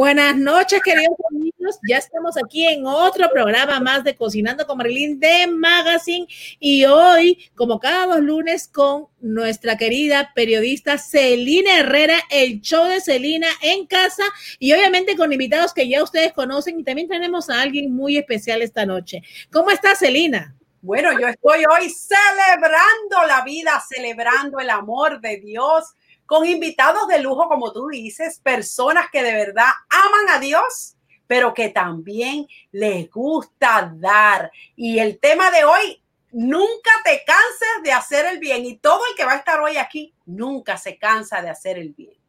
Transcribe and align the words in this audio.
Buenas 0.00 0.34
noches, 0.34 0.80
queridos 0.82 1.14
amigos. 1.30 1.78
Ya 1.86 1.98
estamos 1.98 2.34
aquí 2.42 2.66
en 2.66 2.86
otro 2.86 3.28
programa 3.30 3.80
más 3.80 4.02
de 4.02 4.16
Cocinando 4.16 4.66
con 4.66 4.78
Marilyn 4.78 5.20
de 5.20 5.46
Magazine 5.46 6.26
y 6.58 6.86
hoy, 6.86 7.50
como 7.54 7.78
cada 7.78 8.06
dos 8.06 8.20
lunes, 8.20 8.66
con 8.66 9.08
nuestra 9.20 9.76
querida 9.76 10.32
periodista 10.34 10.96
Celina 10.96 11.80
Herrera, 11.80 12.18
el 12.30 12.62
show 12.62 12.86
de 12.86 13.02
Celina 13.02 13.48
en 13.60 13.86
casa 13.86 14.22
y 14.58 14.72
obviamente 14.72 15.18
con 15.18 15.34
invitados 15.34 15.74
que 15.74 15.86
ya 15.86 16.02
ustedes 16.02 16.32
conocen 16.32 16.80
y 16.80 16.82
también 16.82 17.06
tenemos 17.06 17.50
a 17.50 17.60
alguien 17.60 17.94
muy 17.94 18.16
especial 18.16 18.62
esta 18.62 18.86
noche. 18.86 19.20
¿Cómo 19.52 19.70
está 19.70 19.94
Celina? 19.94 20.56
Bueno, 20.80 21.10
yo 21.20 21.28
estoy 21.28 21.62
hoy 21.70 21.90
celebrando 21.90 23.26
la 23.28 23.44
vida, 23.44 23.84
celebrando 23.86 24.60
el 24.60 24.70
amor 24.70 25.20
de 25.20 25.36
Dios 25.36 25.94
con 26.30 26.46
invitados 26.46 27.08
de 27.08 27.18
lujo, 27.18 27.48
como 27.48 27.72
tú 27.72 27.88
dices, 27.88 28.38
personas 28.38 29.06
que 29.10 29.20
de 29.20 29.34
verdad 29.34 29.66
aman 29.88 30.36
a 30.36 30.38
Dios, 30.38 30.94
pero 31.26 31.52
que 31.52 31.70
también 31.70 32.46
les 32.70 33.10
gusta 33.10 33.92
dar. 33.96 34.52
Y 34.76 35.00
el 35.00 35.18
tema 35.18 35.50
de 35.50 35.64
hoy, 35.64 36.00
nunca 36.30 36.92
te 37.04 37.24
canses 37.26 37.82
de 37.82 37.90
hacer 37.90 38.26
el 38.26 38.38
bien. 38.38 38.64
Y 38.64 38.76
todo 38.76 39.00
el 39.10 39.16
que 39.16 39.24
va 39.24 39.32
a 39.32 39.38
estar 39.38 39.58
hoy 39.58 39.76
aquí, 39.76 40.14
nunca 40.24 40.76
se 40.76 40.98
cansa 40.98 41.42
de 41.42 41.50
hacer 41.50 41.78
el 41.78 41.88
bien. 41.94 42.19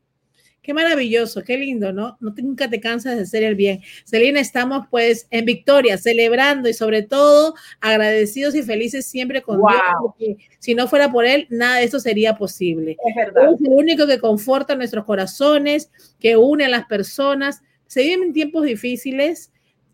Qué 0.61 0.75
maravilloso, 0.75 1.43
qué 1.43 1.57
lindo, 1.57 1.91
¿no? 1.91 2.17
No 2.19 2.35
nunca 2.37 2.69
te 2.69 2.79
cansas 2.79 3.15
de 3.15 3.23
hacer 3.23 3.41
el 3.41 3.55
bien. 3.55 3.81
Celina, 4.05 4.39
estamos 4.39 4.85
pues 4.91 5.25
en 5.31 5.45
victoria, 5.45 5.97
celebrando 5.97 6.69
y 6.69 6.73
sobre 6.75 7.01
todo 7.01 7.55
agradecidos 7.79 8.53
y 8.53 8.61
felices 8.61 9.07
siempre 9.07 9.41
con 9.41 9.57
Dios, 9.57 9.81
porque 9.99 10.37
si 10.59 10.75
no 10.75 10.87
fuera 10.87 11.11
por 11.11 11.25
Él, 11.25 11.47
nada 11.49 11.77
de 11.77 11.85
esto 11.85 11.99
sería 11.99 12.37
posible. 12.37 12.95
Es 13.03 13.15
verdad. 13.15 13.53
Es 13.55 13.61
el 13.61 13.73
único 13.73 14.05
que 14.05 14.19
conforta 14.19 14.75
nuestros 14.75 15.03
corazones, 15.05 15.89
que 16.19 16.37
une 16.37 16.65
a 16.65 16.69
las 16.69 16.85
personas. 16.85 17.63
Se 17.87 18.03
viven 18.03 18.31
tiempos 18.31 18.63
difíciles, 18.63 19.51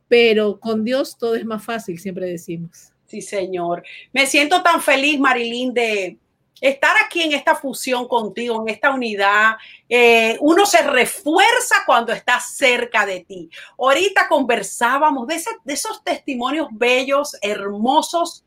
pero 0.10 0.60
con 0.60 0.84
Dios 0.84 1.18
todo 1.18 1.36
es 1.36 1.46
más 1.46 1.64
fácil, 1.64 1.98
siempre 1.98 2.26
decimos. 2.26 2.92
Sí, 3.06 3.22
Señor. 3.22 3.84
Me 4.12 4.26
siento 4.26 4.62
tan 4.64 4.82
feliz, 4.82 5.18
Marilyn, 5.18 5.74
de 5.74 6.18
estar 6.62 6.96
aquí 7.04 7.22
en 7.24 7.34
esta 7.34 7.56
fusión 7.56 8.08
contigo, 8.08 8.62
en 8.62 8.74
esta 8.74 8.92
unidad, 8.92 9.58
eh, 9.90 10.38
uno 10.42 10.66
se 10.66 10.82
refuerza 10.82 11.84
cuando 11.86 12.14
está 12.14 12.40
cerca 12.40 13.06
de 13.06 13.22
ti. 13.22 13.50
Ahorita 13.78 14.28
conversábamos 14.28 15.28
de, 15.28 15.42
de 15.64 15.74
esos 15.74 16.04
testimonios 16.04 16.68
bellos, 16.72 17.36
hermosos 17.42 18.44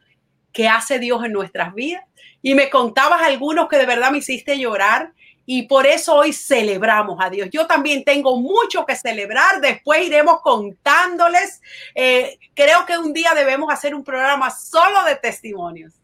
que 0.52 0.68
hace 0.68 0.98
Dios 0.98 1.24
en 1.24 1.32
nuestras 1.32 1.74
vidas 1.74 2.04
y 2.42 2.54
me 2.54 2.70
contabas 2.70 3.22
algunos 3.22 3.68
que 3.68 3.76
de 3.76 3.86
verdad 3.86 4.10
me 4.10 4.18
hiciste 4.18 4.58
llorar 4.58 5.12
y 5.46 5.62
por 5.62 5.86
eso 5.86 6.14
hoy 6.14 6.32
celebramos 6.32 7.18
a 7.20 7.28
Dios. 7.28 7.48
Yo 7.50 7.66
también 7.66 8.04
tengo 8.04 8.40
mucho 8.40 8.86
que 8.86 8.94
celebrar, 8.94 9.60
después 9.60 10.06
iremos 10.06 10.40
contándoles. 10.42 11.60
Eh, 11.94 12.38
creo 12.54 12.86
que 12.86 12.96
un 12.96 13.12
día 13.12 13.34
debemos 13.34 13.72
hacer 13.72 13.94
un 13.94 14.04
programa 14.04 14.50
solo 14.50 15.02
de 15.04 15.16
testimonios. 15.16 15.99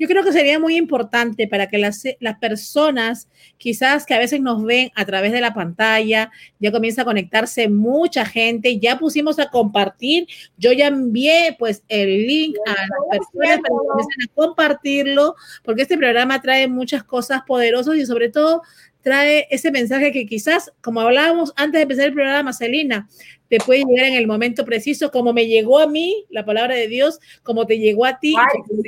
Yo 0.00 0.08
creo 0.08 0.24
que 0.24 0.32
sería 0.32 0.58
muy 0.58 0.78
importante 0.78 1.46
para 1.46 1.68
que 1.68 1.76
las, 1.76 2.02
las, 2.20 2.38
personas, 2.38 3.28
quizás 3.58 4.06
que 4.06 4.14
a 4.14 4.18
veces 4.18 4.40
nos 4.40 4.64
ven 4.64 4.90
a 4.94 5.04
través 5.04 5.30
de 5.30 5.42
la 5.42 5.52
pantalla, 5.52 6.30
ya 6.58 6.72
comienza 6.72 7.02
a 7.02 7.04
conectarse 7.04 7.68
mucha 7.68 8.24
gente, 8.24 8.78
ya 8.78 8.98
pusimos 8.98 9.38
a 9.38 9.50
compartir, 9.50 10.26
yo 10.56 10.72
ya 10.72 10.86
envié 10.86 11.54
pues 11.58 11.84
el 11.88 12.26
link 12.26 12.56
a 12.66 12.70
las 12.70 13.26
personas 13.28 13.58
para 13.60 13.62
que 13.62 13.86
comiencen 13.86 14.22
a 14.22 14.34
compartirlo, 14.34 15.34
porque 15.62 15.82
este 15.82 15.98
programa 15.98 16.40
trae 16.40 16.66
muchas 16.66 17.04
cosas 17.04 17.42
poderosas 17.46 17.96
y 17.96 18.06
sobre 18.06 18.30
todo 18.30 18.62
trae 19.02 19.46
ese 19.50 19.70
mensaje 19.70 20.12
que 20.12 20.26
quizás, 20.26 20.72
como 20.80 21.00
hablábamos 21.00 21.52
antes 21.56 21.78
de 21.78 21.82
empezar 21.82 22.06
el 22.06 22.14
programa, 22.14 22.52
Celina, 22.52 23.08
te 23.48 23.58
puede 23.58 23.84
llegar 23.84 24.06
en 24.06 24.14
el 24.14 24.26
momento 24.26 24.64
preciso, 24.64 25.10
como 25.10 25.32
me 25.32 25.46
llegó 25.46 25.80
a 25.80 25.86
mí 25.86 26.24
la 26.30 26.44
palabra 26.44 26.74
de 26.74 26.88
Dios, 26.88 27.18
como 27.42 27.66
te 27.66 27.78
llegó 27.78 28.04
a 28.04 28.18
ti, 28.18 28.34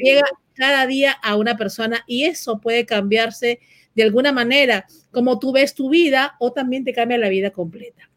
llega 0.03 0.23
cada 0.55 0.87
día 0.87 1.13
a 1.13 1.37
una 1.37 1.57
persona 1.57 2.05
y 2.07 2.25
eso 2.25 2.61
puede 2.61 2.87
cambiarse 2.87 3.61
de 3.95 4.03
alguna 4.03 4.33
manera, 4.33 4.87
como 5.11 5.39
tú 5.39 5.53
ves 5.53 5.75
tu 5.75 5.91
vida 5.91 6.37
o 6.39 6.53
también 6.53 6.85
te 6.85 6.93
cambia 6.93 7.19
la 7.19 7.29
vida 7.29 7.51
completa. 7.51 8.09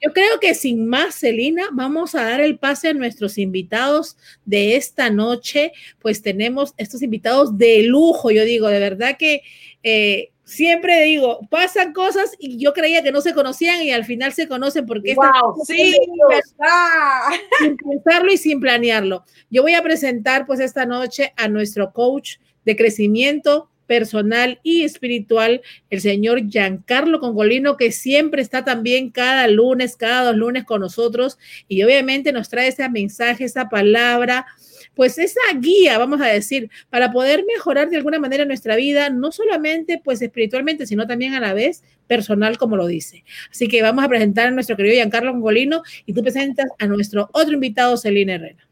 yo 0.00 0.12
creo 0.12 0.40
que 0.40 0.54
sin 0.54 0.86
más, 0.86 1.16
Celina, 1.16 1.64
vamos 1.72 2.14
a 2.14 2.24
dar 2.24 2.40
el 2.40 2.58
pase 2.58 2.88
a 2.88 2.94
nuestros 2.94 3.38
invitados 3.38 4.16
de 4.44 4.76
esta 4.76 5.10
noche, 5.10 5.72
pues 6.00 6.22
tenemos 6.22 6.74
estos 6.76 7.02
invitados 7.02 7.58
de 7.58 7.82
lujo, 7.82 8.30
yo 8.30 8.44
digo, 8.44 8.68
de 8.68 8.80
verdad 8.80 9.16
que... 9.18 9.42
Eh, 9.82 10.30
siempre 10.46 11.02
digo, 11.02 11.40
pasan 11.50 11.92
cosas 11.92 12.36
y 12.38 12.56
yo 12.56 12.72
creía 12.72 13.02
que 13.02 13.10
no 13.10 13.20
se 13.20 13.34
conocían 13.34 13.82
y 13.82 13.90
al 13.90 14.04
final 14.04 14.32
se 14.32 14.46
conocen 14.46 14.86
porque 14.86 15.14
wow, 15.16 15.64
sí, 15.66 15.92
sin 17.58 17.76
pensarlo 17.76 18.32
y 18.32 18.38
sin 18.38 18.60
planearlo. 18.60 19.24
Yo 19.50 19.62
voy 19.62 19.74
a 19.74 19.82
presentar 19.82 20.46
pues 20.46 20.60
esta 20.60 20.86
noche 20.86 21.32
a 21.36 21.48
nuestro 21.48 21.92
coach 21.92 22.36
de 22.64 22.76
crecimiento 22.76 23.70
personal 23.86 24.60
y 24.62 24.82
espiritual, 24.82 25.62
el 25.90 26.00
señor 26.00 26.48
Giancarlo 26.48 27.20
Congolino, 27.20 27.76
que 27.76 27.92
siempre 27.92 28.42
está 28.42 28.64
también 28.64 29.10
cada 29.10 29.48
lunes, 29.48 29.96
cada 29.96 30.24
dos 30.24 30.36
lunes 30.36 30.64
con 30.64 30.80
nosotros 30.80 31.38
y 31.68 31.82
obviamente 31.82 32.32
nos 32.32 32.48
trae 32.48 32.68
ese 32.68 32.88
mensaje, 32.88 33.44
esa 33.44 33.68
palabra, 33.68 34.46
pues 34.94 35.18
esa 35.18 35.40
guía, 35.58 35.98
vamos 35.98 36.20
a 36.20 36.26
decir, 36.26 36.70
para 36.90 37.12
poder 37.12 37.44
mejorar 37.46 37.88
de 37.88 37.96
alguna 37.96 38.18
manera 38.18 38.44
nuestra 38.44 38.76
vida, 38.76 39.10
no 39.10 39.30
solamente 39.32 40.00
pues 40.02 40.22
espiritualmente, 40.22 40.86
sino 40.86 41.06
también 41.06 41.34
a 41.34 41.40
la 41.40 41.54
vez 41.54 41.84
personal, 42.06 42.58
como 42.58 42.76
lo 42.76 42.86
dice. 42.86 43.24
Así 43.50 43.68
que 43.68 43.82
vamos 43.82 44.04
a 44.04 44.08
presentar 44.08 44.48
a 44.48 44.50
nuestro 44.50 44.76
querido 44.76 44.94
Giancarlo 44.94 45.32
Mongolino 45.32 45.82
y 46.06 46.12
tú 46.12 46.22
presentas 46.22 46.66
a 46.78 46.86
nuestro 46.86 47.28
otro 47.32 47.54
invitado, 47.54 47.96
Celina 47.96 48.34
Herrera. 48.34 48.66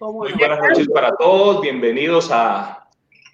Muy 0.00 0.32
buenas 0.32 0.60
noches 0.60 0.88
para 0.88 1.10
todos, 1.16 1.60
bienvenidos 1.60 2.30
a 2.30 2.87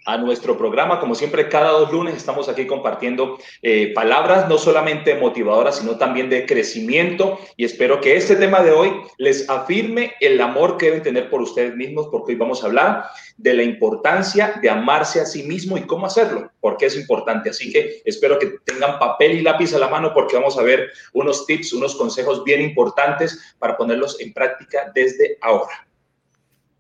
a 0.05 0.17
nuestro 0.17 0.57
programa. 0.57 1.01
Como 1.01 1.15
siempre, 1.15 1.49
cada 1.49 1.71
dos 1.71 1.93
lunes 1.93 2.15
estamos 2.15 2.49
aquí 2.49 2.67
compartiendo 2.67 3.39
eh, 3.63 3.93
palabras 3.95 4.49
no 4.49 4.59
solamente 4.59 5.15
motivadoras, 5.15 5.79
sino 5.79 5.97
también 5.97 6.31
de 6.31 6.47
crecimiento. 6.47 7.39
Y 7.57 7.65
espero 7.65 8.01
que 8.01 8.17
este 8.17 8.37
tema 8.37 8.63
de 8.63 8.73
hoy 8.73 8.93
les 9.19 9.49
afirme 9.49 10.15
el 10.21 10.41
amor 10.41 10.77
que 10.77 10.87
deben 10.87 11.03
tener 11.03 11.31
por 11.31 11.43
ustedes 11.43 11.75
mismos, 11.75 12.09
porque 12.11 12.33
hoy 12.33 12.39
vamos 12.39 12.63
a 12.63 12.67
hablar 12.67 13.05
de 13.37 13.55
la 13.55 13.63
importancia 13.63 14.59
de 14.61 14.71
amarse 14.71 15.21
a 15.21 15.27
sí 15.27 15.43
mismo 15.43 15.77
y 15.77 15.83
cómo 15.83 16.07
hacerlo, 16.07 16.51
porque 16.61 16.87
es 16.87 16.97
importante. 16.97 17.51
Así 17.51 17.73
que 17.73 18.03
espero 18.05 18.39
que 18.39 18.55
tengan 18.65 18.99
papel 18.99 19.33
y 19.33 19.43
lápiz 19.43 19.75
a 19.75 19.79
la 19.79 19.89
mano, 19.89 20.13
porque 20.15 20.37
vamos 20.37 20.59
a 20.59 20.63
ver 20.63 20.91
unos 21.13 21.47
tips, 21.47 21.73
unos 21.73 21.97
consejos 21.97 22.45
bien 22.45 22.61
importantes 22.61 23.55
para 23.59 23.77
ponerlos 23.77 24.21
en 24.21 24.33
práctica 24.33 24.91
desde 24.95 25.39
ahora. 25.41 25.87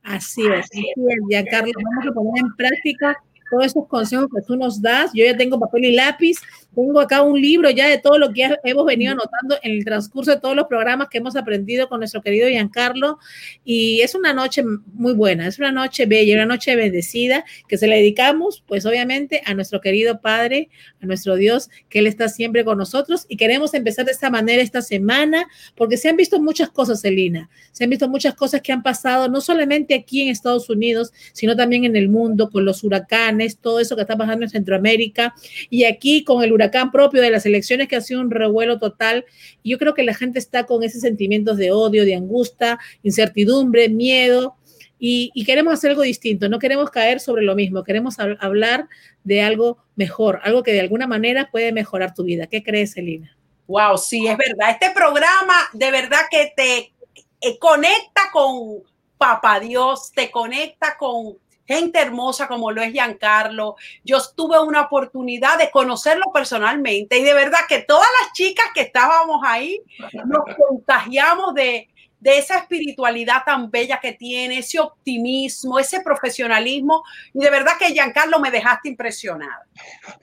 Así 0.04 0.42
es, 0.46 0.66
así 0.66 0.86
es, 0.96 1.18
ya 1.30 1.44
Carlos, 1.44 1.72
vamos 1.82 2.06
a 2.06 2.12
poner 2.12 2.44
en 2.44 2.56
práctica 2.56 3.16
todos 3.50 3.66
esos 3.66 3.88
consejos 3.88 4.28
que 4.34 4.42
tú 4.42 4.56
nos 4.56 4.80
das. 4.80 5.10
Yo 5.14 5.24
ya 5.24 5.36
tengo 5.36 5.58
papel 5.58 5.86
y 5.86 5.94
lápiz, 5.94 6.38
tengo 6.74 7.00
acá 7.00 7.22
un 7.22 7.40
libro 7.40 7.70
ya 7.70 7.88
de 7.88 7.98
todo 7.98 8.18
lo 8.18 8.32
que 8.32 8.48
hemos 8.62 8.86
venido 8.86 9.12
anotando 9.12 9.56
en 9.62 9.72
el 9.72 9.84
transcurso 9.84 10.30
de 10.30 10.40
todos 10.40 10.54
los 10.54 10.66
programas 10.66 11.08
que 11.08 11.18
hemos 11.18 11.34
aprendido 11.36 11.88
con 11.88 12.00
nuestro 12.00 12.22
querido 12.22 12.48
Giancarlo. 12.48 13.18
Y 13.64 14.00
es 14.00 14.14
una 14.14 14.32
noche 14.32 14.62
muy 14.92 15.12
buena, 15.12 15.46
es 15.46 15.58
una 15.58 15.72
noche 15.72 16.06
bella, 16.06 16.34
una 16.34 16.46
noche 16.46 16.76
bendecida 16.76 17.44
que 17.68 17.78
se 17.78 17.86
le 17.86 17.96
dedicamos, 17.96 18.62
pues 18.66 18.86
obviamente, 18.86 19.42
a 19.44 19.54
nuestro 19.54 19.80
querido 19.80 20.20
Padre, 20.20 20.68
a 21.00 21.06
nuestro 21.06 21.36
Dios, 21.36 21.68
que 21.88 21.98
Él 22.00 22.06
está 22.06 22.28
siempre 22.28 22.64
con 22.64 22.78
nosotros. 22.78 23.26
Y 23.28 23.36
queremos 23.36 23.74
empezar 23.74 24.04
de 24.04 24.12
esta 24.12 24.30
manera 24.30 24.62
esta 24.62 24.82
semana, 24.82 25.46
porque 25.74 25.96
se 25.96 26.08
han 26.08 26.16
visto 26.16 26.40
muchas 26.40 26.70
cosas, 26.70 27.00
Celina. 27.00 27.50
Se 27.72 27.84
han 27.84 27.90
visto 27.90 28.08
muchas 28.08 28.34
cosas 28.34 28.62
que 28.62 28.72
han 28.72 28.82
pasado, 28.82 29.28
no 29.28 29.40
solamente 29.40 29.94
aquí 29.94 30.22
en 30.22 30.28
Estados 30.28 30.70
Unidos, 30.70 31.12
sino 31.32 31.56
también 31.56 31.84
en 31.84 31.96
el 31.96 32.08
mundo, 32.08 32.50
con 32.50 32.64
los 32.64 32.84
huracanes, 32.84 33.58
todo 33.58 33.80
eso 33.80 33.96
que 33.96 34.02
está 34.02 34.16
pasando 34.16 34.44
en 34.44 34.50
Centroamérica. 34.50 35.34
Y 35.70 35.84
aquí 35.84 36.24
con 36.24 36.42
el 36.42 36.52
huracán 36.52 36.63
huracán 36.64 36.90
propio 36.90 37.20
de 37.20 37.30
las 37.30 37.46
elecciones 37.46 37.88
que 37.88 37.96
ha 37.96 38.00
sido 38.00 38.20
un 38.20 38.30
revuelo 38.30 38.78
total. 38.78 39.24
Yo 39.62 39.78
creo 39.78 39.94
que 39.94 40.02
la 40.02 40.14
gente 40.14 40.38
está 40.38 40.64
con 40.64 40.82
esos 40.82 41.02
sentimientos 41.02 41.56
de 41.56 41.72
odio, 41.72 42.04
de 42.04 42.14
angustia, 42.14 42.78
incertidumbre, 43.02 43.88
miedo. 43.88 44.56
Y, 44.98 45.44
queremos 45.44 45.74
hacer 45.74 45.90
algo 45.90 46.02
distinto, 46.02 46.48
no 46.48 46.58
queremos 46.58 46.90
caer 46.90 47.20
sobre 47.20 47.42
lo 47.42 47.54
mismo, 47.54 47.84
queremos 47.84 48.16
hablar 48.18 48.88
de 49.22 49.42
algo 49.42 49.76
mejor, 49.96 50.40
algo 50.44 50.62
que 50.62 50.72
de 50.72 50.80
alguna 50.80 51.06
manera 51.06 51.50
puede 51.50 51.72
mejorar 51.72 52.14
tu 52.14 52.24
vida. 52.24 52.46
¿Qué 52.46 52.62
crees, 52.62 52.96
Elina? 52.96 53.36
Wow, 53.66 53.98
sí, 53.98 54.26
es 54.26 54.38
verdad. 54.38 54.70
Este 54.70 54.92
programa 54.92 55.54
de 55.74 55.90
verdad 55.90 56.20
que 56.30 56.54
te 56.56 56.94
eh, 57.42 57.58
conecta 57.58 58.30
con 58.32 58.82
Papá 59.18 59.60
Dios, 59.60 60.10
te 60.14 60.30
conecta 60.30 60.96
con 60.96 61.36
gente 61.66 62.00
hermosa 62.00 62.48
como 62.48 62.70
lo 62.70 62.82
es 62.82 62.92
Giancarlo. 62.92 63.76
Yo 64.04 64.18
tuve 64.36 64.60
una 64.60 64.82
oportunidad 64.82 65.58
de 65.58 65.70
conocerlo 65.70 66.24
personalmente 66.32 67.18
y 67.18 67.22
de 67.22 67.34
verdad 67.34 67.60
que 67.68 67.80
todas 67.80 68.08
las 68.20 68.32
chicas 68.32 68.66
que 68.74 68.82
estábamos 68.82 69.40
ahí 69.44 69.80
nos 70.24 70.44
contagiamos 70.56 71.54
de, 71.54 71.88
de 72.24 72.38
esa 72.38 72.56
espiritualidad 72.56 73.44
tan 73.44 73.70
bella 73.70 74.00
que 74.00 74.12
tiene, 74.12 74.58
ese 74.58 74.78
optimismo, 74.80 75.78
ese 75.78 76.00
profesionalismo. 76.00 77.02
Y 77.34 77.40
de 77.40 77.50
verdad 77.50 77.72
que 77.78 77.92
Giancarlo 77.92 78.40
me 78.40 78.50
dejaste 78.50 78.88
impresionado. 78.88 79.62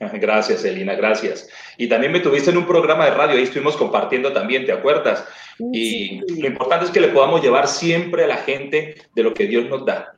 Gracias, 0.14 0.64
Elina, 0.64 0.94
gracias. 0.94 1.48
Y 1.78 1.88
también 1.88 2.10
me 2.10 2.18
tuviste 2.18 2.50
en 2.50 2.56
un 2.56 2.66
programa 2.66 3.04
de 3.04 3.12
radio, 3.12 3.36
ahí 3.36 3.44
estuvimos 3.44 3.76
compartiendo 3.76 4.32
también, 4.32 4.66
¿te 4.66 4.72
acuerdas? 4.72 5.24
Y 5.72 6.20
lo 6.40 6.48
importante 6.48 6.86
es 6.86 6.90
que 6.90 7.00
le 7.00 7.08
podamos 7.08 7.40
llevar 7.40 7.68
siempre 7.68 8.24
a 8.24 8.26
la 8.26 8.38
gente 8.38 8.96
de 9.14 9.22
lo 9.22 9.32
que 9.32 9.46
Dios 9.46 9.68
nos 9.68 9.84
da 9.86 10.12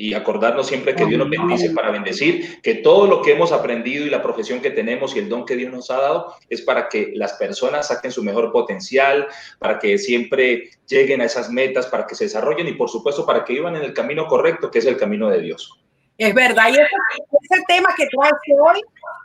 y 0.00 0.14
acordarnos 0.14 0.66
siempre 0.66 0.94
que 0.94 1.04
Dios 1.04 1.18
nos 1.18 1.28
bendice 1.28 1.70
para 1.70 1.90
bendecir, 1.90 2.62
que 2.62 2.76
todo 2.76 3.06
lo 3.06 3.20
que 3.20 3.32
hemos 3.32 3.52
aprendido 3.52 4.06
y 4.06 4.10
la 4.10 4.22
profesión 4.22 4.60
que 4.60 4.70
tenemos 4.70 5.14
y 5.14 5.18
el 5.18 5.28
don 5.28 5.44
que 5.44 5.56
Dios 5.56 5.70
nos 5.70 5.90
ha 5.90 6.00
dado 6.00 6.34
es 6.48 6.62
para 6.62 6.88
que 6.88 7.12
las 7.14 7.34
personas 7.34 7.88
saquen 7.88 8.10
su 8.10 8.22
mejor 8.22 8.50
potencial, 8.50 9.26
para 9.58 9.78
que 9.78 9.98
siempre 9.98 10.70
lleguen 10.88 11.20
a 11.20 11.26
esas 11.26 11.50
metas, 11.50 11.86
para 11.86 12.06
que 12.06 12.14
se 12.14 12.24
desarrollen 12.24 12.66
y 12.68 12.72
por 12.72 12.88
supuesto 12.88 13.26
para 13.26 13.44
que 13.44 13.52
vivan 13.52 13.76
en 13.76 13.82
el 13.82 13.92
camino 13.92 14.26
correcto, 14.26 14.70
que 14.70 14.78
es 14.78 14.86
el 14.86 14.96
camino 14.96 15.28
de 15.28 15.42
Dios. 15.42 15.78
Es 16.20 16.34
verdad, 16.34 16.68
y 16.68 16.72
ese, 16.72 17.64
tema 17.66 17.94
que 17.96 18.06
traes 18.08 18.34
hoy 18.62 18.82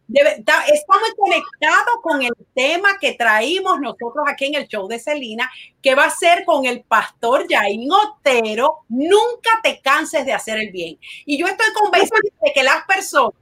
está 0.08 0.64
muy 0.98 1.14
conectado 1.18 2.02
con 2.02 2.22
el 2.22 2.32
tema 2.54 2.98
que 3.02 3.16
traímos 3.16 3.82
nosotros 3.82 4.24
aquí 4.26 4.46
en 4.46 4.56
el 4.56 4.68
show 4.70 4.88
de 4.88 4.98
Celina, 4.98 5.52
que 5.82 5.94
va 5.94 6.06
a 6.06 6.10
ser 6.10 6.46
con 6.46 6.66
el 6.66 6.84
pastor 6.84 7.48
Jair 7.50 7.86
Otero, 7.92 8.86
nunca 8.88 9.60
te 9.62 9.82
canses 9.82 10.26
de 10.26 10.32
hacer 10.32 10.58
el 10.58 10.72
bien. 10.72 10.98
Y 11.26 11.38
yo 11.38 11.48
estoy 11.48 11.74
convencida 11.74 12.16
de 12.42 12.54
que 12.54 12.64
las 12.64 12.86
personas 12.86 13.34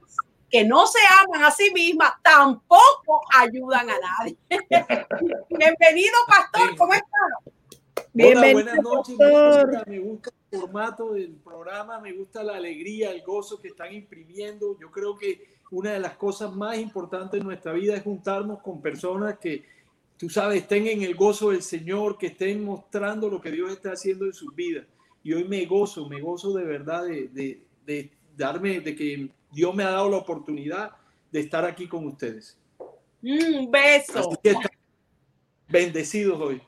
que 0.50 0.64
no 0.64 0.88
se 0.88 0.98
aman 1.22 1.44
a 1.44 1.52
sí 1.52 1.70
mismas 1.72 2.12
tampoco 2.24 3.20
ayudan 3.38 3.88
a 3.88 3.94
nadie. 4.00 4.36
Bienvenido, 5.48 6.16
pastor, 6.26 6.76
¿cómo 6.76 6.92
estás? 6.92 7.53
Bienvenido, 8.14 8.52
buenas 8.52 8.82
noches. 8.84 9.16
Me 9.88 9.98
gusta 9.98 10.30
formato 10.48 11.14
del 11.14 11.32
programa, 11.32 11.98
me 11.98 12.12
gusta 12.12 12.44
la 12.44 12.54
alegría, 12.54 13.10
el 13.10 13.22
gozo 13.22 13.60
que 13.60 13.68
están 13.68 13.92
imprimiendo. 13.92 14.78
Yo 14.80 14.88
creo 14.92 15.18
que 15.18 15.48
una 15.72 15.94
de 15.94 15.98
las 15.98 16.16
cosas 16.16 16.54
más 16.54 16.78
importantes 16.78 17.40
en 17.40 17.46
nuestra 17.46 17.72
vida 17.72 17.96
es 17.96 18.04
juntarnos 18.04 18.62
con 18.62 18.80
personas 18.80 19.36
que, 19.38 19.64
tú 20.16 20.30
sabes, 20.30 20.62
estén 20.62 20.86
en 20.86 21.02
el 21.02 21.16
gozo 21.16 21.50
del 21.50 21.62
Señor, 21.62 22.16
que 22.16 22.28
estén 22.28 22.64
mostrando 22.64 23.28
lo 23.28 23.40
que 23.40 23.50
Dios 23.50 23.72
está 23.72 23.90
haciendo 23.90 24.26
en 24.26 24.32
sus 24.32 24.54
vidas. 24.54 24.86
Y 25.24 25.32
hoy 25.32 25.42
me 25.42 25.66
gozo, 25.66 26.08
me 26.08 26.20
gozo 26.20 26.52
de 26.52 26.62
verdad 26.62 27.04
de, 27.04 27.64
de, 27.84 28.12
darme, 28.36 28.78
de 28.78 28.94
que 28.94 29.28
Dios 29.50 29.74
me 29.74 29.82
ha 29.82 29.90
dado 29.90 30.08
la 30.08 30.18
oportunidad 30.18 30.92
de 31.32 31.40
estar 31.40 31.64
aquí 31.64 31.88
con 31.88 32.06
ustedes. 32.06 32.56
Un 33.20 33.68
beso. 33.72 34.38
bendecidos 35.68 36.40
hoy. 36.40 36.62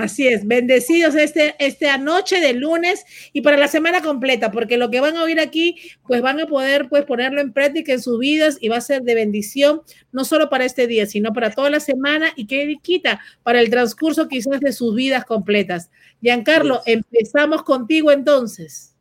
Así 0.00 0.26
es, 0.26 0.46
bendecidos 0.46 1.14
este, 1.14 1.54
este 1.58 1.90
anoche 1.90 2.40
de 2.40 2.54
lunes 2.54 3.04
y 3.34 3.42
para 3.42 3.58
la 3.58 3.68
semana 3.68 4.00
completa, 4.00 4.50
porque 4.50 4.78
lo 4.78 4.90
que 4.90 4.98
van 4.98 5.14
a 5.18 5.22
oír 5.22 5.38
aquí, 5.38 5.76
pues 6.06 6.22
van 6.22 6.40
a 6.40 6.46
poder 6.46 6.88
pues 6.88 7.04
ponerlo 7.04 7.42
en 7.42 7.52
práctica 7.52 7.92
en 7.92 8.00
sus 8.00 8.18
vidas 8.18 8.56
y 8.62 8.70
va 8.70 8.78
a 8.78 8.80
ser 8.80 9.02
de 9.02 9.14
bendición, 9.14 9.82
no 10.10 10.24
solo 10.24 10.48
para 10.48 10.64
este 10.64 10.86
día, 10.86 11.04
sino 11.04 11.34
para 11.34 11.50
toda 11.50 11.68
la 11.68 11.80
semana 11.80 12.32
y 12.34 12.46
que 12.46 12.76
quita 12.80 13.20
para 13.42 13.60
el 13.60 13.68
transcurso 13.68 14.26
quizás 14.26 14.60
de 14.60 14.72
sus 14.72 14.94
vidas 14.94 15.26
completas. 15.26 15.90
Giancarlo, 16.22 16.80
empezamos 16.86 17.62
contigo 17.62 18.10
entonces. 18.10 18.96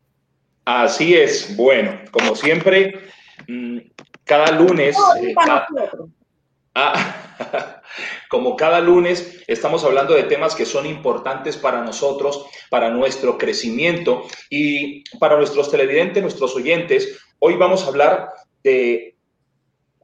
Así 0.66 1.14
es, 1.14 1.56
bueno, 1.56 1.98
como 2.12 2.36
siempre, 2.36 3.00
mm, 3.48 3.78
cada 4.26 4.52
lunes... 4.52 4.98
Eh, 5.24 5.34
ah, 6.76 7.79
Como 8.30 8.56
cada 8.56 8.80
lunes 8.80 9.44
estamos 9.48 9.84
hablando 9.84 10.14
de 10.14 10.24
temas 10.24 10.56
que 10.56 10.66
son 10.66 10.86
importantes 10.86 11.58
para 11.58 11.84
nosotros, 11.84 12.46
para 12.70 12.90
nuestro 12.90 13.38
crecimiento 13.38 14.24
y 14.50 15.04
para 15.20 15.38
nuestros 15.38 15.72
televidentes, 15.72 16.22
nuestros 16.22 16.56
oyentes. 16.56 17.20
Hoy 17.40 17.56
vamos 17.56 17.84
a 17.84 17.88
hablar 17.88 18.30
de 18.64 19.16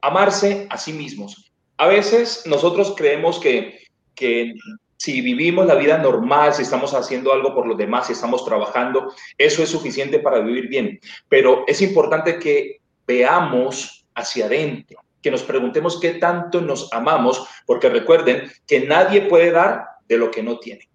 amarse 0.02 0.66
a 0.70 0.78
sí 0.78 0.92
mismos. 0.92 1.52
A 1.76 1.86
veces 1.86 2.44
nosotros 2.46 2.94
creemos 2.96 3.38
que, 3.38 3.80
que 4.14 4.54
si 4.96 5.20
vivimos 5.20 5.66
la 5.66 5.74
vida 5.74 5.98
normal, 5.98 6.54
si 6.54 6.62
estamos 6.62 6.94
haciendo 6.94 7.32
algo 7.32 7.54
por 7.54 7.66
los 7.66 7.76
demás, 7.76 8.06
si 8.06 8.14
estamos 8.14 8.44
trabajando, 8.44 9.12
eso 9.36 9.62
es 9.62 9.68
suficiente 9.68 10.18
para 10.18 10.40
vivir 10.40 10.68
bien. 10.68 10.98
Pero 11.28 11.64
es 11.66 11.82
importante 11.82 12.38
que 12.38 12.80
veamos 13.06 14.06
hacia 14.14 14.46
adentro 14.46 15.05
que 15.26 15.30
nos 15.32 15.42
preguntemos 15.42 15.98
qué 15.98 16.10
tanto 16.10 16.60
nos 16.60 16.88
amamos, 16.92 17.48
porque 17.66 17.88
recuerden 17.88 18.48
que 18.64 18.86
nadie 18.86 19.22
puede 19.22 19.50
dar 19.50 19.84
de 20.06 20.18
lo 20.18 20.30
que 20.30 20.40
no 20.40 20.60
tiene. 20.60 20.88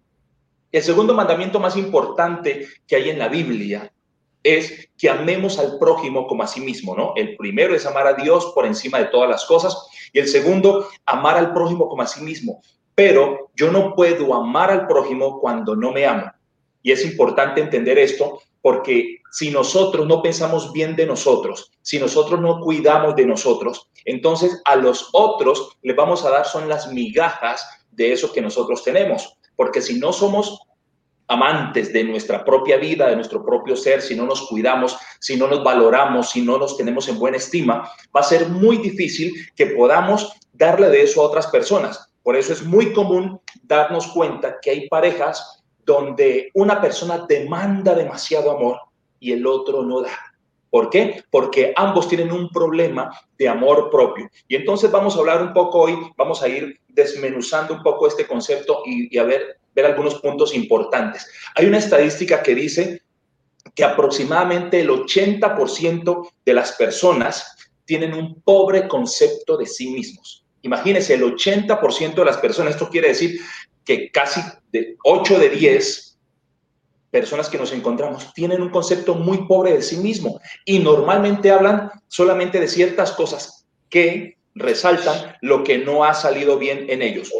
El 0.70 0.82
segundo 0.82 1.12
mandamiento 1.12 1.60
más 1.60 1.76
importante 1.76 2.66
que 2.86 2.96
hay 2.96 3.10
en 3.10 3.18
la 3.18 3.28
Biblia 3.28 3.92
es 4.42 4.88
que 4.96 5.10
amemos 5.10 5.58
al 5.58 5.78
prójimo 5.78 6.26
como 6.26 6.44
a 6.44 6.46
sí 6.46 6.62
mismo, 6.62 6.96
¿no? 6.96 7.12
El 7.14 7.36
primero 7.36 7.74
es 7.74 7.84
amar 7.84 8.06
a 8.06 8.14
Dios 8.14 8.52
por 8.54 8.64
encima 8.64 9.00
de 9.00 9.04
todas 9.04 9.28
las 9.28 9.44
cosas 9.44 9.76
y 10.14 10.18
el 10.18 10.28
segundo, 10.28 10.88
amar 11.04 11.36
al 11.36 11.52
prójimo 11.52 11.90
como 11.90 12.00
a 12.00 12.06
sí 12.06 12.22
mismo. 12.22 12.62
Pero 12.94 13.50
yo 13.54 13.70
no 13.70 13.94
puedo 13.94 14.32
amar 14.34 14.70
al 14.70 14.86
prójimo 14.86 15.40
cuando 15.40 15.76
no 15.76 15.92
me 15.92 16.06
amo. 16.06 16.32
Y 16.82 16.90
es 16.90 17.04
importante 17.04 17.60
entender 17.60 17.98
esto 17.98 18.40
porque 18.62 19.18
si 19.32 19.50
nosotros 19.50 20.06
no 20.06 20.20
pensamos 20.20 20.72
bien 20.72 20.94
de 20.94 21.06
nosotros, 21.06 21.72
si 21.80 21.98
nosotros 21.98 22.38
no 22.38 22.60
cuidamos 22.60 23.16
de 23.16 23.24
nosotros, 23.24 23.88
entonces 24.04 24.60
a 24.66 24.76
los 24.76 25.08
otros 25.12 25.78
les 25.80 25.96
vamos 25.96 26.22
a 26.24 26.30
dar 26.30 26.44
son 26.44 26.68
las 26.68 26.92
migajas 26.92 27.66
de 27.90 28.12
eso 28.12 28.30
que 28.30 28.42
nosotros 28.42 28.84
tenemos. 28.84 29.38
Porque 29.56 29.80
si 29.80 29.98
no 29.98 30.12
somos 30.12 30.60
amantes 31.28 31.94
de 31.94 32.04
nuestra 32.04 32.44
propia 32.44 32.76
vida, 32.76 33.08
de 33.08 33.16
nuestro 33.16 33.42
propio 33.42 33.74
ser, 33.74 34.02
si 34.02 34.14
no 34.14 34.26
nos 34.26 34.46
cuidamos, 34.48 34.98
si 35.18 35.36
no 35.36 35.48
nos 35.48 35.64
valoramos, 35.64 36.30
si 36.30 36.42
no 36.42 36.58
nos 36.58 36.76
tenemos 36.76 37.08
en 37.08 37.18
buena 37.18 37.38
estima, 37.38 37.90
va 38.14 38.20
a 38.20 38.24
ser 38.24 38.50
muy 38.50 38.76
difícil 38.76 39.32
que 39.56 39.68
podamos 39.68 40.30
darle 40.52 40.90
de 40.90 41.04
eso 41.04 41.22
a 41.22 41.26
otras 41.28 41.46
personas. 41.46 42.06
Por 42.22 42.36
eso 42.36 42.52
es 42.52 42.62
muy 42.62 42.92
común 42.92 43.40
darnos 43.62 44.08
cuenta 44.08 44.58
que 44.60 44.72
hay 44.72 44.88
parejas 44.90 45.64
donde 45.86 46.50
una 46.52 46.82
persona 46.82 47.24
demanda 47.26 47.94
demasiado 47.94 48.50
amor 48.50 48.78
y 49.22 49.32
el 49.32 49.46
otro 49.46 49.84
no 49.84 50.02
da. 50.02 50.18
¿Por 50.68 50.90
qué? 50.90 51.22
Porque 51.30 51.72
ambos 51.76 52.08
tienen 52.08 52.32
un 52.32 52.48
problema 52.48 53.10
de 53.38 53.48
amor 53.48 53.88
propio. 53.88 54.28
Y 54.48 54.56
entonces 54.56 54.90
vamos 54.90 55.14
a 55.14 55.20
hablar 55.20 55.42
un 55.42 55.52
poco 55.52 55.82
hoy, 55.82 55.96
vamos 56.16 56.42
a 56.42 56.48
ir 56.48 56.80
desmenuzando 56.88 57.74
un 57.74 57.82
poco 57.82 58.08
este 58.08 58.26
concepto 58.26 58.82
y, 58.84 59.16
a 59.16 59.22
ver, 59.22 59.58
ver 59.74 59.86
algunos 59.86 60.16
puntos 60.16 60.54
importantes. 60.54 61.30
Hay 61.54 61.66
una 61.66 61.78
estadística 61.78 62.42
que 62.42 62.54
dice 62.54 63.02
que 63.74 63.84
aproximadamente 63.84 64.80
el 64.80 64.90
80% 64.90 66.30
de 66.44 66.54
las 66.54 66.72
personas 66.72 67.70
tienen 67.84 68.14
un 68.14 68.40
pobre 68.42 68.88
concepto 68.88 69.56
de 69.56 69.66
sí 69.66 69.90
mismos. 69.90 70.44
Imagínense, 70.62 71.14
el 71.14 71.22
80% 71.22 72.14
de 72.14 72.24
las 72.24 72.38
personas, 72.38 72.74
esto 72.74 72.88
quiere 72.88 73.08
decir 73.08 73.38
que 73.84 74.10
casi 74.10 74.40
de 74.72 74.96
8 75.04 75.38
de 75.38 75.50
10 75.50 76.11
personas 77.12 77.50
que 77.50 77.58
nos 77.58 77.72
encontramos 77.72 78.32
tienen 78.32 78.62
un 78.62 78.70
concepto 78.70 79.14
muy 79.14 79.46
pobre 79.46 79.74
de 79.74 79.82
sí 79.82 79.98
mismo 79.98 80.40
y 80.64 80.78
normalmente 80.78 81.50
hablan 81.50 81.90
solamente 82.08 82.58
de 82.58 82.66
ciertas 82.66 83.12
cosas 83.12 83.66
que 83.90 84.38
resaltan 84.54 85.36
lo 85.42 85.62
que 85.62 85.78
no 85.78 86.04
ha 86.04 86.14
salido 86.14 86.58
bien 86.58 86.86
en 86.88 87.02
ellos. 87.02 87.30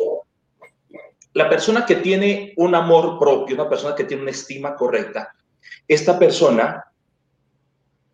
La 1.32 1.48
persona 1.48 1.86
que 1.86 1.96
tiene 1.96 2.52
un 2.58 2.74
amor 2.74 3.18
propio, 3.18 3.56
una 3.56 3.68
persona 3.68 3.94
que 3.94 4.04
tiene 4.04 4.22
una 4.22 4.32
estima 4.32 4.76
correcta, 4.76 5.34
esta 5.88 6.18
persona, 6.18 6.84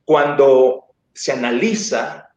cuando 0.04 0.84
se 1.12 1.32
analiza, 1.32 2.30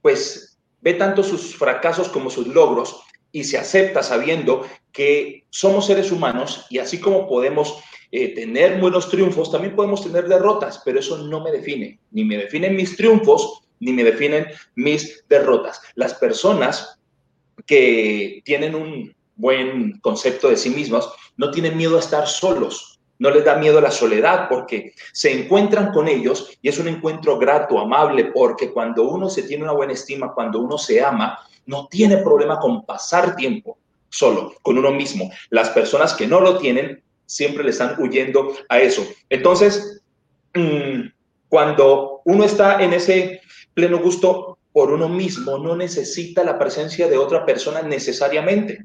pues 0.00 0.56
ve 0.80 0.94
tanto 0.94 1.24
sus 1.24 1.56
fracasos 1.56 2.08
como 2.08 2.30
sus 2.30 2.46
logros 2.46 3.02
y 3.32 3.42
se 3.42 3.58
acepta 3.58 4.04
sabiendo 4.04 4.64
que 4.92 5.46
somos 5.50 5.86
seres 5.86 6.12
humanos 6.12 6.66
y 6.70 6.78
así 6.78 7.00
como 7.00 7.28
podemos 7.28 7.82
eh, 8.10 8.34
tener 8.34 8.80
buenos 8.80 9.10
triunfos, 9.10 9.52
también 9.52 9.76
podemos 9.76 10.02
tener 10.02 10.28
derrotas, 10.28 10.80
pero 10.84 11.00
eso 11.00 11.18
no 11.18 11.42
me 11.42 11.50
define, 11.50 11.98
ni 12.10 12.24
me 12.24 12.38
definen 12.38 12.74
mis 12.74 12.96
triunfos, 12.96 13.62
ni 13.80 13.92
me 13.92 14.04
definen 14.04 14.46
mis 14.74 15.24
derrotas. 15.28 15.80
Las 15.94 16.14
personas 16.14 16.98
que 17.66 18.40
tienen 18.44 18.74
un 18.74 19.14
buen 19.36 19.98
concepto 20.00 20.48
de 20.48 20.56
sí 20.56 20.70
mismos 20.70 21.12
no 21.36 21.50
tienen 21.50 21.76
miedo 21.76 21.96
a 21.96 22.00
estar 22.00 22.26
solos, 22.26 22.98
no 23.18 23.30
les 23.30 23.44
da 23.44 23.56
miedo 23.56 23.80
la 23.80 23.90
soledad 23.90 24.48
porque 24.48 24.94
se 25.12 25.32
encuentran 25.32 25.92
con 25.92 26.08
ellos 26.08 26.50
y 26.62 26.68
es 26.68 26.78
un 26.78 26.88
encuentro 26.88 27.38
grato, 27.38 27.78
amable, 27.78 28.26
porque 28.26 28.72
cuando 28.72 29.02
uno 29.04 29.28
se 29.28 29.42
tiene 29.42 29.64
una 29.64 29.72
buena 29.72 29.92
estima, 29.92 30.32
cuando 30.32 30.60
uno 30.60 30.78
se 30.78 31.02
ama, 31.02 31.38
no 31.66 31.88
tiene 31.88 32.18
problema 32.18 32.58
con 32.58 32.84
pasar 32.86 33.36
tiempo 33.36 33.76
solo, 34.08 34.54
con 34.62 34.78
uno 34.78 34.90
mismo. 34.90 35.30
Las 35.50 35.70
personas 35.70 36.14
que 36.14 36.26
no 36.26 36.40
lo 36.40 36.58
tienen 36.58 37.02
siempre 37.28 37.62
le 37.62 37.70
están 37.70 37.94
huyendo 38.00 38.56
a 38.68 38.80
eso. 38.80 39.06
Entonces, 39.28 40.02
mm, 40.54 41.08
cuando 41.48 42.22
uno 42.24 42.44
está 42.44 42.82
en 42.82 42.94
ese 42.94 43.42
pleno 43.74 43.98
gusto 43.98 44.58
por 44.72 44.90
uno 44.90 45.08
mismo, 45.08 45.58
no 45.58 45.76
necesita 45.76 46.42
la 46.42 46.58
presencia 46.58 47.06
de 47.06 47.18
otra 47.18 47.44
persona 47.44 47.82
necesariamente. 47.82 48.82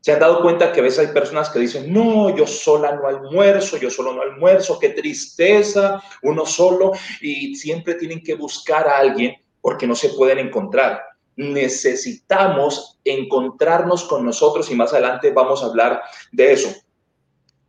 Se 0.00 0.12
han 0.12 0.20
dado 0.20 0.42
cuenta 0.42 0.70
que 0.70 0.80
a 0.80 0.82
veces 0.82 1.00
hay 1.00 1.14
personas 1.14 1.48
que 1.50 1.58
dicen, 1.58 1.92
no, 1.92 2.34
yo 2.36 2.46
sola 2.46 2.92
no 2.92 3.08
almuerzo, 3.08 3.78
yo 3.78 3.90
solo 3.90 4.12
no 4.12 4.22
almuerzo, 4.22 4.78
qué 4.78 4.90
tristeza, 4.90 6.00
uno 6.22 6.46
solo, 6.46 6.92
y 7.20 7.56
siempre 7.56 7.94
tienen 7.94 8.22
que 8.22 8.34
buscar 8.34 8.86
a 8.86 8.98
alguien 8.98 9.34
porque 9.60 9.86
no 9.86 9.94
se 9.94 10.10
pueden 10.10 10.38
encontrar. 10.38 11.02
Necesitamos 11.36 12.98
encontrarnos 13.04 14.04
con 14.04 14.24
nosotros 14.24 14.70
y 14.70 14.74
más 14.74 14.92
adelante 14.92 15.32
vamos 15.32 15.62
a 15.62 15.66
hablar 15.66 16.02
de 16.32 16.52
eso. 16.52 16.74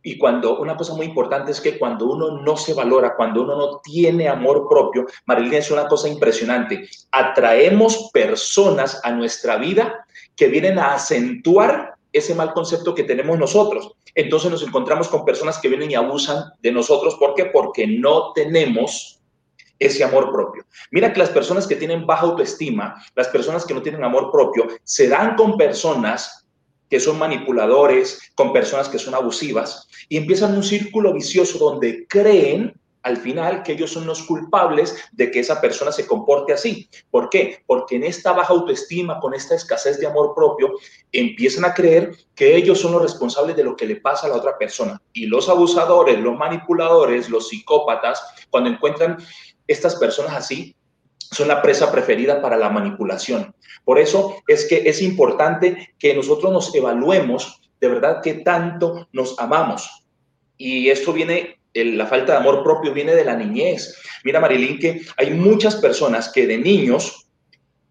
Y 0.02 0.16
cuando 0.16 0.58
una 0.58 0.76
cosa 0.76 0.94
muy 0.94 1.06
importante 1.06 1.52
es 1.52 1.60
que 1.60 1.78
cuando 1.78 2.06
uno 2.06 2.40
no 2.42 2.56
se 2.56 2.74
valora, 2.74 3.14
cuando 3.16 3.42
uno 3.42 3.56
no 3.56 3.80
tiene 3.80 4.28
amor 4.28 4.66
propio, 4.68 5.06
Marilyn 5.26 5.54
es 5.54 5.70
una 5.70 5.86
cosa 5.88 6.08
impresionante. 6.08 6.88
Atraemos 7.10 8.10
personas 8.12 9.00
a 9.04 9.10
nuestra 9.10 9.56
vida 9.56 10.06
que 10.34 10.48
vienen 10.48 10.78
a 10.78 10.94
acentuar 10.94 11.94
ese 12.12 12.34
mal 12.34 12.52
concepto 12.52 12.94
que 12.94 13.04
tenemos 13.04 13.38
nosotros. 13.38 13.92
Entonces 14.14 14.50
nos 14.50 14.62
encontramos 14.62 15.08
con 15.08 15.24
personas 15.24 15.58
que 15.58 15.68
vienen 15.68 15.90
y 15.90 15.94
abusan 15.94 16.44
de 16.60 16.72
nosotros. 16.72 17.16
¿Por 17.16 17.34
qué? 17.34 17.46
Porque 17.46 17.86
no 17.86 18.32
tenemos 18.32 19.20
ese 19.78 20.04
amor 20.04 20.30
propio. 20.30 20.64
Mira 20.90 21.12
que 21.12 21.20
las 21.20 21.30
personas 21.30 21.66
que 21.66 21.76
tienen 21.76 22.06
baja 22.06 22.26
autoestima, 22.26 23.02
las 23.14 23.28
personas 23.28 23.64
que 23.64 23.74
no 23.74 23.82
tienen 23.82 24.04
amor 24.04 24.30
propio, 24.30 24.66
se 24.84 25.08
dan 25.08 25.36
con 25.36 25.56
personas 25.56 26.39
que 26.90 27.00
son 27.00 27.18
manipuladores, 27.18 28.20
con 28.34 28.52
personas 28.52 28.88
que 28.88 28.98
son 28.98 29.14
abusivas, 29.14 29.88
y 30.08 30.16
empiezan 30.16 30.56
un 30.56 30.64
círculo 30.64 31.14
vicioso 31.14 31.58
donde 31.58 32.06
creen 32.08 32.74
al 33.02 33.16
final 33.16 33.62
que 33.62 33.72
ellos 33.72 33.92
son 33.92 34.06
los 34.06 34.22
culpables 34.24 34.94
de 35.12 35.30
que 35.30 35.40
esa 35.40 35.60
persona 35.60 35.90
se 35.92 36.06
comporte 36.06 36.52
así. 36.52 36.88
¿Por 37.10 37.30
qué? 37.30 37.62
Porque 37.66 37.96
en 37.96 38.04
esta 38.04 38.32
baja 38.32 38.52
autoestima, 38.52 39.18
con 39.20 39.32
esta 39.32 39.54
escasez 39.54 39.98
de 39.98 40.06
amor 40.06 40.34
propio, 40.34 40.72
empiezan 41.10 41.64
a 41.64 41.72
creer 41.72 42.14
que 42.34 42.56
ellos 42.56 42.78
son 42.78 42.92
los 42.92 43.02
responsables 43.02 43.56
de 43.56 43.64
lo 43.64 43.74
que 43.74 43.86
le 43.86 43.96
pasa 43.96 44.26
a 44.26 44.30
la 44.30 44.36
otra 44.36 44.58
persona. 44.58 45.00
Y 45.12 45.26
los 45.26 45.48
abusadores, 45.48 46.20
los 46.20 46.36
manipuladores, 46.36 47.30
los 47.30 47.48
psicópatas, 47.48 48.22
cuando 48.50 48.68
encuentran 48.68 49.16
estas 49.66 49.96
personas 49.96 50.34
así, 50.34 50.76
son 51.30 51.48
la 51.48 51.62
presa 51.62 51.90
preferida 51.92 52.42
para 52.42 52.56
la 52.56 52.70
manipulación. 52.70 53.54
Por 53.84 53.98
eso 53.98 54.36
es 54.46 54.66
que 54.66 54.88
es 54.88 55.00
importante 55.02 55.94
que 55.98 56.14
nosotros 56.14 56.52
nos 56.52 56.74
evaluemos 56.74 57.60
de 57.80 57.88
verdad 57.88 58.20
qué 58.22 58.34
tanto 58.34 59.08
nos 59.12 59.38
amamos. 59.38 60.04
Y 60.56 60.90
esto 60.90 61.12
viene, 61.12 61.60
la 61.72 62.06
falta 62.06 62.32
de 62.32 62.38
amor 62.38 62.62
propio 62.62 62.92
viene 62.92 63.14
de 63.14 63.24
la 63.24 63.36
niñez. 63.36 63.96
Mira, 64.24 64.40
Marilyn, 64.40 64.78
que 64.78 65.02
hay 65.16 65.30
muchas 65.30 65.76
personas 65.76 66.30
que 66.30 66.46
de 66.46 66.58
niños 66.58 67.28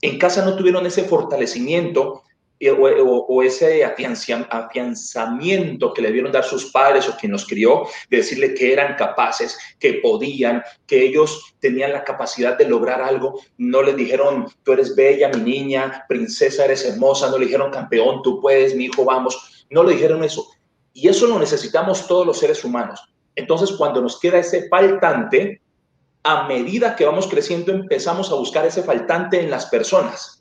en 0.01 0.17
casa 0.19 0.46
no 0.46 0.55
tuvieron 0.55 0.86
ese 0.86 1.03
fortalecimiento 1.03 2.24
o, 2.68 3.42
ese 3.42 3.86
afianzamiento 3.86 5.94
que 5.94 6.01
le 6.01 6.12
dieron 6.12 6.32
dar 6.32 6.44
sus 6.44 6.72
padres 6.72 7.08
o 7.08 7.16
quien 7.16 7.32
los 7.32 7.48
crió, 7.48 7.84
de 8.10 8.18
decirle 8.18 8.54
que 8.54 8.74
eran 8.74 8.96
capaces, 8.96 9.58
que 9.80 9.94
podían, 9.96 10.62
que 10.86 11.06
ellos 11.06 11.56
tenían 11.60 11.94
la 11.94 12.04
capacidad 12.04 12.58
de 12.58 12.68
lograr 12.68 13.01
algo. 13.01 13.39
No 13.58 13.82
les 13.82 13.96
dijeron, 13.96 14.48
tú 14.63 14.74
eres 14.74 14.96
bella, 14.96 15.30
mi 15.30 15.42
niña, 15.42 16.06
princesa, 16.10 16.66
eres 16.66 16.86
hermosa. 16.86 17.30
No 17.30 17.38
le 17.38 17.46
dijeron, 17.46 17.72
campeón, 17.72 18.22
tú 18.24 18.42
puedes, 18.42 18.75
mi 18.75 18.86
hijo, 18.86 19.06
vamos. 19.06 19.66
No 19.70 19.84
le 19.84 19.94
dijeron 19.94 20.24
eso. 20.24 20.46
Y 20.94 21.08
eso 21.08 21.28
lo 21.28 21.39
necesitamos 21.39 22.08
todos 22.08 22.25
los 22.25 22.39
seres 22.39 22.63
humanos. 22.66 23.01
Entonces, 23.36 23.72
cuando 23.72 24.01
nos 24.01 24.20
queda 24.20 24.39
ese 24.39 24.68
faltante, 24.68 25.62
a 26.24 26.46
medida 26.48 26.98
que 26.98 27.06
vamos 27.06 27.28
creciendo, 27.28 27.72
empezamos 27.72 28.30
a 28.32 28.36
buscar 28.36 28.66
ese 28.66 28.84
faltante 28.84 29.39
en 29.39 29.50
las 29.50 29.68
personas 29.68 30.38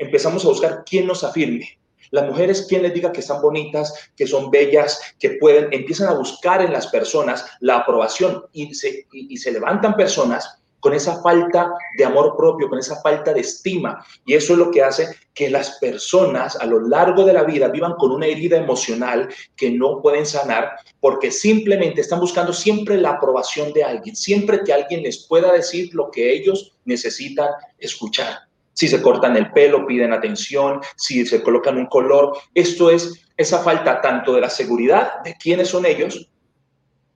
empezamos 0.00 0.44
a 0.44 0.48
buscar 0.48 0.82
quién 0.84 1.06
nos 1.06 1.22
afirme. 1.22 1.78
Las 2.10 2.26
mujeres, 2.26 2.66
quien 2.68 2.82
les 2.82 2.92
diga 2.92 3.12
que 3.12 3.20
están 3.20 3.40
bonitas, 3.40 4.10
que 4.16 4.26
son 4.26 4.50
bellas, 4.50 5.14
que 5.20 5.30
pueden, 5.40 5.68
empiezan 5.70 6.08
a 6.08 6.14
buscar 6.14 6.60
en 6.60 6.72
las 6.72 6.88
personas 6.88 7.46
la 7.60 7.76
aprobación 7.76 8.44
y 8.52 8.74
se, 8.74 9.06
y 9.12 9.36
se 9.36 9.52
levantan 9.52 9.94
personas 9.94 10.60
con 10.80 10.94
esa 10.94 11.22
falta 11.22 11.72
de 11.96 12.04
amor 12.04 12.34
propio, 12.36 12.68
con 12.68 12.78
esa 12.78 13.00
falta 13.00 13.32
de 13.32 13.40
estima. 13.40 14.04
Y 14.24 14.34
eso 14.34 14.54
es 14.54 14.58
lo 14.58 14.70
que 14.70 14.82
hace 14.82 15.08
que 15.34 15.50
las 15.50 15.78
personas 15.78 16.56
a 16.56 16.66
lo 16.66 16.80
largo 16.80 17.24
de 17.24 17.34
la 17.34 17.44
vida 17.44 17.68
vivan 17.68 17.94
con 17.94 18.10
una 18.10 18.26
herida 18.26 18.56
emocional 18.56 19.28
que 19.54 19.70
no 19.70 20.00
pueden 20.02 20.26
sanar 20.26 20.72
porque 20.98 21.30
simplemente 21.30 22.00
están 22.00 22.20
buscando 22.20 22.52
siempre 22.52 22.96
la 22.96 23.10
aprobación 23.10 23.72
de 23.72 23.84
alguien, 23.84 24.16
siempre 24.16 24.64
que 24.64 24.72
alguien 24.72 25.02
les 25.02 25.26
pueda 25.26 25.52
decir 25.52 25.94
lo 25.94 26.10
que 26.10 26.32
ellos 26.32 26.72
necesitan 26.84 27.50
escuchar. 27.78 28.49
Si 28.80 28.88
se 28.88 29.02
cortan 29.02 29.36
el 29.36 29.52
pelo, 29.52 29.86
piden 29.86 30.14
atención, 30.14 30.80
si 30.96 31.26
se 31.26 31.42
colocan 31.42 31.76
un 31.76 31.84
color. 31.84 32.38
Esto 32.54 32.88
es 32.88 33.26
esa 33.36 33.58
falta 33.58 34.00
tanto 34.00 34.32
de 34.32 34.40
la 34.40 34.48
seguridad 34.48 35.22
de 35.22 35.34
quiénes 35.34 35.68
son 35.68 35.84
ellos, 35.84 36.30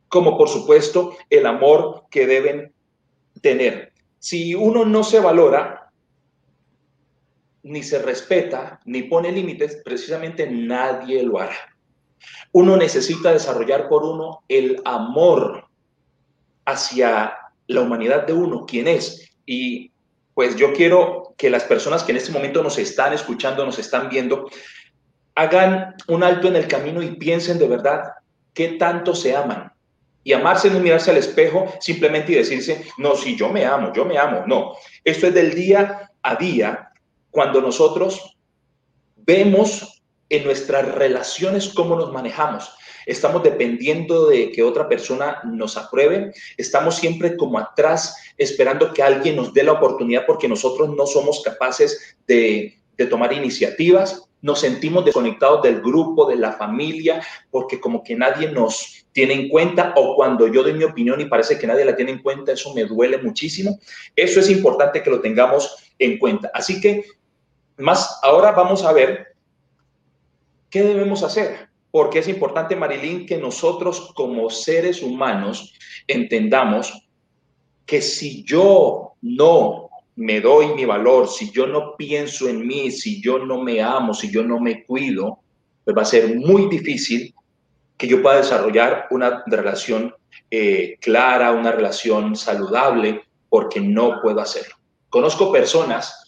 como 0.08 0.36
por 0.36 0.50
supuesto 0.50 1.16
el 1.30 1.46
amor 1.46 2.04
que 2.10 2.26
deben 2.26 2.74
tener. 3.40 3.94
Si 4.18 4.54
uno 4.54 4.84
no 4.84 5.02
se 5.02 5.20
valora, 5.20 5.90
ni 7.62 7.82
se 7.82 7.98
respeta, 8.02 8.78
ni 8.84 9.04
pone 9.04 9.32
límites, 9.32 9.80
precisamente 9.82 10.46
nadie 10.46 11.22
lo 11.22 11.40
hará. 11.40 11.56
Uno 12.52 12.76
necesita 12.76 13.32
desarrollar 13.32 13.88
por 13.88 14.04
uno 14.04 14.44
el 14.48 14.82
amor 14.84 15.66
hacia 16.66 17.38
la 17.68 17.80
humanidad 17.80 18.26
de 18.26 18.34
uno, 18.34 18.66
quién 18.66 18.86
es. 18.86 19.34
Y 19.46 19.93
pues 20.34 20.56
yo 20.56 20.72
quiero 20.72 21.34
que 21.38 21.48
las 21.48 21.64
personas 21.64 22.02
que 22.02 22.12
en 22.12 22.18
este 22.18 22.32
momento 22.32 22.62
nos 22.62 22.78
están 22.78 23.12
escuchando, 23.12 23.64
nos 23.64 23.78
están 23.78 24.08
viendo, 24.08 24.50
hagan 25.34 25.94
un 26.08 26.22
alto 26.22 26.48
en 26.48 26.56
el 26.56 26.68
camino 26.68 27.02
y 27.02 27.16
piensen 27.16 27.58
de 27.58 27.68
verdad 27.68 28.12
qué 28.52 28.70
tanto 28.70 29.14
se 29.14 29.34
aman. 29.34 29.72
Y 30.24 30.32
amarse 30.32 30.70
no 30.70 30.78
es 30.78 30.82
mirarse 30.82 31.10
al 31.10 31.18
espejo 31.18 31.66
simplemente 31.80 32.32
y 32.32 32.36
decirse, 32.36 32.84
no, 32.98 33.14
si 33.14 33.36
yo 33.36 33.50
me 33.50 33.64
amo, 33.64 33.92
yo 33.92 34.04
me 34.04 34.18
amo. 34.18 34.44
No, 34.46 34.72
esto 35.04 35.26
es 35.26 35.34
del 35.34 35.54
día 35.54 36.10
a 36.22 36.36
día 36.36 36.90
cuando 37.30 37.60
nosotros 37.60 38.36
vemos 39.16 40.02
en 40.28 40.44
nuestras 40.44 40.94
relaciones 40.94 41.72
cómo 41.74 41.96
nos 41.96 42.10
manejamos 42.10 42.74
estamos 43.06 43.42
dependiendo 43.42 44.26
de 44.26 44.50
que 44.50 44.62
otra 44.62 44.88
persona 44.88 45.40
nos 45.44 45.76
apruebe, 45.76 46.32
estamos 46.56 46.96
siempre 46.96 47.36
como 47.36 47.58
atrás 47.58 48.16
esperando 48.36 48.92
que 48.92 49.02
alguien 49.02 49.36
nos 49.36 49.52
dé 49.52 49.62
la 49.62 49.72
oportunidad 49.72 50.24
porque 50.26 50.48
nosotros 50.48 50.94
no 50.96 51.06
somos 51.06 51.42
capaces 51.42 52.16
de, 52.26 52.78
tomar 53.10 53.32
iniciativas, 53.32 54.22
nos 54.40 54.60
sentimos 54.60 55.04
desconectados 55.04 55.62
del 55.62 55.80
grupo, 55.80 56.26
de 56.26 56.36
la 56.36 56.52
familia, 56.52 57.22
porque 57.50 57.80
como 57.80 58.04
que 58.04 58.14
nadie 58.14 58.50
nos 58.50 59.06
tiene 59.12 59.34
en 59.34 59.48
cuenta 59.48 59.92
o 59.96 60.14
cuando 60.14 60.46
yo 60.46 60.62
doy 60.62 60.74
mi 60.74 60.84
opinión 60.84 61.20
y 61.20 61.24
parece 61.24 61.58
que 61.58 61.66
nadie 61.66 61.84
la 61.84 61.96
tiene 61.96 62.12
en 62.12 62.22
cuenta, 62.22 62.52
eso 62.52 62.72
me 62.74 62.84
duele 62.84 63.18
muchísimo. 63.18 63.78
Eso 64.14 64.40
es 64.40 64.50
importante 64.50 65.02
que 65.02 65.10
lo 65.10 65.20
tengamos 65.20 65.92
en 65.98 66.18
cuenta. 66.18 66.50
Así 66.54 66.80
que 66.80 67.04
más 67.76 68.20
ahora 68.22 68.52
vamos 68.52 68.84
a 68.84 68.92
ver 68.92 69.34
qué 70.70 70.82
debemos 70.82 71.22
hacer 71.22 71.68
porque 71.94 72.18
es 72.18 72.26
importante, 72.26 72.74
Marilyn, 72.74 73.24
que 73.24 73.38
nosotros 73.38 74.10
como 74.16 74.50
seres 74.50 75.00
humanos 75.00 75.72
entendamos 76.08 77.06
que 77.86 78.02
si 78.02 78.42
yo 78.42 79.12
no 79.22 79.90
me 80.16 80.40
doy 80.40 80.74
mi 80.74 80.86
valor, 80.86 81.28
si 81.28 81.52
yo 81.52 81.68
no 81.68 81.94
pienso 81.96 82.48
en 82.48 82.66
mí, 82.66 82.90
si 82.90 83.22
yo 83.22 83.38
no 83.38 83.62
me 83.62 83.80
amo, 83.80 84.12
si 84.12 84.28
yo 84.28 84.42
no 84.42 84.58
me 84.58 84.84
cuido, 84.84 85.38
pues 85.84 85.96
va 85.96 86.02
a 86.02 86.04
ser 86.04 86.34
muy 86.34 86.68
difícil 86.68 87.32
que 87.96 88.08
yo 88.08 88.20
pueda 88.20 88.38
desarrollar 88.38 89.06
una 89.12 89.44
relación 89.46 90.12
eh, 90.50 90.96
clara, 91.00 91.52
una 91.52 91.70
relación 91.70 92.34
saludable, 92.34 93.22
porque 93.48 93.80
no 93.80 94.20
puedo 94.20 94.40
hacerlo. 94.40 94.74
Conozco 95.10 95.52
personas 95.52 96.23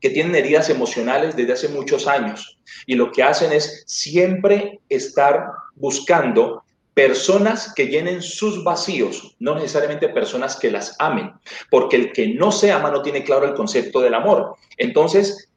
que 0.00 0.10
tienen 0.10 0.34
heridas 0.34 0.70
emocionales 0.70 1.36
desde 1.36 1.52
hace 1.52 1.68
muchos 1.68 2.06
años 2.06 2.58
y 2.86 2.94
lo 2.94 3.12
que 3.12 3.22
hacen 3.22 3.52
es 3.52 3.84
siempre 3.86 4.80
estar 4.88 5.46
buscando 5.74 6.64
personas 6.94 7.72
que 7.74 7.86
llenen 7.86 8.20
sus 8.20 8.64
vacíos, 8.64 9.36
no 9.38 9.54
necesariamente 9.54 10.08
personas 10.08 10.56
que 10.56 10.70
las 10.70 10.96
amen, 10.98 11.32
porque 11.70 11.96
el 11.96 12.12
que 12.12 12.28
no 12.28 12.52
se 12.52 12.72
ama 12.72 12.90
no 12.90 13.02
tiene 13.02 13.24
claro 13.24 13.46
el 13.46 13.54
concepto 13.54 14.00
del 14.00 14.14
amor. 14.14 14.56
Entonces, 14.76 15.48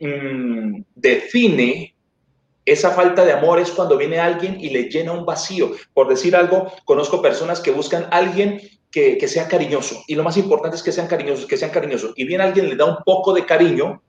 mm, 0.00 0.82
define 0.94 1.89
esa 2.72 2.92
falta 2.92 3.24
de 3.24 3.32
amor 3.32 3.58
es 3.58 3.72
cuando 3.72 3.96
viene 3.96 4.20
alguien 4.20 4.56
y 4.60 4.70
le 4.70 4.84
llena 4.84 5.10
un 5.10 5.26
vacío. 5.26 5.72
Por 5.92 6.06
decir 6.06 6.36
algo, 6.36 6.72
conozco 6.84 7.20
personas 7.20 7.58
que 7.58 7.72
buscan 7.72 8.04
a 8.04 8.18
alguien 8.18 8.60
que, 8.92 9.26
sea 9.26 9.48
cariñoso. 9.48 10.04
Y 10.06 10.14
lo 10.14 10.22
más 10.22 10.36
importante 10.36 10.76
es 10.76 10.82
que 10.84 10.92
sean 10.92 11.08
cariñosos, 11.08 11.46
que 11.46 11.56
sean 11.56 11.72
cariñosos. 11.72 12.12
Y 12.14 12.24
viene 12.24 12.44
alguien, 12.44 12.68
le 12.68 12.76
da 12.76 12.84
un 12.84 12.98
poco 13.04 13.32
de 13.32 13.44
cariño 13.44 14.00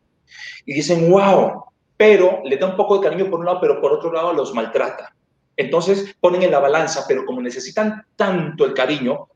y 0.63 0.75
dicen, 0.75 1.09
wow, 1.09 1.63
pero 1.97 2.41
le 2.43 2.57
da 2.57 2.67
un 2.67 2.75
poco 2.75 2.99
de 2.99 3.09
cariño 3.09 3.31
por 3.31 3.39
un 3.39 3.47
lado, 3.47 3.59
pero 3.59 3.81
por 3.81 3.93
otro 3.93 4.11
lado 4.13 4.31
los 4.31 4.53
maltrata. 4.53 5.15
Entonces 5.57 6.15
ponen 6.19 6.43
en 6.43 6.51
la 6.51 6.59
balanza, 6.59 7.05
pero 7.07 7.25
como 7.25 7.41
necesitan 7.41 8.05
tanto 8.15 8.65
el 8.65 8.75
cariño, 8.75 9.27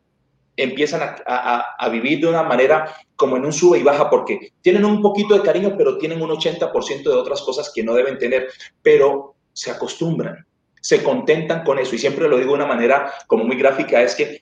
empiezan 0.57 1.15
a, 1.25 1.89
vivir 1.89 2.21
de 2.21 2.27
una 2.27 2.43
manera 2.43 2.95
como 3.15 3.37
en 3.37 3.45
un 3.45 3.53
sube 3.53 3.79
y 3.79 3.83
baja, 3.83 4.09
porque 4.09 4.53
tienen 4.61 4.85
un 4.85 5.01
poquito 5.01 5.35
de 5.35 5.41
cariño, 5.41 5.75
pero 5.77 5.97
tienen 5.97 6.21
un 6.21 6.29
80% 6.29 7.03
de 7.03 7.13
otras 7.15 7.41
cosas 7.41 7.71
que 7.73 7.83
no 7.83 7.93
deben 7.93 8.17
tener. 8.17 8.47
Pero 8.81 9.35
se 9.53 9.71
acostumbran, 9.71 10.45
se 10.81 11.03
contentan 11.03 11.63
con 11.63 11.79
eso. 11.79 11.95
Y 11.95 11.99
siempre 11.99 12.27
lo 12.27 12.37
digo 12.37 12.51
de 12.51 12.55
una 12.55 12.65
manera 12.65 13.11
como 13.27 13.43
muy 13.43 13.57
gráfica, 13.57 14.01
es 14.01 14.15
que 14.15 14.41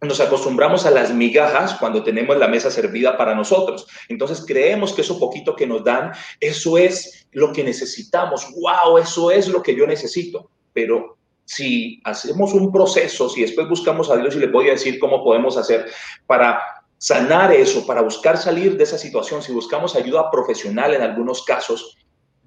nos 0.00 0.20
acostumbramos 0.20 0.86
a 0.86 0.92
las 0.92 1.12
migajas 1.12 1.74
cuando 1.74 2.04
tenemos 2.04 2.36
la 2.38 2.46
mesa 2.46 2.70
servida 2.70 3.16
para 3.16 3.34
nosotros. 3.34 3.86
Entonces 4.08 4.44
creemos 4.46 4.92
que 4.92 5.00
eso 5.00 5.18
poquito 5.18 5.56
que 5.56 5.66
nos 5.66 5.82
dan, 5.82 6.12
eso 6.38 6.78
es 6.78 7.26
lo 7.32 7.52
que 7.52 7.64
necesitamos. 7.64 8.46
¡Wow! 8.54 8.98
Eso 8.98 9.30
es 9.30 9.48
lo 9.48 9.62
que 9.62 9.74
yo 9.74 9.86
necesito. 9.86 10.50
Pero 10.72 11.17
si 11.48 11.98
hacemos 12.04 12.52
un 12.52 12.70
proceso, 12.70 13.26
si 13.30 13.40
después 13.40 13.66
buscamos 13.66 14.10
a 14.10 14.18
Dios 14.18 14.36
y 14.36 14.38
le 14.38 14.48
voy 14.48 14.68
a 14.68 14.72
decir 14.72 14.98
cómo 14.98 15.24
podemos 15.24 15.56
hacer 15.56 15.90
para 16.26 16.60
sanar 16.98 17.50
eso, 17.52 17.86
para 17.86 18.02
buscar 18.02 18.36
salir 18.36 18.76
de 18.76 18.84
esa 18.84 18.98
situación, 18.98 19.40
si 19.40 19.50
buscamos 19.50 19.96
ayuda 19.96 20.30
profesional 20.30 20.92
en 20.92 21.00
algunos 21.00 21.42
casos, 21.44 21.96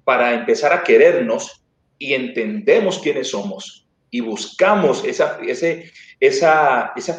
para 0.04 0.34
empezar 0.34 0.72
a 0.72 0.84
querernos 0.84 1.64
y 1.98 2.14
entendemos 2.14 3.00
quiénes 3.00 3.30
somos 3.30 3.88
y 4.08 4.20
buscamos 4.20 5.04
esa, 5.04 5.40
ese, 5.40 5.90
esa, 6.20 6.92
ese 6.94 7.12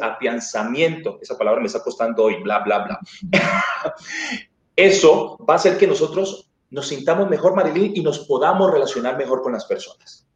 afianzamiento, 0.00 1.18
esa 1.20 1.36
palabra 1.36 1.60
me 1.60 1.66
está 1.66 1.82
costando 1.82 2.22
hoy, 2.22 2.40
bla, 2.40 2.60
bla, 2.60 2.84
bla. 2.84 3.00
Eso 4.76 5.36
va 5.38 5.54
a 5.54 5.56
hacer 5.56 5.76
que 5.76 5.88
nosotros 5.88 6.52
nos 6.70 6.86
sintamos 6.86 7.28
mejor, 7.28 7.56
Marilyn, 7.56 7.96
y 7.96 8.00
nos 8.00 8.20
podamos 8.20 8.70
relacionar 8.70 9.18
mejor 9.18 9.42
con 9.42 9.54
las 9.54 9.64
personas. 9.64 10.26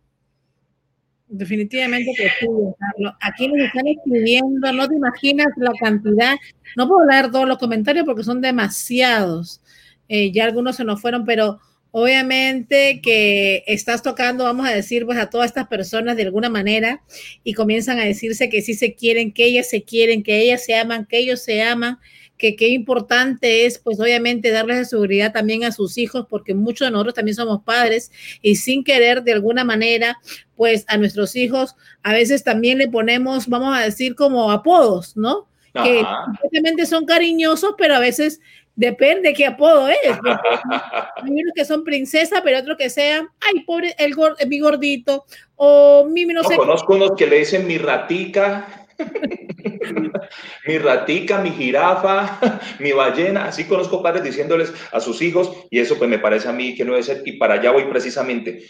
Definitivamente 1.33 2.13
que 2.17 2.25
sí, 2.25 2.47
Carlos. 2.79 3.15
Aquí 3.21 3.47
nos 3.47 3.65
están 3.65 3.87
escribiendo, 3.87 4.73
no 4.73 4.89
te 4.89 4.97
imaginas 4.97 5.47
la 5.57 5.73
cantidad. 5.81 6.35
No 6.77 6.89
puedo 6.89 7.07
leer 7.07 7.31
todos 7.31 7.47
los 7.47 7.59
comentarios 7.59 8.05
porque 8.05 8.25
son 8.25 8.41
demasiados. 8.41 9.61
Eh, 10.09 10.33
ya 10.33 10.45
algunos 10.45 10.75
se 10.75 10.83
nos 10.83 11.01
fueron, 11.01 11.25
pero 11.25 11.61
obviamente 11.93 13.01
que 13.01 13.63
estás 13.69 14.03
tocando, 14.03 14.43
vamos 14.43 14.67
a 14.67 14.73
decir, 14.73 15.07
pues 15.07 15.19
a 15.19 15.31
todas 15.31 15.47
estas 15.47 15.69
personas 15.69 16.17
de 16.17 16.25
alguna 16.25 16.49
manera 16.49 17.01
y 17.45 17.55
comienzan 17.55 18.01
a 18.01 18.05
decirse 18.05 18.49
que 18.49 18.61
sí 18.61 18.75
se 18.75 18.95
quieren, 18.97 19.33
que 19.33 19.45
ellas 19.45 19.71
se 19.71 19.85
quieren, 19.85 20.25
que 20.25 20.41
ellas 20.41 20.65
se 20.65 20.75
aman, 20.75 21.07
que 21.07 21.19
ellos 21.19 21.41
se 21.43 21.63
aman 21.63 22.01
que 22.41 22.57
qué 22.57 22.69
importante 22.69 23.67
es, 23.67 23.79
pues 23.79 24.01
obviamente, 24.01 24.51
darles 24.51 24.79
la 24.79 24.85
seguridad 24.87 25.33
también 25.33 25.63
a 25.63 25.73
sus 25.73 25.99
hijos, 25.99 26.27
porque 26.29 26.55
muchos 26.55 26.89
de 26.89 26.93
nosotros 26.93 27.15
también 27.15 27.35
somos 27.35 27.63
padres 27.63 28.11
y 28.41 28.57
sin 28.57 28.83
querer, 28.83 29.23
de 29.23 29.35
alguna 29.35 29.63
manera, 29.63 30.19
pues 30.57 30.85
a 30.89 30.97
nuestros 30.97 31.37
hijos 31.37 31.77
a 32.03 32.15
veces 32.15 32.43
también 32.43 32.79
le 32.79 32.89
ponemos, 32.89 33.47
vamos 33.47 33.77
a 33.77 33.83
decir, 33.83 34.15
como 34.15 34.51
apodos, 34.51 35.17
¿no? 35.17 35.49
Que 35.73 36.03
obviamente 36.43 36.85
son 36.87 37.05
cariñosos, 37.05 37.75
pero 37.79 37.95
a 37.95 38.01
veces 38.01 38.41
depende 38.75 39.35
qué 39.35 39.47
apodo 39.47 39.89
es. 39.89 39.99
Hay 41.23 41.31
unos 41.31 41.53
que 41.55 41.65
son 41.65 41.85
princesa, 41.85 42.41
pero 42.43 42.59
otros 42.59 42.79
que 42.79 42.89
sean, 42.89 43.29
ay, 43.41 43.61
pobre, 43.65 43.95
el, 43.99 44.15
mi 44.49 44.59
gordito, 44.59 45.27
o 45.57 46.07
mi 46.11 46.25
no, 46.25 46.43
sé. 46.43 46.57
Conozco 46.57 46.95
unos 46.95 47.13
que 47.17 47.27
le 47.27 47.41
dicen 47.41 47.67
mi 47.67 47.77
ratica. 47.77 48.80
mi 50.67 50.79
ratica, 50.79 51.41
mi 51.41 51.51
jirafa, 51.51 52.61
mi 52.79 52.93
ballena, 52.93 53.47
así 53.47 53.65
conozco 53.65 54.03
padres 54.03 54.25
diciéndoles 54.25 54.73
a 54.93 55.01
sus 55.01 55.21
hijos 55.23 55.53
y 55.71 55.79
eso 55.81 55.97
pues 55.99 56.09
me 56.09 56.19
parece 56.19 56.49
a 56.49 56.53
mí 56.53 56.75
que 56.75 56.85
no 56.85 56.93
debe 56.93 57.03
ser 57.03 57.23
y 57.25 57.33
para 57.33 57.55
allá 57.55 57.73
voy 57.73 57.85
precisamente. 57.85 58.65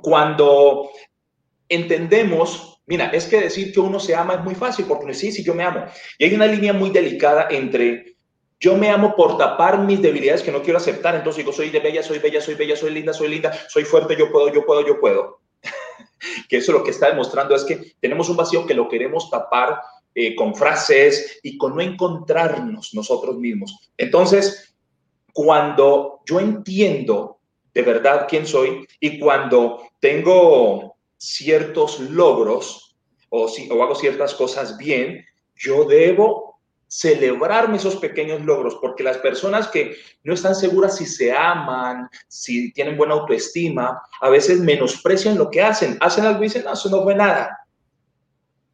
Cuando 0.00 0.90
entendemos, 1.68 2.82
mira, 2.86 3.06
es 3.08 3.26
que 3.26 3.40
decir 3.40 3.72
que 3.72 3.80
uno 3.80 4.00
se 4.00 4.14
ama 4.14 4.34
es 4.34 4.44
muy 4.44 4.54
fácil 4.54 4.86
porque 4.86 5.14
sí, 5.14 5.32
sí, 5.32 5.44
yo 5.44 5.54
me 5.54 5.64
amo. 5.64 5.84
Y 6.18 6.24
hay 6.24 6.34
una 6.34 6.46
línea 6.46 6.72
muy 6.72 6.90
delicada 6.90 7.48
entre 7.50 8.14
yo 8.60 8.76
me 8.76 8.88
amo 8.88 9.14
por 9.14 9.36
tapar 9.36 9.78
mis 9.80 10.00
debilidades 10.00 10.42
que 10.42 10.52
no 10.52 10.62
quiero 10.62 10.78
aceptar, 10.78 11.14
entonces 11.14 11.38
digo, 11.38 11.52
soy 11.52 11.68
de 11.70 11.80
bella, 11.80 12.02
soy 12.02 12.18
bella, 12.18 12.40
soy 12.40 12.54
bella, 12.54 12.76
soy 12.76 12.92
linda, 12.92 13.12
soy 13.12 13.28
linda, 13.28 13.52
soy 13.68 13.84
fuerte, 13.84 14.16
yo 14.16 14.30
puedo, 14.32 14.50
yo 14.52 14.64
puedo, 14.64 14.86
yo 14.86 14.98
puedo 15.00 15.43
que 16.48 16.58
eso 16.58 16.72
lo 16.72 16.84
que 16.84 16.90
está 16.90 17.08
demostrando 17.08 17.54
es 17.54 17.64
que 17.64 17.94
tenemos 18.00 18.28
un 18.28 18.36
vacío 18.36 18.66
que 18.66 18.74
lo 18.74 18.88
queremos 18.88 19.30
tapar 19.30 19.80
eh, 20.14 20.34
con 20.34 20.54
frases 20.54 21.40
y 21.42 21.58
con 21.58 21.74
no 21.74 21.82
encontrarnos 21.82 22.94
nosotros 22.94 23.36
mismos. 23.36 23.90
Entonces, 23.96 24.74
cuando 25.32 26.20
yo 26.26 26.40
entiendo 26.40 27.38
de 27.74 27.82
verdad 27.82 28.26
quién 28.28 28.46
soy 28.46 28.86
y 29.00 29.18
cuando 29.18 29.82
tengo 29.98 30.96
ciertos 31.16 31.98
logros 31.98 32.96
o, 33.28 33.48
si, 33.48 33.68
o 33.70 33.82
hago 33.82 33.96
ciertas 33.96 34.34
cosas 34.34 34.78
bien, 34.78 35.24
yo 35.56 35.84
debo 35.84 36.43
celebrarme 36.94 37.76
esos 37.76 37.96
pequeños 37.96 38.44
logros, 38.44 38.76
porque 38.80 39.02
las 39.02 39.18
personas 39.18 39.66
que 39.66 39.96
no 40.22 40.32
están 40.32 40.54
seguras 40.54 40.96
si 40.96 41.06
se 41.06 41.32
aman, 41.32 42.08
si 42.28 42.72
tienen 42.72 42.96
buena 42.96 43.14
autoestima, 43.14 44.00
a 44.20 44.30
veces 44.30 44.60
menosprecian 44.60 45.36
lo 45.36 45.50
que 45.50 45.60
hacen, 45.60 45.98
hacen 46.00 46.24
algo 46.24 46.40
y 46.40 46.44
dicen, 46.44 46.62
no, 46.62 46.72
eso 46.72 46.88
no 46.90 47.02
fue 47.02 47.16
nada. 47.16 47.58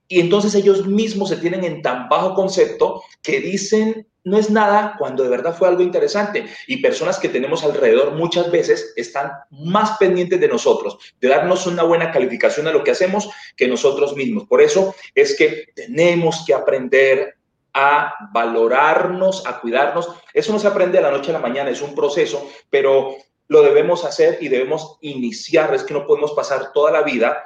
Y 0.07 0.21
entonces 0.21 0.55
ellos 0.55 0.87
mismos 0.87 1.31
se 1.31 1.39
tienen 1.39 1.65
en 1.65 1.81
tan 1.81 2.11
bajo 2.11 2.35
concepto 2.35 3.03
que 3.23 3.41
dicen, 3.41 4.07
no 4.25 4.37
es 4.37 4.51
nada 4.51 4.97
cuando 4.99 5.23
de 5.23 5.31
verdad 5.31 5.57
fue 5.57 5.69
algo 5.69 5.83
interesante. 5.83 6.45
Y 6.67 6.83
personas 6.83 7.19
que 7.19 7.31
tenemos 7.31 7.65
alrededor 7.65 8.17
muchas 8.17 8.51
veces 8.51 8.93
están 8.97 9.31
más 9.51 9.97
pendientes 9.97 10.39
de 10.39 10.49
nosotros, 10.49 10.99
de 11.23 11.29
darnos 11.29 11.67
una 11.67 11.85
buena 11.85 12.13
calificación 12.13 12.67
a 12.67 12.73
lo 12.73 12.85
que 12.85 12.91
hacemos 12.91 13.31
que 13.57 13.67
nosotros 13.67 14.15
mismos. 14.15 14.47
Por 14.47 14.61
eso 14.61 14.95
es 15.15 15.39
que 15.39 15.69
tenemos 15.75 16.45
que 16.47 16.53
aprender 16.53 17.40
a 17.73 18.15
valorarnos, 18.33 19.47
a 19.47 19.61
cuidarnos. 19.61 20.09
Eso 20.33 20.53
no 20.53 20.59
se 20.59 20.67
aprende 20.67 20.99
de 20.99 21.03
la 21.03 21.11
noche 21.11 21.31
a 21.31 21.35
la 21.35 21.41
mañana, 21.41 21.71
es 21.71 21.83
un 21.83 21.95
proceso, 21.95 22.49
pero 22.69 23.17
lo 23.49 23.63
debemos 23.63 24.05
hacer 24.05 24.39
y 24.41 24.49
debemos 24.49 24.99
iniciar. 25.01 25.75
Es 25.75 25.85
que 25.85 25.95
no 25.95 26.07
podemos 26.07 26.33
pasar 26.33 26.73
toda 26.73 26.93
la 26.93 27.03
vida 27.03 27.43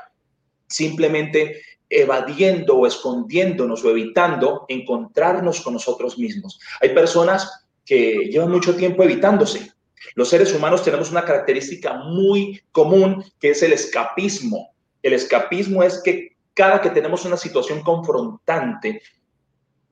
simplemente 0.67 1.63
evadiendo 1.89 2.77
o 2.77 2.87
escondiéndonos 2.87 3.85
o 3.85 3.91
evitando 3.91 4.65
encontrarnos 4.69 5.61
con 5.61 5.75
nosotros 5.75 6.19
mismos. 6.19 6.61
Hay 6.81 6.91
personas 6.91 7.67
que 7.85 8.29
llevan 8.31 8.51
mucho 8.51 8.75
tiempo 8.75 9.03
evitándose. 9.03 9.73
Los 10.15 10.29
seres 10.29 10.55
humanos 10.55 10.83
tenemos 10.83 11.11
una 11.11 11.25
característica 11.25 11.95
muy 11.95 12.63
común 12.73 13.25
que 13.39 13.51
es 13.51 13.63
el 13.63 13.73
escapismo. 13.73 14.75
El 15.03 15.13
escapismo 15.13 15.83
es 15.83 16.03
que 16.03 16.37
cada 16.55 16.81
que 16.81 16.91
tenemos 16.91 17.25
una 17.25 17.37
situación 17.37 17.83
confrontante, 17.83 19.03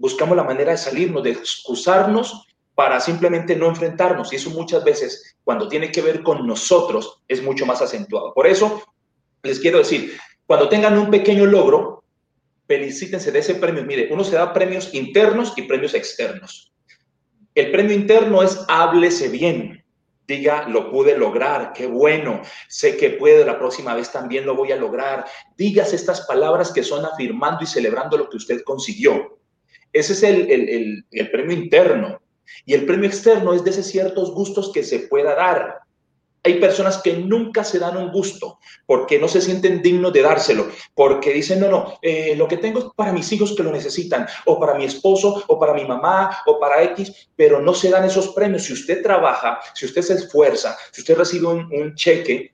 buscamos 0.02 0.36
la 0.36 0.42
manera 0.42 0.72
de 0.72 0.78
salirnos, 0.78 1.22
de 1.22 1.30
excusarnos 1.30 2.48
para 2.74 2.98
simplemente 2.98 3.54
no 3.54 3.68
enfrentarnos. 3.68 4.32
Y 4.32 4.36
eso 4.36 4.50
muchas 4.50 4.82
veces, 4.82 5.36
cuando 5.44 5.68
tiene 5.68 5.92
que 5.92 6.02
ver 6.02 6.24
con 6.24 6.44
nosotros, 6.44 7.22
es 7.28 7.40
mucho 7.40 7.66
más 7.66 7.80
acentuado. 7.80 8.34
Por 8.34 8.48
eso, 8.48 8.82
les 9.44 9.60
quiero 9.60 9.78
decir, 9.78 10.18
cuando 10.44 10.68
tengan 10.68 10.98
un 10.98 11.08
pequeño 11.08 11.46
logro, 11.46 12.02
felicítense 12.66 13.30
de 13.30 13.38
ese 13.38 13.54
premio. 13.54 13.84
Mire, 13.84 14.08
uno 14.10 14.24
se 14.24 14.34
da 14.34 14.52
premios 14.52 14.92
internos 14.92 15.52
y 15.56 15.62
premios 15.62 15.94
externos. 15.94 16.72
El 17.54 17.70
premio 17.70 17.94
interno 17.94 18.42
es 18.42 18.58
háblese 18.66 19.28
bien. 19.28 19.84
Diga, 20.26 20.66
lo 20.66 20.90
pude 20.90 21.16
lograr, 21.16 21.72
qué 21.72 21.86
bueno, 21.86 22.42
sé 22.68 22.96
que 22.96 23.10
puede, 23.10 23.44
la 23.44 23.58
próxima 23.58 23.94
vez 23.94 24.10
también 24.10 24.46
lo 24.46 24.56
voy 24.56 24.72
a 24.72 24.76
lograr. 24.76 25.26
Digas 25.56 25.92
estas 25.92 26.22
palabras 26.22 26.72
que 26.72 26.82
son 26.82 27.04
afirmando 27.04 27.62
y 27.62 27.66
celebrando 27.66 28.18
lo 28.18 28.28
que 28.28 28.38
usted 28.38 28.62
consiguió. 28.64 29.38
Ese 29.92 30.12
es 30.12 30.22
el, 30.22 31.04
premio 31.30 31.56
interno. 31.56 32.20
Y 32.64 32.74
el 32.74 32.86
premio 32.86 33.08
externo 33.08 33.54
es 33.54 33.64
de 33.64 33.70
esos 33.70 33.86
ciertos 33.86 34.32
gustos 34.32 34.72
que 34.72 34.82
se 34.82 35.00
pueda 35.00 35.34
dar. 35.34 35.80
Hay 36.44 36.58
personas 36.58 36.98
que 36.98 37.16
nunca 37.16 37.62
se 37.62 37.78
dan 37.78 37.96
un 37.96 38.10
gusto 38.10 38.58
porque 38.84 39.18
no 39.18 39.28
se 39.28 39.40
sienten 39.40 39.80
dignos 39.80 40.12
de 40.12 40.22
dárselo, 40.22 40.66
porque 40.92 41.32
dicen, 41.32 41.60
no, 41.60 41.68
no, 41.68 41.98
eh, 42.02 42.34
lo 42.36 42.48
que 42.48 42.56
tengo 42.56 42.80
es 42.80 42.86
para 42.96 43.12
mis 43.12 43.30
hijos 43.30 43.54
que 43.56 43.62
lo 43.62 43.70
necesitan, 43.70 44.26
o 44.46 44.58
para 44.58 44.74
mi 44.74 44.84
esposo, 44.84 45.44
o 45.46 45.58
para 45.58 45.72
mi 45.72 45.84
mamá, 45.84 46.38
o 46.46 46.58
para 46.58 46.82
X, 46.82 47.28
pero 47.36 47.60
no 47.60 47.72
se 47.74 47.90
dan 47.90 48.04
esos 48.04 48.30
premios. 48.30 48.64
Si 48.64 48.72
usted 48.72 49.02
trabaja, 49.02 49.60
si 49.72 49.86
usted 49.86 50.02
se 50.02 50.14
esfuerza, 50.14 50.76
si 50.90 51.02
usted 51.02 51.16
recibe 51.16 51.46
un 51.46 51.94
cheque, 51.94 52.52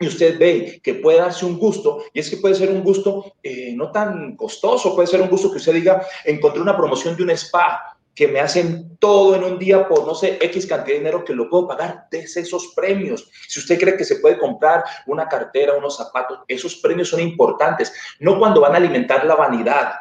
y 0.00 0.06
usted 0.06 0.38
ve 0.38 0.80
que 0.82 0.94
puede 0.94 1.18
darse 1.18 1.44
un 1.44 1.58
gusto, 1.58 2.04
y 2.12 2.20
es 2.20 2.30
que 2.30 2.36
puede 2.36 2.54
ser 2.54 2.70
un 2.70 2.82
gusto 2.82 3.34
eh, 3.42 3.72
no 3.74 3.90
tan 3.90 4.36
costoso, 4.36 4.94
puede 4.94 5.08
ser 5.08 5.20
un 5.20 5.28
gusto 5.28 5.50
que 5.50 5.56
usted 5.56 5.74
diga, 5.74 6.06
encontré 6.24 6.62
una 6.62 6.76
promoción 6.76 7.16
de 7.16 7.24
un 7.24 7.30
spa 7.30 7.96
que 8.14 8.28
me 8.28 8.40
hacen 8.40 8.96
todo 8.98 9.36
en 9.36 9.44
un 9.44 9.58
día 9.58 9.86
por, 9.88 10.06
no 10.06 10.14
sé, 10.14 10.38
X 10.40 10.66
cantidad 10.66 10.94
de 10.94 10.98
dinero 10.98 11.24
que 11.24 11.34
lo 11.34 11.48
puedo 11.48 11.68
pagar, 11.68 12.06
desde 12.10 12.40
esos 12.40 12.72
premios. 12.74 13.28
Si 13.46 13.60
usted 13.60 13.78
cree 13.78 13.96
que 13.96 14.04
se 14.04 14.16
puede 14.16 14.38
comprar 14.38 14.82
una 15.06 15.28
cartera, 15.28 15.76
unos 15.76 15.96
zapatos, 15.96 16.40
esos 16.48 16.76
premios 16.76 17.08
son 17.08 17.20
importantes, 17.20 17.92
no 18.20 18.38
cuando 18.38 18.60
van 18.60 18.74
a 18.74 18.78
alimentar 18.78 19.24
la 19.24 19.36
vanidad, 19.36 19.92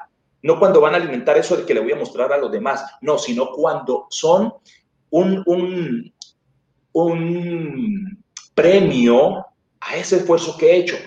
no 0.41 0.59
cuando 0.59 0.81
van 0.81 0.93
a 0.93 0.97
alimentar 0.97 1.37
eso 1.37 1.57
de 1.57 1.65
que 1.65 1.73
le 1.73 1.79
voy 1.79 1.91
a 1.91 1.97
mostrar 1.97 2.31
a 2.33 2.37
los 2.37 2.51
demás, 2.51 2.83
no, 3.01 3.17
sino 3.17 3.51
cuando 3.51 4.07
son 4.09 4.53
un, 5.11 5.43
un, 5.45 6.13
un 6.93 8.23
premio 8.55 9.45
a 9.79 9.95
ese 9.95 10.17
esfuerzo 10.17 10.57
que 10.57 10.71
he 10.71 10.77
hecho. 10.77 10.97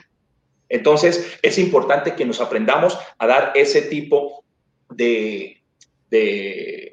Entonces, 0.69 1.39
es 1.43 1.59
importante 1.59 2.15
que 2.15 2.25
nos 2.25 2.41
aprendamos 2.41 2.97
a 3.19 3.27
dar 3.27 3.53
ese 3.55 3.83
tipo 3.83 4.45
de, 4.89 5.63
de, 6.11 6.90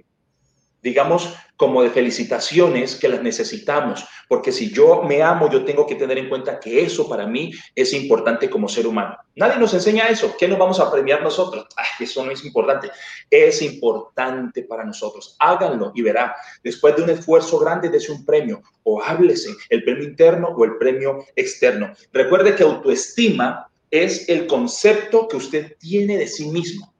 digamos, 0.88 1.34
como 1.58 1.84
de 1.84 1.89
felicitaciones 1.89 2.95
que 2.95 3.10
las 3.10 3.21
necesitamos, 3.21 4.06
porque 4.30 4.54
si 4.54 4.71
yo 4.71 5.04
me 5.04 5.21
amo, 5.21 5.50
yo 5.50 5.65
tengo 5.65 5.86
que 5.86 5.95
tener 5.95 6.17
en 6.17 6.30
cuenta 6.30 6.60
que 6.60 6.82
eso 6.82 7.10
para 7.10 7.28
mí 7.28 7.52
es 7.76 7.93
importante 7.93 8.50
como 8.50 8.69
ser 8.69 8.88
humano. 8.88 9.17
Nadie 9.36 9.60
nos 9.60 9.73
enseña 9.73 10.08
eso. 10.08 10.36
¿Qué 10.39 10.47
nos 10.47 10.58
vamos 10.58 10.80
a 10.80 10.89
premiar 10.89 11.21
nosotros? 11.21 11.65
eso 12.00 12.23
no 12.23 12.32
es 12.32 12.45
importante. 12.45 12.89
Es 13.30 13.62
importante 13.62 14.63
para 14.63 14.86
nosotros. 14.86 15.36
Háganlo 15.39 15.91
y 15.93 16.02
verá, 16.04 16.36
después 16.63 16.95
de 16.95 17.04
un 17.04 17.10
esfuerzo 17.10 17.60
grande, 17.60 17.89
dese 17.89 18.13
un 18.13 18.23
premio 18.26 18.62
o 18.84 19.02
háblese, 19.02 19.50
el 19.69 19.84
premio 19.84 20.06
interno 20.06 20.50
o 20.56 20.63
el 20.63 20.78
premio 20.78 21.26
externo. 21.36 21.91
Recuerde 22.13 22.56
que 22.56 22.63
autoestima 22.63 23.67
es 23.91 24.30
el 24.30 24.47
concepto 24.47 25.28
que 25.28 25.36
usted 25.36 25.76
tiene 25.80 26.17
de 26.17 26.28
sí 26.28 26.50
mismo. 26.50 26.93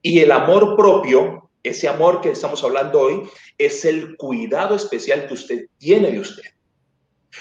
Y 0.00 0.20
el 0.20 0.30
amor 0.30 0.76
propio 0.76 1.47
ese 1.68 1.88
amor 1.88 2.20
que 2.20 2.30
estamos 2.30 2.62
hablando 2.64 3.00
hoy 3.00 3.22
es 3.56 3.84
el 3.84 4.16
cuidado 4.16 4.74
especial 4.74 5.26
que 5.26 5.34
usted 5.34 5.66
tiene 5.78 6.10
de 6.10 6.20
usted. 6.20 6.44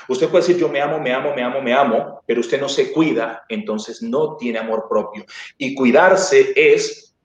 Usted 0.08 0.30
puede 0.30 0.46
decir 0.46 0.60
yo 0.60 0.70
me 0.70 0.82
amo, 0.82 1.00
me 1.00 1.14
amo, 1.14 1.34
me 1.34 1.42
amo, 1.42 1.62
me 1.62 1.74
amo, 1.74 2.22
pero 2.26 2.42
usted 2.42 2.60
no 2.60 2.70
se 2.70 2.92
cuida, 2.92 3.44
entonces 3.50 4.02
no 4.02 4.38
tiene 4.38 4.60
amor 4.60 4.88
propio. 4.90 5.26
Y 5.58 5.74
cuidarse 5.74 6.54
es 6.56 7.16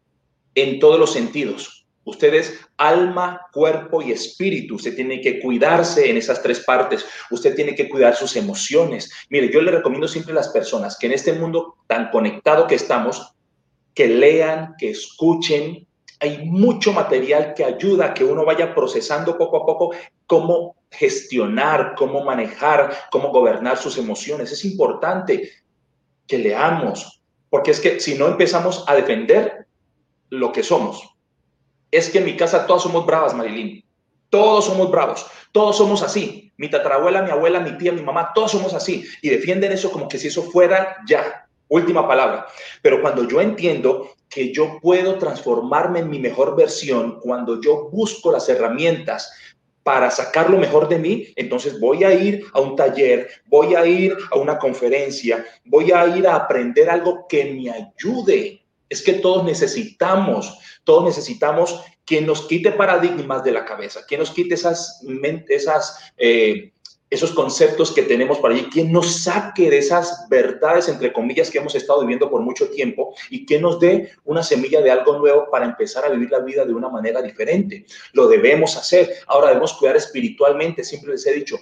en 0.55 0.79
todos 0.79 0.99
los 0.99 1.13
sentidos. 1.13 1.87
Usted 2.05 2.35
es 2.35 2.61
alma, 2.77 3.47
cuerpo 3.53 4.03
y 4.03 4.11
espíritu. 4.11 4.75
Usted 4.75 4.97
tiene 4.97 5.21
que 5.21 5.39
cuidarse 5.41 6.11
en 6.11 6.17
esas 6.17 6.43
tres 6.43 6.61
partes. 6.61 7.05
Usted 7.31 7.55
tiene 7.55 7.77
que 7.77 7.89
cuidar 7.89 8.17
sus 8.17 8.35
emociones. 8.35 9.11
Mire, 9.31 9.53
yo 9.53 9.63
le 9.63 9.71
recomiendo 9.71 10.09
siempre 10.09 10.33
a 10.33 10.37
las 10.37 10.49
personas 10.49 10.99
que 10.99 11.07
en 11.07 11.13
este 11.13 11.33
mundo 11.33 11.77
tan 11.87 12.11
conectado 12.11 12.67
que 12.67 12.75
estamos, 12.75 13.35
que 13.95 14.09
lean, 14.09 14.75
que 14.79 14.91
escuchen, 14.91 15.87
hay 16.23 16.45
mucho 16.45 16.93
material 16.93 17.53
que 17.53 17.65
ayuda 17.65 18.07
a 18.07 18.15
que 18.15 18.23
uno 18.23 18.45
vaya 18.45 18.73
procesando 18.73 19.37
poco 19.37 19.57
a 19.57 19.67
poco 19.67 19.91
cómo 20.25 20.77
gestionar, 20.89 21.95
cómo 21.97 22.23
manejar, 22.23 22.97
cómo 23.11 23.31
gobernar 23.31 23.77
sus 23.77 23.99
emociones. 23.99 24.53
Es 24.53 24.65
importante 24.65 25.51
que 26.29 26.39
leamos, 26.39 27.21
porque 27.51 27.73
es 27.73 27.81
que 27.81 27.99
si 27.99 28.15
no 28.15 28.29
empezamos 28.29 28.85
a 28.87 28.95
defender 28.95 29.67
lo 30.31 30.53
que 30.53 30.63
somos, 30.63 31.03
es 31.91 32.09
que 32.09 32.19
en 32.19 32.25
mi 32.25 32.37
casa 32.37 32.69
todas 32.69 32.85
somos 32.85 33.05
bravas, 33.05 33.35
Marilyn. 33.35 33.85
Todos 34.31 34.67
somos 34.67 34.93
bravos, 34.93 35.27
todos 35.51 35.77
somos 35.77 36.05
así. 36.05 36.53
Mi 36.57 36.71
tatarabuela, 36.71 37.23
mi 37.23 37.33
abuela, 37.33 37.59
mi 37.59 37.77
tía, 37.77 37.91
mi 37.91 38.03
mamá, 38.03 38.31
todos 38.33 38.53
somos 38.53 38.73
así. 38.75 39.05
Y 39.23 39.29
defienden 39.29 39.73
eso 39.73 39.91
como 39.91 40.07
que 40.07 40.19
si 40.19 40.29
eso 40.29 40.45
fuera 40.45 40.99
ya. 41.05 41.49
Última 41.67 42.07
palabra. 42.07 42.47
Pero 42.81 43.03
cuando 43.03 43.27
yo 43.27 43.41
entiendo 43.41 44.12
que 44.33 44.53
yo 44.53 44.79
puedo 44.81 45.19
transformarme 45.19 46.01
en 46.01 46.09
mi 46.09 46.19
mejor 46.19 46.57
versión, 46.57 47.21
cuando 47.21 47.61
yo 47.61 47.91
busco 47.91 48.33
las 48.33 48.49
herramientas 48.49 49.31
para 49.83 50.11
sacar 50.11 50.49
lo 50.49 50.59
mejor 50.59 50.89
de 50.89 50.99
mí, 50.99 51.29
entonces 51.37 51.79
voy 51.79 52.05
a 52.05 52.15
ir 52.15 52.47
a 52.55 52.61
un 52.61 52.75
taller, 52.75 53.29
voy 53.47 53.75
a 53.75 53.85
ir 53.85 54.17
a 54.31 54.39
una 54.39 54.59
conferencia, 54.59 55.45
voy 55.65 55.93
a 55.93 56.07
ir 56.17 56.27
a 56.27 56.37
aprender 56.37 56.89
algo 56.89 57.27
que 57.29 57.45
me 57.45 57.71
ayude. 57.71 58.65
Es 58.89 59.03
que 59.03 59.15
todos 59.15 59.45
necesitamos, 59.45 60.59
todos 60.85 61.05
necesitamos 61.05 61.83
que 62.05 62.21
nos 62.21 62.47
quite 62.47 62.73
paradigmas 62.73 63.45
de 63.45 63.53
la 63.53 63.65
cabeza, 63.65 64.01
que 64.09 64.17
nos 64.17 64.31
quite 64.31 64.55
esas, 64.55 65.05
esas 65.49 66.13
eh, 66.17 66.73
esos 67.13 67.33
conceptos 67.33 67.93
que 67.93 68.03
tenemos 68.03 68.39
por 68.39 68.51
allí, 68.51 68.71
quien 68.71 68.91
nos 68.91 69.23
saque 69.25 69.69
de 69.69 69.79
esas 69.79 70.27
verdades, 70.31 70.89
entre 70.89 71.13
comillas, 71.13 71.51
que 71.51 71.59
hemos 71.59 71.75
estado 71.75 72.01
viviendo 72.01 72.31
por 72.31 72.41
mucho 72.41 72.71
tiempo 72.71 73.15
y 73.29 73.45
que 73.45 73.61
nos 73.61 73.79
dé 73.79 74.13
una 74.25 74.43
semilla 74.43 74.81
de 74.81 74.91
algo 74.91 75.19
nuevo 75.19 75.47
para 75.51 75.67
empezar 75.67 76.07
a 76.07 76.09
vivir 76.09 76.31
la 76.31 76.39
vida 76.39 76.65
de 76.65 76.73
una 76.73 76.89
manera 76.89 77.21
diferente. 77.21 77.85
Lo 78.15 78.29
debemos 78.29 78.79
hacer. 78.79 79.13
Ahora 79.27 79.49
debemos 79.49 79.75
cuidar 79.75 79.97
espiritualmente. 79.97 80.83
Siempre 80.85 81.13
les 81.13 81.27
he 81.27 81.35
dicho, 81.35 81.59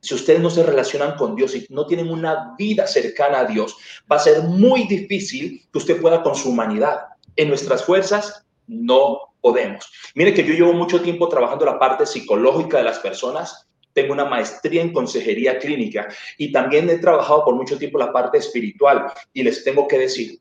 si 0.00 0.14
ustedes 0.14 0.40
no 0.40 0.50
se 0.50 0.62
relacionan 0.62 1.16
con 1.16 1.36
Dios 1.36 1.54
y 1.54 1.66
no 1.70 1.86
tienen 1.86 2.10
una 2.10 2.54
vida 2.58 2.86
cercana 2.86 3.40
a 3.40 3.44
Dios, 3.46 3.74
va 4.10 4.16
a 4.16 4.18
ser 4.18 4.42
muy 4.42 4.84
difícil 4.84 5.66
que 5.72 5.78
usted 5.78 6.02
pueda 6.02 6.22
con 6.22 6.34
su 6.34 6.50
humanidad. 6.50 6.98
En 7.36 7.48
nuestras 7.48 7.82
fuerzas 7.82 8.44
no 8.66 9.32
podemos. 9.40 9.90
Mire 10.14 10.34
que 10.34 10.44
yo 10.44 10.52
llevo 10.52 10.74
mucho 10.74 11.00
tiempo 11.00 11.30
trabajando 11.30 11.64
la 11.64 11.78
parte 11.78 12.04
psicológica 12.04 12.76
de 12.76 12.84
las 12.84 12.98
personas 12.98 13.70
tengo 13.92 14.12
una 14.12 14.24
maestría 14.24 14.82
en 14.82 14.92
consejería 14.92 15.58
clínica 15.58 16.08
y 16.38 16.52
también 16.52 16.88
he 16.90 16.98
trabajado 16.98 17.44
por 17.44 17.54
mucho 17.54 17.78
tiempo 17.78 17.98
la 17.98 18.12
parte 18.12 18.38
espiritual 18.38 19.12
y 19.32 19.42
les 19.42 19.64
tengo 19.64 19.86
que 19.86 19.98
decir, 19.98 20.38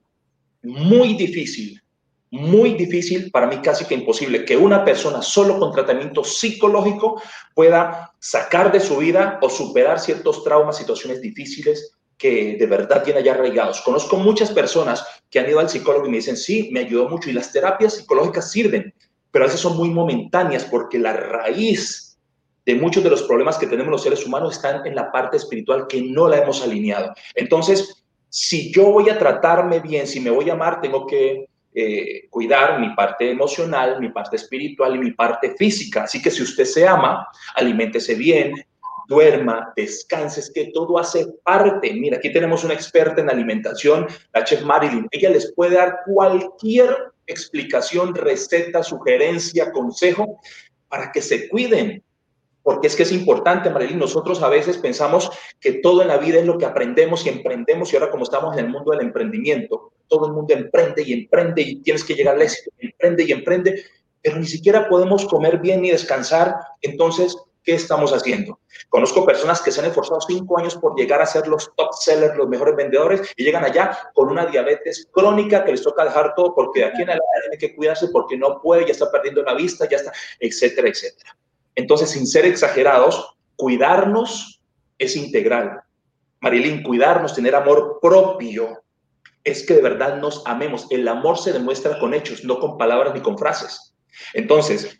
muy 0.63 1.15
difícil, 1.15 1.81
muy 2.31 2.75
difícil, 2.75 3.29
para 3.29 3.47
mí 3.47 3.57
casi 3.57 3.85
que 3.85 3.95
imposible, 3.95 4.45
que 4.45 4.55
una 4.55 4.85
persona 4.85 5.21
solo 5.21 5.59
con 5.59 5.73
tratamiento 5.73 6.23
psicológico 6.23 7.21
pueda 7.53 8.13
sacar 8.19 8.71
de 8.71 8.79
su 8.79 8.97
vida 8.97 9.37
o 9.41 9.49
superar 9.49 9.99
ciertos 9.99 10.43
traumas, 10.43 10.77
situaciones 10.77 11.21
difíciles 11.21 11.97
que 12.17 12.55
de 12.57 12.65
verdad 12.67 13.03
tiene 13.03 13.23
ya 13.23 13.33
arraigados. 13.33 13.81
Conozco 13.81 14.15
muchas 14.15 14.51
personas 14.51 15.03
que 15.29 15.39
han 15.39 15.49
ido 15.49 15.59
al 15.59 15.69
psicólogo 15.69 16.05
y 16.05 16.09
me 16.11 16.17
dicen, 16.17 16.37
sí, 16.37 16.69
me 16.71 16.81
ayudó 16.81 17.09
mucho 17.09 17.29
y 17.29 17.33
las 17.33 17.51
terapias 17.51 17.95
psicológicas 17.95 18.51
sirven, 18.51 18.93
pero 19.31 19.43
a 19.43 19.47
veces 19.47 19.59
son 19.59 19.75
muy 19.75 19.89
momentáneas 19.89 20.63
porque 20.65 20.99
la 20.99 21.13
raíz 21.13 22.10
de 22.65 22.75
muchos 22.75 23.03
de 23.03 23.09
los 23.09 23.23
problemas 23.23 23.57
que 23.57 23.67
tenemos 23.67 23.91
los 23.91 24.03
seres 24.03 24.25
humanos 24.25 24.55
están 24.55 24.85
en 24.85 24.95
la 24.95 25.11
parte 25.11 25.37
espiritual 25.37 25.87
que 25.87 26.01
no 26.01 26.27
la 26.27 26.37
hemos 26.37 26.61
alineado. 26.61 27.13
Entonces, 27.35 28.03
si 28.29 28.71
yo 28.73 28.91
voy 28.91 29.09
a 29.09 29.17
tratarme 29.17 29.79
bien, 29.79 30.07
si 30.07 30.19
me 30.19 30.29
voy 30.29 30.49
a 30.49 30.53
amar, 30.53 30.79
tengo 30.79 31.05
que 31.05 31.47
eh, 31.73 32.27
cuidar 32.29 32.79
mi 32.79 32.93
parte 32.95 33.31
emocional, 33.31 33.99
mi 33.99 34.09
parte 34.09 34.35
espiritual 34.35 34.95
y 34.95 34.99
mi 34.99 35.11
parte 35.11 35.55
física. 35.57 36.03
Así 36.03 36.21
que 36.21 36.31
si 36.31 36.43
usted 36.43 36.65
se 36.65 36.87
ama, 36.87 37.27
aliméntese 37.55 38.15
bien, 38.15 38.53
duerma, 39.07 39.73
descanse, 39.75 40.39
es 40.39 40.51
que 40.51 40.71
todo 40.73 40.97
hace 40.97 41.27
parte. 41.43 41.93
Mira, 41.93 42.17
aquí 42.17 42.31
tenemos 42.31 42.63
una 42.63 42.73
experta 42.73 43.21
en 43.21 43.29
alimentación, 43.29 44.07
la 44.33 44.43
chef 44.43 44.63
Marilyn. 44.63 45.07
Ella 45.11 45.29
les 45.29 45.53
puede 45.53 45.75
dar 45.75 45.99
cualquier 46.05 46.95
explicación, 47.27 48.15
receta, 48.15 48.83
sugerencia, 48.83 49.71
consejo 49.71 50.39
para 50.87 51.11
que 51.11 51.21
se 51.21 51.49
cuiden 51.49 52.03
porque 52.63 52.87
es 52.87 52.95
que 52.95 53.03
es 53.03 53.11
importante, 53.11 53.69
Marilyn, 53.69 53.99
nosotros 53.99 54.41
a 54.41 54.49
veces 54.49 54.77
pensamos 54.77 55.31
que 55.59 55.73
todo 55.73 56.01
en 56.01 56.09
la 56.09 56.17
vida 56.17 56.39
es 56.39 56.45
lo 56.45 56.57
que 56.57 56.65
aprendemos 56.65 57.25
y 57.25 57.29
emprendemos 57.29 57.91
y 57.91 57.95
ahora 57.95 58.11
como 58.11 58.23
estamos 58.23 58.57
en 58.57 58.65
el 58.65 58.71
mundo 58.71 58.91
del 58.91 59.01
emprendimiento, 59.01 59.93
todo 60.07 60.27
el 60.27 60.33
mundo 60.33 60.53
emprende 60.53 61.03
y 61.03 61.13
emprende 61.13 61.61
y 61.61 61.75
tienes 61.77 62.03
que 62.03 62.13
llegar 62.13 62.35
al 62.35 62.41
éxito, 62.41 62.71
emprende 62.79 63.23
y 63.23 63.31
emprende, 63.31 63.83
pero 64.21 64.37
ni 64.37 64.45
siquiera 64.45 64.87
podemos 64.87 65.25
comer 65.25 65.59
bien 65.59 65.81
ni 65.81 65.89
descansar, 65.89 66.55
entonces, 66.81 67.35
¿qué 67.63 67.73
estamos 67.73 68.11
haciendo? 68.13 68.59
Conozco 68.89 69.25
personas 69.25 69.61
que 69.61 69.71
se 69.71 69.79
han 69.79 69.87
esforzado 69.87 70.21
cinco 70.21 70.59
años 70.59 70.75
por 70.75 70.95
llegar 70.95 71.21
a 71.21 71.25
ser 71.25 71.47
los 71.47 71.73
top 71.75 71.93
sellers, 71.93 72.35
los 72.35 72.47
mejores 72.47 72.75
vendedores 72.75 73.21
y 73.35 73.43
llegan 73.43 73.63
allá 73.63 73.97
con 74.13 74.29
una 74.29 74.45
diabetes 74.45 75.07
crónica 75.11 75.63
que 75.63 75.71
les 75.71 75.81
toca 75.81 76.03
dejar 76.03 76.35
todo 76.35 76.53
porque 76.53 76.81
de 76.81 76.85
aquí 76.87 77.01
en 77.01 77.09
adelante 77.09 77.39
tiene 77.41 77.57
que 77.57 77.75
cuidarse 77.75 78.07
porque 78.09 78.37
no 78.37 78.61
puede, 78.61 78.85
ya 78.85 78.91
está 78.91 79.11
perdiendo 79.11 79.43
la 79.43 79.53
vista, 79.53 79.87
ya 79.89 79.97
está, 79.97 80.11
etcétera, 80.39 80.89
etcétera. 80.89 81.35
Entonces, 81.75 82.11
sin 82.11 82.27
ser 82.27 82.45
exagerados, 82.45 83.35
cuidarnos 83.55 84.61
es 84.97 85.15
integral. 85.15 85.81
Marilyn, 86.41 86.83
cuidarnos, 86.83 87.35
tener 87.35 87.55
amor 87.55 87.99
propio, 88.01 88.81
es 89.43 89.65
que 89.65 89.75
de 89.75 89.81
verdad 89.81 90.17
nos 90.17 90.45
amemos. 90.45 90.87
El 90.89 91.07
amor 91.07 91.37
se 91.37 91.53
demuestra 91.53 91.99
con 91.99 92.13
hechos, 92.13 92.43
no 92.43 92.59
con 92.59 92.77
palabras 92.77 93.13
ni 93.13 93.21
con 93.21 93.37
frases. 93.37 93.95
Entonces, 94.33 94.99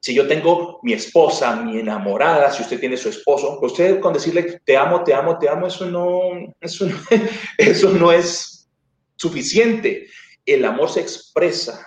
si 0.00 0.14
yo 0.14 0.26
tengo 0.26 0.80
mi 0.82 0.92
esposa, 0.92 1.56
mi 1.56 1.78
enamorada, 1.78 2.50
si 2.50 2.62
usted 2.62 2.80
tiene 2.80 2.96
su 2.96 3.08
esposo, 3.08 3.58
usted 3.60 4.00
con 4.00 4.12
decirle 4.12 4.60
te 4.64 4.76
amo, 4.76 5.04
te 5.04 5.14
amo, 5.14 5.38
te 5.38 5.48
amo, 5.48 5.66
eso 5.66 5.86
no, 5.86 6.54
eso 6.60 6.88
eso 7.58 7.90
no 7.90 8.10
es 8.10 8.68
suficiente. 9.16 10.08
El 10.44 10.64
amor 10.64 10.90
se 10.90 11.00
expresa 11.00 11.86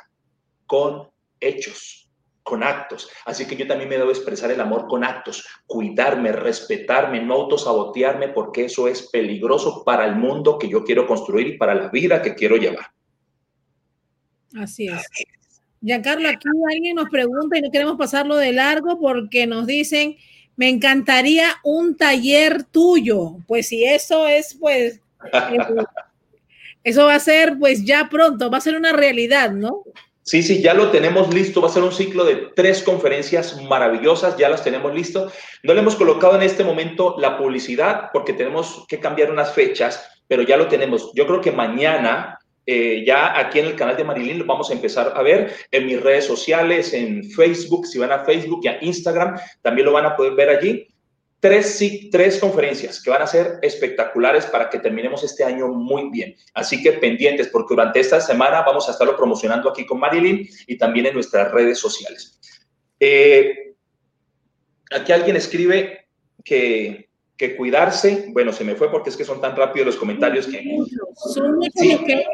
con 0.66 1.10
hechos 1.40 2.05
con 2.46 2.62
actos. 2.64 3.10
Así 3.26 3.48
que 3.48 3.56
yo 3.56 3.66
también 3.66 3.90
me 3.90 3.98
debo 3.98 4.12
expresar 4.12 4.52
el 4.52 4.62
amor 4.62 4.86
con 4.88 5.04
actos, 5.04 5.46
cuidarme, 5.66 6.32
respetarme, 6.32 7.20
no 7.20 7.34
autosabotearme, 7.34 8.30
porque 8.30 8.66
eso 8.66 8.88
es 8.88 9.10
peligroso 9.10 9.84
para 9.84 10.06
el 10.06 10.16
mundo 10.16 10.60
que 10.60 10.70
yo 10.70 10.84
quiero 10.84 11.08
construir 11.08 11.48
y 11.48 11.58
para 11.58 11.74
la 11.74 11.90
vida 11.90 12.22
que 12.22 12.36
quiero 12.36 12.56
llevar. 12.56 12.86
Así 14.56 14.88
es. 14.88 15.08
Giancarlo, 15.82 16.30
aquí 16.30 16.48
alguien 16.72 16.96
nos 16.96 17.10
pregunta 17.10 17.58
y 17.58 17.62
no 17.62 17.72
queremos 17.72 17.98
pasarlo 17.98 18.36
de 18.36 18.54
largo 18.54 19.00
porque 19.00 19.48
nos 19.48 19.66
dicen, 19.66 20.16
me 20.56 20.70
encantaría 20.70 21.56
un 21.64 21.98
taller 21.98 22.64
tuyo. 22.64 23.38
Pues 23.48 23.70
si 23.70 23.86
eso 23.86 24.28
es, 24.28 24.54
pues, 24.54 25.02
eso 26.84 27.06
va 27.06 27.16
a 27.16 27.20
ser, 27.20 27.58
pues 27.58 27.84
ya 27.84 28.08
pronto, 28.08 28.52
va 28.52 28.60
a 28.60 28.62
ser 28.62 28.76
una 28.76 28.94
realidad, 28.94 29.50
¿no? 29.50 29.82
Sí, 30.26 30.42
sí, 30.42 30.60
ya 30.60 30.74
lo 30.74 30.90
tenemos 30.90 31.32
listo. 31.32 31.62
Va 31.62 31.68
a 31.68 31.72
ser 31.72 31.84
un 31.84 31.92
ciclo 31.92 32.26
de 32.26 32.50
tres 32.56 32.82
conferencias 32.82 33.62
maravillosas. 33.62 34.36
Ya 34.38 34.50
las 34.50 34.64
tenemos 34.64 34.94
listo. 34.94 35.32
No 35.62 35.74
le 35.76 35.82
hemos 35.82 35.96
colocado 35.96 36.36
en 36.36 36.42
este 36.42 36.64
momento 36.64 37.16
la 37.20 37.38
publicidad 37.38 38.10
porque 38.12 38.34
tenemos 38.34 38.86
que 38.88 39.00
cambiar 39.00 39.30
unas 39.30 39.54
fechas, 39.54 40.04
pero 40.28 40.42
ya 40.42 40.58
lo 40.58 40.68
tenemos. 40.68 41.12
Yo 41.14 41.28
creo 41.28 41.42
que 41.42 41.52
mañana 41.52 42.40
eh, 42.66 43.04
ya 43.06 43.38
aquí 43.38 43.60
en 43.60 43.68
el 43.68 43.76
canal 43.76 43.96
de 43.96 44.04
Marilyn 44.04 44.40
lo 44.40 44.46
vamos 44.46 44.72
a 44.72 44.74
empezar 44.74 45.14
a 45.16 45.22
ver 45.22 45.54
en 45.70 45.86
mis 45.86 46.02
redes 46.02 46.26
sociales, 46.26 46.94
en 46.96 47.24
Facebook, 47.30 47.86
si 47.86 48.00
van 48.00 48.12
a 48.12 48.26
Facebook 48.26 48.62
y 48.64 48.68
a 48.68 48.84
Instagram, 48.84 49.38
también 49.62 49.86
lo 49.86 49.94
van 49.94 50.08
a 50.08 50.16
poder 50.16 50.34
ver 50.34 50.50
allí. 50.50 50.88
Tres, 51.48 51.80
tres 52.12 52.40
conferencias 52.40 53.02
que 53.02 53.10
van 53.12 53.22
a 53.22 53.28
ser 53.28 53.60
espectaculares 53.62 54.48
para 54.48 54.68
que 54.68 54.80
terminemos 54.80 55.24
este 55.24 55.44
año 55.44 55.68
muy 55.68 56.10
bien. 56.10 56.36
Así 56.54 56.82
que 56.82 56.94
pendientes, 56.94 57.50
porque 57.50 57.76
durante 57.76 58.00
esta 58.00 58.20
semana 58.20 58.64
vamos 58.64 58.88
a 58.88 58.94
estarlo 58.94 59.16
promocionando 59.16 59.70
aquí 59.70 59.86
con 59.86 60.00
Marilyn 60.00 60.48
y 60.66 60.78
también 60.78 61.06
en 61.06 61.14
nuestras 61.14 61.52
redes 61.52 61.78
sociales. 61.78 62.40
Eh, 63.00 63.76
aquí 64.92 65.12
alguien 65.12 65.36
escribe 65.36 66.08
que 66.44 67.06
que 67.38 67.56
cuidarse, 67.56 68.28
bueno, 68.30 68.54
se 68.54 68.64
me 68.64 68.76
fue 68.76 68.90
porque 68.90 69.10
es 69.10 69.18
que 69.18 69.26
son 69.26 69.42
tan 69.42 69.56
rápidos 69.56 69.88
los 69.88 69.98
comentarios 69.98 70.48
que... 70.48 70.64
Son 71.34 71.60
que... 71.76 72.26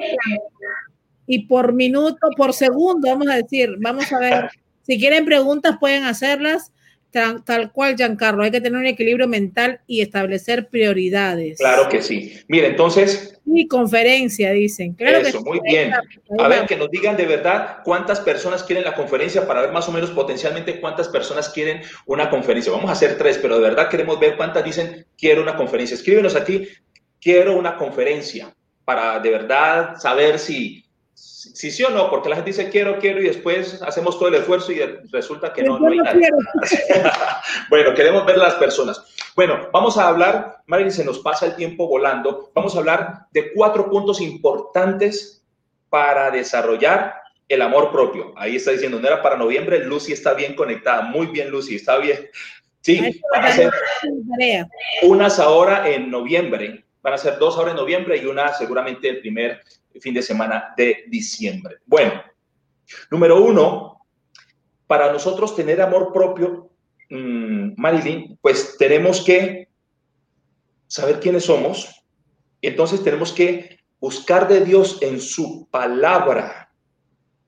Y 1.26 1.48
por 1.48 1.74
minuto, 1.74 2.28
por 2.38 2.54
segundo, 2.54 3.08
vamos 3.08 3.28
a 3.30 3.36
decir, 3.36 3.76
vamos 3.80 4.12
a 4.14 4.20
ver, 4.20 4.50
si 4.84 5.00
quieren 5.00 5.26
preguntas 5.26 5.78
pueden 5.80 6.04
hacerlas 6.04 6.72
Tal, 7.12 7.72
cual, 7.74 7.98
Giancarlo, 7.98 8.44
hay 8.44 8.52
que 8.52 8.62
tener 8.62 8.80
un 8.80 8.86
equilibrio 8.86 9.28
mental 9.28 9.82
y 9.86 10.00
establecer 10.00 10.70
prioridades. 10.70 11.58
Claro 11.60 11.90
que 11.90 12.02
sí. 12.02 12.40
Mire, 12.48 12.68
entonces. 12.68 13.40
Mi 13.44 13.68
conferencia, 13.68 14.52
dicen. 14.52 14.94
Claro 14.94 15.18
eso, 15.18 15.42
muy 15.42 15.60
bien. 15.62 15.92
A 16.40 16.48
ver, 16.48 16.66
que 16.66 16.78
nos 16.78 16.90
digan 16.90 17.18
de 17.18 17.26
verdad 17.26 17.80
cuántas 17.84 18.22
personas 18.22 18.64
quieren 18.64 18.86
la 18.86 18.96
conferencia 18.96 19.46
para 19.46 19.62
ver 19.62 19.74
más 19.74 19.90
o 19.90 19.92
menos 19.92 20.12
potencialmente 20.12 20.80
cuántas 20.80 21.10
personas 21.10 21.50
quieren 21.50 21.82
una 22.06 22.30
conferencia. 22.30 22.72
Vamos 22.72 22.90
a 22.90 22.94
hacer 22.94 23.18
tres, 23.18 23.38
pero 23.38 23.56
de 23.56 23.62
verdad 23.62 23.90
queremos 23.90 24.18
ver 24.18 24.38
cuántas 24.38 24.64
dicen 24.64 25.06
quiero 25.18 25.42
una 25.42 25.58
conferencia. 25.58 25.96
Escríbenos 25.96 26.36
aquí, 26.38 26.68
quiero 27.20 27.58
una 27.58 27.76
conferencia, 27.76 28.56
para 28.86 29.20
de 29.20 29.32
verdad 29.32 29.98
saber 29.98 30.40
si 30.40 30.86
si 31.22 31.70
sí 31.70 31.84
o 31.84 31.92
no, 31.92 32.10
porque 32.10 32.30
la 32.30 32.36
gente 32.36 32.50
dice 32.50 32.70
quiero, 32.70 32.98
quiero 32.98 33.22
y 33.22 33.26
después 33.26 33.82
hacemos 33.84 34.18
todo 34.18 34.30
el 34.30 34.36
esfuerzo 34.36 34.72
y 34.72 34.80
resulta 35.12 35.54
que 35.54 35.62
no, 35.62 35.78
no 35.78 35.90
hay 35.90 35.98
nadie. 36.00 36.30
bueno, 37.70 37.94
queremos 37.94 38.26
ver 38.26 38.38
las 38.38 38.56
personas. 38.56 39.04
Bueno, 39.36 39.70
vamos 39.72 39.98
a 39.98 40.08
hablar, 40.08 40.64
Marilyn, 40.66 40.92
se 40.92 41.06
nos 41.06 41.20
pasa 41.20 41.46
el 41.46 41.56
tiempo 41.56 41.88
volando, 41.88 42.52
vamos 42.56 42.76
a 42.76 42.80
hablar 42.80 43.28
de 43.32 43.54
cuatro 43.54 43.90
puntos 43.90 44.20
importantes 44.20 45.44
para 45.90 46.32
desarrollar 46.32 47.22
el 47.48 47.62
amor 47.62 47.92
propio. 47.92 48.34
Ahí 48.36 48.56
está 48.56 48.72
diciendo, 48.72 49.00
no 49.00 49.08
era 49.08 49.22
para 49.22 49.38
noviembre, 49.38 49.84
Lucy 49.86 50.14
está 50.14 50.34
bien 50.34 50.56
conectada, 50.56 51.04
muy 51.04 51.28
bien 51.28 51.52
Lucy, 51.52 51.76
está 51.76 51.98
bien. 51.98 52.30
Sí, 52.82 53.22
van 53.32 53.46
a 53.46 53.52
ser 53.52 53.72
unas 55.04 55.40
ahora 55.40 55.88
en 55.88 56.10
noviembre, 56.10 56.84
van 57.04 57.14
a 57.14 57.18
ser 57.20 57.38
dos 57.38 57.58
ahora 57.58 57.72
en 57.72 57.78
noviembre 57.78 58.18
y 58.18 58.26
una 58.26 58.54
seguramente 58.54 59.08
el 59.08 59.20
primer 59.20 59.62
fin 60.00 60.14
de 60.14 60.22
semana 60.22 60.74
de 60.78 61.06
diciembre. 61.08 61.78
Bueno, 61.86 62.22
número 63.10 63.44
uno, 63.44 64.06
para 64.88 65.12
nosotros 65.12 65.56
tener 65.56 65.82
amor 65.82 66.12
propio, 66.14 66.70
mmm, 67.10 67.74
Marilyn, 67.78 68.38
pues 68.42 68.78
tenemos 68.78 69.22
que 69.22 69.70
saber 70.88 71.20
quiénes 71.20 71.46
somos. 71.46 72.06
Entonces 72.62 73.04
tenemos 73.04 73.32
que 73.32 73.80
buscar 74.00 74.48
de 74.48 74.62
Dios 74.62 74.98
en 75.02 75.20
su 75.22 75.68
palabra, 75.72 76.72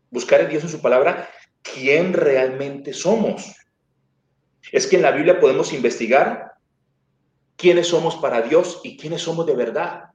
buscar 0.09 0.41
de 0.41 0.47
Dios 0.47 0.63
en 0.63 0.69
su 0.69 0.81
palabra 0.81 1.29
quién 1.61 2.13
realmente 2.13 2.93
somos. 2.93 3.55
Es 4.71 4.87
que 4.87 4.95
en 4.95 5.01
la 5.01 5.11
Biblia 5.11 5.39
podemos 5.39 5.73
investigar 5.73 6.53
quiénes 7.55 7.87
somos 7.87 8.15
para 8.15 8.41
Dios 8.41 8.81
y 8.83 8.97
quiénes 8.97 9.21
somos 9.21 9.45
de 9.45 9.55
verdad. 9.55 10.12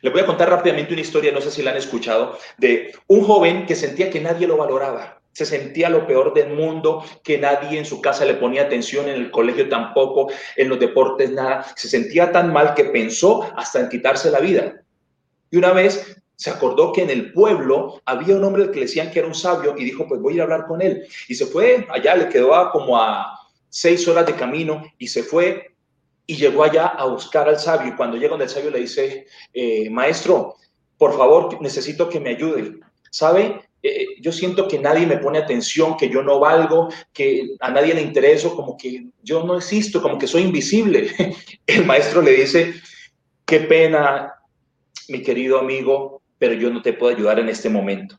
Le 0.00 0.10
voy 0.10 0.20
a 0.20 0.26
contar 0.26 0.50
rápidamente 0.50 0.92
una 0.92 1.02
historia, 1.02 1.32
no 1.32 1.40
sé 1.40 1.50
si 1.50 1.62
la 1.62 1.70
han 1.70 1.76
escuchado, 1.76 2.38
de 2.58 2.94
un 3.06 3.22
joven 3.22 3.66
que 3.66 3.74
sentía 3.74 4.10
que 4.10 4.20
nadie 4.20 4.46
lo 4.46 4.56
valoraba. 4.56 5.20
Se 5.32 5.46
sentía 5.46 5.88
lo 5.88 6.06
peor 6.06 6.34
del 6.34 6.50
mundo, 6.50 7.04
que 7.24 7.38
nadie 7.38 7.78
en 7.78 7.86
su 7.86 8.02
casa 8.02 8.24
le 8.24 8.34
ponía 8.34 8.62
atención, 8.62 9.08
en 9.08 9.16
el 9.16 9.30
colegio 9.30 9.68
tampoco, 9.68 10.30
en 10.56 10.68
los 10.68 10.78
deportes 10.78 11.30
nada. 11.30 11.66
Se 11.74 11.88
sentía 11.88 12.30
tan 12.32 12.52
mal 12.52 12.74
que 12.74 12.84
pensó 12.84 13.50
hasta 13.56 13.80
en 13.80 13.88
quitarse 13.88 14.30
la 14.30 14.40
vida. 14.40 14.82
Y 15.50 15.56
una 15.56 15.72
vez 15.72 16.22
se 16.36 16.50
acordó 16.50 16.92
que 16.92 17.02
en 17.02 17.10
el 17.10 17.32
pueblo 17.32 18.02
había 18.04 18.36
un 18.36 18.44
hombre 18.44 18.70
que 18.70 18.80
le 18.80 18.86
decían 18.86 19.10
que 19.10 19.20
era 19.20 19.28
un 19.28 19.34
sabio 19.34 19.74
y 19.78 19.84
dijo, 19.84 20.06
pues 20.06 20.20
voy 20.20 20.32
a 20.32 20.36
ir 20.36 20.40
a 20.40 20.44
hablar 20.44 20.66
con 20.66 20.82
él. 20.82 21.06
Y 21.28 21.34
se 21.34 21.46
fue 21.46 21.86
allá, 21.88 22.16
le 22.16 22.28
quedó 22.28 22.70
como 22.72 23.00
a 23.00 23.38
seis 23.68 24.06
horas 24.06 24.26
de 24.26 24.34
camino 24.34 24.82
y 24.98 25.06
se 25.08 25.22
fue 25.22 25.71
y 26.26 26.36
llegó 26.36 26.64
allá 26.64 26.86
a 26.86 27.06
buscar 27.06 27.48
al 27.48 27.58
sabio. 27.58 27.92
Y 27.92 27.96
cuando 27.96 28.16
llega 28.16 28.30
donde 28.30 28.44
el 28.44 28.50
sabio 28.50 28.70
le 28.70 28.80
dice, 28.80 29.26
eh, 29.52 29.90
maestro, 29.90 30.56
por 30.96 31.16
favor, 31.16 31.60
necesito 31.60 32.08
que 32.08 32.20
me 32.20 32.30
ayude. 32.30 32.80
¿Sabe? 33.10 33.60
Eh, 33.82 34.06
yo 34.20 34.30
siento 34.30 34.68
que 34.68 34.78
nadie 34.78 35.06
me 35.06 35.18
pone 35.18 35.38
atención, 35.38 35.96
que 35.96 36.08
yo 36.08 36.22
no 36.22 36.38
valgo, 36.38 36.88
que 37.12 37.56
a 37.60 37.70
nadie 37.70 37.94
le 37.94 38.02
intereso, 38.02 38.54
como 38.54 38.76
que 38.76 39.08
yo 39.22 39.44
no 39.44 39.56
existo, 39.56 40.00
como 40.00 40.18
que 40.18 40.28
soy 40.28 40.42
invisible. 40.42 41.10
El 41.66 41.84
maestro 41.84 42.22
le 42.22 42.32
dice, 42.32 42.74
qué 43.44 43.60
pena, 43.60 44.34
mi 45.08 45.22
querido 45.22 45.58
amigo, 45.58 46.22
pero 46.38 46.54
yo 46.54 46.70
no 46.70 46.80
te 46.80 46.92
puedo 46.92 47.14
ayudar 47.14 47.40
en 47.40 47.48
este 47.48 47.68
momento. 47.68 48.18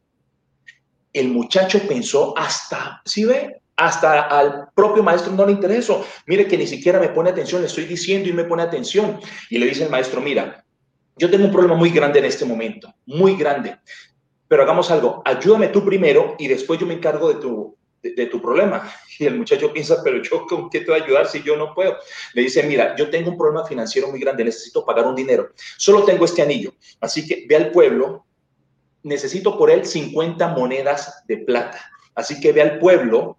El 1.13 1.29
muchacho 1.29 1.79
pensó 1.87 2.37
hasta, 2.37 3.01
¿sí 3.05 3.23
ve? 3.23 3.61
Hasta 3.75 4.21
al 4.21 4.69
propio 4.75 5.01
maestro 5.01 5.33
no 5.33 5.45
le 5.45 5.53
interesó. 5.53 6.05
Mire 6.27 6.47
que 6.47 6.57
ni 6.57 6.67
siquiera 6.67 6.99
me 6.99 7.09
pone 7.09 7.31
atención, 7.31 7.62
le 7.62 7.67
estoy 7.67 7.86
diciendo 7.86 8.29
y 8.29 8.33
me 8.33 8.43
pone 8.43 8.63
atención. 8.63 9.19
Y 9.49 9.57
le 9.57 9.65
dice 9.65 9.83
el 9.83 9.89
maestro, 9.89 10.21
mira, 10.21 10.63
yo 11.17 11.29
tengo 11.29 11.45
un 11.45 11.51
problema 11.51 11.75
muy 11.75 11.89
grande 11.89 12.19
en 12.19 12.25
este 12.25 12.45
momento, 12.45 12.93
muy 13.05 13.36
grande. 13.36 13.77
Pero 14.47 14.63
hagamos 14.63 14.91
algo, 14.91 15.21
ayúdame 15.25 15.69
tú 15.69 15.83
primero 15.83 16.36
y 16.38 16.47
después 16.47 16.79
yo 16.79 16.86
me 16.86 16.93
encargo 16.93 17.29
de 17.29 17.39
tu, 17.39 17.77
de, 18.01 18.25
tu 18.27 18.41
problema. 18.41 18.91
Y 19.19 19.27
el 19.27 19.38
muchacho 19.38 19.71
piensa, 19.71 20.01
pero 20.03 20.23
yo 20.23 20.47
con 20.47 20.71
qué 20.71 20.79
te 20.79 20.89
voy 20.89 20.99
a 20.99 21.03
ayudar 21.03 21.27
si 21.27 21.43
yo 21.43 21.55
no 21.55 21.75
puedo. 21.75 21.97
Le 22.33 22.41
dice, 22.41 22.63
mira, 22.63 22.95
yo 22.95 23.12
tengo 23.12 23.29
un 23.29 23.38
problema 23.38 23.63
financiero 23.63 24.09
muy 24.09 24.19
grande, 24.19 24.43
necesito 24.43 24.83
pagar 24.83 25.05
un 25.05 25.15
dinero. 25.15 25.51
Solo 25.77 26.03
tengo 26.03 26.25
este 26.25 26.41
anillo. 26.41 26.73
Así 26.99 27.27
que 27.27 27.45
ve 27.47 27.55
al 27.55 27.69
pueblo, 27.69 28.25
necesito 29.03 29.55
por 29.55 29.69
él 29.69 29.86
50 29.86 30.47
monedas 30.49 31.23
de 31.27 31.38
plata. 31.38 31.79
Así 32.15 32.41
que 32.41 32.51
ve 32.51 32.63
al 32.63 32.79
pueblo 32.79 33.38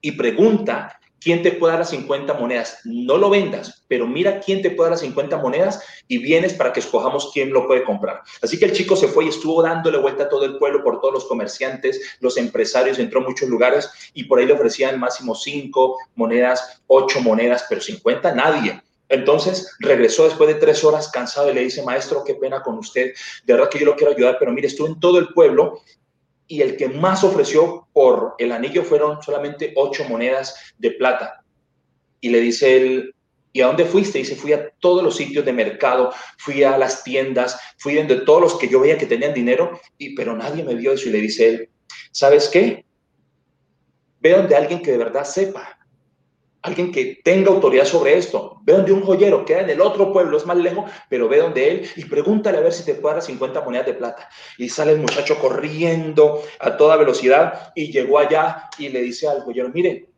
y 0.00 0.12
pregunta 0.12 0.98
quién 1.20 1.42
te 1.42 1.52
puede 1.52 1.72
dar 1.72 1.80
las 1.80 1.90
50 1.90 2.34
monedas. 2.34 2.78
No 2.84 3.16
lo 3.16 3.30
vendas, 3.30 3.84
pero 3.88 4.06
mira 4.06 4.40
quién 4.40 4.62
te 4.62 4.70
puede 4.70 4.90
dar 4.90 4.92
las 4.92 5.00
50 5.00 5.38
monedas 5.38 5.82
y 6.06 6.18
vienes 6.18 6.54
para 6.54 6.72
que 6.72 6.80
escojamos 6.80 7.30
quién 7.32 7.52
lo 7.52 7.66
puede 7.66 7.84
comprar. 7.84 8.22
Así 8.42 8.58
que 8.58 8.66
el 8.66 8.72
chico 8.72 8.96
se 8.96 9.08
fue 9.08 9.26
y 9.26 9.28
estuvo 9.28 9.62
dándole 9.62 9.98
vuelta 9.98 10.24
a 10.24 10.28
todo 10.28 10.44
el 10.44 10.58
pueblo 10.58 10.82
por 10.82 11.00
todos 11.00 11.14
los 11.14 11.24
comerciantes, 11.26 12.16
los 12.20 12.36
empresarios, 12.36 12.98
entró 12.98 13.20
a 13.20 13.24
muchos 13.24 13.48
lugares 13.48 13.90
y 14.14 14.24
por 14.24 14.38
ahí 14.38 14.46
le 14.46 14.54
ofrecían 14.54 15.00
máximo 15.00 15.34
5 15.34 15.96
monedas, 16.14 16.82
8 16.86 17.20
monedas, 17.20 17.66
pero 17.68 17.80
50 17.80 18.34
nadie. 18.34 18.80
Entonces 19.08 19.74
regresó 19.78 20.24
después 20.24 20.48
de 20.48 20.56
tres 20.56 20.84
horas 20.84 21.10
cansado 21.10 21.50
y 21.50 21.54
le 21.54 21.62
dice, 21.62 21.82
maestro, 21.82 22.24
qué 22.24 22.34
pena 22.34 22.62
con 22.62 22.78
usted, 22.78 23.14
de 23.44 23.52
verdad 23.54 23.70
que 23.70 23.78
yo 23.78 23.86
lo 23.86 23.96
quiero 23.96 24.12
ayudar, 24.12 24.36
pero 24.38 24.52
mire, 24.52 24.66
estuve 24.66 24.88
en 24.88 25.00
todo 25.00 25.18
el 25.18 25.28
pueblo 25.28 25.80
y 26.48 26.62
el 26.62 26.76
que 26.76 26.88
más 26.88 27.22
ofreció 27.22 27.86
por 27.92 28.34
el 28.38 28.52
anillo 28.52 28.82
fueron 28.82 29.22
solamente 29.22 29.72
ocho 29.76 30.04
monedas 30.08 30.74
de 30.78 30.92
plata. 30.92 31.44
Y 32.20 32.30
le 32.30 32.40
dice 32.40 32.76
él, 32.76 33.14
¿y 33.52 33.60
a 33.60 33.66
dónde 33.66 33.84
fuiste? 33.84 34.18
Y 34.18 34.22
dice, 34.22 34.34
fui 34.34 34.54
a 34.54 34.70
todos 34.80 35.04
los 35.04 35.16
sitios 35.16 35.44
de 35.44 35.52
mercado, 35.52 36.12
fui 36.38 36.64
a 36.64 36.78
las 36.78 37.04
tiendas, 37.04 37.60
fui 37.76 37.94
de 37.94 38.16
todos 38.22 38.40
los 38.40 38.58
que 38.58 38.68
yo 38.68 38.80
veía 38.80 38.98
que 38.98 39.06
tenían 39.06 39.34
dinero, 39.34 39.78
y, 39.98 40.14
pero 40.14 40.34
nadie 40.34 40.64
me 40.64 40.74
vio 40.74 40.92
eso. 40.92 41.08
Y 41.08 41.12
le 41.12 41.20
dice 41.20 41.48
él, 41.48 41.68
¿sabes 42.10 42.48
qué? 42.48 42.84
Ve 44.20 44.30
donde 44.30 44.56
alguien 44.56 44.82
que 44.82 44.92
de 44.92 44.98
verdad 44.98 45.24
sepa 45.24 45.77
alguien 46.62 46.92
que 46.92 47.20
tenga 47.22 47.50
autoridad 47.50 47.84
sobre 47.84 48.16
esto. 48.16 48.60
Ve 48.62 48.74
donde 48.74 48.92
un 48.92 49.02
joyero, 49.02 49.44
queda 49.44 49.60
en 49.60 49.70
el 49.70 49.80
otro 49.80 50.12
pueblo, 50.12 50.36
es 50.36 50.46
más 50.46 50.56
lejos, 50.56 50.90
pero 51.08 51.28
ve 51.28 51.38
donde 51.38 51.70
él 51.70 51.90
y 51.96 52.04
pregúntale 52.04 52.58
a 52.58 52.62
ver 52.62 52.72
si 52.72 52.84
te 52.84 52.94
puede 52.94 53.16
dar 53.16 53.22
50 53.22 53.60
monedas 53.62 53.86
de 53.86 53.94
plata. 53.94 54.28
Y 54.56 54.68
sale 54.68 54.92
el 54.92 54.98
muchacho 54.98 55.38
corriendo 55.38 56.42
a 56.58 56.76
toda 56.76 56.96
velocidad 56.96 57.72
y 57.74 57.90
llegó 57.92 58.18
allá 58.18 58.68
y 58.78 58.88
le 58.88 59.02
dice 59.02 59.28
al 59.28 59.42
joyero, 59.42 59.70
mire, 59.70 60.08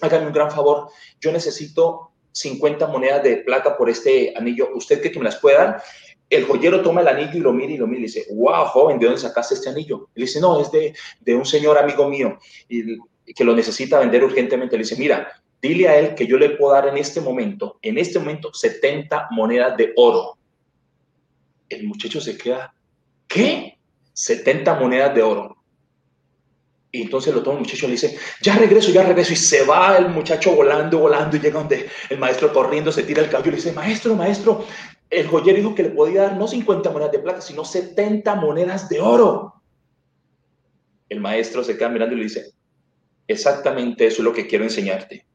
hágame 0.00 0.26
un 0.26 0.32
gran 0.32 0.50
favor, 0.50 0.88
yo 1.20 1.32
necesito 1.32 2.10
50 2.32 2.86
monedas 2.86 3.22
de 3.22 3.38
plata 3.38 3.76
por 3.76 3.90
este 3.90 4.32
anillo. 4.36 4.70
¿Usted 4.74 5.00
que 5.00 5.18
me 5.18 5.24
las 5.24 5.36
puede 5.36 5.56
dar? 5.56 5.82
El 6.28 6.44
joyero 6.44 6.80
toma 6.80 7.00
el 7.00 7.08
anillo 7.08 7.34
y 7.34 7.40
lo 7.40 7.52
mira 7.52 7.72
y 7.72 7.76
lo 7.76 7.88
mira 7.88 8.00
y 8.00 8.04
dice, 8.04 8.26
wow, 8.32 8.66
joven, 8.66 8.98
¿de 8.98 9.06
dónde 9.06 9.20
sacaste 9.20 9.54
este 9.54 9.68
anillo? 9.68 10.08
Él 10.14 10.22
dice, 10.22 10.40
no, 10.40 10.60
es 10.60 10.70
de, 10.70 10.94
de 11.20 11.34
un 11.34 11.44
señor 11.44 11.76
amigo 11.76 12.08
mío 12.08 12.38
y, 12.68 12.98
que 13.34 13.44
lo 13.44 13.54
necesita 13.54 13.98
vender 13.98 14.24
urgentemente. 14.24 14.76
Le 14.76 14.82
dice, 14.82 14.96
mira, 14.96 15.28
dile 15.60 15.88
a 15.88 15.98
él 15.98 16.14
que 16.14 16.26
yo 16.26 16.38
le 16.38 16.50
puedo 16.50 16.72
dar 16.72 16.88
en 16.88 16.96
este 16.96 17.20
momento, 17.20 17.78
en 17.82 17.98
este 17.98 18.18
momento, 18.18 18.52
70 18.52 19.28
monedas 19.32 19.76
de 19.76 19.92
oro. 19.96 20.38
El 21.68 21.86
muchacho 21.86 22.20
se 22.20 22.36
queda, 22.36 22.74
¿qué? 23.28 23.78
70 24.12 24.74
monedas 24.74 25.14
de 25.14 25.22
oro. 25.22 25.56
Y 26.92 27.02
entonces 27.02 27.32
lo 27.32 27.42
toma 27.42 27.58
el 27.58 27.60
muchacho 27.60 27.86
y 27.86 27.88
le 27.88 27.94
dice, 27.94 28.18
ya 28.42 28.56
regreso, 28.56 28.90
ya 28.90 29.04
regreso. 29.04 29.32
Y 29.32 29.36
se 29.36 29.64
va 29.64 29.96
el 29.96 30.08
muchacho 30.08 30.56
volando, 30.56 30.98
volando 30.98 31.36
y 31.36 31.40
llega 31.40 31.60
donde 31.60 31.88
el 32.08 32.18
maestro 32.18 32.52
corriendo, 32.52 32.90
se 32.90 33.04
tira 33.04 33.22
el 33.22 33.30
cabello 33.30 33.48
y 33.48 33.50
le 33.52 33.56
dice, 33.56 33.72
maestro, 33.72 34.16
maestro, 34.16 34.66
el 35.08 35.26
joyero 35.28 35.58
dijo 35.58 35.74
que 35.74 35.84
le 35.84 35.90
podía 35.90 36.22
dar 36.22 36.36
no 36.36 36.48
50 36.48 36.90
monedas 36.90 37.12
de 37.12 37.18
plata, 37.20 37.40
sino 37.40 37.64
70 37.64 38.34
monedas 38.36 38.88
de 38.88 39.00
oro. 39.00 39.54
El 41.08 41.20
maestro 41.20 41.62
se 41.62 41.76
queda 41.76 41.88
mirando 41.88 42.14
y 42.14 42.18
le 42.18 42.24
dice, 42.24 42.52
exactamente 43.28 44.06
eso 44.06 44.18
es 44.18 44.24
lo 44.24 44.32
que 44.32 44.46
quiero 44.46 44.64
enseñarte. 44.64 45.26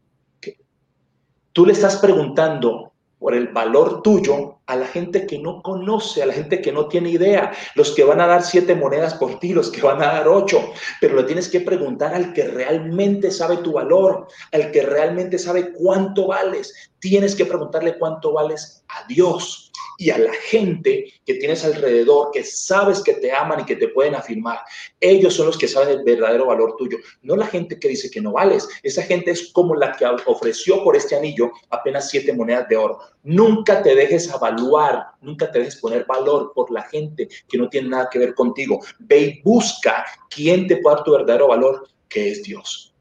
Tú 1.55 1.65
le 1.65 1.71
estás 1.71 1.95
preguntando 1.95 2.91
por 3.17 3.33
el 3.33 3.47
valor 3.47 4.01
tuyo 4.01 4.59
a 4.67 4.75
la 4.75 4.87
gente 4.87 5.27
que 5.27 5.39
no 5.39 5.61
conoce, 5.61 6.23
a 6.23 6.25
la 6.25 6.33
gente 6.33 6.61
que 6.61 6.71
no 6.71 6.87
tiene 6.87 7.09
idea, 7.09 7.51
los 7.75 7.91
que 7.91 8.03
van 8.03 8.21
a 8.21 8.27
dar 8.27 8.43
siete 8.43 8.75
monedas 8.75 9.13
por 9.15 9.39
ti, 9.39 9.53
los 9.53 9.69
que 9.69 9.81
van 9.81 10.01
a 10.01 10.07
dar 10.07 10.27
ocho, 10.27 10.73
pero 10.99 11.15
lo 11.15 11.25
tienes 11.25 11.49
que 11.49 11.61
preguntar 11.61 12.13
al 12.13 12.33
que 12.33 12.47
realmente 12.47 13.31
sabe 13.31 13.57
tu 13.57 13.73
valor, 13.73 14.27
al 14.51 14.71
que 14.71 14.81
realmente 14.81 15.37
sabe 15.37 15.71
cuánto 15.73 16.27
vales. 16.27 16.91
Tienes 16.99 17.35
que 17.35 17.45
preguntarle 17.45 17.97
cuánto 17.97 18.33
vales 18.33 18.83
a 18.87 19.05
Dios 19.07 19.71
y 19.97 20.09
a 20.09 20.17
la 20.17 20.33
gente 20.33 21.13
que 21.25 21.35
tienes 21.35 21.63
alrededor, 21.63 22.31
que 22.31 22.43
sabes 22.43 23.01
que 23.01 23.13
te 23.13 23.31
aman 23.31 23.61
y 23.61 23.65
que 23.65 23.75
te 23.75 23.87
pueden 23.89 24.15
afirmar. 24.15 24.59
Ellos 24.99 25.33
son 25.33 25.47
los 25.47 25.57
que 25.57 25.67
saben 25.67 25.89
el 25.89 26.03
verdadero 26.03 26.47
valor 26.47 26.75
tuyo, 26.77 26.97
no 27.21 27.35
la 27.35 27.47
gente 27.47 27.79
que 27.79 27.87
dice 27.87 28.09
que 28.09 28.21
no 28.21 28.33
vales. 28.33 28.67
Esa 28.83 29.03
gente 29.03 29.31
es 29.31 29.51
como 29.53 29.75
la 29.75 29.93
que 29.93 30.05
ofreció 30.25 30.83
por 30.83 30.95
este 30.95 31.15
anillo 31.15 31.51
apenas 31.69 32.09
siete 32.09 32.33
monedas 32.33 32.67
de 32.67 32.77
oro. 32.77 32.99
Nunca 33.23 33.81
te 33.81 33.95
dejes 33.95 34.31
evaluar, 34.55 35.07
nunca 35.21 35.51
te 35.51 35.59
dejes 35.59 35.77
poner 35.77 36.05
valor 36.05 36.51
por 36.53 36.71
la 36.71 36.83
gente 36.83 37.27
que 37.47 37.57
no 37.57 37.69
tiene 37.69 37.89
nada 37.89 38.09
que 38.11 38.19
ver 38.19 38.33
contigo. 38.33 38.79
Ve 38.99 39.19
y 39.19 39.41
busca 39.41 40.05
quién 40.29 40.67
te 40.67 40.77
puede 40.77 40.95
dar 40.95 41.05
tu 41.05 41.11
verdadero 41.11 41.47
valor, 41.47 41.87
que 42.09 42.31
es 42.31 42.43
Dios. 42.43 42.95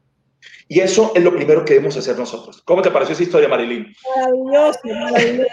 Y 0.67 0.79
eso 0.79 1.11
es 1.15 1.23
lo 1.23 1.35
primero 1.35 1.63
que 1.63 1.75
debemos 1.75 1.95
hacer 1.95 2.17
nosotros. 2.17 2.61
¿Cómo 2.63 2.81
te 2.81 2.89
pareció 2.89 3.13
esa 3.13 3.23
historia, 3.23 3.47
Marilyn? 3.47 3.93
Maravilloso, 4.15 4.79
maravilloso. 4.85 5.47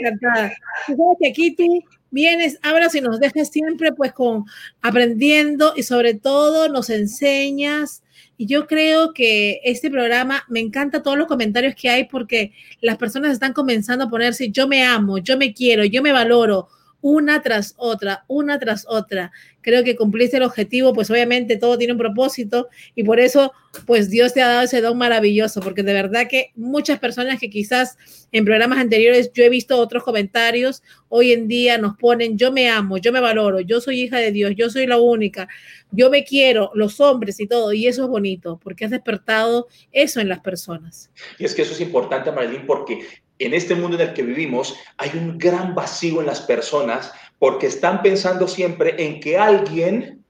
encantada. 0.00 0.56
Tú 0.86 0.96
sabes 0.96 1.36
que 1.36 1.54
tú 1.56 1.82
vienes, 2.10 2.58
hablas 2.62 2.94
y 2.94 3.02
nos 3.02 3.20
dejas 3.20 3.48
siempre 3.48 3.92
pues 3.92 4.12
con 4.12 4.46
aprendiendo 4.80 5.74
y 5.76 5.82
sobre 5.82 6.14
todo 6.14 6.68
nos 6.68 6.88
enseñas. 6.88 8.03
Y 8.36 8.46
yo 8.46 8.66
creo 8.66 9.12
que 9.12 9.60
este 9.64 9.90
programa, 9.90 10.44
me 10.48 10.60
encanta 10.60 11.02
todos 11.02 11.18
los 11.18 11.26
comentarios 11.26 11.74
que 11.74 11.88
hay 11.88 12.04
porque 12.04 12.52
las 12.80 12.96
personas 12.96 13.32
están 13.32 13.52
comenzando 13.52 14.04
a 14.04 14.10
ponerse, 14.10 14.50
yo 14.50 14.68
me 14.68 14.84
amo, 14.84 15.18
yo 15.18 15.38
me 15.38 15.52
quiero, 15.52 15.84
yo 15.84 16.02
me 16.02 16.12
valoro, 16.12 16.68
una 17.04 17.42
tras 17.42 17.74
otra, 17.76 18.24
una 18.28 18.58
tras 18.58 18.86
otra. 18.88 19.30
Creo 19.60 19.84
que 19.84 19.94
cumpliste 19.94 20.38
el 20.38 20.42
objetivo, 20.42 20.94
pues 20.94 21.10
obviamente 21.10 21.58
todo 21.58 21.76
tiene 21.76 21.92
un 21.92 21.98
propósito 21.98 22.68
y 22.94 23.04
por 23.04 23.20
eso, 23.20 23.52
pues 23.84 24.08
Dios 24.08 24.32
te 24.32 24.40
ha 24.40 24.48
dado 24.48 24.62
ese 24.62 24.80
don 24.80 24.96
maravilloso, 24.96 25.60
porque 25.60 25.82
de 25.82 25.92
verdad 25.92 26.28
que 26.30 26.52
muchas 26.54 26.98
personas 26.98 27.38
que 27.38 27.50
quizás 27.50 27.98
en 28.32 28.46
programas 28.46 28.78
anteriores 28.78 29.30
yo 29.34 29.44
he 29.44 29.50
visto 29.50 29.76
otros 29.76 30.02
comentarios, 30.02 30.82
hoy 31.10 31.32
en 31.32 31.46
día 31.46 31.76
nos 31.76 31.94
ponen, 31.98 32.38
yo 32.38 32.52
me 32.52 32.70
amo, 32.70 32.96
yo 32.96 33.12
me 33.12 33.20
valoro, 33.20 33.60
yo 33.60 33.82
soy 33.82 34.00
hija 34.00 34.16
de 34.16 34.32
Dios, 34.32 34.54
yo 34.56 34.70
soy 34.70 34.86
la 34.86 34.98
única, 34.98 35.46
yo 35.94 36.10
me 36.10 36.24
quiero, 36.24 36.70
los 36.74 37.00
hombres 37.00 37.40
y 37.40 37.46
todo, 37.46 37.72
y 37.72 37.86
eso 37.86 38.04
es 38.04 38.08
bonito, 38.08 38.58
porque 38.62 38.84
has 38.84 38.90
despertado 38.90 39.68
eso 39.92 40.20
en 40.20 40.28
las 40.28 40.40
personas. 40.40 41.10
Y 41.38 41.44
es 41.44 41.54
que 41.54 41.62
eso 41.62 41.72
es 41.72 41.80
importante, 41.80 42.32
Marilyn, 42.32 42.66
porque 42.66 43.06
en 43.38 43.54
este 43.54 43.74
mundo 43.74 43.96
en 43.96 44.08
el 44.08 44.14
que 44.14 44.22
vivimos 44.22 44.76
hay 44.96 45.10
un 45.14 45.38
gran 45.38 45.74
vacío 45.74 46.20
en 46.20 46.26
las 46.26 46.40
personas 46.40 47.12
porque 47.38 47.66
están 47.66 48.02
pensando 48.02 48.46
siempre 48.48 48.94
en 49.04 49.20
que 49.20 49.36
alguien 49.36 50.24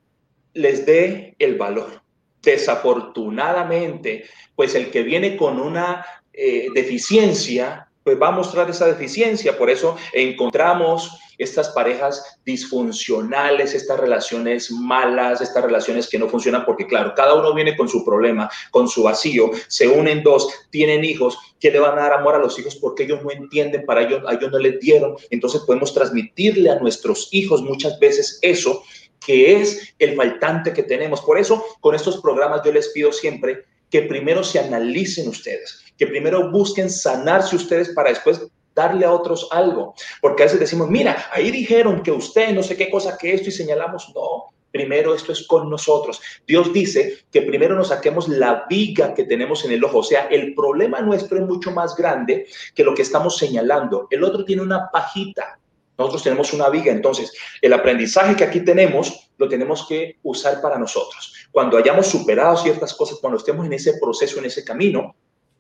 les 0.55 0.87
dé 0.87 1.35
el 1.39 1.57
valor. 1.57 2.03
Desafortunadamente, 2.43 4.25
pues 4.55 4.75
el 4.75 4.91
que 4.91 5.03
viene 5.03 5.37
con 5.37 5.61
una 5.61 6.05
eh, 6.33 6.69
deficiencia, 6.75 7.84
pues 8.05 8.21
va 8.21 8.29
a 8.29 8.33
mostrar 8.33 8.71
esa 8.71 8.87
deficiencia. 8.87 9.57
Por 9.57 9.71
eso 9.71 9.97
encontramos 10.13 11.19
estas 11.39 11.71
parejas 11.71 12.39
disfuncionales, 12.45 13.75
estas 13.75 13.99
relaciones 13.99 14.71
malas, 14.71 15.41
estas 15.41 15.65
relaciones 15.65 16.09
que 16.09 16.19
no 16.19 16.29
funcionan 16.29 16.65
porque, 16.65 16.87
claro, 16.87 17.13
cada 17.17 17.35
uno 17.35 17.53
viene 17.55 17.77
con 17.77 17.89
su 17.89 18.05
problema, 18.05 18.49
con 18.71 18.87
su 18.87 19.03
vacío, 19.03 19.51
se 19.67 19.89
unen 19.89 20.23
dos, 20.23 20.49
tienen 20.71 21.05
hijos, 21.05 21.37
que 21.59 21.71
le 21.71 21.81
van 21.81 21.99
a 21.99 22.03
dar 22.03 22.13
amor 22.13 22.35
a 22.35 22.39
los 22.39 22.59
hijos 22.59 22.77
porque 22.77 23.05
ellos 23.05 23.23
no 23.25 23.31
entienden, 23.31 23.85
para 23.85 24.03
ellos, 24.03 24.23
a 24.29 24.35
ellos 24.35 24.53
no 24.53 24.59
les 24.59 24.79
dieron. 24.79 25.17
Entonces 25.31 25.63
podemos 25.63 25.93
transmitirle 25.93 26.71
a 26.71 26.79
nuestros 26.79 27.29
hijos 27.33 27.63
muchas 27.63 27.99
veces 27.99 28.39
eso 28.43 28.85
que 29.25 29.61
es 29.61 29.95
el 29.99 30.15
faltante 30.17 30.73
que 30.73 30.83
tenemos. 30.83 31.23
Por 31.23 31.39
eso, 31.39 31.65
con 31.81 31.95
estos 31.95 32.21
programas 32.21 32.61
yo 32.65 32.73
les 32.73 32.89
pido 32.91 33.11
siempre 33.11 33.65
que 33.91 34.03
primero 34.03 34.43
se 34.43 34.59
analicen 34.59 35.29
ustedes, 35.29 35.84
que 35.99 36.07
primero 36.07 36.51
busquen 36.51 36.91
sanarse 36.91 37.57
ustedes 37.57 37.91
para 37.91 38.11
después 38.11 38.47
darle 38.75 39.07
a 39.07 39.13
otros 39.13 39.49
algo. 39.51 39.95
Porque 40.21 40.43
a 40.43 40.47
veces 40.47 40.61
decimos, 40.61 40.91
mira, 40.91 41.27
ahí 41.33 41.51
dijeron 41.51 42.03
que 42.03 42.11
usted 42.11 42.53
no 42.53 42.63
sé 42.63 42.77
qué 42.77 42.91
cosa 42.91 43.17
que 43.17 43.33
esto 43.33 43.49
y 43.49 43.53
señalamos, 43.53 44.13
no, 44.15 44.55
primero 44.75 45.15
esto 45.15 45.31
es 45.33 45.47
con 45.47 45.71
nosotros. 45.71 46.21
Dios 46.47 46.73
dice 46.73 47.19
que 47.31 47.43
primero 47.43 47.77
nos 47.77 47.89
saquemos 47.89 48.29
la 48.29 48.67
viga 48.69 49.15
que 49.15 49.25
tenemos 49.25 49.65
en 49.65 49.71
el 49.71 49.85
ojo. 49.85 49.99
O 49.99 50.03
sea, 50.03 50.27
el 50.27 50.55
problema 50.55 51.01
nuestro 51.01 51.39
es 51.39 51.45
mucho 51.45 51.71
más 51.71 51.95
grande 51.95 52.47
que 52.75 52.83
lo 52.83 52.95
que 52.95 53.03
estamos 53.03 53.39
señalando. 53.39 54.09
El 54.11 54.25
otro 54.25 54.45
tiene 54.45 54.63
una 54.63 54.91
pajita. 54.91 55.61
Nosotros 55.97 56.25
tenemos 56.25 56.53
una 56.53 56.69
viga. 56.71 56.91
Entonces, 56.91 57.33
el 57.63 57.73
aprendizaje 57.73 58.35
que 58.35 58.43
aquí 58.43 58.61
tenemos 58.61 59.31
lo 59.39 59.49
tenemos 59.49 59.87
que 59.87 60.17
usar 60.25 60.61
para 60.61 60.77
nosotros. 60.77 61.33
Cuando 61.53 61.77
hayamos 61.77 62.09
superado 62.09 62.57
ciertas 62.57 62.95
cosas, 62.95 63.19
cuando 63.21 63.39
estemos 63.39 63.65
en 63.67 63.75
ese 63.75 63.95
proceso, 64.01 64.41
en 64.41 64.47
ese 64.47 64.65
camino, 64.65 65.15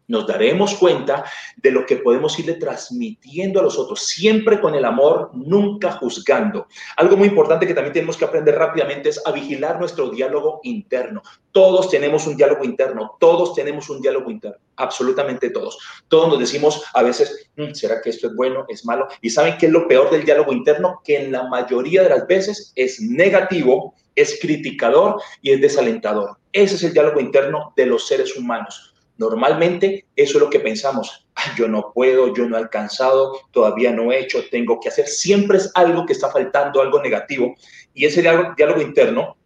nos 0.06 0.26
daremos 0.26 0.74
cuenta 0.74 1.24
de 1.56 1.70
lo 1.70 1.86
que 1.86 1.96
podemos 1.96 2.38
irle 2.38 2.54
transmitiendo 2.54 3.60
a 3.60 3.62
los 3.62 3.78
otros, 3.78 4.06
siempre 4.06 4.60
con 4.60 4.74
el 4.74 4.84
amor, 4.84 5.30
nunca 5.32 5.92
juzgando. 5.92 6.66
Algo 6.96 7.16
muy 7.16 7.28
importante 7.28 7.66
que 7.66 7.74
también 7.74 7.92
tenemos 7.92 8.16
que 8.16 8.24
aprender 8.24 8.56
rápidamente 8.56 9.08
es 9.08 9.20
a 9.24 9.32
vigilar 9.32 9.78
nuestro 9.78 10.10
diálogo 10.10 10.60
interno. 10.62 11.22
Todos 11.52 11.88
tenemos 11.90 12.26
un 12.26 12.36
diálogo 12.36 12.64
interno, 12.64 13.16
todos 13.18 13.54
tenemos 13.54 13.88
un 13.88 14.00
diálogo 14.00 14.30
interno, 14.30 14.58
absolutamente 14.76 15.50
todos. 15.50 15.78
Todos 16.08 16.28
nos 16.28 16.38
decimos 16.38 16.84
a 16.92 17.02
veces, 17.02 17.48
mm, 17.56 17.72
¿será 17.72 18.00
que 18.02 18.10
esto 18.10 18.26
es 18.26 18.34
bueno, 18.34 18.64
es 18.68 18.84
malo? 18.84 19.08
Y 19.22 19.30
saben 19.30 19.56
qué 19.58 19.66
es 19.66 19.72
lo 19.72 19.88
peor 19.88 20.10
del 20.10 20.24
diálogo 20.24 20.52
interno, 20.52 21.00
que 21.04 21.16
en 21.16 21.32
la 21.32 21.44
mayoría 21.44 22.02
de 22.02 22.10
las 22.10 22.26
veces 22.26 22.72
es 22.74 23.00
negativo, 23.00 23.94
es 24.16 24.38
criticador 24.40 25.20
y 25.42 25.52
es 25.52 25.60
desalentador. 25.60 26.36
Ese 26.52 26.76
es 26.76 26.84
el 26.84 26.92
diálogo 26.92 27.20
interno 27.20 27.72
de 27.76 27.86
los 27.86 28.06
seres 28.06 28.36
humanos 28.36 28.93
Normalmente 29.16 30.06
eso 30.16 30.38
es 30.38 30.42
lo 30.42 30.50
que 30.50 30.60
pensamos. 30.60 31.26
yo 31.56 31.68
no 31.68 31.92
puedo, 31.94 32.34
yo 32.34 32.48
no 32.48 32.56
he 32.56 32.60
alcanzado, 32.60 33.40
todavía 33.50 33.92
no 33.92 34.12
he 34.12 34.20
hecho, 34.20 34.42
tengo 34.50 34.80
que 34.80 34.88
hacer. 34.88 35.06
Siempre 35.06 35.58
es 35.58 35.70
algo 35.74 36.06
que 36.06 36.12
está 36.12 36.30
faltando, 36.30 36.80
algo 36.80 37.00
negativo. 37.00 37.54
Y 37.92 38.04
ese 38.06 38.22
diálogo, 38.22 38.54
diálogo 38.56 38.80
interno 38.80 39.36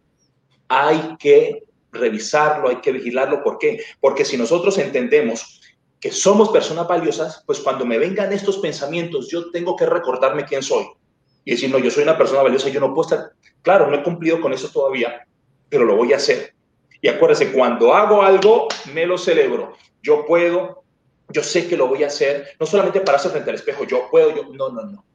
hay 0.67 1.15
que 1.17 1.63
revisarlo, 1.91 2.69
hay 2.69 2.77
que 2.77 2.91
vigilarlo. 2.91 3.43
¿Por 3.43 3.57
qué? 3.57 3.83
Porque 3.99 4.25
si 4.25 4.37
nosotros 4.37 4.77
entendemos 4.77 5.61
que 5.99 6.11
somos 6.11 6.49
personas 6.49 6.87
valiosas, 6.87 7.43
pues 7.45 7.59
cuando 7.59 7.85
me 7.85 7.97
vengan 7.97 8.31
estos 8.31 8.59
pensamientos, 8.59 9.29
yo 9.29 9.51
tengo 9.51 9.75
que 9.75 9.85
recordarme 9.85 10.45
quién 10.45 10.63
soy. 10.63 10.87
Y 11.43 11.51
decir, 11.51 11.69
no, 11.69 11.79
yo 11.79 11.91
soy 11.91 12.03
una 12.03 12.17
persona 12.17 12.43
valiosa, 12.43 12.69
yo 12.69 12.79
no 12.79 12.93
puedo 12.93 13.09
estar, 13.09 13.31
claro, 13.61 13.87
no 13.87 13.97
he 13.97 14.03
cumplido 14.03 14.39
con 14.39 14.53
eso 14.53 14.69
todavía, 14.69 15.25
pero 15.67 15.83
lo 15.85 15.95
voy 15.95 16.13
a 16.13 16.17
hacer. 16.17 16.53
Y 17.01 17.07
acuérdense, 17.07 17.51
cuando 17.51 17.93
hago 17.93 18.21
algo, 18.21 18.67
me 18.93 19.05
lo 19.05 19.17
celebro. 19.17 19.77
Yo 20.01 20.25
puedo, 20.25 20.83
yo 21.29 21.43
sé 21.43 21.67
que 21.67 21.77
lo 21.77 21.87
voy 21.87 22.03
a 22.03 22.07
hacer, 22.07 22.49
no 22.59 22.65
solamente 22.65 23.01
pararse 23.01 23.29
frente 23.29 23.49
al 23.49 23.55
espejo, 23.55 23.85
yo 23.85 24.09
puedo, 24.09 24.35
yo, 24.35 24.43
no, 24.53 24.69
no, 24.69 24.83
no. 24.83 25.05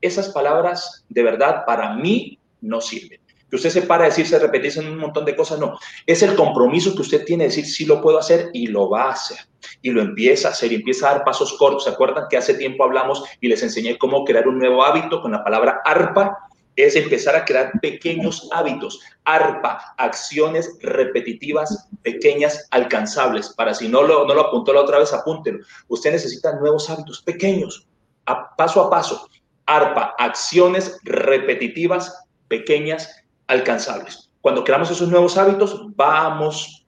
Esas 0.00 0.30
palabras 0.30 1.04
de 1.08 1.22
verdad 1.22 1.64
para 1.66 1.94
mí 1.94 2.38
no 2.60 2.80
sirven. 2.80 3.20
Que 3.48 3.56
usted 3.56 3.70
se 3.70 3.82
para 3.82 4.04
a 4.04 4.08
decirse, 4.08 4.38
repetirse 4.38 4.80
un 4.80 4.98
montón 4.98 5.24
de 5.24 5.36
cosas, 5.36 5.60
no. 5.60 5.78
Es 6.06 6.22
el 6.22 6.34
compromiso 6.34 6.94
que 6.94 7.02
usted 7.02 7.24
tiene 7.24 7.44
de 7.44 7.50
decir, 7.50 7.66
sí 7.66 7.84
lo 7.84 8.00
puedo 8.00 8.18
hacer 8.18 8.50
y 8.52 8.66
lo 8.66 8.88
va 8.88 9.04
a 9.04 9.12
hacer. 9.12 9.38
Y 9.82 9.90
lo 9.90 10.02
empieza 10.02 10.48
a 10.48 10.50
hacer 10.52 10.72
y 10.72 10.76
empieza 10.76 11.08
a 11.08 11.14
dar 11.14 11.24
pasos 11.24 11.52
cortos. 11.58 11.84
¿Se 11.84 11.90
acuerdan 11.90 12.24
que 12.28 12.36
hace 12.36 12.54
tiempo 12.54 12.84
hablamos 12.84 13.22
y 13.40 13.48
les 13.48 13.62
enseñé 13.62 13.98
cómo 13.98 14.24
crear 14.24 14.48
un 14.48 14.58
nuevo 14.58 14.82
hábito 14.84 15.20
con 15.20 15.32
la 15.32 15.44
palabra 15.44 15.82
arpa? 15.84 16.36
Es 16.76 16.96
empezar 16.96 17.36
a 17.36 17.44
crear 17.44 17.72
pequeños 17.80 18.48
hábitos, 18.52 19.00
ARPA, 19.24 19.94
acciones 19.98 20.76
repetitivas, 20.80 21.88
pequeñas, 22.02 22.66
alcanzables. 22.70 23.50
Para 23.50 23.74
si 23.74 23.88
no 23.88 24.02
lo, 24.02 24.26
no 24.26 24.34
lo 24.34 24.48
apuntó 24.48 24.72
la 24.72 24.80
otra 24.80 24.98
vez, 24.98 25.12
apúntelo. 25.12 25.60
Usted 25.88 26.12
necesita 26.12 26.54
nuevos 26.54 26.90
hábitos 26.90 27.22
pequeños, 27.22 27.86
a, 28.26 28.54
paso 28.56 28.82
a 28.82 28.90
paso. 28.90 29.28
ARPA, 29.66 30.14
acciones 30.18 30.98
repetitivas, 31.04 32.24
pequeñas, 32.48 33.24
alcanzables. 33.46 34.30
Cuando 34.40 34.62
creamos 34.62 34.90
esos 34.90 35.08
nuevos 35.08 35.38
hábitos, 35.38 35.94
vamos 35.96 36.83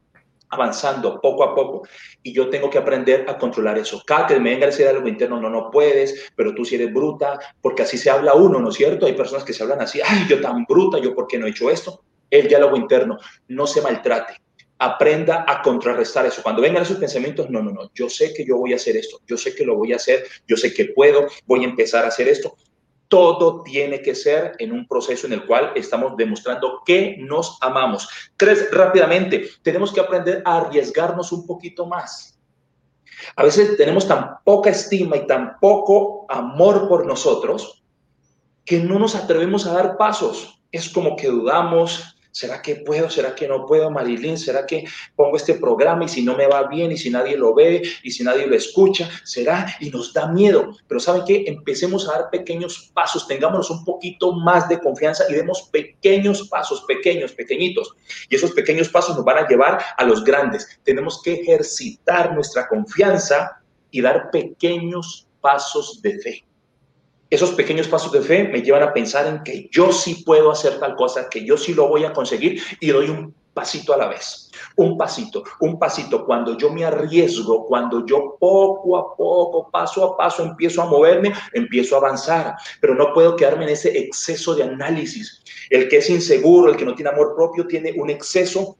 avanzando 0.48 1.20
poco 1.20 1.44
a 1.44 1.54
poco 1.54 1.82
y 2.22 2.32
yo 2.32 2.48
tengo 2.48 2.70
que 2.70 2.78
aprender 2.78 3.24
a 3.28 3.36
controlar 3.38 3.78
eso. 3.78 4.02
Cada 4.06 4.26
que 4.26 4.40
me 4.40 4.50
venga 4.50 4.66
a 4.66 4.70
decir 4.70 4.86
algo 4.86 5.08
interno, 5.08 5.40
no, 5.40 5.50
no 5.50 5.70
puedes, 5.70 6.30
pero 6.34 6.54
tú 6.54 6.64
si 6.64 6.76
eres 6.76 6.92
bruta, 6.92 7.38
porque 7.60 7.82
así 7.82 7.98
se 7.98 8.10
habla 8.10 8.34
uno, 8.34 8.58
¿no 8.60 8.70
es 8.70 8.76
cierto? 8.76 9.06
Hay 9.06 9.14
personas 9.14 9.44
que 9.44 9.52
se 9.52 9.62
hablan 9.62 9.80
así, 9.80 10.00
ay, 10.04 10.26
yo 10.28 10.40
tan 10.40 10.64
bruta, 10.64 10.98
yo 10.98 11.14
por 11.14 11.26
qué 11.26 11.38
no 11.38 11.46
he 11.46 11.50
hecho 11.50 11.70
esto. 11.70 12.02
El 12.30 12.48
diálogo 12.48 12.76
interno, 12.76 13.18
no 13.48 13.66
se 13.66 13.80
maltrate. 13.80 14.34
aprenda 14.78 15.44
a 15.48 15.62
contrarrestar 15.62 16.26
eso. 16.26 16.42
Cuando 16.42 16.62
vengan 16.62 16.82
esos 16.82 16.98
pensamientos, 16.98 17.48
no, 17.50 17.62
no, 17.62 17.70
no, 17.70 17.90
yo 17.94 18.08
sé 18.10 18.34
que 18.34 18.44
yo 18.44 18.58
voy 18.58 18.72
a 18.72 18.76
hacer 18.76 18.96
esto, 18.96 19.20
yo 19.26 19.36
sé 19.36 19.54
que 19.54 19.64
lo 19.64 19.76
voy 19.76 19.92
a 19.92 19.96
hacer, 19.96 20.26
yo 20.46 20.56
sé 20.56 20.74
que 20.74 20.86
puedo, 20.86 21.26
voy 21.46 21.64
a 21.64 21.68
empezar 21.68 22.04
a 22.04 22.08
hacer 22.08 22.28
esto. 22.28 22.56
Todo 23.08 23.62
tiene 23.62 24.02
que 24.02 24.14
ser 24.14 24.54
en 24.58 24.72
un 24.72 24.86
proceso 24.86 25.26
en 25.26 25.34
el 25.34 25.46
cual 25.46 25.72
estamos 25.76 26.16
demostrando 26.16 26.82
que 26.84 27.16
nos 27.20 27.58
amamos. 27.60 28.08
Tres, 28.36 28.68
rápidamente, 28.72 29.48
tenemos 29.62 29.92
que 29.92 30.00
aprender 30.00 30.42
a 30.44 30.58
arriesgarnos 30.58 31.30
un 31.32 31.46
poquito 31.46 31.86
más. 31.86 32.38
A 33.36 33.44
veces 33.44 33.76
tenemos 33.76 34.06
tan 34.06 34.38
poca 34.44 34.70
estima 34.70 35.16
y 35.16 35.26
tan 35.26 35.58
poco 35.60 36.26
amor 36.28 36.88
por 36.88 37.06
nosotros 37.06 37.84
que 38.64 38.80
no 38.80 38.98
nos 38.98 39.14
atrevemos 39.14 39.66
a 39.66 39.72
dar 39.72 39.96
pasos. 39.96 40.60
Es 40.72 40.88
como 40.88 41.16
que 41.16 41.28
dudamos, 41.28 42.15
¿Será 42.36 42.60
que 42.60 42.76
puedo? 42.76 43.08
¿Será 43.08 43.34
que 43.34 43.48
no 43.48 43.64
puedo, 43.64 43.90
Marilyn? 43.90 44.36
¿Será 44.36 44.66
que 44.66 44.84
pongo 45.14 45.38
este 45.38 45.54
programa 45.54 46.04
y 46.04 46.08
si 46.08 46.22
no 46.22 46.36
me 46.36 46.46
va 46.46 46.64
bien 46.64 46.92
y 46.92 46.98
si 46.98 47.08
nadie 47.08 47.34
lo 47.34 47.54
ve 47.54 47.80
y 48.02 48.10
si 48.10 48.22
nadie 48.22 48.46
lo 48.46 48.54
escucha? 48.54 49.08
¿Será? 49.24 49.74
Y 49.80 49.88
nos 49.88 50.12
da 50.12 50.28
miedo. 50.28 50.76
Pero 50.86 51.00
¿saben 51.00 51.22
qué? 51.26 51.44
Empecemos 51.46 52.06
a 52.06 52.12
dar 52.12 52.30
pequeños 52.30 52.90
pasos, 52.92 53.26
tengámonos 53.26 53.70
un 53.70 53.86
poquito 53.86 54.32
más 54.32 54.68
de 54.68 54.78
confianza 54.78 55.24
y 55.30 55.32
demos 55.32 55.62
pequeños 55.72 56.46
pasos, 56.50 56.84
pequeños, 56.86 57.32
pequeñitos. 57.32 57.94
Y 58.28 58.36
esos 58.36 58.50
pequeños 58.50 58.90
pasos 58.90 59.16
nos 59.16 59.24
van 59.24 59.38
a 59.38 59.48
llevar 59.48 59.82
a 59.96 60.04
los 60.04 60.22
grandes. 60.22 60.68
Tenemos 60.84 61.22
que 61.22 61.40
ejercitar 61.40 62.34
nuestra 62.34 62.68
confianza 62.68 63.62
y 63.90 64.02
dar 64.02 64.30
pequeños 64.30 65.26
pasos 65.40 66.02
de 66.02 66.18
fe 66.18 66.46
esos 67.30 67.52
pequeños 67.52 67.88
pasos 67.88 68.12
de 68.12 68.20
fe 68.20 68.44
me 68.44 68.62
llevan 68.62 68.82
a 68.82 68.92
pensar 68.92 69.26
en 69.26 69.42
que 69.42 69.68
yo 69.70 69.92
sí 69.92 70.22
puedo 70.24 70.50
hacer 70.50 70.78
tal 70.78 70.94
cosa, 70.94 71.28
que 71.28 71.44
yo 71.44 71.56
sí 71.56 71.74
lo 71.74 71.88
voy 71.88 72.04
a 72.04 72.12
conseguir 72.12 72.62
y 72.80 72.88
doy 72.88 73.10
un 73.10 73.34
pasito 73.56 73.94
a 73.94 73.96
la 73.96 74.08
vez. 74.08 74.50
Un 74.76 74.98
pasito, 74.98 75.42
un 75.60 75.78
pasito. 75.78 76.26
Cuando 76.26 76.58
yo 76.58 76.70
me 76.70 76.84
arriesgo, 76.84 77.66
cuando 77.66 78.04
yo 78.04 78.36
poco 78.38 78.98
a 78.98 79.16
poco, 79.16 79.70
paso 79.70 80.04
a 80.04 80.16
paso, 80.16 80.44
empiezo 80.44 80.82
a 80.82 80.86
moverme, 80.86 81.32
empiezo 81.54 81.94
a 81.94 81.98
avanzar. 81.98 82.54
Pero 82.80 82.94
no 82.94 83.14
puedo 83.14 83.34
quedarme 83.34 83.64
en 83.64 83.70
ese 83.70 83.98
exceso 83.98 84.54
de 84.54 84.64
análisis. 84.64 85.42
El 85.70 85.88
que 85.88 85.96
es 85.96 86.10
inseguro, 86.10 86.70
el 86.70 86.76
que 86.76 86.84
no 86.84 86.94
tiene 86.94 87.10
amor 87.10 87.34
propio, 87.34 87.66
tiene 87.66 87.92
un 87.96 88.10
exceso 88.10 88.76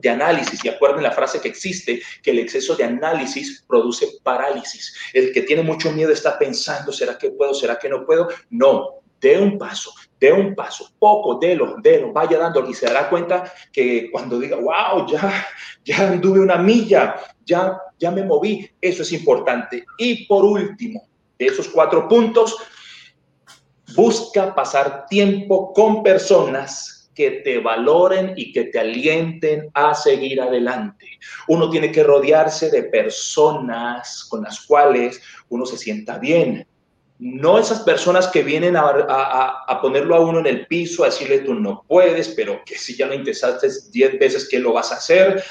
de 0.00 0.10
análisis. 0.10 0.64
Y 0.64 0.68
acuerden 0.68 1.02
la 1.02 1.12
frase 1.12 1.40
que 1.40 1.48
existe, 1.48 2.02
que 2.22 2.30
el 2.30 2.38
exceso 2.38 2.74
de 2.76 2.84
análisis 2.84 3.64
produce 3.66 4.06
parálisis. 4.22 4.94
El 5.12 5.32
que 5.32 5.42
tiene 5.42 5.62
mucho 5.62 5.92
miedo 5.92 6.12
está 6.12 6.38
pensando, 6.38 6.92
¿será 6.92 7.16
que 7.18 7.30
puedo? 7.30 7.54
¿Será 7.54 7.78
que 7.78 7.88
no 7.88 8.04
puedo? 8.04 8.28
No, 8.50 9.00
dé 9.20 9.38
un 9.38 9.56
paso, 9.56 9.92
dé 10.20 10.32
un 10.32 10.54
paso, 10.54 10.90
poco, 10.98 11.36
délo, 11.36 11.76
délo, 11.82 12.12
vaya 12.12 12.38
dando 12.38 12.68
y 12.68 12.74
se 12.74 12.86
dará 12.86 13.08
cuenta 13.08 13.52
que 13.72 14.10
cuando 14.10 14.38
diga, 14.38 14.56
wow, 14.56 15.06
ya, 15.06 15.46
ya 15.84 16.08
anduve 16.08 16.40
una 16.40 16.58
milla, 16.58 17.16
ya, 17.44 17.78
ya 17.98 18.10
me 18.10 18.22
moví, 18.22 18.68
eso 18.80 19.02
es 19.02 19.12
importante. 19.12 19.84
Y 19.98 20.26
por 20.26 20.44
último, 20.44 21.08
de 21.38 21.46
esos 21.46 21.68
cuatro 21.68 22.06
puntos, 22.06 22.56
busca 23.94 24.54
pasar 24.54 25.06
tiempo 25.06 25.72
con 25.72 26.02
personas 26.02 26.93
que 27.14 27.42
te 27.44 27.58
valoren 27.58 28.34
y 28.36 28.52
que 28.52 28.64
te 28.64 28.78
alienten 28.78 29.70
a 29.74 29.94
seguir 29.94 30.40
adelante. 30.40 31.06
Uno 31.48 31.70
tiene 31.70 31.90
que 31.90 32.02
rodearse 32.02 32.70
de 32.70 32.84
personas 32.84 34.24
con 34.28 34.42
las 34.42 34.66
cuales 34.66 35.22
uno 35.48 35.64
se 35.64 35.78
sienta 35.78 36.18
bien. 36.18 36.66
No 37.18 37.58
esas 37.58 37.80
personas 37.80 38.26
que 38.26 38.42
vienen 38.42 38.76
a, 38.76 39.78
ponerlo 39.80 40.16
a 40.16 40.20
uno 40.20 40.40
en 40.40 40.46
el 40.46 40.66
piso, 40.66 41.04
a 41.04 41.06
decirle 41.06 41.38
tú 41.38 41.54
no 41.54 41.84
puedes, 41.86 42.28
pero 42.30 42.62
que 42.66 42.76
si 42.76 42.96
ya 42.96 43.06
lo 43.06 43.14
intentaste 43.14 43.68
10 43.92 44.18
veces, 44.18 44.48
¿qué 44.48 44.58
lo 44.58 44.72
vas 44.72 44.90
a 44.90 44.96
hacer? 44.96 45.42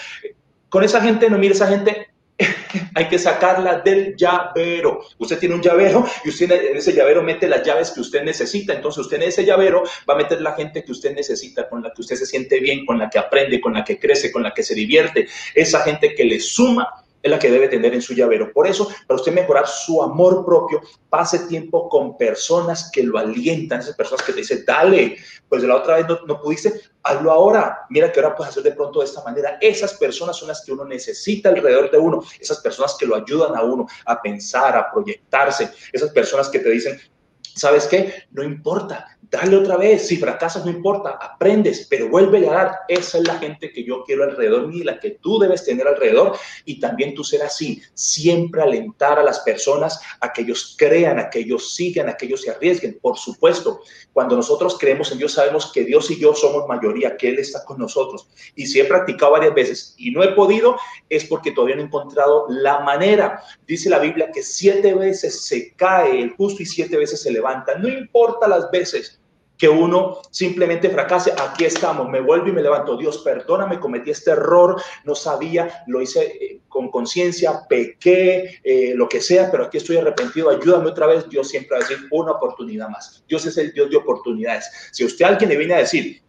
Con 0.70 0.84
esa 0.84 1.02
gente, 1.02 1.30
no 1.30 1.38
mire, 1.38 1.54
esa 1.54 1.68
gente 1.68 2.13
hay 2.96 3.08
que 3.08 3.20
sacarla 3.20 3.80
del 3.80 4.16
llavero. 4.16 5.06
Usted 5.18 5.40
tiene 5.40 5.56
un 5.56 5.62
llavero 5.62 6.06
y 6.24 6.30
usted 6.30 6.52
en 6.52 6.78
ese 6.78 6.94
llavero 6.94 7.24
mete 7.24 7.48
las 7.48 7.64
llaves 7.64 7.92
que 7.92 8.02
usted 8.02 8.24
necesita. 8.24 8.74
Entonces 8.74 9.04
usted 9.04 9.18
en 9.18 9.24
ese 9.24 9.46
llavero 9.46 9.84
va 10.10 10.16
a 10.16 10.18
meter 10.18 10.42
la 10.42 10.54
gente 10.54 10.84
que 10.84 10.92
usted 10.92 11.14
necesita, 11.16 11.70
con 11.70 11.84
la 11.84 11.92
que 11.94 12.02
usted 12.02 12.16
se 12.16 12.26
siente 12.26 12.60
bien, 12.60 12.86
con 12.86 12.98
la 12.98 13.10
que 13.10 13.20
aprende, 13.20 13.62
con 13.62 13.74
la 13.74 13.84
que 13.84 14.00
crece, 14.00 14.32
con 14.32 14.44
la 14.44 14.54
que 14.54 14.64
se 14.64 14.76
divierte. 14.76 15.28
Esa 15.54 15.82
gente 15.82 16.16
que 16.16 16.26
le 16.26 16.40
suma 16.40 17.03
es 17.24 17.32
la 17.32 17.40
que 17.40 17.50
debe 17.50 17.70
tener 17.70 17.94
en 17.94 18.02
su 18.02 18.14
llavero. 18.14 18.52
Por 18.52 18.68
eso, 18.68 18.90
para 19.08 19.20
usted 19.20 19.32
mejorar 19.32 19.66
su 19.66 20.04
amor 20.04 20.46
propio, 20.46 20.82
pase 21.10 21.40
tiempo 21.48 21.88
con 21.88 22.18
personas 22.18 22.92
que 22.94 23.02
lo 23.02 23.18
alientan, 23.18 23.80
esas 23.80 23.96
personas 23.96 24.26
que 24.26 24.34
te 24.34 24.40
dicen, 24.40 24.64
dale, 24.68 25.16
pues 25.48 25.62
de 25.62 25.70
la 25.70 25.78
otra 25.78 25.96
vez 25.96 26.06
no, 26.28 26.42
pudiste, 26.42 26.74
hazlo 27.02 27.32
ahora, 27.32 27.86
mira 27.90 28.12
que 28.12 28.20
ahora 28.20 28.36
puedes 28.36 28.52
hacer 28.52 28.64
de 28.64 28.74
pronto 28.74 29.00
de 29.00 29.06
esta 29.06 29.24
manera. 29.24 29.58
Esas 29.62 29.94
personas 29.94 30.36
son 30.36 30.50
las 30.50 30.64
que 30.66 30.74
uno 30.74 30.84
necesita 30.84 31.50
alrededor 31.50 31.90
de 31.90 31.98
uno, 31.98 32.22
esas 32.40 32.60
personas 32.60 32.96
que 33.00 33.06
lo 33.06 33.16
ayudan 33.16 33.56
a 33.56 33.64
uno 33.64 33.88
a 34.06 34.22
pensar, 34.22 34.76
a 34.76 34.92
proyectarse, 34.92 35.72
esas 35.94 36.12
personas 36.12 36.50
que 36.50 36.60
te 36.60 36.70
dicen, 36.70 37.00
¿sabes 37.56 37.88
qué? 37.88 38.26
No 38.32 38.44
importa, 38.44 39.18
dale 39.34 39.58
otra 39.58 39.78
vez. 39.78 40.08
Si 40.08 40.18
fracasas, 40.18 40.64
no 40.64 40.72
importa, 40.72 41.18
aprendes, 41.20 41.88
pero 41.90 42.08
vuelve 42.08 42.48
a 42.48 42.54
dar. 42.54 42.72
Esa 42.88 43.18
es 43.18 43.28
la 43.28 43.40
gente 43.40 43.72
que 43.72 43.84
yo 43.84 44.04
quiero 44.04 44.24
alrededor 44.24 44.68
mío, 44.68 44.84
la 44.86 45.00
que 45.00 45.12
tú 45.12 45.40
debes 45.40 45.66
tener 45.66 45.88
alrededor. 45.88 46.38
Y 46.66 46.80
también 46.80 47.14
tú 47.16 47.24
ser 47.24 47.42
así, 47.42 47.82
siempre 47.94 48.62
alentar 48.62 49.20
a 49.20 49.24
las 49.24 49.40
personas 49.40 50.00
a 50.22 50.32
que 50.32 50.44
ellos 50.44 50.76
crean, 50.78 51.20
a 51.20 51.30
que 51.30 51.40
ellos 51.40 51.76
sigan, 51.76 52.10
a 52.10 52.16
que 52.16 52.28
ellos 52.28 52.42
se 52.42 52.52
arriesguen. 52.52 53.00
Por 53.02 53.18
supuesto, 53.18 53.82
cuando 54.14 54.36
nosotros 54.36 54.78
creemos 54.80 55.12
en 55.12 55.18
Dios, 55.18 55.34
sabemos 55.34 55.72
que 55.72 55.84
Dios 55.84 56.10
y 56.12 56.20
yo 56.20 56.36
somos 56.36 56.68
mayoría, 56.68 57.18
que 57.18 57.30
Él 57.30 57.40
está 57.40 57.66
con 57.66 57.80
nosotros. 57.80 58.28
Y 58.56 58.68
si 58.68 58.80
he 58.80 58.86
practicado 58.86 59.32
varias 59.34 59.56
veces 59.56 59.96
y 59.98 60.12
no 60.12 60.24
he 60.24 60.30
podido, 60.34 60.78
es 61.10 61.26
porque 61.26 61.52
todavía 61.52 61.76
no 61.76 61.82
he 61.82 61.86
encontrado 61.86 62.46
la 62.50 62.82
manera. 62.82 63.42
Dice 63.66 63.90
la 63.90 64.00
Biblia 64.00 64.30
que 64.32 64.44
siete 64.44 64.94
veces 64.94 65.46
se 65.46 65.74
cae 65.74 66.22
el 66.22 66.32
justo 66.32 66.62
y 66.62 66.66
siete 66.68 66.98
veces 66.98 67.22
se 67.22 67.32
levanta. 67.32 67.43
No 67.80 67.88
importa 67.88 68.48
las 68.48 68.70
veces 68.72 69.20
que 69.58 69.70
uno 69.70 70.22
simplemente 70.32 70.90
fracase. 70.90 71.32
Aquí 71.40 71.66
estamos, 71.66 72.10
me 72.10 72.20
vuelvo 72.20 72.48
y 72.48 72.52
me 72.52 72.62
levanto. 72.62 72.98
Dios, 72.98 73.20
perdóname, 73.20 73.80
cometí 73.80 74.12
este 74.12 74.32
error, 74.32 74.82
no 75.04 75.16
sabía, 75.16 75.84
lo 75.88 76.02
hice 76.02 76.24
eh, 76.24 76.60
con 76.68 76.90
conciencia, 76.90 77.62
pequé, 77.70 78.60
eh, 78.64 78.94
lo 78.96 79.08
que 79.08 79.22
sea, 79.22 79.52
pero 79.52 79.66
aquí 79.66 79.78
estoy 79.78 79.98
arrepentido, 79.98 80.50
ayúdame 80.50 80.90
otra 80.90 81.08
vez. 81.08 81.30
Dios 81.30 81.48
siempre 81.50 81.78
va 81.78 81.86
a 81.86 81.88
decir 81.88 82.08
una 82.12 82.32
oportunidad 82.32 82.90
más. 82.90 83.24
Dios 83.28 83.46
es 83.46 83.58
el 83.58 83.72
Dios 83.74 83.90
de 83.90 83.98
oportunidades. 83.98 84.70
Si 84.92 85.06
usted 85.06 85.26
alguien 85.26 85.50
le 85.50 85.58
viene 85.58 85.76
a 85.76 85.80
decir, 85.80 86.23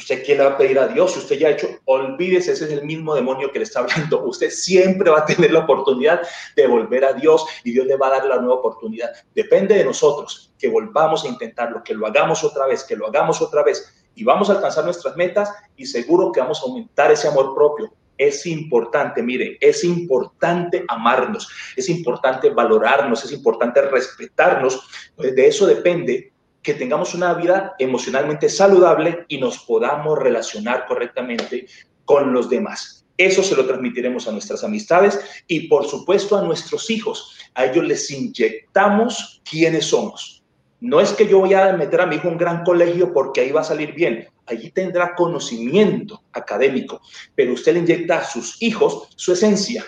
¿Usted 0.00 0.24
quiere 0.24 0.42
va 0.42 0.52
a 0.52 0.56
pedir 0.56 0.78
a 0.78 0.88
Dios? 0.88 1.12
Si 1.12 1.18
usted 1.18 1.38
ya 1.38 1.48
ha 1.48 1.50
hecho, 1.50 1.68
olvídese, 1.84 2.52
ese 2.52 2.64
es 2.64 2.70
el 2.70 2.84
mismo 2.84 3.14
demonio 3.14 3.52
que 3.52 3.58
le 3.58 3.64
está 3.64 3.80
hablando. 3.80 4.24
Usted 4.24 4.48
siempre 4.48 5.10
va 5.10 5.18
a 5.18 5.26
tener 5.26 5.52
la 5.52 5.58
oportunidad 5.60 6.22
de 6.56 6.66
volver 6.66 7.04
a 7.04 7.12
Dios 7.12 7.44
y 7.64 7.72
Dios 7.72 7.86
le 7.86 7.96
va 7.96 8.06
a 8.06 8.10
dar 8.12 8.24
la 8.24 8.36
nueva 8.36 8.54
oportunidad. 8.54 9.10
Depende 9.34 9.74
de 9.74 9.84
nosotros 9.84 10.54
que 10.58 10.68
volvamos 10.68 11.24
a 11.24 11.28
intentarlo, 11.28 11.84
que 11.84 11.92
lo 11.92 12.06
hagamos 12.06 12.42
otra 12.42 12.66
vez, 12.66 12.82
que 12.82 12.96
lo 12.96 13.08
hagamos 13.08 13.42
otra 13.42 13.62
vez 13.62 13.92
y 14.14 14.24
vamos 14.24 14.48
a 14.48 14.54
alcanzar 14.54 14.86
nuestras 14.86 15.16
metas 15.16 15.52
y 15.76 15.84
seguro 15.84 16.32
que 16.32 16.40
vamos 16.40 16.60
a 16.60 16.66
aumentar 16.66 17.12
ese 17.12 17.28
amor 17.28 17.54
propio. 17.54 17.92
Es 18.16 18.46
importante, 18.46 19.22
mire, 19.22 19.58
es 19.60 19.84
importante 19.84 20.82
amarnos, 20.88 21.46
es 21.76 21.90
importante 21.90 22.48
valorarnos, 22.48 23.22
es 23.22 23.32
importante 23.32 23.82
respetarnos. 23.82 24.80
De 25.18 25.46
eso 25.46 25.66
depende 25.66 26.32
que 26.62 26.74
tengamos 26.74 27.14
una 27.14 27.34
vida 27.34 27.74
emocionalmente 27.78 28.48
saludable 28.48 29.24
y 29.28 29.38
nos 29.38 29.58
podamos 29.60 30.18
relacionar 30.18 30.86
correctamente 30.86 31.66
con 32.04 32.32
los 32.32 32.50
demás. 32.50 33.06
Eso 33.16 33.42
se 33.42 33.54
lo 33.54 33.66
transmitiremos 33.66 34.26
a 34.26 34.32
nuestras 34.32 34.64
amistades 34.64 35.20
y 35.46 35.68
por 35.68 35.86
supuesto 35.86 36.38
a 36.38 36.42
nuestros 36.42 36.88
hijos. 36.90 37.36
A 37.54 37.66
ellos 37.66 37.84
les 37.84 38.10
inyectamos 38.10 39.42
quiénes 39.48 39.86
somos. 39.86 40.42
No 40.80 41.00
es 41.00 41.12
que 41.12 41.28
yo 41.28 41.40
voy 41.40 41.52
a 41.52 41.74
meter 41.74 42.00
a 42.00 42.06
mi 42.06 42.16
hijo 42.16 42.28
en 42.28 42.32
un 42.32 42.38
gran 42.38 42.64
colegio 42.64 43.12
porque 43.12 43.42
ahí 43.42 43.52
va 43.52 43.60
a 43.60 43.64
salir 43.64 43.92
bien. 43.92 44.26
Allí 44.46 44.70
tendrá 44.70 45.14
conocimiento 45.14 46.22
académico, 46.32 47.02
pero 47.34 47.52
usted 47.52 47.74
le 47.74 47.80
inyecta 47.80 48.18
a 48.18 48.24
sus 48.24 48.60
hijos 48.62 49.08
su 49.16 49.32
esencia, 49.32 49.84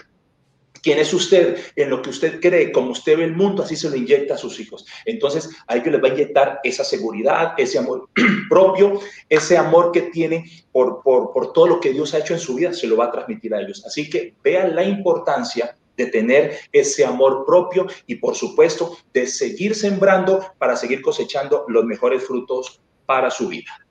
quién 0.83 0.99
es 0.99 1.14
usted, 1.14 1.59
en 1.76 1.91
lo 1.91 2.03
que 2.03 2.11
usted 2.11 2.41
cree, 2.41 2.72
como 2.72 2.91
usted 2.91 3.16
ve 3.16 3.24
el 3.24 3.37
mundo, 3.37 3.62
así 3.62 3.76
se 3.76 3.89
lo 3.89 3.97
inyecta 3.97 4.35
a 4.35 4.39
sus 4.39 4.59
hijos. 4.61 4.85
Entonces, 5.07 5.51
a 5.66 5.76
ellos 5.76 5.93
les 5.93 6.03
va 6.03 6.09
a 6.09 6.12
inyectar 6.12 6.61
esa 6.64 6.85
seguridad, 6.85 7.55
ese 7.57 7.78
amor 7.78 8.09
propio, 8.49 9.01
ese 9.28 9.57
amor 9.57 9.93
que 9.93 10.03
tiene 10.03 10.45
por, 10.72 11.03
por, 11.03 11.33
por 11.33 11.53
todo 11.53 11.66
lo 11.66 11.80
que 11.80 11.93
Dios 11.93 12.14
ha 12.14 12.18
hecho 12.18 12.35
en 12.35 12.41
su 12.41 12.55
vida, 12.55 12.72
se 12.72 12.87
lo 12.87 12.97
va 12.97 13.07
a 13.07 13.12
transmitir 13.12 13.55
a 13.55 13.61
ellos. 13.61 13.85
Así 13.87 14.11
que 14.11 14.35
vean 14.43 14.74
la 14.74 14.85
importancia 14.85 15.76
de 15.97 16.07
tener 16.07 16.59
ese 16.72 17.05
amor 17.05 17.45
propio 17.47 17.87
y 18.07 18.16
por 18.16 18.35
supuesto 18.35 18.97
de 19.12 19.26
seguir 19.26 19.74
sembrando 19.74 20.53
para 20.59 20.74
seguir 20.74 21.03
cosechando 21.03 21.64
los 21.68 21.85
mejores 21.85 22.24
frutos 22.24 22.80
para 23.07 23.30
su 23.30 23.49
vida. 23.49 23.82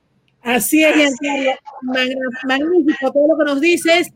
Así 0.42 0.84
es, 0.84 0.94
Giancarlo. 0.94 1.52
Magnífico 2.44 3.12
todo 3.12 3.28
lo 3.28 3.38
que 3.38 3.44
nos 3.44 3.60
dices. 3.60 4.08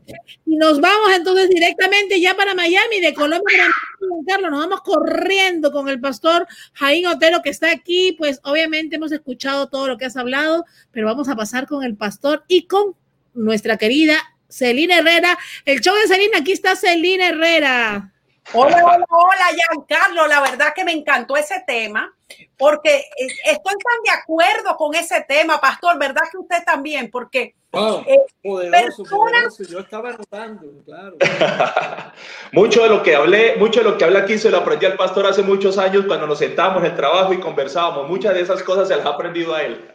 Y 0.45 0.57
nos 0.57 0.81
vamos 0.81 1.13
entonces 1.15 1.49
directamente 1.49 2.19
ya 2.19 2.35
para 2.35 2.53
Miami, 2.53 2.99
de 2.99 3.13
Colombia 3.13 3.65
Giancarlo. 3.99 4.49
Nos 4.49 4.67
vamos 4.67 4.81
corriendo 4.81 5.71
con 5.71 5.87
el 5.89 5.99
pastor 5.99 6.47
Jaín 6.73 7.07
Otero 7.07 7.41
que 7.41 7.49
está 7.49 7.71
aquí. 7.71 8.13
Pues 8.17 8.39
obviamente 8.43 8.97
hemos 8.97 9.11
escuchado 9.11 9.69
todo 9.69 9.87
lo 9.87 9.97
que 9.97 10.05
has 10.05 10.17
hablado, 10.17 10.65
pero 10.91 11.07
vamos 11.07 11.29
a 11.29 11.35
pasar 11.35 11.65
con 11.65 11.83
el 11.83 11.95
pastor 11.95 12.43
y 12.47 12.67
con 12.67 12.95
nuestra 13.33 13.77
querida 13.77 14.17
Celina 14.49 14.97
Herrera, 14.97 15.37
el 15.65 15.81
show 15.81 15.95
de 15.95 16.07
Celina, 16.07 16.39
aquí 16.39 16.51
está 16.51 16.75
Celina 16.75 17.27
Herrera. 17.27 18.13
Hola, 18.53 18.77
hola, 18.85 19.05
hola, 19.09 19.45
Giancarlo. 19.53 20.27
La 20.27 20.39
verdad 20.39 20.73
que 20.73 20.85
me 20.85 20.93
encantó 20.93 21.35
ese 21.35 21.63
tema, 21.67 22.13
porque 22.57 22.95
eh, 22.95 23.27
estoy 23.45 23.73
tan 23.73 24.03
de 24.05 24.11
acuerdo 24.21 24.77
con 24.77 24.95
ese 24.95 25.25
tema, 25.27 25.59
pastor, 25.59 25.99
¿verdad 25.99 26.21
que 26.31 26.37
usted 26.37 26.63
también? 26.65 27.11
Porque 27.11 27.55
eh, 27.73 28.25
poderoso, 28.41 29.03
poderoso. 29.03 29.63
Yo 29.63 29.79
estaba 29.79 30.13
notando, 30.13 30.81
claro. 30.85 31.17
mucho 32.53 32.83
de 32.83 32.89
lo 32.89 33.03
que 33.03 33.15
hablé, 33.15 33.57
mucho 33.57 33.81
de 33.81 33.89
lo 33.89 33.97
que 33.97 34.05
hablé 34.05 34.19
aquí 34.19 34.37
se 34.37 34.49
lo 34.49 34.57
aprendí 34.57 34.85
al 34.85 34.95
pastor 34.95 35.27
hace 35.27 35.43
muchos 35.43 35.77
años 35.77 36.05
cuando 36.07 36.25
nos 36.25 36.39
sentábamos 36.39 36.83
en 36.83 36.91
el 36.91 36.95
trabajo 36.95 37.33
y 37.33 37.39
conversábamos. 37.39 38.07
Muchas 38.07 38.33
de 38.33 38.41
esas 38.41 38.63
cosas 38.63 38.87
se 38.87 38.95
las 38.95 39.05
ha 39.05 39.09
aprendido 39.09 39.53
a 39.53 39.63
él. 39.63 39.91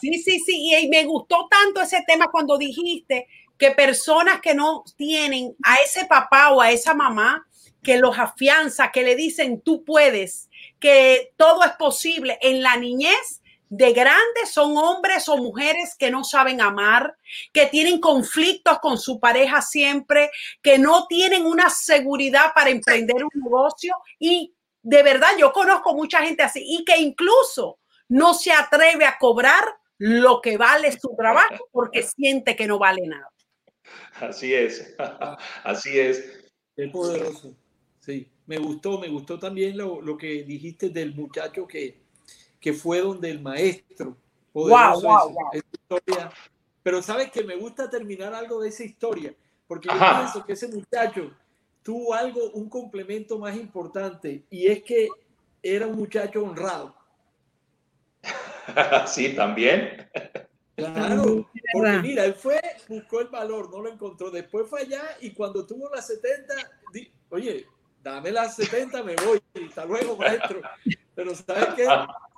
sí, 0.00 0.14
sí, 0.18 0.38
sí. 0.38 0.72
Y 0.80 0.88
me 0.88 1.04
gustó 1.04 1.48
tanto 1.50 1.80
ese 1.80 2.04
tema 2.06 2.30
cuando 2.30 2.56
dijiste 2.56 3.26
que 3.58 3.72
personas 3.72 4.40
que 4.40 4.54
no 4.54 4.84
tienen 4.96 5.54
a 5.64 5.76
ese 5.84 6.06
papá 6.06 6.50
o 6.52 6.62
a 6.62 6.70
esa 6.70 6.94
mamá 6.94 7.46
que 7.82 7.98
los 7.98 8.18
afianza, 8.18 8.90
que 8.92 9.02
le 9.02 9.16
dicen 9.16 9.60
tú 9.60 9.84
puedes, 9.84 10.48
que 10.78 11.32
todo 11.36 11.64
es 11.64 11.72
posible 11.72 12.38
en 12.42 12.62
la 12.62 12.76
niñez. 12.76 13.42
De 13.68 13.92
grandes 13.92 14.50
son 14.50 14.76
hombres 14.76 15.28
o 15.28 15.36
mujeres 15.36 15.94
que 15.96 16.10
no 16.10 16.24
saben 16.24 16.60
amar, 16.60 17.16
que 17.52 17.66
tienen 17.66 18.00
conflictos 18.00 18.80
con 18.80 18.98
su 18.98 19.20
pareja 19.20 19.62
siempre, 19.62 20.32
que 20.60 20.76
no 20.76 21.06
tienen 21.06 21.46
una 21.46 21.70
seguridad 21.70 22.52
para 22.52 22.70
emprender 22.70 23.22
un 23.22 23.30
negocio 23.40 23.94
y 24.18 24.52
de 24.82 25.02
verdad 25.04 25.28
yo 25.38 25.52
conozco 25.52 25.94
mucha 25.94 26.20
gente 26.24 26.42
así 26.42 26.64
y 26.66 26.84
que 26.84 26.98
incluso 26.98 27.78
no 28.08 28.34
se 28.34 28.52
atreve 28.52 29.04
a 29.04 29.18
cobrar 29.18 29.62
lo 29.98 30.40
que 30.40 30.56
vale 30.56 30.90
su 30.90 31.14
trabajo 31.16 31.68
porque 31.70 32.02
siente 32.02 32.56
que 32.56 32.66
no 32.66 32.78
vale 32.78 33.06
nada. 33.06 33.30
Así 34.20 34.52
es, 34.52 34.96
así 35.64 35.98
es. 35.98 36.50
Poderoso. 36.90 37.54
Sí, 38.00 38.28
me 38.46 38.58
gustó, 38.58 38.98
me 38.98 39.08
gustó 39.08 39.38
también 39.38 39.76
lo, 39.76 40.00
lo 40.00 40.16
que 40.16 40.42
dijiste 40.42 40.88
del 40.88 41.14
muchacho 41.14 41.66
que, 41.66 42.00
que 42.58 42.72
fue 42.72 43.00
donde 43.00 43.30
el 43.30 43.40
maestro. 43.40 44.16
Wow, 44.52 45.00
wow, 45.02 45.36
Historia. 45.52 46.32
Pero 46.82 47.02
sabes 47.02 47.30
que 47.30 47.44
me 47.44 47.56
gusta 47.56 47.88
terminar 47.88 48.34
algo 48.34 48.60
de 48.60 48.70
esa 48.70 48.84
historia, 48.84 49.34
porque 49.68 49.88
yo 49.88 49.94
pienso 49.94 50.44
que 50.44 50.54
ese 50.54 50.68
muchacho 50.68 51.30
tuvo 51.82 52.14
algo, 52.14 52.50
un 52.52 52.68
complemento 52.68 53.38
más 53.38 53.54
importante, 53.54 54.44
y 54.50 54.66
es 54.66 54.82
que 54.82 55.08
era 55.62 55.86
un 55.86 55.96
muchacho 55.96 56.42
honrado. 56.42 56.94
Sí, 59.06 59.34
también. 59.34 60.08
Claro, 60.76 61.50
porque 61.72 61.98
mira, 62.02 62.24
él 62.24 62.34
fue, 62.34 62.60
buscó 62.88 63.20
el 63.20 63.26
valor, 63.26 63.68
no 63.70 63.82
lo 63.82 63.92
encontró. 63.92 64.30
Después 64.30 64.68
fue 64.68 64.82
allá 64.82 65.02
y 65.20 65.32
cuando 65.32 65.66
tuvo 65.66 65.90
las 65.90 66.06
70, 66.06 66.54
oye, 67.30 67.66
dame 68.02 68.30
las 68.30 68.56
70, 68.56 69.02
me 69.02 69.14
voy, 69.16 69.40
hasta 69.66 69.84
luego, 69.84 70.16
maestro. 70.16 70.60
Pero 71.14 71.34
¿sabes 71.34 71.74
qué? 71.76 71.86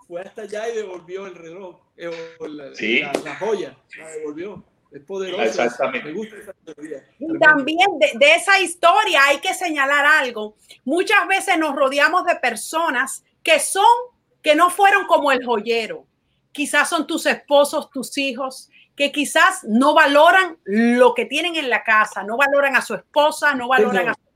Fue 0.07 0.21
hasta 0.21 0.43
allá 0.43 0.69
y 0.69 0.77
devolvió 0.77 1.27
el 1.27 1.35
reloj, 1.35 1.81
eh, 1.97 2.11
la, 3.25 3.37
joya, 3.37 3.77
la 3.99 4.09
devolvió. 4.11 4.65
Es 4.91 5.01
poderoso. 5.05 5.43
Exactamente. 5.43 6.09
Me 6.09 6.13
gusta 6.13 6.37
esa 6.37 6.53
teoría. 6.65 7.03
Y 7.19 7.39
también 7.39 7.99
de, 7.99 8.11
de, 8.19 8.33
esa 8.33 8.61
historia 8.61 9.23
hay 9.25 9.39
que 9.39 9.55
señalar 9.55 10.05
algo. 10.05 10.57
Muchas 10.85 11.27
veces 11.27 11.57
nos 11.57 11.75
rodeamos 11.75 12.27
de 12.27 12.37
personas 12.37 13.25
que 13.43 13.59
son, 13.59 13.87
que 14.43 14.55
no 14.55 14.69
fueron 14.69 15.07
como 15.07 15.33
el 15.33 15.47
joyero. 15.47 16.07
Quizás 16.51 16.91
son 16.91 17.07
tus 17.07 17.25
esposos, 17.25 17.91
tus 17.91 18.19
hijos, 18.19 18.69
que 18.95 19.11
quizás 19.11 19.65
no 19.65 19.95
valoran 19.95 20.59
lo 20.65 21.15
que 21.15 21.25
tienen 21.25 21.57
en 21.57 21.71
la 21.71 21.83
casa, 21.83 22.23
no 22.23 22.37
valoran 22.37 22.77
a 22.77 22.83
su 22.83 22.95
esposa, 22.95 23.55
no 23.55 23.69
valoran 23.69 24.11
a 24.11 24.15
su 24.15 24.32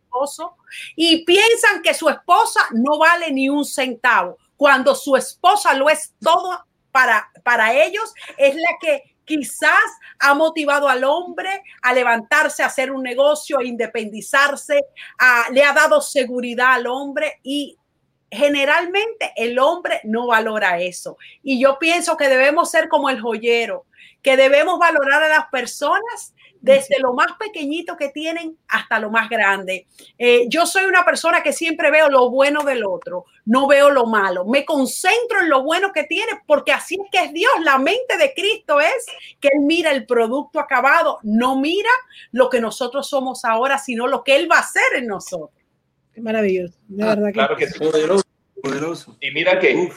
y 0.95 1.25
piensan 1.25 1.83
que 1.83 1.95
su 1.95 2.09
esposa 2.09 2.61
no 2.73 2.99
vale 2.99 3.31
ni 3.33 3.49
un 3.49 3.65
centavo, 3.65 4.39
cuando 4.57 4.95
su 4.95 5.17
esposa 5.17 5.75
lo 5.75 5.89
es 5.91 6.15
todo 6.21 6.65
para, 6.91 7.31
para 7.45 7.75
ellos, 7.75 8.13
es 8.39 8.55
la 8.55 8.71
que 8.81 9.17
quizás 9.27 9.85
ha 10.19 10.35
motivado 10.35 10.89
al 10.89 11.05
hombre 11.05 11.63
a 11.83 11.93
levantarse, 11.93 12.63
a 12.63 12.67
hacer 12.67 12.91
un 12.91 13.03
negocio, 13.03 13.59
a 13.59 13.65
independizarse, 13.65 14.81
le 15.53 15.63
ha 15.65 15.73
dado 15.73 16.01
seguridad 16.01 16.75
al 16.75 16.87
hombre 16.87 17.41
y 17.43 17.77
generalmente 18.31 19.33
el 19.37 19.59
hombre 19.59 20.01
no 20.05 20.29
valora 20.29 20.81
eso. 20.81 21.19
Y 21.43 21.61
yo 21.61 21.79
pienso 21.79 22.17
que 22.17 22.29
debemos 22.29 22.71
ser 22.71 22.89
como 22.89 23.11
el 23.11 23.21
joyero, 23.21 23.85
que 24.23 24.37
debemos 24.37 24.79
valorar 24.79 25.23
a 25.23 25.29
las 25.29 25.47
personas 25.49 26.35
desde 26.61 26.99
lo 26.99 27.15
más 27.15 27.29
pequeñito 27.39 27.97
que 27.97 28.09
tienen 28.09 28.57
hasta 28.69 28.99
lo 28.99 29.11
más 29.11 29.29
grande. 29.29 29.87
Eh, 30.19 30.47
yo 30.49 30.67
soy 30.67 30.85
una 30.85 31.05
persona 31.05 31.43
que 31.43 31.53
siempre 31.53 31.91
veo 31.91 32.09
lo 32.09 32.31
bueno 32.31 32.63
del 32.63 32.85
otro, 32.85 33.25
no 33.45 33.67
veo 33.67 33.91
lo 33.91 34.07
malo. 34.07 34.45
Me 34.45 34.65
concentro 34.65 35.41
en 35.41 35.49
lo 35.49 35.63
bueno 35.63 35.93
que 35.93 36.05
tiene 36.05 36.33
porque 36.47 36.73
así 36.73 36.97
es 37.03 37.11
que 37.11 37.27
es 37.27 37.33
Dios. 37.33 37.53
La 37.63 37.79
mente 37.79 38.17
de 38.19 38.33
Cristo 38.35 38.81
es 38.81 39.07
que 39.41 39.49
Él 39.49 39.61
mira 39.65 39.93
el 39.93 40.07
producto 40.07 40.61
acabado, 40.61 41.19
no 41.23 41.61
mira 41.61 41.91
lo 42.33 42.51
que 42.51 42.61
nosotros 42.61 43.09
somos 43.09 43.45
ahora, 43.45 43.79
sino 43.79 44.07
lo 44.07 44.25
que 44.25 44.37
Él 44.37 44.51
va 44.51 44.57
a 44.57 44.61
hacer 44.61 44.97
en 44.97 45.07
nosotros. 45.07 45.51
Qué 46.13 46.21
maravilloso. 46.21 46.79
De 46.89 47.05
ah, 47.05 47.15
verdad 47.15 47.33
claro 47.33 47.57
que, 47.57 47.65
es 47.65 47.79
poderoso. 47.79 48.25
Poderoso. 48.63 49.17
Y 49.21 49.31
mira 49.33 49.59
que, 49.61 49.91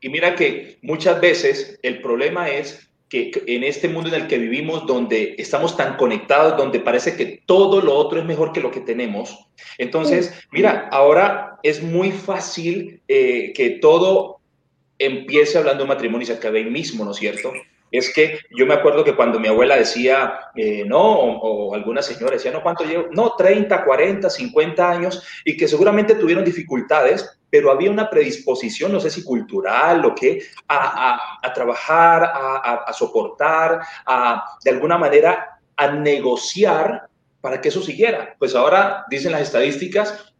y 0.00 0.08
mira 0.08 0.34
que 0.34 0.78
muchas 0.82 1.20
veces 1.20 1.78
el 1.82 2.00
problema 2.00 2.48
es 2.48 2.88
que 3.08 3.30
en 3.46 3.62
este 3.62 3.88
mundo 3.88 4.08
en 4.08 4.22
el 4.22 4.26
que 4.26 4.38
vivimos, 4.38 4.86
donde 4.86 5.36
estamos 5.38 5.76
tan 5.76 5.96
conectados, 5.96 6.56
donde 6.56 6.80
parece 6.80 7.16
que 7.16 7.42
todo 7.46 7.80
lo 7.80 7.94
otro 7.94 8.18
es 8.18 8.24
mejor 8.24 8.52
que 8.52 8.60
lo 8.60 8.70
que 8.70 8.80
tenemos. 8.80 9.48
Entonces, 9.78 10.34
mira, 10.50 10.88
ahora 10.90 11.58
es 11.62 11.82
muy 11.82 12.10
fácil 12.10 13.00
eh, 13.06 13.52
que 13.54 13.70
todo 13.70 14.40
empiece 14.98 15.58
hablando 15.58 15.84
de 15.84 15.88
matrimonio 15.88 16.24
y 16.24 16.26
se 16.26 16.32
acabe 16.32 16.58
ahí 16.58 16.70
mismo, 16.70 17.04
¿no 17.04 17.12
es 17.12 17.18
cierto? 17.18 17.52
Es 17.92 18.12
que 18.12 18.40
yo 18.50 18.66
me 18.66 18.74
acuerdo 18.74 19.04
que 19.04 19.14
cuando 19.14 19.38
mi 19.38 19.46
abuela 19.46 19.76
decía, 19.76 20.40
eh, 20.56 20.84
no, 20.84 21.00
o, 21.00 21.68
o, 21.68 21.74
alguna 21.74 22.02
señora 22.02 22.34
decía, 22.34 22.50
no, 22.50 22.62
¿cuánto 22.62 22.84
llevo? 22.84 23.06
No, 23.12 23.34
30, 23.36 23.84
40, 23.84 24.28
50 24.28 24.90
años, 24.90 25.22
y 25.44 25.56
que 25.56 25.68
seguramente 25.68 26.16
tuvieron 26.16 26.44
dificultades, 26.44 27.35
pero 27.50 27.70
había 27.70 27.90
una 27.90 28.10
predisposición, 28.10 28.92
no 28.92 29.00
sé 29.00 29.10
si 29.10 29.22
cultural 29.22 30.04
o 30.04 30.14
qué, 30.14 30.42
a, 30.68 31.38
a, 31.42 31.52
trabajar, 31.52 32.24
a, 32.24 32.84
a, 32.86 32.92
soportar, 32.92 33.80
a 34.06 34.44
de 34.64 34.70
alguna 34.70 34.98
manera 34.98 35.60
a 35.76 35.88
negociar 35.88 37.08
para 37.40 37.60
que 37.60 37.68
eso 37.68 37.82
siguiera. 37.82 38.34
Pues 38.38 38.54
ahora 38.54 39.04
dicen 39.08 39.32
las 39.32 39.42
estadísticas 39.42 40.34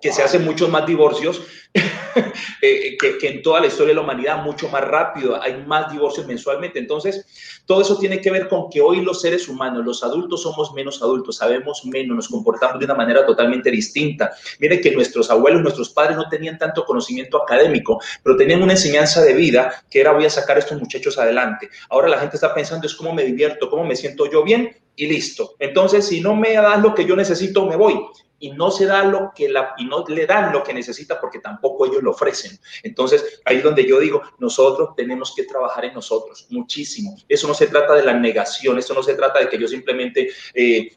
que 0.00 0.12
se 0.12 0.22
hacen 0.22 0.44
muchos 0.44 0.68
más 0.68 0.86
divorcios 0.86 1.42
eh, 2.62 2.96
que, 2.98 3.18
que, 3.18 3.28
en 3.28 3.42
toda 3.42 3.60
la 3.60 3.66
historia 3.66 3.88
de 3.88 3.94
la 3.94 4.00
humanidad, 4.02 4.42
mucho 4.42 4.68
más 4.68 4.82
rápido, 4.82 5.40
hay 5.40 5.62
más 5.66 5.90
divorcios 5.92 6.26
mensualmente. 6.26 6.78
Entonces, 6.78 7.26
todo 7.66 7.82
eso 7.82 7.98
tiene 7.98 8.20
que 8.20 8.30
ver 8.30 8.48
con 8.48 8.70
que 8.70 8.80
hoy 8.80 9.02
los 9.02 9.20
seres 9.20 9.48
humanos, 9.48 9.84
los 9.84 10.02
adultos, 10.02 10.42
somos 10.42 10.72
menos 10.72 11.02
adultos, 11.02 11.36
sabemos 11.36 11.84
menos, 11.84 12.16
nos 12.16 12.28
comportamos 12.28 12.78
de 12.78 12.86
una 12.86 12.94
manera 12.94 13.26
totalmente 13.26 13.70
distinta. 13.70 14.32
Mire 14.58 14.80
que 14.80 14.90
nuestros 14.90 15.30
abuelos, 15.30 15.62
nuestros 15.62 15.90
padres 15.90 16.16
no 16.16 16.28
tenían 16.28 16.58
tanto 16.58 16.84
conocimiento 16.84 17.42
académico, 17.42 18.00
pero 18.22 18.36
tenían 18.36 18.62
una 18.62 18.72
enseñanza 18.72 19.22
de 19.22 19.34
vida 19.34 19.84
que 19.90 20.00
era 20.00 20.12
voy 20.12 20.24
a 20.24 20.30
sacar 20.30 20.56
a 20.56 20.60
estos 20.60 20.78
muchachos 20.78 21.18
adelante. 21.18 21.68
Ahora 21.90 22.08
la 22.08 22.18
gente 22.18 22.36
está 22.36 22.54
pensando 22.54 22.86
es 22.86 22.94
cómo 22.94 23.12
me 23.12 23.24
divierto, 23.24 23.68
cómo 23.68 23.84
me 23.84 23.96
siento 23.96 24.30
yo 24.30 24.42
bien 24.42 24.74
y 24.96 25.06
listo. 25.06 25.54
Entonces, 25.58 26.06
si 26.06 26.20
no 26.20 26.34
me 26.34 26.54
das 26.54 26.80
lo 26.80 26.94
que 26.94 27.04
yo 27.04 27.14
necesito, 27.16 27.66
me 27.66 27.76
voy 27.76 28.00
y 28.38 28.50
no 28.50 28.70
se 28.70 28.86
da 28.86 29.04
lo 29.04 29.32
que 29.34 29.48
la, 29.48 29.74
y 29.78 29.84
no 29.84 30.04
le 30.06 30.26
dan 30.26 30.52
lo 30.52 30.62
que 30.62 30.74
necesita 30.74 31.20
porque 31.20 31.40
tampoco 31.40 31.86
ellos 31.86 32.02
lo 32.02 32.12
ofrecen. 32.12 32.58
Entonces, 32.82 33.40
ahí 33.44 33.58
es 33.58 33.64
donde 33.64 33.86
yo 33.86 33.98
digo, 33.98 34.22
nosotros 34.38 34.90
tenemos 34.96 35.34
que 35.34 35.44
trabajar 35.44 35.84
en 35.84 35.94
nosotros 35.94 36.46
muchísimo. 36.50 37.16
Eso 37.28 37.48
no 37.48 37.54
se 37.54 37.66
trata 37.66 37.94
de 37.94 38.04
la 38.04 38.14
negación, 38.14 38.78
eso 38.78 38.94
no 38.94 39.02
se 39.02 39.14
trata 39.14 39.40
de 39.40 39.48
que 39.48 39.58
yo 39.58 39.68
simplemente... 39.68 40.30
Eh, 40.54 40.92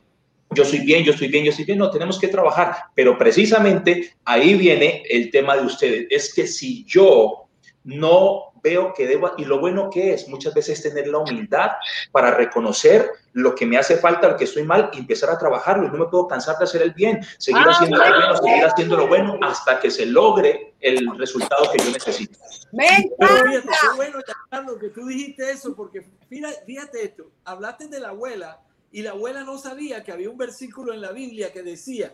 yo 0.53 0.65
soy 0.65 0.79
bien, 0.79 1.05
yo 1.05 1.13
estoy 1.13 1.29
bien, 1.29 1.45
yo 1.45 1.51
estoy 1.51 1.63
bien, 1.63 1.77
no, 1.77 1.89
tenemos 1.89 2.19
que 2.19 2.27
trabajar, 2.27 2.75
pero 2.93 3.17
precisamente 3.17 4.15
ahí 4.25 4.55
viene 4.55 5.01
el 5.09 5.31
tema 5.31 5.55
de 5.55 5.65
ustedes, 5.65 6.07
es 6.09 6.33
que 6.33 6.45
si 6.45 6.83
yo 6.83 7.47
no 7.85 8.50
veo 8.63 8.93
que 8.93 9.07
debo, 9.07 9.31
y 9.37 9.45
lo 9.45 9.59
bueno 9.59 9.89
que 9.89 10.13
es 10.13 10.27
muchas 10.27 10.53
veces 10.53 10.81
tener 10.81 11.07
la 11.07 11.19
humildad 11.19 11.71
para 12.11 12.31
reconocer 12.31 13.11
lo 13.33 13.55
que 13.55 13.65
me 13.65 13.77
hace 13.77 13.97
falta, 13.97 14.29
lo 14.29 14.37
que 14.37 14.43
estoy 14.43 14.63
mal 14.63 14.89
y 14.93 14.99
empezar 14.99 15.29
a 15.29 15.37
trabajarlo. 15.37 15.89
No 15.89 15.97
me 15.97 16.05
puedo 16.05 16.27
cansar 16.27 16.57
de 16.57 16.65
hacer 16.65 16.81
el 16.81 16.93
bien, 16.93 17.21
seguir 17.37 17.63
ah, 17.65 17.71
haciendo 17.71 17.97
lo 17.97 18.03
bueno, 18.03 18.37
seguir 18.37 18.65
haciendo 18.65 18.97
lo 18.97 19.07
bueno 19.07 19.39
hasta 19.41 19.79
que 19.79 19.89
se 19.89 20.05
logre 20.05 20.73
el 20.79 21.17
resultado 21.17 21.71
que 21.71 21.83
yo 21.83 21.91
necesito. 21.91 22.39
Me 22.71 22.87
encanta. 22.87 23.61
Qué 23.61 23.95
bueno, 23.95 24.19
Carlos, 24.49 24.77
que 24.79 24.89
tú 24.89 25.07
dijiste 25.07 25.49
eso, 25.49 25.75
porque 25.75 26.05
fíjate 26.29 27.03
esto, 27.03 27.31
hablaste 27.45 27.87
de 27.87 27.99
la 27.99 28.09
abuela 28.09 28.59
y 28.91 29.01
la 29.01 29.11
abuela 29.11 29.43
no 29.43 29.57
sabía 29.57 30.03
que 30.03 30.11
había 30.11 30.29
un 30.29 30.37
versículo 30.37 30.93
en 30.93 31.01
la 31.01 31.11
Biblia 31.11 31.53
que 31.53 31.63
decía, 31.63 32.13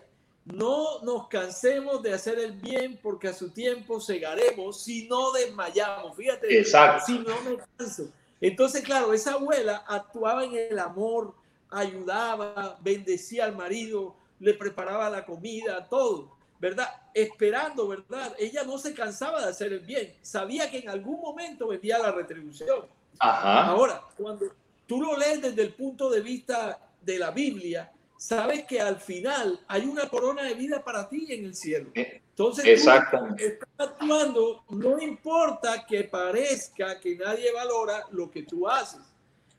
no 0.53 1.01
nos 1.03 1.27
cansemos 1.27 2.01
de 2.01 2.13
hacer 2.13 2.39
el 2.39 2.53
bien 2.53 2.99
porque 3.01 3.27
a 3.27 3.33
su 3.33 3.49
tiempo 3.49 3.99
segaremos 3.99 4.81
si 4.81 5.07
no 5.07 5.31
desmayamos. 5.31 6.15
Fíjate, 6.15 6.59
Exacto. 6.59 7.03
si 7.05 7.19
no 7.19 7.41
me 7.41 7.57
canso. 7.77 8.09
Entonces, 8.39 8.83
claro, 8.83 9.13
esa 9.13 9.33
abuela 9.33 9.83
actuaba 9.87 10.45
en 10.45 10.55
el 10.55 10.79
amor, 10.79 11.33
ayudaba, 11.69 12.77
bendecía 12.81 13.45
al 13.45 13.55
marido, 13.55 14.15
le 14.39 14.53
preparaba 14.53 15.09
la 15.09 15.25
comida, 15.25 15.87
todo, 15.89 16.31
¿verdad? 16.59 16.87
Esperando, 17.13 17.87
¿verdad? 17.87 18.33
Ella 18.37 18.63
no 18.63 18.77
se 18.77 18.93
cansaba 18.93 19.41
de 19.41 19.49
hacer 19.49 19.73
el 19.73 19.79
bien, 19.79 20.13
sabía 20.21 20.69
que 20.69 20.79
en 20.79 20.89
algún 20.89 21.19
momento 21.19 21.67
vendía 21.67 21.97
la 21.97 22.11
retribución. 22.11 22.85
Ahora, 23.19 24.03
cuando 24.15 24.45
tú 24.85 25.01
lo 25.01 25.17
lees 25.17 25.41
desde 25.41 25.63
el 25.63 25.73
punto 25.73 26.09
de 26.09 26.21
vista 26.21 26.79
de 27.01 27.19
la 27.19 27.31
Biblia, 27.31 27.91
sabes 28.17 28.65
que 28.65 28.79
al 28.79 28.97
final 28.97 29.59
hay 29.67 29.85
una 29.85 30.07
corona 30.09 30.43
de 30.43 30.53
vida 30.53 30.83
para 30.83 31.07
ti 31.07 31.27
en 31.29 31.45
el 31.45 31.55
cielo. 31.55 31.89
Eh, 31.93 32.21
Entonces, 32.29 32.65
Exactamente. 32.65 33.45
estás 33.45 33.69
actuando, 33.77 34.63
no 34.69 35.01
importa 35.01 35.85
que 35.85 36.03
parezca 36.03 36.99
que 36.99 37.15
nadie 37.15 37.51
valora 37.53 38.05
lo 38.11 38.29
que 38.29 38.43
tú 38.43 38.67
haces. 38.67 39.01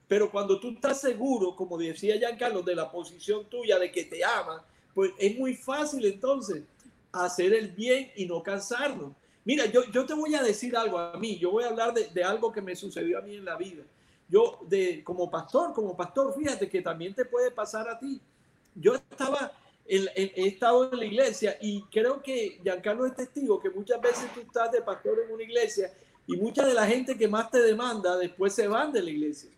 Pero 0.06 0.30
cuando 0.30 0.58
tú 0.58 0.70
estás 0.70 1.00
seguro, 1.00 1.54
como 1.54 1.76
decía 1.76 2.16
Giancarlo, 2.16 2.62
de 2.62 2.74
la 2.74 2.90
posición 2.90 3.48
tuya, 3.48 3.78
de 3.78 3.92
que 3.92 4.04
te 4.04 4.24
ama, 4.24 4.64
pues 4.94 5.12
es 5.18 5.38
muy 5.38 5.54
fácil 5.54 6.04
entonces 6.06 6.62
hacer 7.12 7.52
el 7.52 7.68
bien 7.72 8.10
y 8.16 8.26
no 8.26 8.42
cansarnos. 8.42 9.12
Mira, 9.44 9.66
yo, 9.66 9.84
yo 9.92 10.04
te 10.04 10.14
voy 10.14 10.34
a 10.34 10.42
decir 10.42 10.76
algo 10.76 10.98
a 10.98 11.16
mí, 11.18 11.38
yo 11.38 11.50
voy 11.50 11.64
a 11.64 11.68
hablar 11.68 11.94
de, 11.94 12.08
de 12.08 12.24
algo 12.24 12.52
que 12.52 12.60
me 12.60 12.74
sucedió 12.74 13.18
a 13.18 13.22
mí 13.22 13.36
en 13.36 13.44
la 13.44 13.56
vida. 13.56 13.82
Yo, 14.28 14.58
de, 14.68 15.02
como 15.02 15.30
pastor, 15.30 15.72
como 15.72 15.96
pastor, 15.96 16.34
fíjate 16.34 16.68
que 16.68 16.82
también 16.82 17.14
te 17.14 17.24
puede 17.24 17.50
pasar 17.50 17.88
a 17.88 17.98
ti. 17.98 18.20
Yo 18.80 18.94
estaba, 18.94 19.52
he 19.86 20.46
estado 20.46 20.90
en 20.92 20.98
la 20.98 21.04
iglesia 21.04 21.56
y 21.60 21.82
creo 21.84 22.22
que 22.22 22.60
Giancarlo 22.62 23.06
es 23.06 23.14
testigo 23.14 23.60
que 23.60 23.70
muchas 23.70 24.00
veces 24.00 24.32
tú 24.34 24.40
estás 24.40 24.70
de 24.72 24.82
pastor 24.82 25.18
en 25.24 25.32
una 25.32 25.42
iglesia 25.42 25.92
y 26.26 26.36
mucha 26.36 26.64
de 26.64 26.74
la 26.74 26.86
gente 26.86 27.16
que 27.16 27.26
más 27.26 27.50
te 27.50 27.60
demanda 27.60 28.16
después 28.16 28.54
se 28.54 28.68
van 28.68 28.92
de 28.92 29.02
la 29.02 29.10
iglesia. 29.10 29.50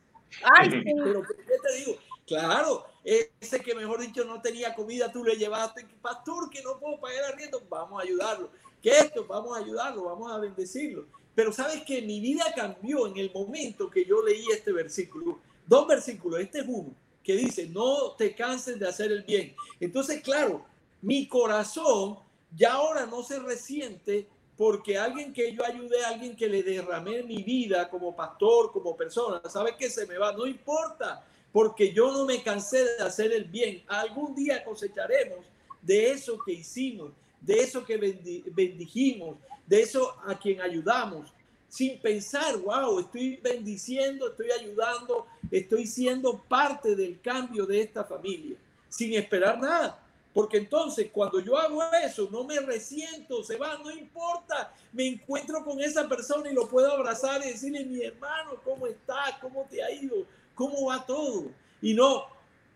Ay, 0.43 0.71
Pero 0.71 1.23
¿qué 1.23 1.35
te 1.35 1.77
digo? 1.79 1.99
Claro, 2.27 2.87
ese 3.03 3.61
que 3.61 3.75
mejor 3.75 4.01
dicho 4.01 4.25
no 4.25 4.41
tenía 4.41 4.73
comida, 4.75 5.11
tú 5.11 5.25
le 5.25 5.35
llevaste, 5.35 5.85
pastor, 6.01 6.49
que 6.49 6.63
no 6.63 6.79
puedo 6.79 7.01
pagar 7.01 7.33
arriendo, 7.33 7.61
vamos 7.69 8.01
a 8.01 8.05
ayudarlo. 8.05 8.51
Que 8.81 8.91
esto, 8.91 9.27
vamos 9.27 9.57
a 9.57 9.61
ayudarlo, 9.61 10.05
vamos 10.05 10.31
a 10.31 10.39
bendecirlo. 10.39 11.07
Pero 11.35 11.53
sabes 11.53 11.83
que 11.83 12.03
mi 12.03 12.21
vida 12.21 12.45
cambió 12.55 13.09
en 13.09 13.17
el 13.17 13.33
momento 13.33 13.91
que 13.91 14.05
yo 14.05 14.23
leí 14.23 14.47
este 14.53 14.73
versículo. 14.73 15.41
Dos 15.67 15.89
versículos, 15.89 16.39
este 16.39 16.61
es 16.61 16.67
uno, 16.69 16.95
que 17.23 17.37
dice, 17.37 17.67
no 17.67 18.13
te 18.13 18.35
canses 18.35 18.79
de 18.79 18.89
hacer 18.89 19.13
el 19.13 19.23
bien. 19.23 19.55
Entonces, 19.79 20.23
claro, 20.23 20.65
mi 21.03 21.27
corazón 21.27 22.19
ya 22.57 22.75
ahora 22.75 23.07
no 23.07 23.23
se 23.23 23.39
resiente 23.39 24.27
porque 24.57 24.99
alguien 24.99 25.33
que 25.33 25.55
yo 25.55 25.65
ayudé, 25.65 26.05
alguien 26.05 26.37
que 26.37 26.47
le 26.47 26.63
derramé 26.63 27.23
mi 27.23 27.43
vida 27.43 27.89
como 27.89 28.15
pastor, 28.15 28.71
como 28.73 28.95
persona, 28.95 29.41
sabe 29.49 29.75
que 29.77 29.89
se 29.89 30.07
me 30.07 30.19
va, 30.19 30.33
no 30.33 30.47
importa, 30.47 31.25
porque 31.53 31.93
yo 31.93 32.13
no 32.13 32.27
me 32.27 32.43
cansé 32.43 32.85
de 32.85 33.03
hacer 33.03 33.33
el 33.33 33.45
bien. 33.45 33.83
Algún 33.89 34.35
día 34.35 34.63
cosecharemos 34.63 35.47
de 35.81 36.11
eso 36.11 36.39
que 36.45 36.53
hicimos, 36.53 37.13
de 37.41 37.61
eso 37.61 37.85
que 37.85 37.97
bendijimos, 37.97 39.39
de 39.67 39.81
eso 39.81 40.15
a 40.27 40.39
quien 40.39 40.61
ayudamos, 40.61 41.33
sin 41.71 42.01
pensar, 42.01 42.57
wow, 42.59 42.99
estoy 42.99 43.37
bendiciendo, 43.37 44.29
estoy 44.29 44.51
ayudando, 44.51 45.27
estoy 45.51 45.87
siendo 45.87 46.37
parte 46.43 46.97
del 46.97 47.21
cambio 47.21 47.65
de 47.65 47.81
esta 47.81 48.05
familia, 48.05 48.57
sin 48.89 49.15
esperar 49.15 49.59
nada. 49.59 49.99
Porque 50.35 50.59
entonces 50.59 51.09
cuando 51.13 51.39
yo 51.39 51.57
hago 51.57 51.81
eso, 52.05 52.29
no 52.31 52.43
me 52.43 52.59
resiento, 52.59 53.45
se 53.45 53.57
va, 53.57 53.79
no 53.79 53.91
importa, 53.91 54.73
me 54.93 55.07
encuentro 55.07 55.65
con 55.65 55.81
esa 55.81 56.09
persona 56.09 56.51
y 56.51 56.55
lo 56.55 56.69
puedo 56.69 56.91
abrazar 56.91 57.41
y 57.45 57.53
decirle, 57.53 57.85
mi 57.85 58.03
hermano, 58.03 58.61
¿cómo 58.65 58.89
estás? 58.89 59.37
¿Cómo 59.41 59.65
te 59.71 59.83
ha 59.83 59.91
ido? 59.93 60.27
¿Cómo 60.57 60.87
va 60.87 61.07
todo? 61.07 61.47
Y 61.81 61.95
no, 61.95 62.27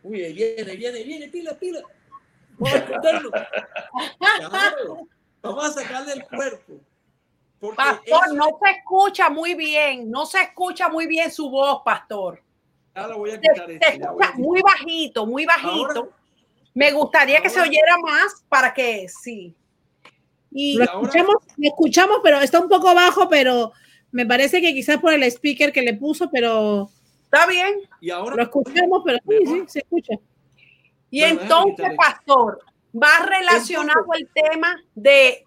uy, 0.05 0.32
viene, 0.32 0.76
viene, 0.76 1.03
viene, 1.03 1.28
pila, 1.28 1.53
pila. 1.59 1.82
Vamos 2.59 2.80
a 4.55 4.74
vamos 5.42 5.64
a 5.64 5.72
sacarle 5.72 6.12
el 6.12 6.24
cuerpo. 6.26 6.80
Pastor, 7.76 8.34
no 8.34 8.58
se 8.62 8.70
escucha 8.70 9.30
muy 9.30 9.54
bien, 9.54 10.10
no 10.10 10.26
se 10.26 10.40
escucha 10.42 10.88
muy 10.88 11.06
bien 11.06 11.30
su 11.30 11.48
voz, 11.50 11.82
pastor. 11.84 12.42
Ahora 12.94 13.16
voy 13.16 13.30
a 13.30 13.40
quitar 13.40 13.70
este, 13.70 14.00
muy 14.36 14.60
bajito, 14.62 15.26
muy 15.26 15.46
bajito. 15.46 16.10
Me 16.74 16.92
gustaría 16.92 17.40
que 17.40 17.50
se 17.50 17.60
oyera 17.60 17.96
más 17.98 18.44
para 18.48 18.74
que 18.74 19.08
sí. 19.08 19.54
Y 20.50 20.76
lo 20.76 20.84
escuchamos, 20.84 21.34
escuchamos, 21.60 22.18
pero 22.22 22.40
está 22.40 22.60
un 22.60 22.68
poco 22.68 22.94
bajo, 22.94 23.28
pero 23.28 23.72
me 24.12 24.26
parece 24.26 24.60
que 24.60 24.72
quizás 24.72 24.98
por 24.98 25.12
el 25.12 25.24
speaker 25.24 25.72
que 25.72 25.82
le 25.82 25.94
puso, 25.94 26.30
pero 26.30 26.88
está 27.24 27.46
bien. 27.46 27.80
Y 28.00 28.10
ahora 28.10 28.36
lo 28.36 28.42
escuchamos, 28.42 29.02
pero 29.04 29.18
sí, 29.28 29.46
sí, 29.46 29.64
se 29.66 29.78
escucha. 29.80 30.14
Y 31.10 31.22
entonces, 31.22 31.94
pastor, 31.96 32.60
va 32.94 33.26
relacionado 33.26 34.04
el 34.16 34.28
tema 34.32 34.80
de 34.94 35.44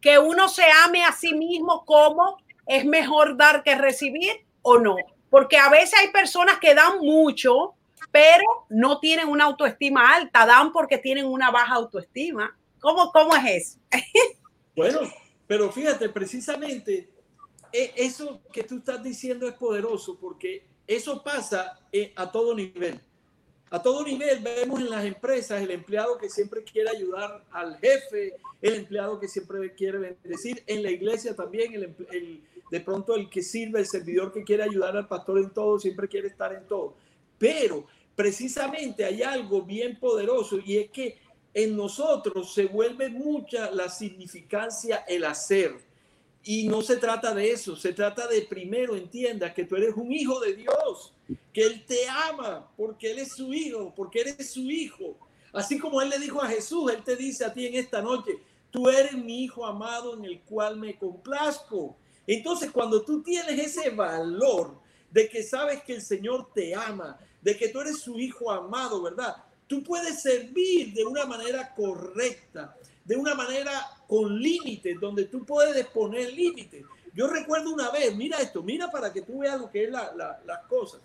que 0.00 0.18
uno 0.18 0.48
se 0.48 0.64
ame 0.84 1.04
a 1.04 1.12
sí 1.12 1.34
mismo 1.34 1.84
como 1.84 2.38
es 2.66 2.84
mejor 2.84 3.36
dar 3.36 3.62
que 3.62 3.74
recibir 3.74 4.46
o 4.62 4.78
no. 4.78 4.96
Porque 5.28 5.56
a 5.58 5.68
veces 5.68 5.98
hay 5.98 6.08
personas 6.08 6.58
que 6.58 6.74
dan 6.74 6.98
mucho 7.00 7.74
pero 8.10 8.44
no 8.68 8.98
tienen 8.98 9.28
una 9.28 9.44
autoestima 9.44 10.14
alta, 10.14 10.46
dan 10.46 10.72
porque 10.72 10.98
tienen 10.98 11.26
una 11.26 11.50
baja 11.50 11.74
autoestima. 11.74 12.56
¿Cómo, 12.80 13.12
cómo 13.12 13.34
es 13.36 13.44
eso? 13.46 13.78
bueno, 14.76 15.00
pero 15.46 15.70
fíjate, 15.70 16.08
precisamente 16.08 17.10
e, 17.72 17.92
eso 17.96 18.40
que 18.52 18.64
tú 18.64 18.78
estás 18.78 19.02
diciendo 19.02 19.46
es 19.46 19.54
poderoso 19.54 20.18
porque 20.18 20.66
eso 20.86 21.22
pasa 21.22 21.78
eh, 21.92 22.12
a 22.16 22.30
todo 22.30 22.54
nivel. 22.54 23.00
A 23.72 23.80
todo 23.80 24.04
nivel 24.04 24.40
vemos 24.40 24.80
en 24.80 24.90
las 24.90 25.04
empresas 25.04 25.62
el 25.62 25.70
empleado 25.70 26.18
que 26.18 26.28
siempre 26.28 26.64
quiere 26.64 26.90
ayudar 26.90 27.44
al 27.52 27.78
jefe, 27.78 28.34
el 28.60 28.74
empleado 28.74 29.20
que 29.20 29.28
siempre 29.28 29.72
quiere 29.74 29.98
bendecir, 29.98 30.62
en 30.66 30.82
la 30.82 30.90
iglesia 30.90 31.36
también, 31.36 31.72
el, 31.74 31.94
el, 32.10 32.42
de 32.68 32.80
pronto 32.80 33.14
el 33.14 33.30
que 33.30 33.42
sirve, 33.42 33.78
el 33.78 33.86
servidor 33.86 34.32
que 34.32 34.42
quiere 34.42 34.64
ayudar 34.64 34.96
al 34.96 35.06
pastor 35.06 35.38
en 35.38 35.50
todo, 35.50 35.78
siempre 35.78 36.08
quiere 36.08 36.26
estar 36.26 36.52
en 36.52 36.66
todo. 36.66 36.94
Pero 37.38 37.86
precisamente 38.16 39.04
hay 39.04 39.22
algo 39.22 39.62
bien 39.62 39.98
poderoso 40.00 40.58
y 40.58 40.78
es 40.78 40.90
que 40.90 41.18
en 41.54 41.76
nosotros 41.76 42.52
se 42.52 42.66
vuelve 42.66 43.08
mucha 43.08 43.70
la 43.70 43.88
significancia 43.88 45.04
el 45.08 45.24
hacer. 45.24 45.89
Y 46.42 46.68
no 46.68 46.80
se 46.80 46.96
trata 46.96 47.34
de 47.34 47.50
eso, 47.50 47.76
se 47.76 47.92
trata 47.92 48.26
de 48.26 48.42
primero 48.42 48.96
entiendas 48.96 49.52
que 49.52 49.64
tú 49.64 49.76
eres 49.76 49.94
un 49.94 50.10
hijo 50.10 50.40
de 50.40 50.54
Dios, 50.54 51.12
que 51.52 51.62
Él 51.62 51.84
te 51.86 52.08
ama 52.08 52.70
porque 52.76 53.10
Él 53.10 53.18
es 53.18 53.32
su 53.32 53.52
hijo, 53.52 53.92
porque 53.94 54.20
eres 54.20 54.50
su 54.50 54.60
hijo. 54.60 55.18
Así 55.52 55.78
como 55.78 56.00
Él 56.00 56.08
le 56.08 56.18
dijo 56.18 56.42
a 56.42 56.48
Jesús, 56.48 56.90
Él 56.92 57.02
te 57.04 57.16
dice 57.16 57.44
a 57.44 57.52
ti 57.52 57.66
en 57.66 57.74
esta 57.74 58.00
noche, 58.00 58.38
tú 58.70 58.88
eres 58.88 59.12
mi 59.12 59.44
hijo 59.44 59.66
amado 59.66 60.14
en 60.14 60.24
el 60.24 60.40
cual 60.40 60.76
me 60.78 60.96
complazco. 60.96 61.96
Entonces, 62.26 62.70
cuando 62.70 63.02
tú 63.02 63.22
tienes 63.22 63.58
ese 63.58 63.90
valor 63.90 64.78
de 65.10 65.28
que 65.28 65.42
sabes 65.42 65.82
que 65.82 65.94
el 65.94 66.02
Señor 66.02 66.50
te 66.54 66.74
ama, 66.74 67.18
de 67.42 67.56
que 67.56 67.68
tú 67.68 67.80
eres 67.80 67.98
su 67.98 68.18
hijo 68.18 68.50
amado, 68.50 69.02
¿verdad? 69.02 69.36
Tú 69.66 69.82
puedes 69.82 70.22
servir 70.22 70.92
de 70.92 71.04
una 71.04 71.26
manera 71.26 71.74
correcta, 71.74 72.76
de 73.10 73.16
una 73.16 73.34
manera 73.34 73.72
con 74.06 74.40
límites, 74.40 75.00
donde 75.00 75.24
tú 75.24 75.44
puedes 75.44 75.84
poner 75.88 76.32
límites. 76.32 76.84
Yo 77.12 77.26
recuerdo 77.26 77.70
una 77.70 77.90
vez, 77.90 78.14
mira 78.14 78.38
esto, 78.38 78.62
mira 78.62 78.88
para 78.88 79.12
que 79.12 79.22
tú 79.22 79.40
veas 79.40 79.60
lo 79.60 79.68
que 79.68 79.82
es 79.82 79.90
la, 79.90 80.40
las 80.46 80.66
cosas. 80.68 81.00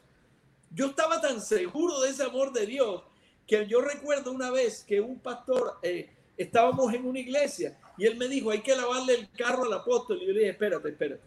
Yo 0.70 0.86
estaba 0.86 1.20
tan 1.20 1.42
seguro 1.42 2.00
de 2.02 2.12
ese 2.12 2.22
amor 2.22 2.54
de 2.54 2.68
Dios 2.68 3.02
que 3.48 3.66
yo 3.66 3.82
recuerdo 3.82 4.32
una 4.32 4.52
vez 4.52 4.84
que 4.84 5.02
un 5.02 5.18
pastor, 5.18 5.80
eh, 5.82 6.12
estábamos 6.38 6.94
en 6.94 7.08
una 7.08 7.18
iglesia 7.18 7.76
y 7.98 8.06
él 8.06 8.18
me 8.18 8.28
dijo, 8.28 8.52
hay 8.52 8.62
que 8.62 8.76
lavarle 8.76 9.16
el 9.16 9.32
carro 9.32 9.64
al 9.64 9.74
apóstol. 9.74 10.20
Y 10.22 10.28
yo 10.28 10.34
le 10.34 10.40
dije, 10.42 10.52
espérate, 10.52 10.90
espérate. 10.90 11.24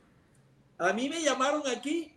A 0.79 0.93
mí 0.93 1.09
me 1.09 1.20
llamaron 1.20 1.66
aquí 1.66 2.14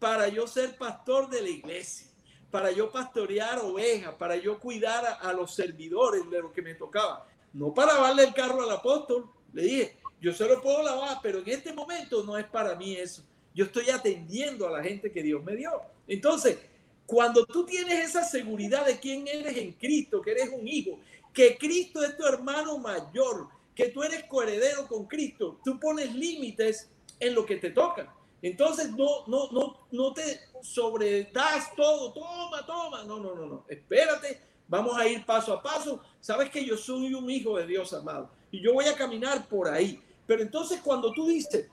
para 0.00 0.26
yo 0.26 0.48
ser 0.48 0.76
pastor 0.76 1.30
de 1.30 1.42
la 1.42 1.48
iglesia 1.48 2.10
para 2.50 2.70
yo 2.72 2.90
pastorear 2.90 3.58
ovejas, 3.60 4.14
para 4.14 4.36
yo 4.36 4.58
cuidar 4.58 5.18
a, 5.20 5.32
los 5.32 5.54
servidores 5.54 6.28
de 6.30 6.42
lo 6.42 6.52
que 6.52 6.62
me 6.62 6.74
tocaba. 6.74 7.26
No 7.52 7.74
para 7.74 7.94
lavarle 7.94 8.24
el 8.24 8.34
carro 8.34 8.62
al 8.62 8.70
apóstol. 8.70 9.28
Le 9.52 9.62
dije, 9.62 9.96
yo 10.20 10.32
se 10.32 10.46
lo 10.46 10.60
puedo 10.60 10.82
lavar, 10.82 11.18
pero 11.22 11.38
en 11.38 11.48
este 11.48 11.72
momento 11.72 12.22
no 12.24 12.36
es 12.36 12.46
para 12.46 12.74
mí 12.74 12.94
eso. 12.94 13.22
Yo 13.54 13.64
estoy 13.64 13.90
atendiendo 13.90 14.68
a 14.68 14.70
la 14.70 14.82
gente 14.82 15.10
que 15.10 15.22
Dios 15.22 15.42
me 15.42 15.56
dio. 15.56 15.70
Entonces, 16.06 16.58
cuando 17.06 17.44
tú 17.44 17.64
tienes 17.64 18.10
esa 18.10 18.24
seguridad 18.24 18.86
de 18.86 19.00
quién 19.00 19.26
eres 19.26 19.56
en 19.56 19.72
Cristo, 19.72 20.22
que 20.22 20.30
eres 20.30 20.50
un 20.50 20.68
hijo, 20.68 21.00
que 21.32 21.58
Cristo 21.58 22.02
es 22.04 22.16
tu 22.16 22.24
hermano 22.24 22.78
mayor, 22.78 23.48
que 23.74 23.88
tú 23.88 24.02
eres 24.02 24.24
coheredero 24.24 24.86
con 24.86 25.06
Cristo, 25.06 25.58
tú 25.64 25.80
pones 25.80 26.14
límites 26.14 26.88
en 27.18 27.34
lo 27.34 27.44
que 27.44 27.56
te 27.56 27.70
toca. 27.70 28.14
Entonces 28.42 28.90
no, 28.90 29.26
no, 29.26 29.50
no, 29.50 29.86
no 29.90 30.12
te 30.14 30.40
sobredas 30.62 31.74
todo, 31.74 32.12
toma, 32.12 32.64
toma. 32.64 33.04
No, 33.04 33.18
no, 33.18 33.34
no, 33.34 33.46
no. 33.46 33.64
Espérate, 33.68 34.40
vamos 34.70 34.96
a 34.96 35.06
ir 35.06 35.26
paso 35.26 35.52
a 35.52 35.62
paso. 35.62 36.00
Sabes 36.20 36.48
que 36.48 36.64
yo 36.64 36.78
soy 36.78 37.12
un 37.12 37.28
hijo 37.28 37.58
de 37.58 37.66
Dios 37.66 37.92
amado 37.92 38.30
y 38.50 38.62
yo 38.62 38.72
voy 38.72 38.86
a 38.86 38.94
caminar 38.94 39.46
por 39.48 39.68
ahí. 39.68 40.00
Pero 40.26 40.40
entonces 40.42 40.80
cuando 40.80 41.12
tú 41.12 41.26
dices, 41.26 41.68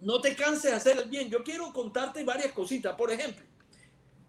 no 0.00 0.20
te 0.20 0.36
canses 0.36 0.70
de 0.70 0.76
hacer 0.76 0.98
el 0.98 1.08
bien, 1.08 1.30
yo 1.30 1.42
quiero 1.42 1.72
contarte 1.72 2.22
varias 2.22 2.52
cositas. 2.52 2.94
Por 2.94 3.10
ejemplo, 3.10 3.44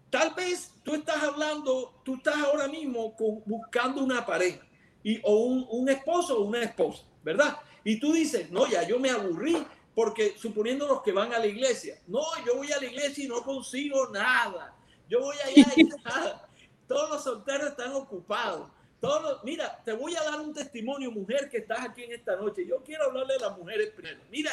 tal 0.08 0.32
vez 0.34 0.72
tú 0.82 0.94
estás 0.94 1.22
hablando, 1.22 2.00
tú 2.04 2.14
estás 2.14 2.36
ahora 2.36 2.66
mismo 2.66 3.14
buscando 3.44 4.02
una 4.02 4.24
pareja 4.24 4.66
y, 5.02 5.20
o 5.22 5.36
un, 5.36 5.88
esposo 5.88 6.38
o 6.38 6.44
una 6.44 6.62
esposa, 6.62 7.02
¿verdad? 7.22 7.58
Y 7.84 8.00
tú 8.00 8.12
dices, 8.12 8.50
no, 8.50 8.66
ya 8.66 8.86
yo 8.86 8.98
me 8.98 9.10
aburrí 9.10 9.62
porque 9.94 10.34
suponiendo 10.38 10.88
los 10.88 11.02
que 11.02 11.12
van 11.12 11.34
a 11.34 11.38
la 11.38 11.46
iglesia, 11.46 12.00
no, 12.06 12.22
yo 12.46 12.56
voy 12.56 12.72
a 12.72 12.78
la 12.78 12.86
iglesia 12.86 13.24
y 13.24 13.28
no 13.28 13.42
consigo 13.42 14.08
nada. 14.10 14.74
Yo 15.08 15.20
voy 15.20 15.36
allá 15.44 15.72
y 15.76 15.84
nada. 15.84 16.43
Todos 16.86 17.10
los 17.10 17.24
solteros 17.24 17.68
están 17.68 17.92
ocupados. 17.92 18.68
Todos 19.00 19.44
mira, 19.44 19.82
te 19.84 19.92
voy 19.92 20.16
a 20.16 20.22
dar 20.22 20.40
un 20.40 20.54
testimonio, 20.54 21.10
mujer, 21.10 21.48
que 21.50 21.58
estás 21.58 21.80
aquí 21.80 22.04
en 22.04 22.12
esta 22.12 22.36
noche. 22.36 22.66
Yo 22.66 22.82
quiero 22.82 23.04
hablarle 23.04 23.34
a 23.34 23.48
las 23.48 23.58
mujeres 23.58 23.90
primero. 23.90 24.20
Mira, 24.30 24.50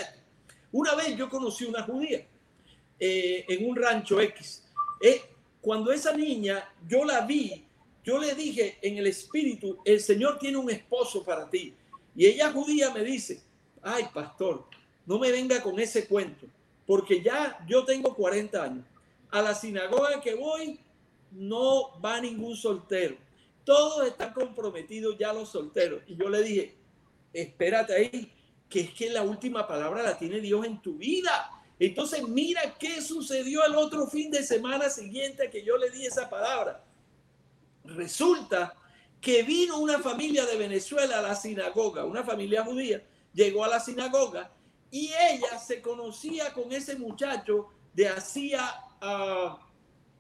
una 0.72 0.96
vez 0.96 1.16
yo 1.16 1.30
conocí 1.30 1.66
una 1.66 1.84
judía 1.84 2.26
eh, 3.00 3.46
en 3.48 3.70
un 3.70 3.76
rancho 3.76 4.20
X. 4.20 4.64
Eh, 5.02 5.22
cuando 5.62 5.92
esa 5.92 6.16
niña, 6.16 6.68
yo 6.88 7.06
la 7.06 7.22
vi, 7.22 7.66
yo 8.04 8.18
le 8.18 8.34
dije 8.36 8.78
en 8.82 8.98
el 8.98 9.08
espíritu, 9.08 9.80
el 9.86 10.00
Señor 10.00 10.40
tiene 10.40 10.58
un 10.58 10.70
esposo 10.70 11.24
para 11.24 11.50
ti. 11.50 11.74
Y 12.16 12.26
ella 12.26 12.52
judía 12.52 12.92
me 12.92 13.04
dice, 13.04 13.42
ay, 13.82 14.10
pastor, 14.14 14.66
no 15.06 15.20
me 15.20 15.32
venga 15.32 15.62
con 15.62 15.80
ese 15.80 16.08
cuento, 16.08 16.46
porque 16.86 17.22
ya 17.22 17.64
yo 17.68 17.86
tengo 17.86 18.16
40 18.16 18.64
años. 18.64 18.86
A 19.30 19.42
la 19.42 19.56
sinagoga 19.56 20.20
que 20.20 20.36
voy 20.36 20.80
no 21.32 22.00
va 22.02 22.20
ningún 22.22 22.56
soltero. 22.56 23.16
Todos 23.64 24.08
están 24.08 24.34
comprometidos 24.34 25.18
ya 25.18 25.34
los 25.34 25.50
solteros. 25.50 26.04
Y 26.08 26.16
yo 26.16 26.30
le 26.30 26.44
dije, 26.44 26.76
espérate 27.34 27.94
ahí, 27.94 28.32
que 28.70 28.82
es 28.82 28.94
que 28.94 29.10
la 29.10 29.24
última 29.24 29.68
palabra 29.68 30.02
la 30.04 30.18
tiene 30.18 30.40
Dios 30.40 30.66
en 30.66 30.82
tu 30.82 30.98
vida. 30.98 31.50
Entonces 31.80 32.28
mira 32.28 32.76
qué 32.80 33.02
sucedió 33.02 33.66
el 33.66 33.76
otro 33.76 34.08
fin 34.08 34.32
de 34.32 34.44
semana 34.44 34.90
siguiente 34.90 35.50
que 35.50 35.64
yo 35.64 35.78
le 35.78 35.90
di 35.90 36.06
esa 36.06 36.30
palabra. 36.30 36.84
Resulta 37.84 38.76
que 39.20 39.44
vino 39.44 39.78
una 39.80 40.00
familia 40.00 40.46
de 40.46 40.58
Venezuela 40.58 41.20
a 41.20 41.22
la 41.22 41.36
sinagoga, 41.36 42.06
una 42.06 42.24
familia 42.24 42.64
judía, 42.64 43.04
llegó 43.34 43.64
a 43.64 43.68
la 43.68 43.80
sinagoga 43.80 44.52
y 44.90 45.12
ella 45.32 45.58
se 45.60 45.82
conocía 45.82 46.54
con 46.54 46.72
ese 46.72 46.98
muchacho 46.98 47.70
de 47.94 48.10
hacía, 48.10 48.74
uh, 49.02 49.58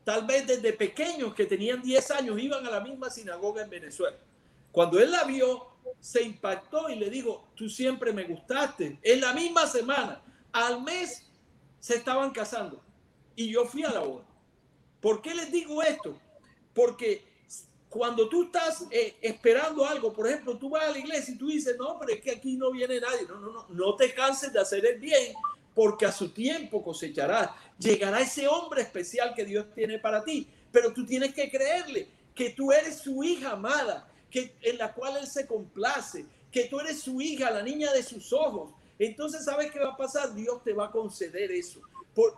tal 0.04 0.26
vez 0.26 0.48
desde 0.48 0.74
pequeños 0.74 1.34
que 1.34 1.46
tenían 1.46 1.82
10 1.82 2.12
años, 2.12 2.40
iban 2.40 2.66
a 2.66 2.72
la 2.72 2.80
misma 2.80 3.10
sinagoga 3.10 3.64
en 3.64 3.70
Venezuela. 3.70 4.18
Cuando 4.72 5.00
él 5.00 5.12
la 5.12 5.24
vio, 5.26 5.68
se 6.00 6.24
impactó 6.24 6.90
y 6.90 6.96
le 6.96 7.10
dijo, 7.10 7.48
tú 7.56 7.70
siempre 7.70 8.14
me 8.14 8.24
gustaste. 8.24 9.00
En 9.02 9.22
la 9.22 9.34
misma 9.34 9.68
semana, 9.68 10.22
al 10.52 10.82
mes, 10.82 11.24
se 11.80 11.96
estaban 11.96 12.32
casando. 12.32 12.82
Y 13.36 13.50
yo 13.50 13.66
fui 13.66 13.84
a 13.84 13.92
la 13.92 14.00
boda. 14.02 14.26
¿Por 15.00 15.22
qué 15.22 15.34
les 15.34 15.52
digo 15.52 15.82
esto? 15.82 16.18
Porque 16.74 17.26
cuando 17.90 18.30
tú 18.30 18.44
estás 18.44 18.86
eh, 18.92 19.18
esperando 19.22 19.86
algo, 19.86 20.14
por 20.14 20.28
ejemplo, 20.28 20.58
tú 20.58 20.70
vas 20.70 20.86
a 20.86 20.92
la 20.92 21.00
iglesia 21.00 21.34
y 21.34 21.38
tú 21.38 21.48
dices, 21.48 21.76
no, 21.78 21.98
pero 22.00 22.14
es 22.14 22.22
que 22.22 22.32
aquí 22.32 22.56
no 22.56 22.72
viene 22.72 23.00
nadie. 23.00 23.28
No, 23.28 23.40
no, 23.40 23.52
no, 23.52 23.66
no 23.68 23.96
te 23.96 24.14
canses 24.14 24.54
de 24.54 24.60
hacer 24.60 24.86
el 24.86 25.00
bien, 25.00 25.34
porque 25.74 26.06
a 26.06 26.12
su 26.12 26.30
tiempo 26.30 26.84
cosecharás. 26.84 27.52
Llegará 27.78 28.20
ese 28.22 28.48
hombre 28.48 28.82
especial 28.82 29.34
que 29.34 29.46
Dios 29.46 29.66
tiene 29.74 30.00
para 30.00 30.24
ti, 30.24 30.48
pero 30.72 30.94
tú 30.94 31.06
tienes 31.06 31.34
que 31.34 31.50
creerle 31.50 32.08
que 32.36 32.52
tú 32.52 32.72
eres 32.72 32.98
su 33.00 33.24
hija 33.24 33.52
amada, 33.52 34.08
que 34.30 34.54
en 34.62 34.78
la 34.78 34.94
cual 34.94 35.18
él 35.18 35.28
se 35.28 35.46
complace, 35.46 36.26
que 36.52 36.66
tú 36.66 36.80
eres 36.80 37.02
su 37.02 37.22
hija, 37.22 37.52
la 37.52 37.62
niña 37.62 37.92
de 37.92 38.04
sus 38.04 38.32
ojos. 38.34 38.72
Entonces, 39.00 39.46
¿sabes 39.46 39.72
qué 39.72 39.80
va 39.80 39.92
a 39.92 39.98
pasar? 39.98 40.34
Dios 40.34 40.64
te 40.64 40.74
va 40.74 40.88
a 40.88 40.92
conceder 40.92 41.52
eso. 41.52 41.82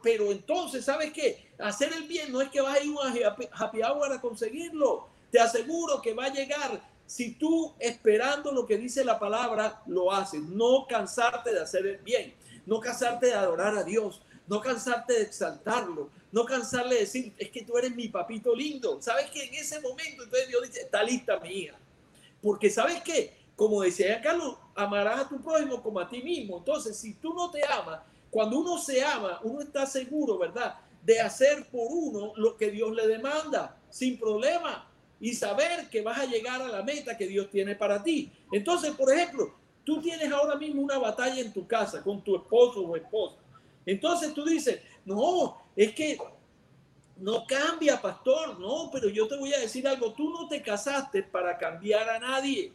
pero 0.02 0.32
entonces, 0.32 0.86
¿sabes 0.86 1.12
qué? 1.12 1.50
Hacer 1.60 1.92
el 1.94 2.04
bien 2.04 2.32
no 2.32 2.42
es 2.42 2.50
que 2.50 2.62
vas 2.62 2.78
a 2.78 2.84
ir 2.84 3.26
a 3.26 3.36
happy 3.54 3.82
hour 3.82 4.12
a 4.14 4.22
conseguirlo 4.22 5.14
te 5.34 5.40
aseguro 5.40 6.00
que 6.00 6.14
va 6.14 6.26
a 6.26 6.32
llegar 6.32 6.80
si 7.08 7.34
tú 7.34 7.74
esperando 7.80 8.52
lo 8.52 8.68
que 8.68 8.78
dice 8.78 9.04
la 9.04 9.18
palabra 9.18 9.82
lo 9.88 10.12
haces. 10.12 10.44
No 10.44 10.86
cansarte 10.88 11.52
de 11.52 11.60
hacer 11.60 11.88
el 11.88 11.98
bien, 11.98 12.36
no 12.66 12.80
cansarte 12.80 13.28
de 13.28 13.34
adorar 13.34 13.78
a 13.78 13.84
Dios, 13.84 14.22
no 14.48 14.60
cansarte 14.62 15.14
de 15.14 15.22
exaltarlo, 15.22 16.10
no 16.32 16.46
cansarle 16.46 16.96
de 16.96 17.02
decir, 17.02 17.34
es 17.38 17.50
que 17.50 17.64
tú 17.64 17.78
eres 17.78 17.96
mi 17.96 18.08
papito 18.08 18.56
lindo. 18.56 19.02
¿Sabes 19.02 19.30
que 19.30 19.44
En 19.44 19.54
ese 19.54 19.80
momento 19.80 20.24
entonces 20.24 20.48
Dios 20.48 20.64
dice, 20.64 20.82
está 20.82 21.04
lista 21.04 21.40
mi. 21.40 21.70
Porque 22.42 22.70
¿sabes 22.70 23.02
qué? 23.04 23.34
Como 23.56 23.82
decía 23.82 24.22
Carlos, 24.22 24.58
amarás 24.76 25.22
a 25.22 25.30
tu 25.30 25.42
prójimo 25.42 25.82
como 25.82 26.00
a 26.00 26.10
ti 26.10 26.22
mismo. 26.22 26.58
Entonces, 26.58 26.98
si 26.98 27.14
tú 27.14 27.34
no 27.34 27.52
te 27.52 27.62
amas, 27.66 28.02
cuando 28.30 28.60
uno 28.60 28.80
se 28.80 29.04
ama, 29.04 29.40
uno 29.44 29.62
está 29.62 29.86
seguro, 29.86 30.40
¿verdad? 30.40 30.76
De 31.04 31.20
hacer 31.20 31.68
por 31.70 31.88
uno 31.90 32.34
lo 32.36 32.58
que 32.58 32.72
Dios 32.72 32.92
le 32.94 33.08
demanda, 33.08 33.78
sin 33.90 34.18
problema 34.18 34.90
y 35.24 35.34
saber 35.34 35.90
que 35.90 36.02
vas 36.02 36.20
a 36.20 36.26
llegar 36.26 36.62
a 36.62 36.68
la 36.68 36.84
meta 36.84 37.16
que 37.16 37.28
Dios 37.28 37.50
tiene 37.50 37.76
para 37.76 38.04
ti. 38.04 38.30
Entonces, 38.52 38.92
por 38.92 39.10
ejemplo, 39.14 39.54
tú 39.84 40.02
tienes 40.02 40.32
ahora 40.32 40.56
mismo 40.56 40.82
una 40.82 40.98
batalla 40.98 41.40
en 41.42 41.52
tu 41.52 41.68
casa 41.68 42.02
con 42.02 42.24
tu 42.24 42.36
esposo 42.36 42.82
o 42.82 42.96
esposa. 42.96 43.38
Entonces 43.86 44.34
tú 44.34 44.46
dices, 44.46 44.80
no, 45.06 45.58
es 45.76 45.94
que 45.94 46.18
no 47.18 47.46
cambia, 47.46 48.02
pastor, 48.02 48.60
no, 48.60 48.90
pero 48.92 49.10
yo 49.10 49.28
te 49.28 49.38
voy 49.38 49.54
a 49.54 49.60
decir 49.60 49.88
algo, 49.88 50.14
tú 50.14 50.30
no 50.30 50.48
te 50.48 50.62
casaste 50.62 51.24
para 51.24 51.58
cambiar 51.58 52.10
a 52.10 52.20
nadie. 52.20 52.72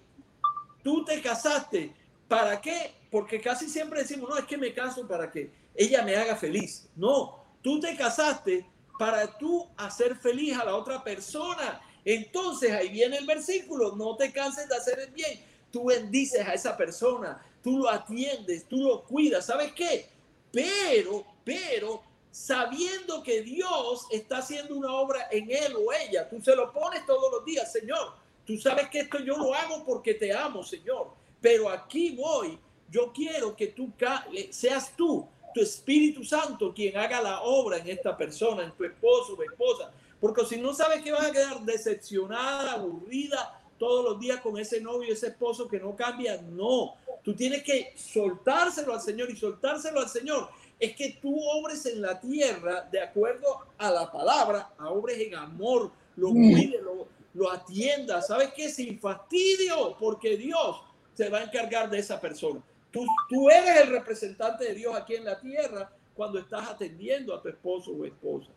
Tú 0.82 1.04
te 1.04 1.20
casaste, 1.20 1.92
¿para 2.28 2.60
qué? 2.60 2.92
Porque 3.10 3.40
casi 3.40 3.68
siempre 3.68 4.00
decimos, 4.00 4.28
no, 4.30 4.36
es 4.36 4.44
que 4.44 4.56
me 4.56 4.72
caso 4.72 5.06
para 5.06 5.30
que 5.30 5.50
ella 5.74 6.02
me 6.02 6.16
haga 6.16 6.36
feliz. 6.36 6.88
No, 6.94 7.44
tú 7.62 7.80
te 7.80 7.96
casaste 7.96 8.66
para 8.98 9.38
tú 9.38 9.66
hacer 9.76 10.16
feliz 10.16 10.56
a 10.56 10.64
la 10.64 10.74
otra 10.74 11.02
persona. 11.02 11.80
Entonces 12.04 12.72
ahí 12.72 12.88
viene 12.88 13.16
el 13.16 13.26
versículo, 13.26 13.94
no 13.96 14.16
te 14.16 14.32
canses 14.32 14.68
de 14.68 14.76
hacer 14.76 14.98
el 15.00 15.10
bien. 15.10 15.47
Tú 15.70 15.86
bendices 15.86 16.46
a 16.46 16.54
esa 16.54 16.76
persona, 16.76 17.44
tú 17.62 17.78
lo 17.78 17.88
atiendes, 17.88 18.66
tú 18.66 18.78
lo 18.78 19.04
cuidas. 19.04 19.46
¿Sabes 19.46 19.72
qué? 19.72 20.08
Pero, 20.50 21.24
pero, 21.44 22.02
sabiendo 22.30 23.22
que 23.22 23.42
Dios 23.42 24.06
está 24.10 24.38
haciendo 24.38 24.76
una 24.76 24.92
obra 24.92 25.28
en 25.30 25.50
él 25.50 25.74
o 25.76 25.92
ella, 25.92 26.28
tú 26.28 26.40
se 26.40 26.54
lo 26.54 26.72
pones 26.72 27.04
todos 27.06 27.32
los 27.32 27.44
días, 27.44 27.70
Señor. 27.70 28.14
Tú 28.46 28.56
sabes 28.56 28.88
que 28.88 29.00
esto 29.00 29.18
yo 29.18 29.36
lo 29.36 29.54
hago 29.54 29.84
porque 29.84 30.14
te 30.14 30.32
amo, 30.32 30.62
Señor. 30.62 31.08
Pero 31.40 31.68
aquí 31.68 32.16
voy, 32.16 32.58
yo 32.90 33.12
quiero 33.12 33.54
que 33.54 33.68
tú 33.68 33.92
eh, 34.32 34.48
seas 34.50 34.96
tú, 34.96 35.28
tu 35.54 35.60
Espíritu 35.60 36.24
Santo, 36.24 36.72
quien 36.74 36.96
haga 36.96 37.20
la 37.20 37.42
obra 37.42 37.78
en 37.78 37.88
esta 37.88 38.16
persona, 38.16 38.64
en 38.64 38.72
tu 38.72 38.84
esposo 38.84 39.34
o 39.34 39.42
esposa. 39.42 39.92
Porque 40.20 40.44
si 40.46 40.56
no 40.56 40.74
sabes 40.74 41.02
que 41.02 41.12
vas 41.12 41.26
a 41.26 41.32
quedar 41.32 41.60
decepcionada, 41.60 42.72
aburrida 42.72 43.57
todos 43.78 44.04
los 44.04 44.20
días 44.20 44.40
con 44.40 44.58
ese 44.58 44.80
novio, 44.80 45.12
ese 45.12 45.28
esposo 45.28 45.68
que 45.68 45.78
no 45.78 45.94
cambia, 45.94 46.40
no. 46.42 46.94
Tú 47.22 47.34
tienes 47.34 47.62
que 47.62 47.92
soltárselo 47.96 48.92
al 48.94 49.00
Señor 49.00 49.30
y 49.30 49.36
soltárselo 49.36 50.00
al 50.00 50.08
Señor. 50.08 50.48
Es 50.78 50.94
que 50.94 51.18
tú 51.20 51.38
obres 51.40 51.86
en 51.86 52.02
la 52.02 52.20
tierra 52.20 52.88
de 52.90 53.00
acuerdo 53.00 53.66
a 53.78 53.90
la 53.90 54.10
palabra, 54.10 54.72
a 54.78 54.90
obres 54.90 55.18
en 55.20 55.34
amor, 55.34 55.90
lo 56.16 56.30
mm. 56.30 56.52
cuide, 56.52 56.80
lo, 56.82 57.08
lo 57.34 57.50
atienda. 57.50 58.22
¿Sabes 58.22 58.52
qué? 58.54 58.68
Sin 58.68 58.98
fastidio, 58.98 59.96
porque 59.98 60.36
Dios 60.36 60.82
se 61.14 61.28
va 61.28 61.38
a 61.38 61.44
encargar 61.44 61.90
de 61.90 61.98
esa 61.98 62.20
persona. 62.20 62.60
Tú, 62.90 63.04
tú 63.28 63.50
eres 63.50 63.82
el 63.82 63.90
representante 63.90 64.64
de 64.64 64.74
Dios 64.74 64.94
aquí 64.94 65.14
en 65.14 65.24
la 65.24 65.38
tierra 65.38 65.90
cuando 66.14 66.38
estás 66.38 66.68
atendiendo 66.68 67.34
a 67.34 67.42
tu 67.42 67.48
esposo 67.48 67.92
o 67.92 68.04
esposa. 68.04 68.48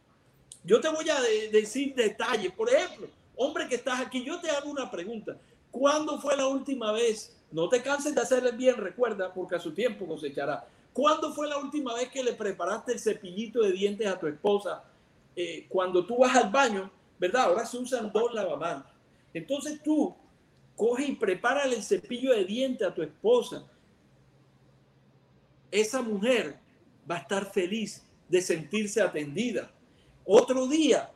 Yo 0.63 0.79
te 0.79 0.89
voy 0.89 1.09
a 1.09 1.19
decir 1.51 1.95
detalles. 1.95 2.51
Por 2.53 2.69
ejemplo, 2.69 3.07
hombre 3.41 3.67
que 3.67 3.75
estás 3.75 3.99
aquí, 3.99 4.23
yo 4.23 4.39
te 4.39 4.49
hago 4.49 4.69
una 4.69 4.89
pregunta. 4.89 5.37
¿Cuándo 5.69 6.19
fue 6.19 6.35
la 6.35 6.47
última 6.47 6.91
vez? 6.91 7.35
No 7.51 7.69
te 7.69 7.81
canses 7.81 8.13
de 8.13 8.21
hacerle 8.21 8.51
bien, 8.51 8.77
recuerda, 8.77 9.33
porque 9.33 9.55
a 9.55 9.59
su 9.59 9.73
tiempo 9.73 10.05
cosechará. 10.05 10.67
¿Cuándo 10.93 11.33
fue 11.33 11.47
la 11.47 11.57
última 11.57 11.93
vez 11.93 12.09
que 12.09 12.23
le 12.23 12.33
preparaste 12.33 12.93
el 12.93 12.99
cepillito 12.99 13.61
de 13.61 13.71
dientes 13.71 14.07
a 14.07 14.19
tu 14.19 14.27
esposa? 14.27 14.83
Eh, 15.35 15.65
cuando 15.69 16.05
tú 16.05 16.17
vas 16.17 16.35
al 16.35 16.49
baño, 16.49 16.91
¿verdad? 17.17 17.43
Ahora 17.43 17.65
se 17.65 17.77
usan 17.77 18.11
dos 18.11 18.33
lavamanos. 18.33 18.85
Entonces 19.33 19.81
tú 19.81 20.13
coge 20.75 21.05
y 21.05 21.15
prepara 21.15 21.63
el 21.63 21.81
cepillo 21.83 22.33
de 22.33 22.43
dientes 22.45 22.87
a 22.87 22.93
tu 22.93 23.01
esposa. 23.01 23.65
Esa 25.69 26.01
mujer 26.01 26.59
va 27.09 27.15
a 27.15 27.19
estar 27.19 27.45
feliz 27.45 28.03
de 28.27 28.41
sentirse 28.41 29.01
atendida 29.01 29.71
otro 30.25 30.67
día, 30.67 31.11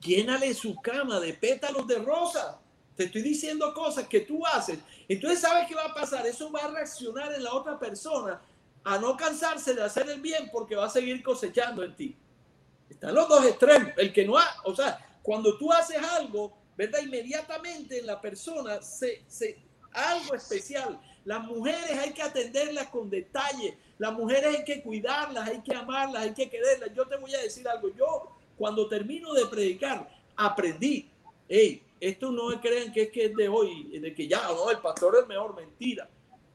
llénale 0.00 0.54
su 0.54 0.76
cama 0.76 1.20
de 1.20 1.34
pétalos 1.34 1.86
de 1.86 1.98
rosa. 1.98 2.58
Te 2.96 3.04
estoy 3.04 3.22
diciendo 3.22 3.74
cosas 3.74 4.08
que 4.08 4.20
tú 4.20 4.46
haces. 4.46 4.78
Entonces, 5.08 5.40
¿sabes 5.40 5.68
qué 5.68 5.74
va 5.74 5.84
a 5.84 5.94
pasar? 5.94 6.26
Eso 6.26 6.50
va 6.50 6.60
a 6.60 6.68
reaccionar 6.68 7.32
en 7.34 7.44
la 7.44 7.52
otra 7.52 7.78
persona 7.78 8.40
a 8.84 8.98
no 8.98 9.16
cansarse 9.16 9.74
de 9.74 9.82
hacer 9.82 10.08
el 10.08 10.20
bien 10.20 10.48
porque 10.52 10.76
va 10.76 10.86
a 10.86 10.90
seguir 10.90 11.22
cosechando 11.22 11.82
en 11.82 11.94
ti. 11.94 12.16
Están 12.88 13.14
los 13.14 13.28
dos 13.28 13.44
extremos. 13.44 13.92
El 13.96 14.12
que 14.12 14.24
no 14.24 14.38
ha, 14.38 14.46
o 14.64 14.74
sea, 14.74 15.18
cuando 15.22 15.58
tú 15.58 15.72
haces 15.72 15.98
algo, 15.98 16.56
¿verdad? 16.76 17.00
Inmediatamente 17.02 17.98
en 17.98 18.06
la 18.06 18.20
persona 18.20 18.80
se, 18.80 19.24
se 19.26 19.58
algo 19.92 20.34
especial. 20.34 21.00
Las 21.24 21.42
mujeres 21.44 21.98
hay 21.98 22.12
que 22.12 22.22
atenderlas 22.22 22.86
con 22.88 23.10
detalle. 23.10 23.76
Las 23.98 24.12
mujeres 24.12 24.58
hay 24.58 24.64
que 24.64 24.82
cuidarlas, 24.82 25.48
hay 25.48 25.60
que 25.60 25.74
amarlas, 25.74 26.22
hay 26.22 26.34
que 26.34 26.48
quererlas. 26.48 26.90
Yo 26.94 27.06
te 27.06 27.16
voy 27.16 27.34
a 27.34 27.40
decir 27.40 27.68
algo. 27.68 27.88
Yo 27.94 28.36
cuando 28.56 28.88
termino 28.88 29.32
de 29.34 29.46
predicar, 29.46 30.08
aprendí, 30.36 31.08
hey, 31.48 31.82
esto 32.00 32.30
no 32.30 32.48
crean 32.60 32.92
que 32.92 33.02
es 33.02 33.10
que 33.10 33.26
es 33.26 33.34
de 33.34 33.48
hoy, 33.48 33.98
de 33.98 34.14
que 34.14 34.28
ya, 34.28 34.42
no, 34.48 34.70
el 34.70 34.78
pastor 34.78 35.16
es 35.20 35.26
mejor, 35.26 35.54
mentira. 35.54 36.08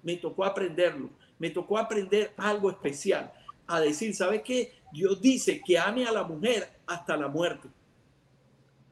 Me 0.03 0.17
tocó 0.17 0.45
aprenderlo, 0.45 1.09
me 1.39 1.49
tocó 1.49 1.77
aprender 1.77 2.33
algo 2.37 2.69
especial, 2.69 3.31
a 3.67 3.79
decir, 3.79 4.15
¿sabes 4.15 4.41
qué? 4.43 4.73
Dios 4.91 5.21
dice 5.21 5.61
que 5.65 5.77
ame 5.77 6.05
a 6.05 6.11
la 6.11 6.23
mujer 6.23 6.69
hasta 6.85 7.15
la 7.17 7.27
muerte. 7.27 7.69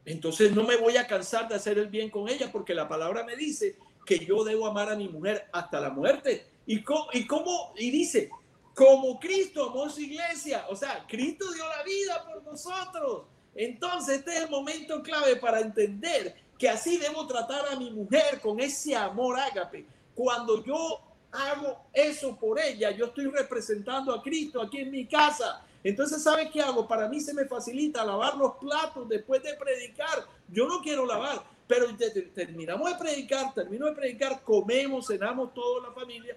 Entonces 0.06 0.56
no 0.56 0.64
me 0.64 0.78
voy 0.78 0.98
a 0.98 1.06
cansar 1.06 1.48
de 1.48 1.56
hacer 1.56 1.78
el 1.78 1.88
bien 1.88 2.10
con 2.10 2.30
ella 2.30 2.52
porque 2.52 2.74
la 2.74 2.88
palabra 2.88 3.24
me 3.24 3.36
dice 3.36 3.76
que 4.06 4.18
yo 4.18 4.44
debo 4.44 4.66
amar 4.66 4.90
a 4.90 4.96
mi 4.96 5.08
mujer 5.08 5.48
hasta 5.52 5.80
la 5.80 5.90
muerte. 5.90 6.48
¿Y 6.66 6.82
cómo? 6.82 7.08
Y, 7.14 7.28
cómo, 7.28 7.74
y 7.78 7.92
dice, 7.92 8.30
como 8.74 9.20
Cristo 9.20 9.70
amó 9.70 9.90
su 9.90 10.02
iglesia. 10.02 10.66
O 10.70 10.76
sea, 10.76 11.06
Cristo 11.08 11.52
dio 11.52 11.68
la 11.68 11.84
vida 11.84 12.26
por 12.26 12.44
nosotros. 12.44 13.24
Entonces 13.56 14.20
este 14.20 14.32
es 14.36 14.44
el 14.44 14.50
momento 14.50 15.02
clave 15.02 15.36
para 15.36 15.60
entender 15.60 16.36
que 16.58 16.70
así 16.70 16.98
debo 16.98 17.26
tratar 17.28 17.68
a 17.72 17.76
mi 17.76 17.92
mujer 17.92 18.40
con 18.42 18.60
ese 18.60 18.96
amor 18.96 19.40
ágape. 19.40 19.86
Cuando 20.14 20.64
yo 20.64 21.02
hago 21.32 21.86
eso 21.94 22.36
por 22.36 22.60
ella, 22.60 22.92
yo 22.92 23.06
estoy 23.08 23.26
representando 23.28 24.14
a 24.14 24.22
Cristo 24.22 24.62
aquí 24.62 24.80
en 24.80 24.92
mi 24.92 25.06
casa. 25.06 25.64
Entonces, 25.84 26.22
¿sabes 26.22 26.50
qué 26.52 26.62
hago? 26.62 26.88
Para 26.88 27.08
mí 27.08 27.22
se 27.22 27.34
me 27.34 27.46
facilita 27.46 28.04
lavar 28.04 28.36
los 28.36 28.56
platos 28.56 29.08
después 29.08 29.42
de 29.42 29.54
predicar. 29.54 30.26
Yo 30.50 30.68
no 30.68 30.82
quiero 30.82 31.06
lavar, 31.06 31.42
pero 31.68 31.86
terminamos 32.34 32.92
de 32.92 32.98
predicar, 32.98 33.54
termino 33.54 33.86
de 33.86 33.94
predicar, 33.94 34.44
comemos, 34.44 35.08
cenamos 35.08 35.54
toda 35.54 35.88
la 35.88 35.94
familia 35.94 36.36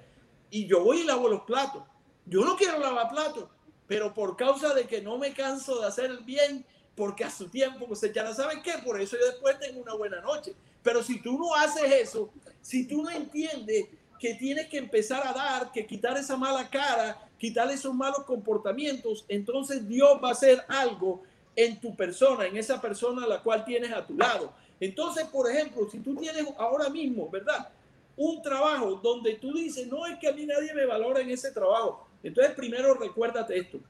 y 0.51 0.67
yo 0.67 0.85
voy 0.85 1.01
y 1.01 1.05
lavo 1.05 1.29
los 1.29 1.43
platos. 1.43 1.83
Yo 2.27 2.45
no 2.45 2.57
quiero 2.57 2.79
lavar 2.79 3.11
platos, 3.11 3.45
pero 3.87 4.15
por 4.15 4.37
causa 4.37 4.75
de 4.75 4.87
que 4.87 5.03
no 5.03 5.19
me 5.19 5.33
canso 5.33 5.81
de 5.81 5.87
hacer 5.87 6.11
el 6.11 6.19
bien, 6.19 6.65
porque 6.95 7.25
a 7.25 7.31
su 7.31 7.49
tiempo 7.49 7.87
cosechará, 7.87 8.35
¿sabes 8.35 8.59
qué? 8.63 8.73
Por 8.85 9.01
eso 9.01 9.17
yo 9.19 9.27
después 9.27 9.59
tengo 9.59 9.81
una 9.81 9.95
buena 9.95 10.21
noche. 10.21 10.55
Pero 10.83 11.03
si 11.03 11.21
tú 11.21 11.39
no 11.39 11.55
haces 11.55 11.91
eso, 11.91 12.31
si 12.61 12.87
tú 12.87 13.03
no 13.03 13.11
entiendes 13.11 13.87
que 14.19 14.35
tienes 14.35 14.69
que 14.69 14.79
empezar 14.79 15.27
a 15.27 15.33
dar, 15.33 15.73
que 15.73 15.87
quitar 15.87 16.17
esa 16.17 16.37
mala 16.37 16.69
cara, 16.69 17.29
quitar 17.39 17.71
esos 17.71 17.95
malos 17.95 18.25
comportamientos, 18.25 19.25
entonces 19.29 19.89
Dios 19.89 20.21
va 20.23 20.29
a 20.29 20.33
hacer 20.33 20.65
algo 20.69 21.23
en 21.57 21.81
tu 21.81 21.95
persona, 21.97 22.47
en 22.47 22.57
esa 22.57 22.81
persona 22.81 23.25
a 23.25 23.29
la 23.29 23.43
cual 23.43 23.65
tienes 23.65 23.93
a 23.93 24.07
tu 24.07 24.17
lado. 24.17 24.53
Entonces, 24.79 25.25
por 25.27 25.51
ejemplo, 25.51 25.89
si 25.91 25.99
tú 25.99 26.15
tienes 26.15 26.47
ahora 26.59 26.89
mismo, 26.89 27.29
¿verdad? 27.31 27.69
Un 28.17 28.43
trabajo 28.43 29.01
donde 29.03 29.35
tú 29.35 29.53
dices, 29.53 29.87
no 29.87 30.07
es 30.07 30.19
que 30.19 30.29
a 30.29 30.33
mí 30.33 30.47
nadie 30.47 30.75
me 30.75 30.87
valora 30.87 31.21
en 31.21 31.31
ese 31.31 31.51
trabajo. 31.51 32.07
Entonces, 32.23 32.55
primero 32.55 32.95
recuérdate 32.95 33.59
esto. 33.59 33.81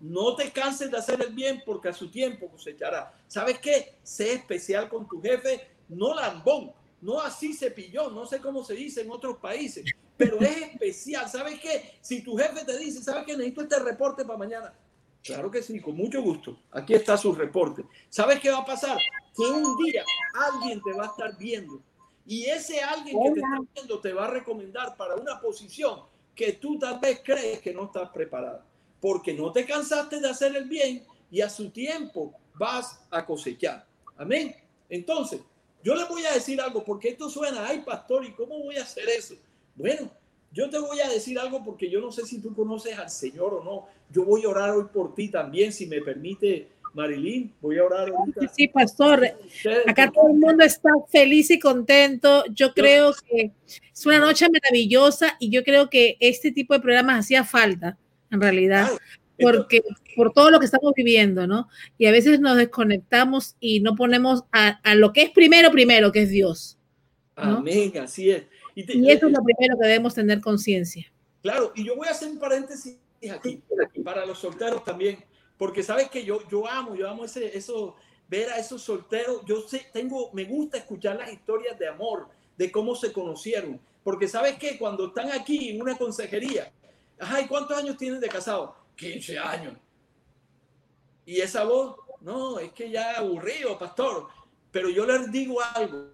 No 0.00 0.34
te 0.34 0.50
canses 0.50 0.90
de 0.90 0.96
hacer 0.96 1.20
el 1.20 1.34
bien 1.34 1.62
porque 1.64 1.90
a 1.90 1.92
su 1.92 2.10
tiempo 2.10 2.48
cosechará. 2.48 3.12
¿Sabes 3.28 3.58
qué? 3.58 3.96
Sé 4.02 4.32
especial 4.32 4.88
con 4.88 5.06
tu 5.06 5.20
jefe, 5.20 5.68
no 5.88 6.14
lambón, 6.14 6.72
no 7.02 7.20
así 7.20 7.52
se 7.52 7.70
pilló, 7.70 8.10
no 8.10 8.24
sé 8.24 8.40
cómo 8.40 8.64
se 8.64 8.74
dice 8.74 9.02
en 9.02 9.10
otros 9.10 9.36
países, 9.36 9.84
pero 10.16 10.38
es 10.40 10.56
especial. 10.62 11.28
¿Sabes 11.28 11.60
qué? 11.60 11.98
Si 12.00 12.22
tu 12.22 12.36
jefe 12.36 12.64
te 12.64 12.78
dice, 12.78 13.02
¿sabes 13.02 13.24
qué? 13.26 13.36
Necesito 13.36 13.62
este 13.62 13.78
reporte 13.78 14.24
para 14.24 14.38
mañana. 14.38 14.74
Claro 15.22 15.50
que 15.50 15.62
sí, 15.62 15.78
con 15.80 15.96
mucho 15.96 16.22
gusto. 16.22 16.58
Aquí 16.70 16.94
está 16.94 17.18
su 17.18 17.34
reporte. 17.34 17.84
¿Sabes 18.08 18.40
qué 18.40 18.50
va 18.50 18.58
a 18.58 18.64
pasar? 18.64 18.96
Que 19.36 19.42
un 19.42 19.76
día 19.84 20.02
alguien 20.34 20.82
te 20.82 20.92
va 20.94 21.04
a 21.04 21.08
estar 21.08 21.36
viendo 21.36 21.82
y 22.26 22.44
ese 22.44 22.80
alguien 22.80 23.18
que 23.22 23.30
te 23.32 23.40
está 23.40 23.58
viendo 23.74 24.00
te 24.00 24.12
va 24.12 24.26
a 24.26 24.30
recomendar 24.30 24.96
para 24.96 25.16
una 25.16 25.40
posición 25.40 26.00
que 26.34 26.54
tú 26.54 26.78
tal 26.78 26.98
vez 26.98 27.20
crees 27.24 27.60
que 27.60 27.72
no 27.72 27.84
estás 27.84 28.08
preparado, 28.10 28.62
porque 29.00 29.32
no 29.34 29.52
te 29.52 29.64
cansaste 29.64 30.20
de 30.20 30.28
hacer 30.28 30.56
el 30.56 30.64
bien 30.64 31.04
y 31.30 31.40
a 31.40 31.50
su 31.50 31.70
tiempo 31.70 32.32
vas 32.54 33.00
a 33.10 33.24
cosechar. 33.24 33.86
Amén. 34.16 34.54
Entonces, 34.88 35.40
yo 35.82 35.94
le 35.94 36.04
voy 36.04 36.24
a 36.26 36.32
decir 36.32 36.60
algo, 36.60 36.84
porque 36.84 37.10
esto 37.10 37.30
suena, 37.30 37.66
ay 37.66 37.80
pastor, 37.80 38.24
¿y 38.24 38.32
cómo 38.32 38.58
voy 38.62 38.76
a 38.76 38.82
hacer 38.82 39.08
eso? 39.08 39.34
Bueno, 39.74 40.10
yo 40.52 40.68
te 40.68 40.78
voy 40.78 41.00
a 41.00 41.08
decir 41.08 41.38
algo 41.38 41.64
porque 41.64 41.88
yo 41.88 42.00
no 42.00 42.10
sé 42.10 42.26
si 42.26 42.40
tú 42.40 42.54
conoces 42.54 42.98
al 42.98 43.08
Señor 43.08 43.54
o 43.54 43.64
no. 43.64 43.86
Yo 44.10 44.24
voy 44.24 44.44
a 44.44 44.48
orar 44.48 44.70
hoy 44.70 44.84
por 44.92 45.14
ti 45.14 45.28
también, 45.28 45.72
si 45.72 45.86
me 45.86 46.00
permite, 46.00 46.68
Marilyn. 46.94 47.52
Voy 47.60 47.78
a 47.78 47.84
orar 47.84 48.08
ahorita. 48.08 48.48
Sí, 48.48 48.68
pastor. 48.68 49.26
Acá 49.86 50.10
todo 50.10 50.28
el 50.28 50.38
mundo 50.38 50.64
está 50.64 50.90
feliz 51.10 51.50
y 51.50 51.58
contento. 51.58 52.44
Yo 52.52 52.72
creo 52.72 53.12
que 53.28 53.52
es 53.66 54.06
una 54.06 54.18
noche 54.18 54.48
maravillosa 54.50 55.36
y 55.38 55.50
yo 55.50 55.62
creo 55.64 55.88
que 55.88 56.16
este 56.20 56.52
tipo 56.52 56.74
de 56.74 56.80
programas 56.80 57.20
hacía 57.20 57.44
falta, 57.44 57.98
en 58.30 58.40
realidad 58.40 58.90
porque 59.40 59.82
por 60.16 60.32
todo 60.32 60.50
lo 60.50 60.58
que 60.58 60.66
estamos 60.66 60.92
viviendo, 60.94 61.46
¿no? 61.46 61.68
Y 61.98 62.06
a 62.06 62.12
veces 62.12 62.40
nos 62.40 62.56
desconectamos 62.56 63.56
y 63.58 63.80
no 63.80 63.96
ponemos 63.96 64.44
a, 64.52 64.78
lo 64.94 65.12
que 65.12 65.22
es 65.22 65.30
primero, 65.30 65.70
primero, 65.70 66.12
que 66.12 66.22
es 66.22 66.30
Dios. 66.30 66.78
Amén, 67.36 67.92
así 67.98 68.30
es. 68.30 68.44
Y, 68.74 69.10
eso 69.10 69.26
es 69.26 69.32
lo 69.32 69.42
primero 69.42 69.78
que 69.80 69.86
debemos 69.86 70.14
tener 70.14 70.40
conciencia. 70.40 71.10
Claro, 71.42 71.72
y 71.74 71.84
yo 71.84 71.96
voy 71.96 72.08
a 72.08 72.10
hacer 72.10 72.28
un 72.28 72.38
paréntesis 72.38 72.98
aquí, 73.32 73.62
para 74.04 74.26
los 74.26 74.38
solteros 74.38 74.84
también, 74.84 75.18
porque 75.60 75.82
sabes 75.82 76.08
que 76.08 76.24
yo, 76.24 76.48
yo 76.48 76.66
amo, 76.66 76.94
yo 76.94 77.06
amo 77.06 77.26
ese, 77.26 77.54
eso, 77.54 77.94
ver 78.26 78.48
a 78.48 78.56
esos 78.56 78.80
solteros, 78.80 79.42
yo 79.44 79.60
sé, 79.60 79.88
tengo, 79.92 80.30
me 80.32 80.44
gusta 80.44 80.78
escuchar 80.78 81.18
las 81.18 81.30
historias 81.30 81.78
de 81.78 81.86
amor, 81.86 82.28
de 82.56 82.72
cómo 82.72 82.94
se 82.94 83.12
conocieron, 83.12 83.78
porque 84.02 84.26
sabes 84.26 84.56
que 84.56 84.78
cuando 84.78 85.08
están 85.08 85.30
aquí 85.30 85.68
en 85.68 85.82
una 85.82 85.98
consejería, 85.98 86.72
ajá, 87.18 87.42
¿y 87.42 87.46
cuántos 87.46 87.76
años 87.76 87.98
tienen 87.98 88.20
de 88.20 88.28
casado? 88.28 88.74
15 88.96 89.38
años. 89.38 89.74
Y 91.26 91.42
esa 91.42 91.64
voz, 91.64 91.94
no, 92.22 92.58
es 92.58 92.72
que 92.72 92.88
ya 92.88 93.18
aburrido, 93.18 93.78
pastor. 93.78 94.28
Pero 94.72 94.88
yo 94.88 95.04
les 95.04 95.30
digo 95.30 95.58
algo. 95.74 96.06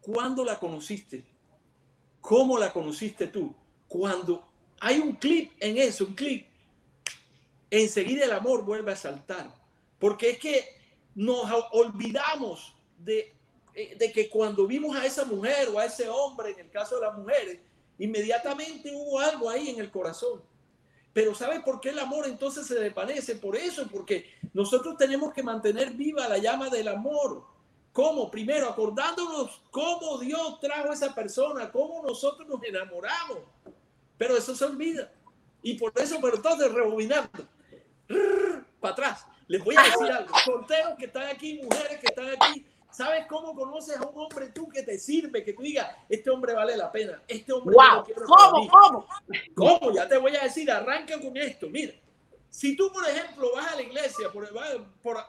¿Cuándo 0.00 0.44
la 0.44 0.58
conociste? 0.58 1.24
¿Cómo 2.20 2.58
la 2.58 2.72
conociste 2.72 3.28
tú? 3.28 3.54
Cuando 3.86 4.48
hay 4.80 4.98
un 4.98 5.12
clip 5.12 5.52
en 5.60 5.78
eso, 5.78 6.06
un 6.06 6.14
clip, 6.14 6.48
enseguida 7.80 8.26
el 8.26 8.32
amor 8.32 8.64
vuelve 8.64 8.92
a 8.92 8.96
saltar. 8.96 9.52
Porque 9.98 10.30
es 10.30 10.38
que 10.38 10.76
nos 11.14 11.50
olvidamos 11.72 12.74
de, 12.98 13.34
eh, 13.74 13.96
de 13.98 14.12
que 14.12 14.28
cuando 14.28 14.66
vimos 14.66 14.94
a 14.96 15.06
esa 15.06 15.24
mujer 15.24 15.68
o 15.68 15.78
a 15.78 15.86
ese 15.86 16.08
hombre, 16.08 16.50
en 16.50 16.60
el 16.60 16.70
caso 16.70 16.96
de 16.96 17.06
las 17.06 17.16
mujeres, 17.16 17.60
inmediatamente 17.98 18.90
hubo 18.94 19.18
algo 19.18 19.48
ahí 19.48 19.70
en 19.70 19.80
el 19.80 19.90
corazón. 19.90 20.42
Pero 21.12 21.34
¿sabe 21.34 21.60
por 21.60 21.80
qué 21.80 21.90
el 21.90 21.98
amor 21.98 22.26
entonces 22.26 22.66
se 22.66 22.74
desvanece? 22.74 23.36
Por 23.36 23.56
eso, 23.56 23.86
porque 23.90 24.26
nosotros 24.52 24.96
tenemos 24.96 25.32
que 25.32 25.42
mantener 25.42 25.92
viva 25.92 26.28
la 26.28 26.38
llama 26.38 26.68
del 26.68 26.88
amor. 26.88 27.44
¿Cómo? 27.92 28.30
Primero, 28.30 28.68
acordándonos 28.68 29.62
cómo 29.70 30.18
Dios 30.18 30.58
trajo 30.60 30.90
a 30.90 30.94
esa 30.94 31.14
persona, 31.14 31.70
cómo 31.70 32.02
nosotros 32.02 32.48
nos 32.48 32.62
enamoramos. 32.64 33.38
Pero 34.16 34.36
eso 34.36 34.54
se 34.54 34.64
olvida. 34.64 35.12
Y 35.62 35.74
por 35.74 35.92
eso, 35.96 36.18
pero 36.20 36.36
entonces, 36.36 36.72
rebobinando, 36.72 37.46
para 38.80 38.92
atrás, 38.92 39.26
les 39.48 39.62
voy 39.62 39.76
a 39.76 39.82
decir 39.82 40.10
algo. 40.10 40.38
Solteros 40.44 40.94
que 40.98 41.06
están 41.06 41.28
aquí, 41.28 41.60
mujeres 41.62 41.98
que 41.98 42.06
están 42.06 42.28
aquí, 42.30 42.66
¿Sabes 42.92 43.24
cómo 43.26 43.54
conoces 43.54 43.96
a 43.96 44.06
un 44.06 44.20
hombre 44.20 44.48
tú 44.48 44.68
que 44.68 44.82
te 44.82 44.98
sirve? 44.98 45.42
Que 45.42 45.54
tú 45.54 45.62
digas, 45.62 45.96
este 46.10 46.28
hombre 46.28 46.52
vale 46.52 46.76
la 46.76 46.92
pena, 46.92 47.22
este 47.26 47.50
hombre 47.50 47.74
wow. 47.74 48.04
¿Cómo, 48.26 48.68
¿Cómo? 48.68 49.06
¿Cómo? 49.54 49.92
Ya 49.94 50.06
te 50.06 50.18
voy 50.18 50.36
a 50.36 50.42
decir, 50.42 50.70
arranca 50.70 51.18
con 51.18 51.34
esto. 51.38 51.70
Mira, 51.70 51.94
si 52.50 52.76
tú, 52.76 52.92
por 52.92 53.08
ejemplo, 53.08 53.50
vas 53.54 53.72
a 53.72 53.76
la 53.76 53.82
iglesia 53.82 54.30
por, 54.30 54.46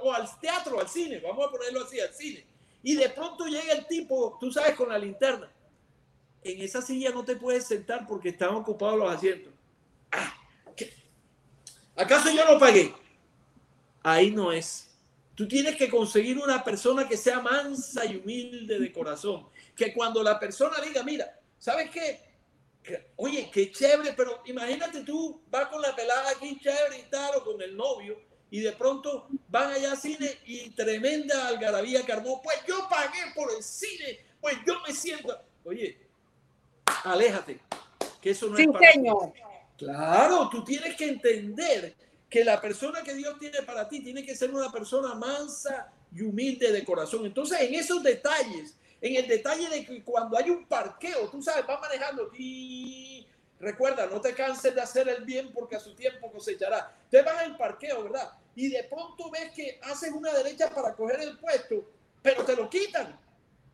o 0.01 0.13
al 0.13 0.39
teatro, 0.41 0.77
al 0.77 0.89
cine, 0.89 1.21
vamos 1.21 1.47
a 1.47 1.51
ponerlo 1.51 1.85
así, 1.85 2.01
al 2.01 2.13
cine, 2.13 2.45
y 2.83 2.95
de 2.95 3.09
pronto 3.09 3.45
llega 3.45 3.71
el 3.71 3.87
tipo, 3.87 4.37
tú 4.41 4.51
sabes, 4.51 4.75
con 4.75 4.89
la 4.89 4.97
linterna. 4.97 5.49
En 6.43 6.61
esa 6.61 6.81
silla 6.81 7.11
no 7.11 7.23
te 7.23 7.37
puedes 7.37 7.65
sentar 7.65 8.05
porque 8.05 8.29
están 8.29 8.53
ocupados 8.55 8.99
los 8.99 9.09
asientos. 9.09 9.53
Ah, 10.11 10.35
¿Acaso 11.95 12.31
yo 12.31 12.45
no 12.45 12.59
pagué? 12.59 12.93
Ahí 14.01 14.31
no 14.31 14.51
es. 14.51 14.89
Tú 15.35 15.47
tienes 15.47 15.75
que 15.75 15.89
conseguir 15.89 16.37
una 16.37 16.63
persona 16.63 17.07
que 17.07 17.17
sea 17.17 17.39
mansa 17.39 18.05
y 18.05 18.17
humilde 18.17 18.79
de 18.79 18.91
corazón. 18.91 19.47
Que 19.75 19.93
cuando 19.93 20.21
la 20.21 20.39
persona 20.39 20.79
diga, 20.81 21.03
mira, 21.03 21.39
¿sabes 21.57 21.89
qué? 21.89 22.33
oye, 23.15 23.49
qué 23.51 23.71
chévere, 23.71 24.13
pero 24.13 24.41
imagínate 24.45 25.03
tú, 25.03 25.41
vas 25.49 25.67
con 25.67 25.81
la 25.81 25.95
pelada 25.95 26.31
aquí 26.31 26.59
chévere 26.59 26.99
y 26.99 27.03
tal, 27.03 27.37
o 27.37 27.43
con 27.43 27.61
el 27.61 27.75
novio, 27.75 28.19
y 28.51 28.59
de 28.59 28.71
pronto 28.73 29.27
van 29.47 29.71
allá 29.71 29.91
al 29.91 29.97
cine 29.97 30.37
y 30.45 30.69
tremenda 30.71 31.47
algarabía 31.47 32.01
armó. 32.11 32.41
Pues 32.41 32.57
yo 32.67 32.87
pagué 32.89 33.31
por 33.33 33.51
el 33.55 33.63
cine, 33.63 34.19
pues 34.41 34.57
yo 34.67 34.81
me 34.85 34.93
siento. 34.93 35.39
Oye, 35.63 35.97
aléjate, 37.03 37.59
que 38.21 38.31
eso 38.31 38.47
no 38.47 38.57
es 38.57 38.67
para 38.67 38.91
Claro, 39.83 40.49
tú 40.49 40.63
tienes 40.63 40.95
que 40.95 41.05
entender 41.05 41.95
que 42.29 42.43
la 42.43 42.59
persona 42.59 43.03
que 43.03 43.13
Dios 43.13 43.37
tiene 43.39 43.61
para 43.61 43.87
ti 43.87 44.01
tiene 44.01 44.25
que 44.25 44.35
ser 44.35 44.51
una 44.51 44.71
persona 44.71 45.13
mansa 45.15 45.91
y 46.11 46.21
humilde 46.21 46.71
de 46.71 46.83
corazón. 46.83 47.25
Entonces, 47.25 47.61
en 47.61 47.75
esos 47.75 48.01
detalles, 48.01 48.77
en 49.01 49.15
el 49.15 49.27
detalle 49.27 49.69
de 49.69 49.85
que 49.85 50.03
cuando 50.03 50.37
hay 50.37 50.49
un 50.49 50.65
parqueo, 50.65 51.29
tú 51.29 51.41
sabes, 51.41 51.65
va 51.69 51.79
manejando 51.79 52.31
y 52.37 53.27
recuerda, 53.59 54.07
no 54.07 54.19
te 54.19 54.33
canses 54.33 54.73
de 54.73 54.81
hacer 54.81 55.07
el 55.07 55.23
bien 55.23 55.51
porque 55.53 55.75
a 55.75 55.79
su 55.79 55.93
tiempo 55.95 56.31
cosechará. 56.31 56.95
Te 57.09 57.21
vas 57.21 57.37
al 57.37 57.57
parqueo, 57.57 58.03
¿verdad? 58.03 58.31
y 58.55 58.69
de 58.69 58.83
pronto 58.83 59.29
ves 59.31 59.51
que 59.51 59.79
haces 59.83 60.11
una 60.11 60.31
derecha 60.33 60.69
para 60.69 60.95
coger 60.95 61.21
el 61.21 61.37
puesto, 61.39 61.89
pero 62.21 62.45
te 62.45 62.55
lo 62.55 62.69
quitan, 62.69 63.19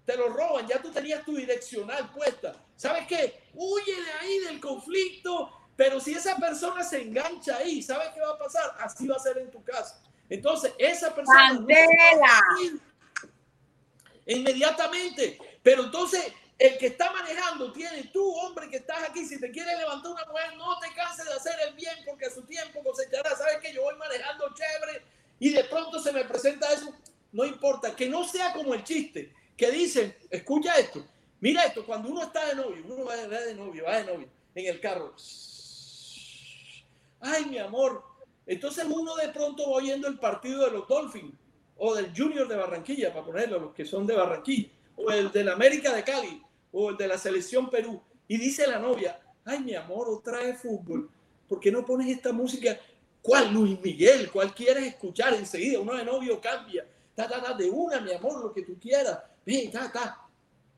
te 0.06 0.16
lo 0.16 0.30
roban, 0.30 0.68
ya 0.68 0.82
tú 0.82 0.92
tenías 0.92 1.24
tu 1.26 1.36
direccional 1.36 2.12
puesta. 2.12 2.56
¿Sabes 2.76 3.06
qué? 3.08 3.42
Huye 3.54 4.02
de 4.02 4.12
ahí 4.22 4.40
del 4.40 4.60
conflicto, 4.60 5.52
pero 5.80 5.98
si 6.02 6.14
esa 6.14 6.36
persona 6.36 6.84
se 6.84 7.02
engancha 7.02 7.56
ahí, 7.56 7.82
¿sabes 7.82 8.10
qué 8.14 8.20
va 8.20 8.32
a 8.32 8.38
pasar? 8.38 8.76
Así 8.82 9.08
va 9.08 9.16
a 9.16 9.20
ser 9.20 9.38
en 9.38 9.50
tu 9.50 9.64
casa. 9.64 10.02
Entonces, 10.30 10.74
esa 10.78 11.16
persona... 11.16 11.54
No 11.54 11.66
inmediatamente. 14.26 15.40
Pero 15.64 15.84
entonces, 15.84 16.34
el 16.58 16.78
que 16.78 16.88
está 16.88 17.14
manejando 17.14 17.72
tiene 17.72 18.10
tú, 18.12 18.30
hombre, 18.30 18.70
que 18.70 18.76
estás 18.76 19.04
aquí. 19.04 19.26
Si 19.26 19.40
te 19.40 19.52
quiere 19.52 19.74
levantar 19.78 20.12
una 20.12 20.26
mujer, 20.26 20.58
no 20.58 20.78
te 20.80 20.94
canses 20.94 21.26
de 21.26 21.34
hacer 21.34 21.56
el 21.70 21.74
bien 21.76 21.96
porque 22.06 22.26
a 22.26 22.30
su 22.30 22.42
tiempo 22.42 22.84
cosechará. 22.84 23.34
Sabes 23.38 23.60
que 23.62 23.72
yo 23.72 23.84
voy 23.84 23.96
manejando 23.96 24.54
chévere 24.54 25.02
y 25.40 25.52
de 25.54 25.64
pronto 25.64 26.04
se 26.04 26.12
me 26.12 26.26
presenta 26.26 26.74
eso. 26.74 26.94
No 27.32 27.46
importa, 27.46 27.96
que 27.96 28.10
no 28.10 28.28
sea 28.28 28.52
como 28.52 28.74
el 28.74 28.84
chiste 28.84 29.34
que 29.56 29.72
dicen, 29.72 30.14
escucha 30.30 30.78
esto, 30.78 31.08
mira 31.40 31.64
esto, 31.64 31.86
cuando 31.86 32.10
uno 32.10 32.24
está 32.24 32.48
de 32.48 32.56
novio, 32.56 32.84
uno 32.86 33.06
va 33.06 33.16
de 33.16 33.56
novio, 33.56 33.86
va 33.86 33.96
de 33.96 34.04
novio 34.04 34.30
en 34.56 34.66
el 34.66 34.82
carro. 34.82 35.16
Ay, 37.20 37.46
mi 37.46 37.58
amor. 37.58 38.04
Entonces 38.46 38.86
uno 38.90 39.16
de 39.16 39.30
pronto 39.30 39.70
va 39.70 39.78
oyendo 39.78 40.08
el 40.08 40.18
partido 40.18 40.66
de 40.66 40.72
los 40.72 40.88
Dolphins 40.88 41.34
o 41.78 41.96
del 41.96 42.12
Junior 42.16 42.48
de 42.48 42.56
Barranquilla, 42.56 43.14
para 43.14 43.26
ponerlo, 43.26 43.60
los 43.60 43.74
que 43.74 43.86
son 43.86 44.06
de 44.06 44.16
Barranquilla, 44.16 44.70
o 44.96 45.12
el 45.12 45.32
del 45.32 45.50
América 45.50 45.96
de 45.96 46.04
Cali, 46.04 46.42
o 46.72 46.90
el 46.90 46.98
de 46.98 47.08
la 47.08 47.18
selección 47.18 47.70
Perú. 47.70 48.02
Y 48.28 48.38
dice 48.38 48.68
la 48.68 48.80
novia, 48.80 49.20
ay, 49.46 49.60
mi 49.60 49.76
amor, 49.76 50.10
otra 50.10 50.40
vez 50.40 50.62
fútbol, 50.62 51.10
¿por 51.48 51.60
qué 51.60 51.72
no 51.72 51.86
pones 51.86 52.08
esta 52.10 52.34
música? 52.34 52.78
¿Cuál 53.22 53.54
Luis 53.54 53.80
Miguel? 53.82 54.30
¿Cuál 54.32 54.54
quieres 54.54 54.86
escuchar 54.86 55.34
enseguida? 55.34 55.80
Uno 55.80 55.96
de 55.96 56.04
novio 56.04 56.40
cambia, 56.42 56.86
ta, 57.16 57.28
ta, 57.28 57.42
ta, 57.42 57.54
de 57.54 57.70
una, 57.70 58.02
mi 58.02 58.12
amor, 58.12 58.44
lo 58.44 58.54
que 58.54 58.64
tú 58.64 58.78
quieras, 58.80 59.20
ven, 59.46 59.72
ta, 59.72 59.92
ta. 59.92 60.28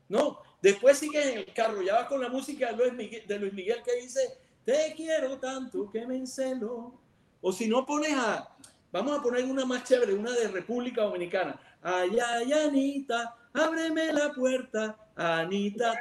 No, 0.08 0.38
después 0.60 0.98
sigues 0.98 1.26
en 1.26 1.38
el 1.38 1.52
carro, 1.52 1.82
ya 1.82 1.94
vas 1.94 2.06
con 2.06 2.20
la 2.20 2.28
música 2.28 2.72
de 2.72 2.76
Luis 2.76 2.92
Miguel, 2.92 3.26
de 3.26 3.38
Luis 3.38 3.52
Miguel 3.52 3.82
que 3.82 4.00
dice, 4.00 4.20
te 4.64 4.94
quiero 4.96 5.38
tanto 5.38 5.90
que 5.90 6.06
me 6.06 6.16
encelo. 6.16 6.92
O 7.40 7.52
si 7.52 7.68
no 7.68 7.84
pones 7.84 8.14
a, 8.14 8.52
Vamos 8.92 9.18
a 9.18 9.22
poner 9.22 9.46
una 9.46 9.64
más 9.64 9.84
chévere, 9.84 10.12
una 10.12 10.32
de 10.32 10.48
República 10.48 11.00
Dominicana. 11.00 11.58
Ay, 11.80 12.18
ay, 12.20 12.52
Anita, 12.52 13.34
ábreme 13.54 14.12
la 14.12 14.30
puerta, 14.34 14.94
Anita. 15.16 15.98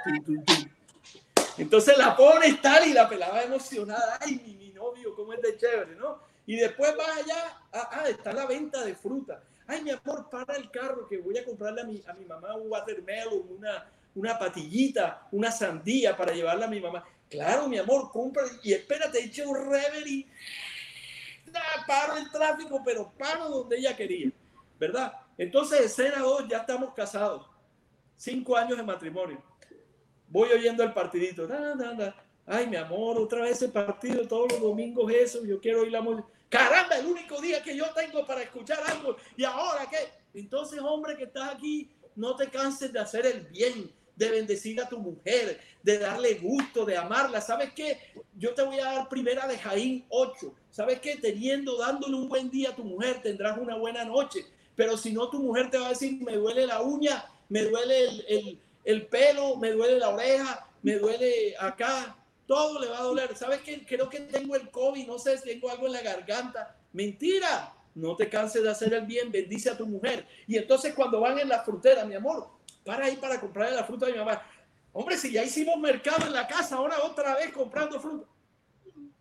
Entonces 1.57 1.97
la 1.97 2.17
pones 2.17 2.61
tal 2.61 2.89
y 2.89 2.91
la 2.91 3.07
pelaba 3.07 3.43
emocionada. 3.43 4.17
Ay, 4.19 4.41
mi, 4.45 4.71
novio, 4.73 5.15
cómo 5.15 5.31
es 5.31 5.41
de 5.41 5.57
chévere, 5.57 5.95
¿no? 5.95 6.19
Y 6.45 6.57
después 6.57 6.93
vas 6.97 7.19
allá, 7.19 7.61
ah, 7.71 7.89
ah, 7.93 8.09
está 8.09 8.33
la 8.33 8.45
venta 8.45 8.83
de 8.83 8.93
fruta. 8.93 9.41
Ay, 9.67 9.83
mi 9.83 9.91
amor, 9.91 10.27
para 10.29 10.57
el 10.57 10.69
carro 10.69 11.07
que 11.07 11.19
voy 11.19 11.37
a 11.37 11.45
comprarle 11.45 11.81
a 11.81 11.85
mi, 11.85 12.03
a 12.05 12.13
mi 12.13 12.25
mamá 12.25 12.55
un 12.55 12.69
watermelon, 12.69 13.45
una, 13.57 13.89
una 14.15 14.37
patillita, 14.37 15.29
una 15.31 15.49
sandía 15.49 16.17
para 16.17 16.33
llevarla 16.33 16.65
a 16.65 16.69
mi 16.69 16.81
mamá. 16.81 17.05
Claro, 17.31 17.67
mi 17.67 17.77
amor, 17.77 18.11
compra 18.11 18.43
y 18.61 18.73
espérate, 18.73 19.23
eche 19.23 19.43
un 19.43 19.55
reverie 19.55 20.27
paro 21.87 22.17
el 22.17 22.29
tráfico, 22.29 22.81
pero 22.83 23.11
paro 23.17 23.49
donde 23.49 23.77
ella 23.77 23.95
quería, 23.95 24.31
¿verdad? 24.79 25.13
Entonces, 25.37 25.81
escena 25.81 26.19
2, 26.19 26.47
ya 26.47 26.57
estamos 26.57 26.93
casados. 26.93 27.47
Cinco 28.15 28.55
años 28.55 28.77
de 28.77 28.83
matrimonio. 28.83 29.41
Voy 30.27 30.49
oyendo 30.51 30.83
el 30.83 30.93
partidito. 30.93 31.47
Ay, 32.45 32.67
mi 32.67 32.75
amor, 32.75 33.17
otra 33.17 33.41
vez 33.43 33.61
el 33.61 33.71
partido, 33.71 34.27
todos 34.27 34.51
los 34.51 34.61
domingos 34.61 35.11
eso, 35.11 35.43
yo 35.45 35.59
quiero 35.59 35.81
oír 35.81 35.91
la 35.91 36.01
música. 36.01 36.27
Caramba, 36.49 36.97
el 36.97 37.05
único 37.05 37.39
día 37.39 37.63
que 37.63 37.75
yo 37.75 37.85
tengo 37.93 38.25
para 38.25 38.41
escuchar 38.41 38.79
algo. 38.85 39.15
¿Y 39.37 39.43
ahora 39.43 39.89
qué? 39.89 39.97
Entonces, 40.33 40.79
hombre 40.79 41.15
que 41.15 41.23
estás 41.23 41.55
aquí, 41.55 41.91
no 42.15 42.35
te 42.35 42.49
canses 42.49 42.91
de 42.91 42.99
hacer 42.99 43.25
el 43.25 43.41
bien 43.47 43.91
de 44.21 44.29
bendecir 44.29 44.79
a 44.79 44.87
tu 44.87 44.99
mujer, 44.99 45.59
de 45.81 45.97
darle 45.97 46.35
gusto, 46.35 46.85
de 46.85 46.95
amarla. 46.95 47.41
¿Sabes 47.41 47.73
qué? 47.73 47.97
Yo 48.37 48.53
te 48.53 48.61
voy 48.61 48.77
a 48.77 48.85
dar 48.85 49.09
primera 49.09 49.47
de 49.47 49.57
Jaín 49.57 50.05
8. 50.09 50.53
¿Sabes 50.69 50.99
qué? 50.99 51.15
Teniendo, 51.15 51.75
dándole 51.79 52.15
un 52.15 52.29
buen 52.29 52.51
día 52.51 52.69
a 52.69 52.75
tu 52.75 52.83
mujer, 52.83 53.19
tendrás 53.23 53.57
una 53.57 53.75
buena 53.77 54.05
noche. 54.05 54.45
Pero 54.75 54.95
si 54.95 55.11
no, 55.11 55.27
tu 55.31 55.39
mujer 55.39 55.71
te 55.71 55.79
va 55.79 55.87
a 55.87 55.89
decir, 55.89 56.21
me 56.21 56.35
duele 56.35 56.67
la 56.67 56.83
uña, 56.83 57.25
me 57.49 57.63
duele 57.63 58.05
el, 58.27 58.59
el, 58.83 59.07
pelo, 59.07 59.57
me 59.57 59.71
duele 59.71 59.97
la 59.97 60.09
oreja, 60.09 60.67
me 60.83 60.97
duele 60.99 61.55
acá, 61.59 62.15
todo 62.45 62.79
le 62.79 62.89
va 62.89 62.99
a 62.99 63.03
doler. 63.03 63.35
¿Sabes 63.35 63.61
qué? 63.61 63.83
Creo 63.87 64.07
que 64.07 64.19
tengo 64.19 64.55
el 64.55 64.69
COVID, 64.69 65.07
no 65.07 65.17
sé 65.17 65.35
tengo 65.39 65.71
algo 65.71 65.87
en 65.87 65.93
la 65.93 66.01
garganta. 66.01 66.75
Mentira, 66.93 67.73
no 67.95 68.15
te 68.15 68.29
canses 68.29 68.61
de 68.61 68.69
hacer 68.69 68.93
el 68.93 69.05
bien, 69.07 69.31
bendice 69.31 69.71
a 69.71 69.77
tu 69.77 69.87
mujer. 69.87 70.27
Y 70.45 70.57
entonces 70.57 70.93
cuando 70.93 71.19
van 71.19 71.39
en 71.39 71.49
la 71.49 71.63
frontera, 71.63 72.05
mi 72.05 72.13
amor, 72.13 72.60
para 72.83 73.05
ahí 73.05 73.17
para 73.17 73.39
comprarle 73.39 73.75
la 73.75 73.83
fruta 73.83 74.05
de 74.05 74.13
mi 74.13 74.19
mamá. 74.19 74.41
Hombre, 74.93 75.17
si 75.17 75.31
ya 75.31 75.43
hicimos 75.43 75.77
mercado 75.79 76.27
en 76.27 76.33
la 76.33 76.47
casa, 76.47 76.75
ahora 76.75 77.03
otra 77.03 77.35
vez 77.35 77.51
comprando 77.51 77.99
fruta. 77.99 78.27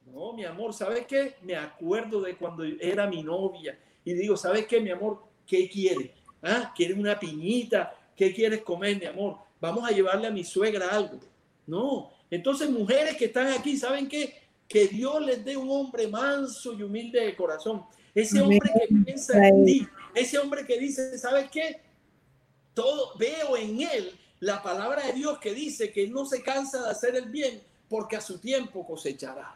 No, 0.06 0.32
mi 0.32 0.44
amor, 0.44 0.74
¿sabes 0.74 1.06
qué? 1.06 1.36
Me 1.42 1.54
acuerdo 1.54 2.20
de 2.20 2.36
cuando 2.36 2.64
era 2.64 3.06
mi 3.06 3.22
novia 3.22 3.78
y 4.04 4.14
digo, 4.14 4.36
¿sabes 4.36 4.66
qué, 4.66 4.80
mi 4.80 4.90
amor? 4.90 5.22
¿Qué 5.46 5.68
quiere? 5.68 6.14
¿Ah? 6.42 6.72
¿Quiere 6.74 6.94
una 6.94 7.18
piñita? 7.18 7.94
¿Qué 8.16 8.34
quieres 8.34 8.62
comer, 8.62 8.98
mi 8.98 9.06
amor? 9.06 9.38
Vamos 9.60 9.88
a 9.88 9.92
llevarle 9.92 10.26
a 10.26 10.30
mi 10.30 10.44
suegra 10.44 10.88
algo. 10.88 11.20
No. 11.66 12.10
Entonces, 12.30 12.68
mujeres 12.68 13.16
que 13.16 13.26
están 13.26 13.48
aquí, 13.48 13.76
¿saben 13.76 14.08
qué? 14.08 14.42
Que 14.66 14.88
Dios 14.88 15.20
les 15.24 15.44
dé 15.44 15.56
un 15.56 15.70
hombre 15.70 16.08
manso 16.08 16.72
y 16.72 16.82
humilde 16.82 17.24
de 17.24 17.36
corazón. 17.36 17.84
Ese 18.14 18.40
hombre 18.40 18.58
que 18.60 18.94
piensa 19.04 19.46
en 19.46 19.64
ti. 19.64 19.88
Ese 20.14 20.38
hombre 20.38 20.66
que 20.66 20.78
dice, 20.78 21.16
¿sabes 21.18 21.50
qué? 21.50 21.80
Todo 22.74 23.12
veo 23.18 23.56
en 23.56 23.80
él 23.80 24.18
la 24.40 24.62
palabra 24.62 25.02
de 25.06 25.12
Dios 25.12 25.38
que 25.38 25.52
dice 25.52 25.92
que 25.92 26.08
no 26.08 26.24
se 26.24 26.42
cansa 26.42 26.82
de 26.82 26.90
hacer 26.90 27.14
el 27.14 27.28
bien 27.28 27.62
porque 27.88 28.16
a 28.16 28.20
su 28.20 28.38
tiempo 28.38 28.86
cosechará. 28.86 29.54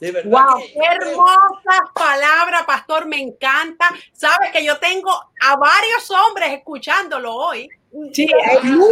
De 0.00 0.12
verdad. 0.12 0.30
Wow, 0.30 0.62
qué 0.62 0.78
hermosas 0.78 1.90
palabras, 1.92 2.62
pastor, 2.64 3.06
me 3.06 3.20
encanta. 3.20 3.90
Sabes 4.12 4.52
que 4.52 4.64
yo 4.64 4.78
tengo 4.78 5.10
a 5.10 5.56
varios 5.56 6.10
hombres 6.10 6.52
escuchándolo 6.52 7.34
hoy. 7.34 7.68
Sí, 8.12 8.26
escucha, 8.26 8.82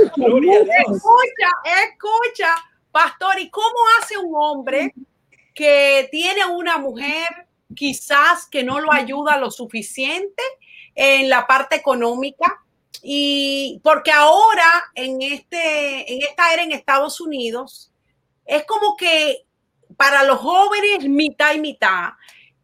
escucha, 1.85 2.57
pastor, 2.91 3.39
¿y 3.39 3.51
cómo 3.51 3.77
hace 4.01 4.19
un 4.19 4.33
hombre 4.35 4.93
que 5.55 6.09
tiene 6.11 6.45
una 6.47 6.79
mujer 6.79 7.47
quizás 7.75 8.47
que 8.47 8.65
no 8.65 8.81
lo 8.81 8.93
ayuda 8.93 9.37
lo 9.37 9.51
suficiente 9.51 10.43
en 10.95 11.29
la 11.29 11.47
parte 11.47 11.77
económica? 11.77 12.63
Y 13.03 13.81
porque 13.83 14.11
ahora 14.11 14.91
en, 14.95 15.23
este, 15.23 16.13
en 16.13 16.23
esta 16.23 16.53
era 16.53 16.63
en 16.63 16.73
Estados 16.73 17.21
Unidos, 17.21 17.93
es 18.45 18.65
como 18.65 18.97
que 18.97 19.47
para 19.97 20.25
los 20.25 20.39
jóvenes 20.39 21.09
mitad 21.09 21.55
y 21.55 21.61
mitad. 21.61 22.11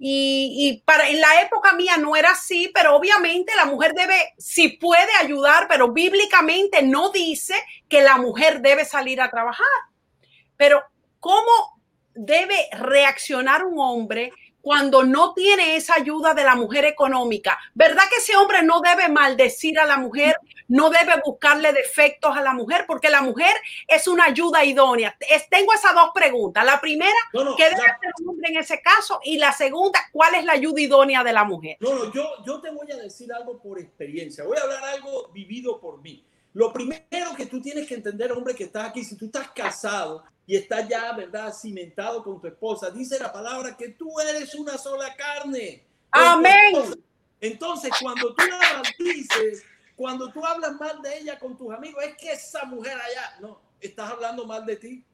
Y, 0.04 0.82
para, 0.84 1.08
en 1.08 1.20
la 1.20 1.42
época 1.42 1.74
mía 1.74 1.96
no 1.96 2.16
era 2.16 2.32
así, 2.32 2.72
pero 2.74 2.96
obviamente 2.96 3.54
la 3.54 3.66
mujer 3.66 3.94
debe, 3.94 4.34
si 4.36 4.70
puede 4.70 5.12
ayudar, 5.20 5.68
pero 5.68 5.92
bíblicamente 5.92 6.82
no 6.82 7.10
dice 7.10 7.54
que 7.88 8.02
la 8.02 8.16
mujer 8.16 8.60
debe 8.62 8.84
salir 8.84 9.20
a 9.20 9.30
trabajar. 9.30 9.64
Pero 10.56 10.82
¿cómo 11.20 11.80
debe 12.14 12.68
reaccionar 12.72 13.64
un 13.64 13.78
hombre 13.78 14.32
cuando 14.62 15.02
no 15.02 15.34
tiene 15.34 15.76
esa 15.76 15.94
ayuda 15.96 16.32
de 16.32 16.44
la 16.44 16.54
mujer 16.54 16.84
económica. 16.84 17.58
¿Verdad 17.74 18.04
que 18.08 18.18
ese 18.18 18.36
hombre 18.36 18.62
no 18.62 18.80
debe 18.80 19.08
maldecir 19.08 19.78
a 19.78 19.84
la 19.84 19.98
mujer, 19.98 20.36
no 20.68 20.88
debe 20.88 21.20
buscarle 21.24 21.72
defectos 21.72 22.34
a 22.34 22.40
la 22.40 22.54
mujer, 22.54 22.84
porque 22.86 23.10
la 23.10 23.20
mujer 23.20 23.54
es 23.86 24.06
una 24.08 24.24
ayuda 24.24 24.64
idónea? 24.64 25.14
tengo 25.50 25.74
esas 25.74 25.94
dos 25.94 26.10
preguntas. 26.14 26.64
La 26.64 26.80
primera, 26.80 27.12
¿qué 27.32 27.64
debe 27.64 27.82
hacer 27.82 28.12
un 28.20 28.30
hombre 28.30 28.50
en 28.50 28.58
ese 28.58 28.80
caso? 28.80 29.20
Y 29.24 29.38
la 29.38 29.52
segunda, 29.52 29.98
¿cuál 30.12 30.36
es 30.36 30.44
la 30.44 30.52
ayuda 30.52 30.80
idónea 30.80 31.24
de 31.24 31.32
la 31.32 31.44
mujer? 31.44 31.76
No, 31.80 31.94
no, 31.94 32.12
yo, 32.12 32.24
yo 32.46 32.60
te 32.60 32.70
voy 32.70 32.90
a 32.92 32.96
decir 32.96 33.32
algo 33.32 33.60
por 33.60 33.80
experiencia. 33.80 34.44
Voy 34.44 34.56
a 34.56 34.62
hablar 34.62 34.84
algo 34.84 35.28
vivido 35.32 35.80
por 35.80 36.00
mí. 36.00 36.24
Lo 36.54 36.72
primero 36.72 37.34
que 37.36 37.46
tú 37.46 37.60
tienes 37.60 37.88
que 37.88 37.94
entender, 37.94 38.30
hombre, 38.30 38.54
que 38.54 38.64
estás 38.64 38.90
aquí, 38.90 39.02
si 39.02 39.16
tú 39.16 39.26
estás 39.26 39.50
casado, 39.50 40.22
y 40.46 40.56
está 40.56 40.86
ya, 40.86 41.12
¿verdad?, 41.12 41.52
cimentado 41.52 42.22
con 42.22 42.40
tu 42.40 42.46
esposa. 42.46 42.90
Dice 42.90 43.18
la 43.18 43.32
palabra 43.32 43.76
que 43.76 43.90
tú 43.90 44.18
eres 44.20 44.54
una 44.54 44.76
sola 44.76 45.14
carne. 45.14 45.84
Amén. 46.10 46.74
Entonces, 47.40 47.90
cuando 48.00 48.34
tú 48.34 48.44
la 48.46 48.82
maldices, 48.82 49.64
cuando 49.96 50.32
tú 50.32 50.44
hablas 50.44 50.72
mal 50.80 51.00
de 51.02 51.18
ella 51.18 51.38
con 51.38 51.56
tus 51.56 51.72
amigos, 51.72 52.02
es 52.04 52.16
que 52.16 52.32
esa 52.32 52.64
mujer 52.64 52.96
allá, 52.96 53.36
no, 53.40 53.60
estás 53.80 54.10
hablando 54.10 54.46
mal 54.46 54.64
de 54.66 54.76
ti. 54.76 55.04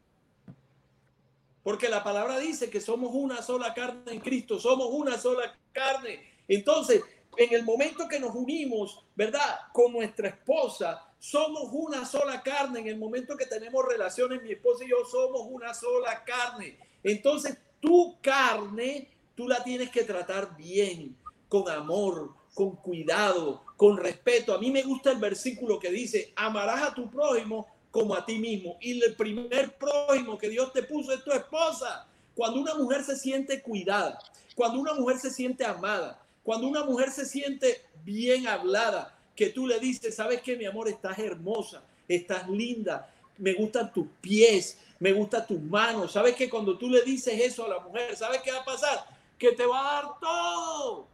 Porque 1.62 1.88
la 1.88 2.02
palabra 2.02 2.38
dice 2.38 2.70
que 2.70 2.80
somos 2.80 3.10
una 3.12 3.42
sola 3.42 3.74
carne 3.74 4.12
en 4.12 4.20
Cristo, 4.20 4.58
somos 4.58 4.88
una 4.90 5.18
sola 5.18 5.54
carne. 5.72 6.32
Entonces, 6.48 7.02
en 7.36 7.54
el 7.54 7.64
momento 7.64 8.08
que 8.08 8.18
nos 8.18 8.34
unimos, 8.34 9.04
¿verdad? 9.14 9.60
Con 9.72 9.92
nuestra 9.92 10.28
esposa, 10.28 11.07
somos 11.18 11.68
una 11.72 12.04
sola 12.04 12.42
carne. 12.42 12.80
En 12.80 12.88
el 12.88 12.98
momento 12.98 13.36
que 13.36 13.46
tenemos 13.46 13.84
relaciones, 13.84 14.42
mi 14.42 14.52
esposa 14.52 14.84
y 14.84 14.90
yo 14.90 15.04
somos 15.10 15.42
una 15.48 15.74
sola 15.74 16.24
carne. 16.24 16.78
Entonces, 17.02 17.58
tu 17.80 18.20
carne, 18.20 19.08
tú 19.34 19.48
la 19.48 19.62
tienes 19.62 19.90
que 19.90 20.04
tratar 20.04 20.56
bien. 20.56 21.16
con 21.48 21.66
amor, 21.70 22.34
con 22.52 22.76
cuidado, 22.76 23.64
con 23.76 23.96
respeto. 23.96 24.52
A 24.52 24.58
mí 24.58 24.70
me 24.70 24.82
gusta 24.82 25.12
el 25.12 25.18
versículo 25.18 25.78
que 25.78 25.90
dice, 25.90 26.32
amarás 26.36 26.82
a 26.82 26.94
tu 26.94 27.08
prójimo 27.08 27.66
como 27.90 28.14
a 28.14 28.26
ti 28.26 28.38
mismo. 28.38 28.76
Y 28.80 29.02
el 29.02 29.14
primer 29.16 29.78
prójimo 29.78 30.36
que 30.36 30.48
Dios 30.50 30.72
te 30.72 30.82
puso 30.82 31.12
es 31.12 31.24
tu 31.24 31.32
esposa. 31.32 32.06
Cuando 32.34 32.60
una 32.60 32.74
mujer 32.74 33.02
se 33.02 33.16
siente 33.16 33.62
cuidada, 33.62 34.18
cuando 34.54 34.78
una 34.78 34.94
mujer 34.94 35.18
se 35.18 35.30
siente 35.30 35.64
amada, 35.64 36.20
cuando 36.42 36.66
una 36.66 36.84
mujer 36.84 37.10
se 37.10 37.24
siente 37.24 37.82
bien 38.04 38.46
hablada, 38.46 39.17
que 39.38 39.50
tú 39.50 39.68
le 39.68 39.78
dices, 39.78 40.16
sabes 40.16 40.42
que 40.42 40.56
mi 40.56 40.64
amor, 40.64 40.88
estás 40.88 41.16
hermosa, 41.16 41.80
estás 42.08 42.48
linda, 42.48 43.08
me 43.36 43.54
gustan 43.54 43.92
tus 43.92 44.08
pies, 44.20 44.76
me 44.98 45.12
gustan 45.12 45.46
tus 45.46 45.62
manos. 45.62 46.10
Sabes 46.10 46.34
que 46.34 46.50
cuando 46.50 46.76
tú 46.76 46.90
le 46.90 47.02
dices 47.02 47.40
eso 47.40 47.64
a 47.64 47.68
la 47.68 47.78
mujer, 47.78 48.16
¿sabes 48.16 48.42
qué 48.42 48.50
va 48.50 48.58
a 48.58 48.64
pasar? 48.64 49.06
Que 49.38 49.52
te 49.52 49.64
va 49.64 49.78
a 49.78 49.92
dar 49.92 50.18
todo. 50.18 51.06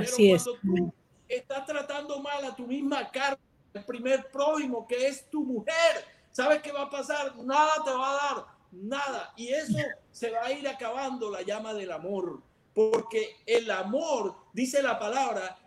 Así 0.00 0.30
es. 0.30 0.44
Tú 0.44 0.92
estás 1.26 1.66
tratando 1.66 2.20
mal 2.20 2.44
a 2.44 2.54
tu 2.54 2.64
misma 2.68 3.10
carne, 3.10 3.42
el 3.74 3.84
primer 3.84 4.30
prójimo 4.30 4.86
que 4.86 5.08
es 5.08 5.28
tu 5.28 5.42
mujer, 5.42 6.04
¿sabes 6.30 6.62
qué 6.62 6.70
va 6.70 6.82
a 6.82 6.90
pasar? 6.90 7.34
Nada 7.38 7.82
te 7.84 7.90
va 7.90 8.10
a 8.10 8.34
dar, 8.34 8.46
nada. 8.70 9.32
Y 9.36 9.48
eso 9.48 9.76
se 10.12 10.30
va 10.30 10.46
a 10.46 10.52
ir 10.52 10.68
acabando 10.68 11.32
la 11.32 11.42
llama 11.42 11.74
del 11.74 11.90
amor. 11.90 12.40
Porque 12.72 13.38
el 13.44 13.68
amor, 13.72 14.36
dice 14.52 14.80
la 14.80 14.96
palabra, 14.96 15.58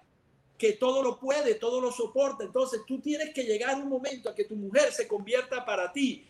que 0.64 0.72
todo 0.72 1.04
lo 1.04 1.20
puede, 1.20 1.56
todo 1.56 1.82
lo 1.82 1.92
soporta. 1.92 2.46
Entonces 2.46 2.84
tú 2.88 3.02
tienes 3.02 3.34
que 3.34 3.44
llegar 3.44 3.76
un 3.76 3.90
momento 3.90 4.30
a 4.30 4.34
que 4.34 4.46
tu 4.46 4.56
mujer 4.56 4.94
se 4.94 5.10
convierta 5.10 5.66
para 5.66 5.92
ti. 5.92 6.26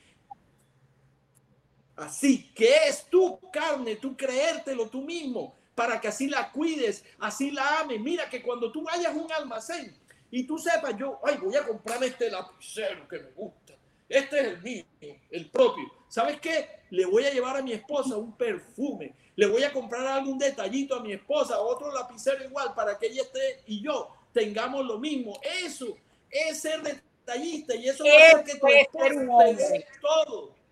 Así 1.95 2.51
que 2.55 2.87
es 2.87 3.05
tu 3.11 3.39
carne, 3.51 3.97
tú 3.97 4.17
creértelo 4.17 4.89
tú 4.89 5.03
mismo, 5.03 5.55
para 5.75 6.01
que 6.01 6.07
así 6.07 6.27
la 6.27 6.51
cuides, 6.51 7.05
así 7.19 7.51
la 7.51 7.81
ames. 7.81 8.01
Mira 8.01 8.27
que 8.27 8.41
cuando 8.41 8.71
tú 8.71 8.81
vayas 8.81 9.13
a 9.13 9.15
un 9.15 9.31
almacén 9.31 9.95
y 10.31 10.47
tú 10.47 10.57
sepas, 10.57 10.97
yo, 10.97 11.19
ay, 11.23 11.37
voy 11.37 11.55
a 11.55 11.67
comprarme 11.67 12.07
este 12.07 12.31
lapicero 12.31 13.07
que 13.07 13.19
me 13.19 13.29
gusta. 13.33 13.75
Este 14.09 14.39
es 14.39 14.47
el 14.47 14.61
mío, 14.63 14.85
el 15.29 15.51
propio. 15.51 15.93
¿Sabes 16.07 16.39
qué? 16.39 16.69
Le 16.89 17.05
voy 17.05 17.23
a 17.25 17.31
llevar 17.31 17.57
a 17.57 17.61
mi 17.61 17.73
esposa 17.73 18.17
un 18.17 18.35
perfume. 18.35 19.13
Le 19.35 19.45
voy 19.45 19.63
a 19.63 19.71
comprar 19.71 20.07
algún 20.07 20.39
detallito 20.39 20.95
a 20.95 21.03
mi 21.03 21.13
esposa, 21.13 21.59
otro 21.59 21.93
lapicero 21.93 22.43
igual, 22.43 22.73
para 22.73 22.97
que 22.97 23.05
ella 23.05 23.21
esté 23.21 23.61
y 23.67 23.83
yo 23.83 24.22
tengamos 24.33 24.85
lo 24.85 24.99
mismo. 24.99 25.39
Eso 25.63 25.95
es 26.29 26.59
ser 26.59 26.81
detallista 26.81 27.75
y 27.75 27.87
eso 27.87 28.03
va 28.03 28.11
a 28.11 28.39
hacer 28.39 28.43
que 28.43 28.59
tu 28.59 28.67
esposa 28.67 29.73
te 29.73 29.85
todo 30.01 30.63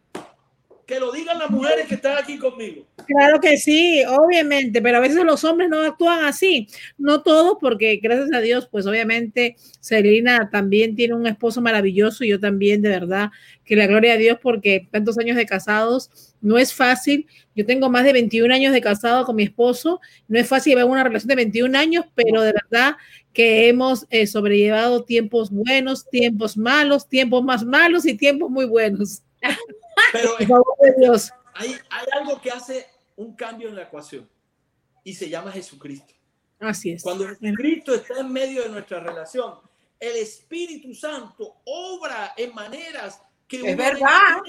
que 0.91 0.99
lo 0.99 1.13
digan 1.13 1.39
las 1.39 1.49
mujeres 1.49 1.87
que 1.87 1.95
están 1.95 2.17
aquí 2.17 2.37
conmigo. 2.37 2.85
Claro 3.07 3.39
que 3.39 3.55
sí, 3.55 4.03
obviamente, 4.05 4.81
pero 4.81 4.97
a 4.97 4.99
veces 4.99 5.23
los 5.23 5.41
hombres 5.45 5.69
no 5.69 5.79
actúan 5.79 6.25
así, 6.25 6.67
no 6.97 7.21
todos, 7.21 7.57
porque 7.61 7.95
gracias 8.03 8.33
a 8.33 8.41
Dios, 8.41 8.67
pues 8.69 8.85
obviamente 8.85 9.55
Selina 9.79 10.49
también 10.51 10.93
tiene 10.97 11.15
un 11.15 11.25
esposo 11.27 11.61
maravilloso 11.61 12.25
y 12.25 12.29
yo 12.29 12.41
también, 12.41 12.81
de 12.81 12.89
verdad, 12.89 13.29
que 13.63 13.77
la 13.77 13.87
gloria 13.87 14.15
a 14.15 14.17
Dios, 14.17 14.37
porque 14.43 14.89
tantos 14.91 15.17
años 15.17 15.37
de 15.37 15.45
casados 15.45 16.33
no 16.41 16.57
es 16.57 16.73
fácil. 16.73 17.25
Yo 17.55 17.65
tengo 17.65 17.89
más 17.89 18.03
de 18.03 18.11
21 18.11 18.53
años 18.53 18.73
de 18.73 18.81
casado 18.81 19.25
con 19.25 19.37
mi 19.37 19.43
esposo, 19.43 20.01
no 20.27 20.39
es 20.39 20.47
fácil 20.47 20.71
llevar 20.71 20.91
una 20.91 21.05
relación 21.05 21.29
de 21.29 21.35
21 21.35 21.77
años, 21.77 22.05
pero 22.15 22.41
de 22.41 22.51
verdad 22.51 22.97
que 23.33 23.69
hemos 23.69 24.05
eh, 24.09 24.27
sobrellevado 24.27 25.03
tiempos 25.03 25.49
buenos, 25.49 26.09
tiempos 26.09 26.57
malos, 26.57 27.07
tiempos 27.07 27.43
más 27.43 27.63
malos 27.63 28.05
y 28.05 28.15
tiempos 28.15 28.49
muy 28.49 28.65
buenos. 28.65 29.23
Pero 30.11 30.35
hay, 31.53 31.75
hay 31.89 32.05
algo 32.19 32.41
que 32.41 32.51
hace 32.51 32.87
un 33.15 33.35
cambio 33.35 33.69
en 33.69 33.75
la 33.75 33.83
ecuación 33.83 34.29
y 35.03 35.13
se 35.13 35.29
llama 35.29 35.51
Jesucristo. 35.51 36.13
Así 36.59 36.91
es. 36.91 37.03
Cuando 37.03 37.25
Cristo 37.55 37.95
está 37.95 38.19
en 38.19 38.31
medio 38.31 38.63
de 38.63 38.69
nuestra 38.69 38.99
relación, 38.99 39.55
el 39.99 40.15
Espíritu 40.17 40.93
Santo 40.93 41.61
obra 41.65 42.33
en 42.37 42.53
maneras 42.53 43.21
que 43.47 43.57
es 43.57 43.77
verdad. 43.77 44.41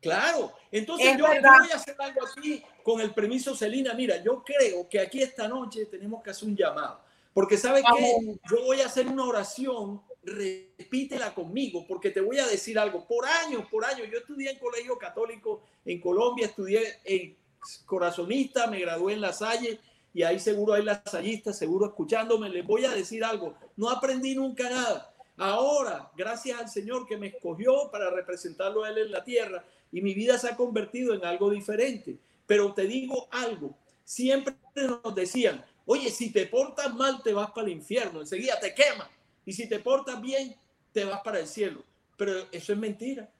Claro, 0.00 0.52
entonces 0.70 1.16
yo, 1.16 1.26
voy 1.26 1.70
a 1.72 1.76
hacer 1.76 1.96
algo 1.98 2.20
aquí 2.26 2.62
con 2.82 3.00
el 3.00 3.14
permiso 3.14 3.56
Celina. 3.56 3.94
Mira, 3.94 4.22
yo 4.22 4.44
creo 4.44 4.86
que 4.88 5.00
aquí 5.00 5.22
esta 5.22 5.48
noche 5.48 5.86
tenemos 5.86 6.22
que 6.22 6.30
hacer 6.30 6.48
un 6.48 6.56
llamado, 6.56 7.03
porque 7.34 7.58
sabe 7.58 7.82
que 7.82 8.38
yo 8.48 8.64
voy 8.64 8.80
a 8.80 8.86
hacer 8.86 9.06
una 9.08 9.24
oración 9.24 10.00
repítela 10.22 11.34
conmigo, 11.34 11.84
porque 11.86 12.10
te 12.10 12.20
voy 12.20 12.38
a 12.38 12.46
decir 12.46 12.78
algo. 12.78 13.06
Por 13.06 13.26
años, 13.26 13.66
por 13.70 13.84
años, 13.84 14.08
yo 14.10 14.18
estudié 14.18 14.52
en 14.52 14.58
colegio 14.58 14.96
católico 14.96 15.62
en 15.84 16.00
Colombia, 16.00 16.46
estudié 16.46 17.00
en 17.04 17.36
corazonista, 17.84 18.66
me 18.68 18.80
gradué 18.80 19.14
en 19.14 19.20
La 19.20 19.32
Salle 19.32 19.80
y 20.12 20.22
ahí 20.22 20.38
seguro 20.38 20.74
hay 20.74 20.84
lasallistas, 20.84 21.58
seguro 21.58 21.86
escuchándome, 21.86 22.48
les 22.48 22.64
voy 22.64 22.84
a 22.84 22.92
decir 22.92 23.24
algo. 23.24 23.54
No 23.76 23.90
aprendí 23.90 24.34
nunca 24.34 24.70
nada. 24.70 25.12
Ahora, 25.36 26.10
gracias 26.16 26.60
al 26.60 26.68
Señor 26.68 27.06
que 27.06 27.16
me 27.16 27.26
escogió 27.26 27.90
para 27.90 28.10
representarlo 28.10 28.84
a 28.84 28.90
Él 28.90 28.98
en 28.98 29.10
la 29.10 29.24
tierra 29.24 29.64
y 29.90 30.00
mi 30.00 30.14
vida 30.14 30.38
se 30.38 30.48
ha 30.48 30.56
convertido 30.56 31.12
en 31.14 31.24
algo 31.24 31.50
diferente. 31.50 32.16
Pero 32.46 32.72
te 32.72 32.82
digo 32.82 33.26
algo, 33.32 33.74
siempre 34.04 34.54
nos 34.76 35.14
decían, 35.14 35.64
oye, 35.86 36.10
si 36.10 36.30
te 36.30 36.46
portas 36.46 36.94
mal 36.94 37.22
te 37.22 37.32
vas 37.32 37.50
para 37.50 37.66
el 37.66 37.74
infierno, 37.74 38.20
enseguida 38.20 38.58
te 38.60 38.74
queman 38.74 39.08
y 39.46 39.52
si 39.52 39.68
te 39.68 39.78
portas 39.78 40.20
bien, 40.20 40.56
te 40.92 41.04
vas 41.04 41.20
para 41.20 41.40
el 41.40 41.46
cielo. 41.46 41.84
Pero 42.16 42.46
eso 42.52 42.72
es 42.72 42.78
mentira. 42.78 43.30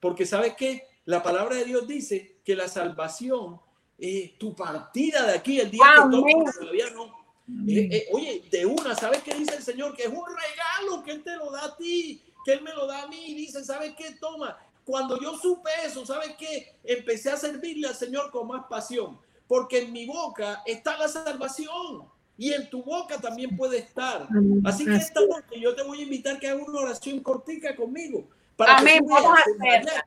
Porque 0.00 0.26
sabes 0.26 0.54
que 0.54 0.86
la 1.06 1.22
palabra 1.22 1.56
de 1.56 1.64
Dios 1.64 1.86
dice 1.86 2.36
que 2.44 2.54
la 2.54 2.68
salvación, 2.68 3.60
eh, 3.98 4.34
tu 4.38 4.54
partida 4.54 5.26
de 5.26 5.34
aquí, 5.34 5.60
el 5.60 5.70
día 5.70 5.84
que 6.10 6.60
todavía 6.60 6.90
no. 6.90 7.24
Eh, 7.68 7.88
eh, 7.90 8.06
oye, 8.12 8.44
de 8.50 8.64
una, 8.64 8.94
¿sabes 8.94 9.22
qué 9.22 9.34
dice 9.34 9.56
el 9.56 9.62
Señor? 9.62 9.94
Que 9.94 10.04
es 10.04 10.08
un 10.08 10.24
regalo 10.26 11.02
que 11.04 11.12
Él 11.12 11.22
te 11.22 11.36
lo 11.36 11.50
da 11.50 11.66
a 11.66 11.76
ti, 11.76 12.22
que 12.44 12.52
Él 12.54 12.62
me 12.62 12.72
lo 12.72 12.86
da 12.86 13.02
a 13.02 13.06
mí. 13.06 13.22
Y 13.28 13.34
dice, 13.34 13.64
¿sabes 13.64 13.94
qué? 13.96 14.16
Toma. 14.20 14.58
Cuando 14.84 15.18
yo 15.20 15.38
supe 15.38 15.70
eso, 15.84 16.04
¿sabes 16.04 16.34
qué? 16.38 16.76
Empecé 16.84 17.30
a 17.30 17.36
servirle 17.36 17.88
al 17.88 17.94
Señor 17.94 18.30
con 18.30 18.48
más 18.48 18.66
pasión. 18.68 19.18
Porque 19.46 19.80
en 19.80 19.92
mi 19.92 20.06
boca 20.06 20.62
está 20.64 20.96
la 20.96 21.08
salvación 21.08 22.08
y 22.36 22.52
en 22.52 22.68
tu 22.68 22.82
boca 22.82 23.20
también 23.20 23.56
puede 23.56 23.78
estar. 23.78 24.26
Así 24.64 24.84
que 24.84 24.96
esta 24.96 25.20
noche 25.20 25.60
yo 25.60 25.74
te 25.74 25.82
voy 25.82 26.00
a 26.00 26.02
invitar 26.02 26.38
que 26.38 26.48
hagas 26.48 26.66
una 26.66 26.80
oración 26.80 27.20
cortica 27.20 27.76
conmigo. 27.76 28.28
Para 28.56 28.78
Amén, 28.78 29.04
vamos 29.06 29.38
a 29.38 29.42
hacerla. 29.42 30.06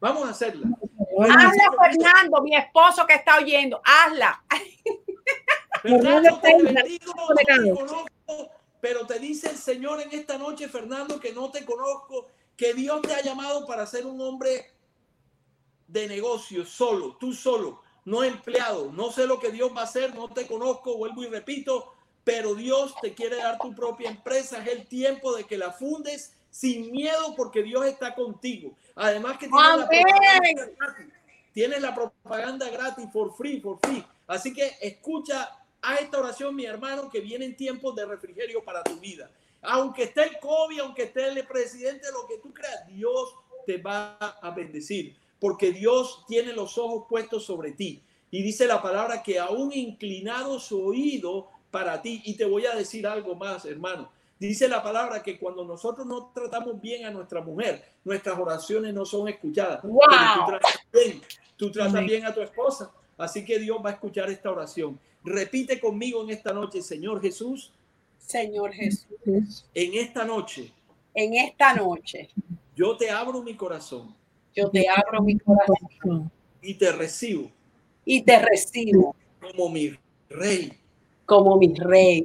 Vamos 0.00 0.26
a 0.26 0.30
hacerla. 0.30 0.68
Hazla, 1.20 1.70
Fernando, 1.80 2.42
mi 2.42 2.56
esposo 2.56 3.06
que 3.06 3.14
está 3.14 3.38
oyendo, 3.38 3.80
hazla. 3.84 4.42
Fernando, 5.82 6.40
te 6.40 6.62
bendigo, 6.62 7.12
te 7.36 7.72
conozco, 7.74 8.50
pero 8.80 9.06
te 9.06 9.18
dice 9.18 9.50
el 9.50 9.56
Señor 9.56 10.00
en 10.00 10.12
esta 10.12 10.38
noche, 10.38 10.68
Fernando, 10.68 11.20
que 11.20 11.32
no 11.32 11.50
te 11.50 11.64
conozco, 11.64 12.28
que 12.56 12.74
Dios 12.74 13.02
te 13.02 13.14
ha 13.14 13.22
llamado 13.22 13.66
para 13.66 13.86
ser 13.86 14.06
un 14.06 14.20
hombre 14.20 14.72
de 15.86 16.08
negocio 16.08 16.64
solo, 16.64 17.16
tú 17.18 17.32
solo 17.32 17.81
no 18.04 18.22
empleado. 18.24 18.92
No 18.92 19.10
sé 19.10 19.26
lo 19.26 19.38
que 19.38 19.50
Dios 19.50 19.72
va 19.76 19.82
a 19.82 19.84
hacer, 19.84 20.14
no 20.14 20.28
te 20.28 20.46
conozco, 20.46 20.96
vuelvo 20.96 21.22
y 21.22 21.26
repito, 21.26 21.94
pero 22.24 22.54
Dios 22.54 22.94
te 23.00 23.14
quiere 23.14 23.36
dar 23.36 23.58
tu 23.58 23.74
propia 23.74 24.10
empresa. 24.10 24.62
Es 24.62 24.68
el 24.68 24.86
tiempo 24.86 25.34
de 25.34 25.44
que 25.44 25.58
la 25.58 25.72
fundes 25.72 26.34
sin 26.50 26.90
miedo 26.90 27.34
porque 27.36 27.62
Dios 27.62 27.84
está 27.86 28.14
contigo. 28.14 28.74
Además 28.94 29.38
que 29.38 29.48
tienes 29.48 29.80
la, 29.80 29.86
propaganda 29.86 30.76
gratis, 30.76 31.10
tienes 31.52 31.80
la 31.80 31.94
propaganda 31.94 32.70
gratis, 32.70 33.06
for 33.12 33.34
free, 33.34 33.60
for 33.60 33.78
free. 33.82 34.04
Así 34.26 34.52
que 34.52 34.76
escucha 34.80 35.50
a 35.80 35.96
esta 35.96 36.18
oración, 36.18 36.54
mi 36.54 36.64
hermano, 36.64 37.10
que 37.10 37.20
vienen 37.20 37.56
tiempos 37.56 37.94
de 37.96 38.06
refrigerio 38.06 38.62
para 38.62 38.82
tu 38.82 38.96
vida. 38.96 39.30
Aunque 39.62 40.04
esté 40.04 40.24
el 40.24 40.38
COVID, 40.38 40.80
aunque 40.80 41.04
esté 41.04 41.28
el 41.28 41.46
presidente, 41.46 42.06
lo 42.12 42.26
que 42.26 42.38
tú 42.38 42.52
creas, 42.52 42.86
Dios 42.88 43.34
te 43.64 43.78
va 43.78 44.16
a 44.18 44.50
bendecir 44.50 45.16
porque 45.42 45.72
Dios 45.72 46.24
tiene 46.28 46.52
los 46.52 46.78
ojos 46.78 47.06
puestos 47.08 47.44
sobre 47.44 47.72
ti. 47.72 48.00
Y 48.30 48.44
dice 48.44 48.64
la 48.64 48.80
palabra 48.80 49.24
que 49.24 49.40
aún 49.40 49.72
inclinado 49.72 50.60
su 50.60 50.80
oído 50.80 51.48
para 51.72 52.00
ti. 52.00 52.22
Y 52.24 52.36
te 52.36 52.44
voy 52.44 52.64
a 52.64 52.76
decir 52.76 53.08
algo 53.08 53.34
más, 53.34 53.64
hermano. 53.64 54.08
Dice 54.38 54.68
la 54.68 54.84
palabra 54.84 55.20
que 55.20 55.40
cuando 55.40 55.64
nosotros 55.64 56.06
no 56.06 56.30
tratamos 56.32 56.80
bien 56.80 57.06
a 57.06 57.10
nuestra 57.10 57.40
mujer, 57.40 57.82
nuestras 58.04 58.38
oraciones 58.38 58.94
no 58.94 59.04
son 59.04 59.26
escuchadas. 59.26 59.82
Wow. 59.82 60.04
tú 60.04 60.46
tratas 60.46 60.80
bien, 60.92 61.22
tú 61.56 61.72
tratas 61.72 62.06
bien 62.06 62.24
a 62.24 62.32
tu 62.32 62.40
esposa. 62.40 62.92
Así 63.18 63.44
que 63.44 63.58
Dios 63.58 63.78
va 63.84 63.90
a 63.90 63.94
escuchar 63.94 64.30
esta 64.30 64.48
oración. 64.48 64.96
Repite 65.24 65.80
conmigo 65.80 66.22
en 66.22 66.30
esta 66.30 66.52
noche, 66.52 66.82
Señor 66.82 67.20
Jesús. 67.20 67.72
Señor 68.16 68.72
Jesús. 68.74 69.66
En 69.74 69.94
esta 69.94 70.24
noche. 70.24 70.72
En 71.12 71.34
esta 71.34 71.74
noche. 71.74 72.30
Yo 72.76 72.96
te 72.96 73.10
abro 73.10 73.42
mi 73.42 73.56
corazón 73.56 74.21
yo 74.54 74.70
te 74.70 74.86
abro 74.88 75.22
mi 75.22 75.38
corazón 75.38 76.30
y 76.62 76.74
te 76.74 76.92
recibo. 76.92 77.50
Y 78.04 78.22
te 78.22 78.38
recibo 78.38 79.14
como 79.40 79.68
mi 79.68 79.96
rey. 80.28 80.72
Como 81.26 81.56
mi 81.56 81.74
rey. 81.74 82.22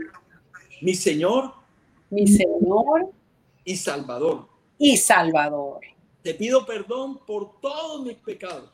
Mi 0.81 0.93
Señor. 0.93 1.53
Mi 2.09 2.27
Señor. 2.27 3.11
Y 3.65 3.75
Salvador. 3.75 4.47
Y 4.77 4.97
Salvador. 4.97 5.81
Te 6.21 6.33
pido 6.33 6.65
perdón 6.65 7.19
por 7.25 7.59
todos 7.59 8.05
mis 8.05 8.15
pecados. 8.17 8.69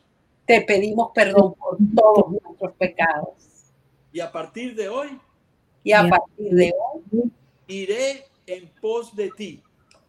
Te 0.45 0.61
pedimos 0.61 1.11
perdón 1.13 1.53
por 1.53 1.77
todos 1.95 2.31
nuestros 2.31 2.73
pecados. 2.73 3.30
Y 4.11 4.19
a 4.19 4.31
partir 4.31 4.75
de 4.75 4.89
hoy. 4.89 5.17
Y 5.84 5.91
a 5.93 6.07
partir 6.07 6.51
de 6.51 6.73
hoy. 6.73 7.31
Iré 7.67 8.25
en 8.45 8.69
pos 8.81 9.15
de 9.15 9.30
ti. 9.31 9.61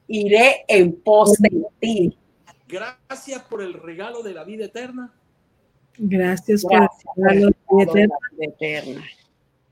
Iré 0.08 0.64
en 0.68 0.92
pos 1.00 1.34
de 1.38 1.66
ti. 1.80 2.18
Gracias 2.66 3.42
por 3.42 3.62
el 3.62 3.74
regalo 3.74 4.22
de 4.22 4.34
la 4.34 4.44
vida 4.44 4.64
eterna. 4.66 5.12
Gracias, 5.96 6.62
por 6.62 6.72
el 6.74 6.88
regalo 7.16 7.92
de 7.92 8.06
la 8.08 8.16
vida 8.32 8.52
eterna. 8.52 9.04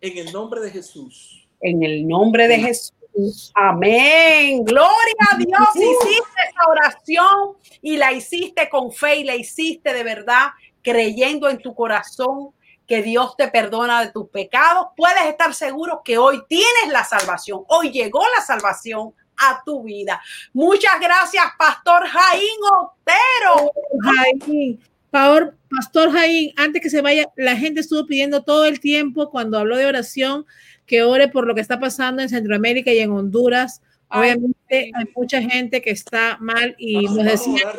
En 0.00 0.18
el 0.18 0.32
nombre 0.32 0.60
de 0.60 0.70
Jesús. 0.70 1.48
En 1.60 1.82
el 1.82 2.06
nombre 2.06 2.48
de 2.48 2.58
Jesús. 2.58 3.52
Amén. 3.54 4.64
Gloria 4.64 5.14
a 5.30 5.36
Dios. 5.36 5.68
Hiciste 5.74 6.40
esa 6.48 6.68
oración 6.68 7.56
y 7.80 7.96
la 7.96 8.12
hiciste 8.12 8.68
con 8.68 8.92
fe 8.92 9.16
y 9.16 9.24
la 9.24 9.36
hiciste 9.36 9.92
de 9.92 10.02
verdad, 10.02 10.48
creyendo 10.82 11.48
en 11.48 11.58
tu 11.58 11.74
corazón 11.74 12.50
que 12.86 13.02
Dios 13.02 13.36
te 13.36 13.48
perdona 13.48 14.04
de 14.04 14.12
tus 14.12 14.28
pecados. 14.28 14.88
Puedes 14.96 15.24
estar 15.26 15.54
seguro 15.54 16.02
que 16.04 16.18
hoy 16.18 16.42
tienes 16.48 16.88
la 16.88 17.04
salvación. 17.04 17.62
Hoy 17.68 17.90
llegó 17.90 18.22
la 18.36 18.42
salvación 18.44 19.14
a 19.36 19.62
tu 19.64 19.82
vida. 19.84 20.20
Muchas 20.52 21.00
gracias, 21.00 21.44
Pastor 21.58 22.06
Jaín 22.06 22.58
Otero. 22.70 23.72
Jaín, 24.02 24.80
favor, 25.10 25.54
Pastor 25.70 26.10
Jaín, 26.10 26.52
antes 26.56 26.82
que 26.82 26.90
se 26.90 27.02
vaya, 27.02 27.30
la 27.36 27.56
gente 27.56 27.80
estuvo 27.80 28.06
pidiendo 28.06 28.42
todo 28.42 28.64
el 28.64 28.80
tiempo 28.80 29.30
cuando 29.30 29.58
habló 29.58 29.76
de 29.76 29.86
oración 29.86 30.46
que 30.86 31.02
ore 31.02 31.28
por 31.28 31.46
lo 31.46 31.54
que 31.54 31.60
está 31.60 31.78
pasando 31.78 32.22
en 32.22 32.28
Centroamérica 32.28 32.92
y 32.92 32.98
en 32.98 33.12
Honduras. 33.12 33.82
Obviamente 34.08 34.56
hay 34.70 35.04
mucha 35.16 35.40
gente 35.40 35.80
que 35.80 35.90
está 35.90 36.36
mal 36.40 36.74
y 36.78 37.06
vamos, 37.06 37.16
nos 37.16 37.24
decía... 37.24 37.72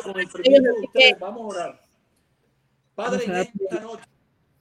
Vamos 1.20 1.42
a 1.42 1.46
orar. 1.46 1.80
Padre, 2.94 3.24
en 3.24 3.36
esta 3.36 3.80
noche 3.80 4.04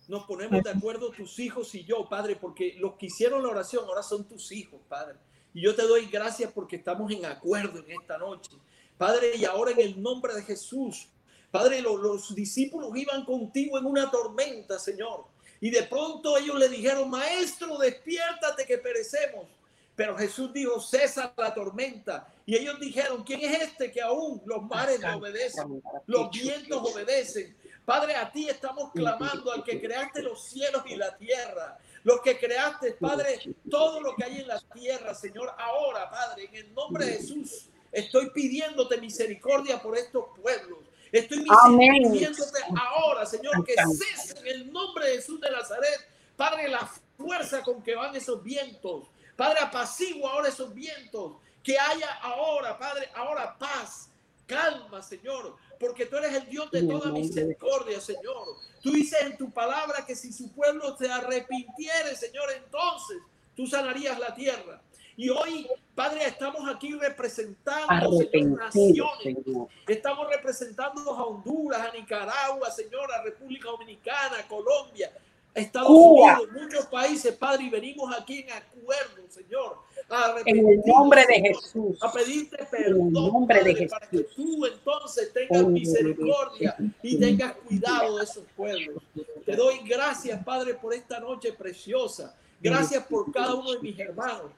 nos 0.08 0.26
ponemos 0.26 0.64
de 0.64 0.70
acuerdo 0.70 1.12
tus 1.12 1.40
hijos 1.40 1.74
y 1.76 1.84
yo, 1.84 2.08
Padre, 2.10 2.36
porque 2.36 2.76
los 2.80 2.96
que 2.96 3.06
hicieron 3.08 3.42
la 3.42 3.50
oración 3.50 3.86
ahora 3.86 4.04
son 4.04 4.28
tus 4.28 4.52
hijos, 4.52 4.82
Padre. 4.88 5.18
Y 5.54 5.62
yo 5.62 5.76
te 5.76 5.84
doy 5.84 6.06
gracias 6.08 6.52
porque 6.52 6.78
estamos 6.78 7.12
en 7.12 7.26
acuerdo 7.26 7.80
en 7.80 7.92
esta 7.92 8.18
noche. 8.18 8.52
Padre, 8.98 9.36
y 9.36 9.46
ahora 9.46 9.72
en 9.72 9.80
el 9.80 10.02
nombre 10.02 10.34
de 10.34 10.44
Jesús, 10.44 11.08
Padre, 11.52 11.82
los, 11.82 12.00
los 12.00 12.34
discípulos 12.34 12.92
iban 12.96 13.26
contigo 13.26 13.78
en 13.78 13.86
una 13.86 14.10
tormenta, 14.10 14.80
Señor. 14.80 15.26
Y 15.62 15.70
de 15.70 15.84
pronto 15.84 16.38
ellos 16.38 16.58
le 16.58 16.68
dijeron, 16.68 17.10
Maestro, 17.10 17.78
despiértate 17.78 18.66
que 18.66 18.80
perecemos. 18.80 19.48
Pero 19.96 20.18
Jesús 20.18 20.52
dijo, 20.52 20.80
cesa 20.80 21.34
la 21.38 21.54
tormenta. 21.54 22.28
Y 22.46 22.56
ellos 22.56 22.80
dijeron, 22.80 23.24
¿quién 23.24 23.42
es 23.42 23.62
este 23.62 23.92
que 23.92 24.02
aún 24.02 24.42
los 24.46 24.64
mares 24.64 25.00
obedecen? 25.16 25.82
Los 26.08 26.32
vientos 26.32 26.82
obedecen. 26.92 27.56
Padre, 27.86 28.16
a 28.16 28.32
ti 28.32 28.50
estamos 28.50 28.92
clamando 28.92 29.52
al 29.52 29.64
que 29.64 29.80
creaste 29.80 30.24
los 30.24 30.44
cielos 30.44 30.84
y 30.88 30.96
la 30.96 31.16
tierra. 31.18 31.78
Los 32.04 32.22
que 32.22 32.38
creaste, 32.38 32.94
Padre, 32.94 33.40
todo 33.70 34.02
lo 34.02 34.16
que 34.16 34.26
hay 34.26 34.40
en 34.40 34.48
la 34.48 34.60
tierra, 34.74 35.14
Señor. 35.14 35.54
Ahora, 35.58 36.10
Padre, 36.10 36.46
en 36.46 36.56
el 36.56 36.74
nombre 36.74 37.06
de 37.06 37.14
Jesús, 37.14 37.70
estoy 37.92 38.30
pidiéndote 38.32 39.00
misericordia 39.00 39.82
por 39.82 39.98
estos 39.98 40.26
pueblos. 40.42 40.80
Estoy 41.12 41.44
pidiéndote 41.44 42.60
ahora, 42.76 43.26
Señor, 43.26 43.64
que 43.64 43.76
cese 43.98 44.38
en 44.40 44.48
el 44.48 44.72
nombre 44.72 45.08
de 45.08 45.16
Jesús 45.16 45.40
de 45.40 45.50
Nazaret. 45.50 46.10
Padre, 46.36 46.68
la 46.68 46.90
fuerza 47.18 47.62
con 47.62 47.82
que 47.82 47.96
van 47.96 48.16
esos 48.16 48.44
vientos. 48.44 49.08
Padre, 49.38 49.60
apacigua 49.62 50.34
ahora 50.34 50.50
esos 50.50 50.74
vientos. 50.74 51.34
Que 51.64 51.80
haya 51.80 52.16
ahora, 52.22 52.78
Padre, 52.78 53.10
ahora 53.16 53.58
paz, 53.58 54.10
calma, 54.46 55.02
Señor 55.02 55.56
porque 55.84 56.06
tú 56.06 56.16
eres 56.16 56.34
el 56.34 56.50
Dios 56.50 56.72
de 56.72 56.84
toda 56.84 57.12
misericordia, 57.12 58.00
Señor. 58.00 58.48
Tú 58.82 58.92
dices 58.92 59.20
en 59.22 59.36
tu 59.36 59.52
palabra 59.52 60.06
que 60.06 60.16
si 60.16 60.32
su 60.32 60.50
pueblo 60.54 60.96
se 60.98 61.12
arrepintiere, 61.12 62.16
Señor, 62.16 62.46
entonces 62.56 63.18
tú 63.54 63.68
sanarías 63.68 64.18
la 64.18 64.34
tierra. 64.34 64.82
Y 65.18 65.28
hoy, 65.30 65.68
Padre, 65.94 66.26
estamos 66.26 66.74
aquí 66.74 66.94
representando, 66.94 68.18
Señor, 68.32 68.60
naciones. 68.60 69.38
Estamos 69.86 70.30
representando 70.30 71.02
a 71.14 71.26
Honduras, 71.26 71.82
a 71.82 71.92
Nicaragua, 71.92 72.72
Señor, 72.72 73.12
a 73.12 73.22
República 73.22 73.70
Dominicana, 73.70 74.40
a 74.40 74.48
Colombia, 74.48 75.12
Estados 75.54 75.90
Unidos, 75.90 76.48
muchos 76.54 76.86
países, 76.86 77.36
Padre, 77.36 77.66
y 77.66 77.70
venimos 77.70 78.16
aquí 78.18 78.40
en 78.40 78.54
acuerdo, 78.54 79.30
Señor 79.30 79.80
en 80.46 80.68
el 80.68 80.82
nombre 80.86 81.26
de 81.28 81.42
Jesús. 81.42 81.98
A 82.02 82.12
pedirte 82.12 82.58
perdón, 82.70 83.02
en 83.02 83.08
el 83.08 83.14
nombre 83.14 83.64
de 83.64 83.76
Jesús. 83.76 83.92
para 83.92 84.10
que 84.10 84.20
tú 84.20 84.66
entonces 84.66 85.34
tengas 85.34 85.68
misericordia 85.68 86.76
y 87.02 87.20
tengas 87.20 87.54
cuidado 87.54 88.18
de 88.18 88.24
esos 88.24 88.44
pueblos. 88.56 89.04
Te 89.46 89.56
doy 89.56 89.80
gracias, 89.86 90.44
Padre, 90.44 90.76
por 90.76 90.94
esta 90.94 91.20
noche 91.20 91.54
preciosa. 91.54 92.36
Gracias 92.62 93.06
por 93.08 93.32
cada 93.32 93.56
uno 93.56 93.74
de 93.74 93.80
mis 93.80 94.00
hermanos. 94.00 94.52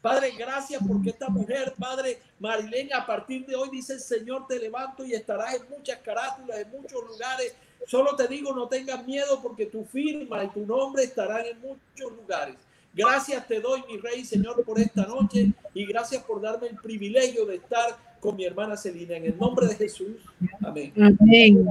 Padre, 0.00 0.30
gracias 0.38 0.82
porque 0.86 1.10
esta 1.10 1.28
mujer, 1.28 1.74
Padre 1.78 2.20
Marilena, 2.38 2.98
a 2.98 3.06
partir 3.06 3.44
de 3.44 3.54
hoy 3.54 3.68
dice 3.70 3.94
el 3.94 4.00
Señor, 4.00 4.46
te 4.46 4.58
levanto 4.58 5.04
y 5.04 5.12
estarás 5.12 5.56
en 5.56 5.68
muchas 5.68 5.98
carátulas, 5.98 6.58
en 6.58 6.70
muchos 6.70 7.06
lugares. 7.06 7.54
Solo 7.86 8.16
te 8.16 8.26
digo, 8.26 8.54
no 8.54 8.66
tengas 8.66 9.06
miedo 9.06 9.42
porque 9.42 9.66
tu 9.66 9.84
firma 9.84 10.44
y 10.44 10.48
tu 10.48 10.64
nombre 10.64 11.04
estarán 11.04 11.44
en 11.44 11.60
muchos 11.60 12.12
lugares. 12.12 12.56
Gracias 12.92 13.46
te 13.46 13.60
doy, 13.60 13.82
mi 13.88 13.98
rey, 13.98 14.24
Señor, 14.24 14.64
por 14.64 14.78
esta 14.80 15.06
noche 15.06 15.52
y 15.74 15.86
gracias 15.86 16.22
por 16.24 16.40
darme 16.40 16.68
el 16.68 16.76
privilegio 16.76 17.46
de 17.46 17.56
estar 17.56 17.96
con 18.18 18.36
mi 18.36 18.44
hermana 18.44 18.76
Celina. 18.76 19.16
En 19.16 19.26
el 19.26 19.38
nombre 19.38 19.66
de 19.66 19.76
Jesús. 19.76 20.16
Amén. 20.62 20.92
Amén. 20.96 21.66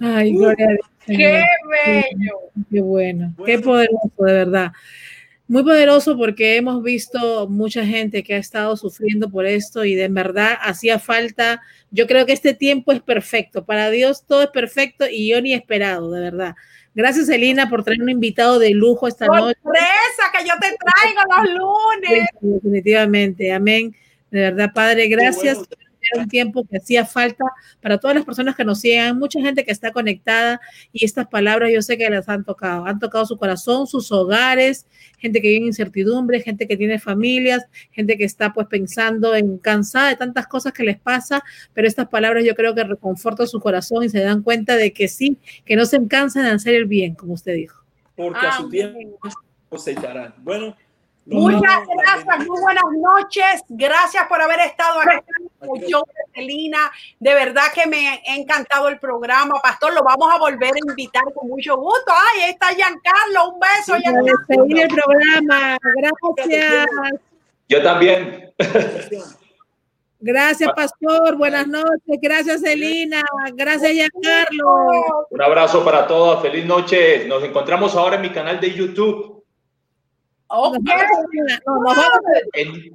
Ay, 0.00 0.32
gloria 0.32 0.66
a 0.66 0.70
Dios. 0.70 0.86
Qué 1.06 1.44
bello. 1.70 2.38
Qué 2.70 2.80
bueno, 2.80 3.34
qué 3.44 3.58
poderoso, 3.58 4.10
de 4.18 4.32
verdad. 4.32 4.72
Muy 5.48 5.64
poderoso 5.64 6.16
porque 6.16 6.56
hemos 6.56 6.82
visto 6.82 7.48
mucha 7.48 7.84
gente 7.84 8.22
que 8.22 8.34
ha 8.34 8.38
estado 8.38 8.76
sufriendo 8.76 9.30
por 9.30 9.44
esto 9.44 9.84
y 9.84 9.94
de 9.94 10.08
verdad 10.08 10.56
hacía 10.60 10.98
falta. 10.98 11.60
Yo 11.90 12.06
creo 12.06 12.24
que 12.26 12.32
este 12.32 12.54
tiempo 12.54 12.90
es 12.90 13.02
perfecto. 13.02 13.64
Para 13.64 13.90
Dios 13.90 14.24
todo 14.26 14.42
es 14.42 14.48
perfecto 14.48 15.04
y 15.10 15.28
yo 15.28 15.42
ni 15.42 15.52
esperado, 15.52 16.10
de 16.10 16.20
verdad. 16.20 16.54
Gracias, 16.94 17.28
Elina, 17.28 17.70
por 17.70 17.84
traer 17.84 18.02
un 18.02 18.10
invitado 18.10 18.58
de 18.58 18.70
lujo 18.70 19.08
esta 19.08 19.26
noche. 19.26 19.58
Sorpresa 19.62 20.22
que 20.36 20.46
yo 20.46 20.54
te 20.60 20.76
traigo 20.76 21.22
los 21.28 21.58
lunes. 21.58 22.28
definitivamente, 22.40 23.52
amén. 23.52 23.94
De 24.30 24.40
verdad, 24.40 24.72
Padre, 24.74 25.08
gracias 25.08 25.58
un 26.18 26.28
tiempo 26.28 26.64
que 26.64 26.78
hacía 26.78 27.04
falta 27.04 27.44
para 27.80 27.98
todas 27.98 28.16
las 28.16 28.24
personas 28.24 28.56
que 28.56 28.64
nos 28.64 28.80
siguen, 28.80 29.18
mucha 29.18 29.40
gente 29.40 29.64
que 29.64 29.72
está 29.72 29.92
conectada 29.92 30.60
y 30.92 31.04
estas 31.04 31.26
palabras 31.28 31.70
yo 31.72 31.82
sé 31.82 31.98
que 31.98 32.08
las 32.10 32.28
han 32.28 32.44
tocado, 32.44 32.86
han 32.86 32.98
tocado 32.98 33.26
su 33.26 33.36
corazón, 33.36 33.86
sus 33.86 34.10
hogares, 34.12 34.86
gente 35.18 35.40
que 35.40 35.48
vive 35.48 35.60
en 35.60 35.66
incertidumbre, 35.66 36.40
gente 36.40 36.66
que 36.66 36.76
tiene 36.76 36.98
familias, 36.98 37.64
gente 37.90 38.16
que 38.16 38.24
está 38.24 38.52
pues 38.52 38.66
pensando 38.66 39.34
en 39.34 39.58
cansada 39.58 40.08
de 40.08 40.16
tantas 40.16 40.46
cosas 40.46 40.72
que 40.72 40.82
les 40.82 40.98
pasa, 40.98 41.42
pero 41.72 41.86
estas 41.86 42.08
palabras 42.08 42.44
yo 42.44 42.54
creo 42.54 42.74
que 42.74 42.84
reconfortan 42.84 43.46
su 43.46 43.60
corazón 43.60 44.04
y 44.04 44.08
se 44.08 44.20
dan 44.20 44.42
cuenta 44.42 44.76
de 44.76 44.92
que 44.92 45.08
sí, 45.08 45.38
que 45.64 45.76
no 45.76 45.86
se 45.86 46.06
cansan 46.06 46.44
de 46.44 46.50
hacer 46.50 46.74
el 46.74 46.86
bien, 46.86 47.14
como 47.14 47.34
usted 47.34 47.54
dijo. 47.54 47.82
Porque 48.16 48.46
a 48.46 48.56
su 48.58 48.68
tiempo 48.68 49.18
cosecharán. 49.68 50.34
Bueno, 50.38 50.76
Muchas 51.24 51.86
gracias, 51.86 52.46
muy 52.46 52.60
buenas 52.60 52.84
noches. 52.98 53.62
Gracias 53.68 54.26
por 54.26 54.40
haber 54.40 54.60
estado 54.60 55.00
aquí. 55.00 55.86
Yo, 55.88 56.02
Celina, 56.34 56.90
de 57.20 57.34
verdad 57.34 57.62
que 57.72 57.86
me 57.86 58.08
ha 58.08 58.20
encantado 58.36 58.88
el 58.88 58.98
programa. 58.98 59.60
Pastor, 59.62 59.94
lo 59.94 60.02
vamos 60.02 60.28
a 60.34 60.38
volver 60.38 60.72
a 60.74 60.90
invitar 60.90 61.22
con 61.32 61.48
mucho 61.48 61.76
gusto. 61.76 62.12
Ay, 62.12 62.50
está 62.50 62.68
Giancarlo, 62.74 63.50
un 63.50 63.60
beso. 63.60 63.96
Giancarlo. 63.98 64.82
el 64.82 64.88
programa. 64.88 65.78
Gracias. 66.36 66.86
Yo 67.68 67.82
también. 67.82 68.52
Gracias, 70.18 70.70
Pastor. 70.74 71.36
Buenas 71.36 71.66
noches. 71.68 72.18
Gracias, 72.20 72.60
Celina. 72.60 73.22
Gracias, 73.54 73.92
Giancarlo. 73.92 75.26
Un 75.30 75.42
abrazo 75.42 75.84
para 75.84 76.06
todos. 76.06 76.42
Feliz 76.42 76.66
noche. 76.66 77.26
Nos 77.28 77.44
encontramos 77.44 77.94
ahora 77.94 78.16
en 78.16 78.22
mi 78.22 78.30
canal 78.30 78.60
de 78.60 78.72
YouTube. 78.72 79.41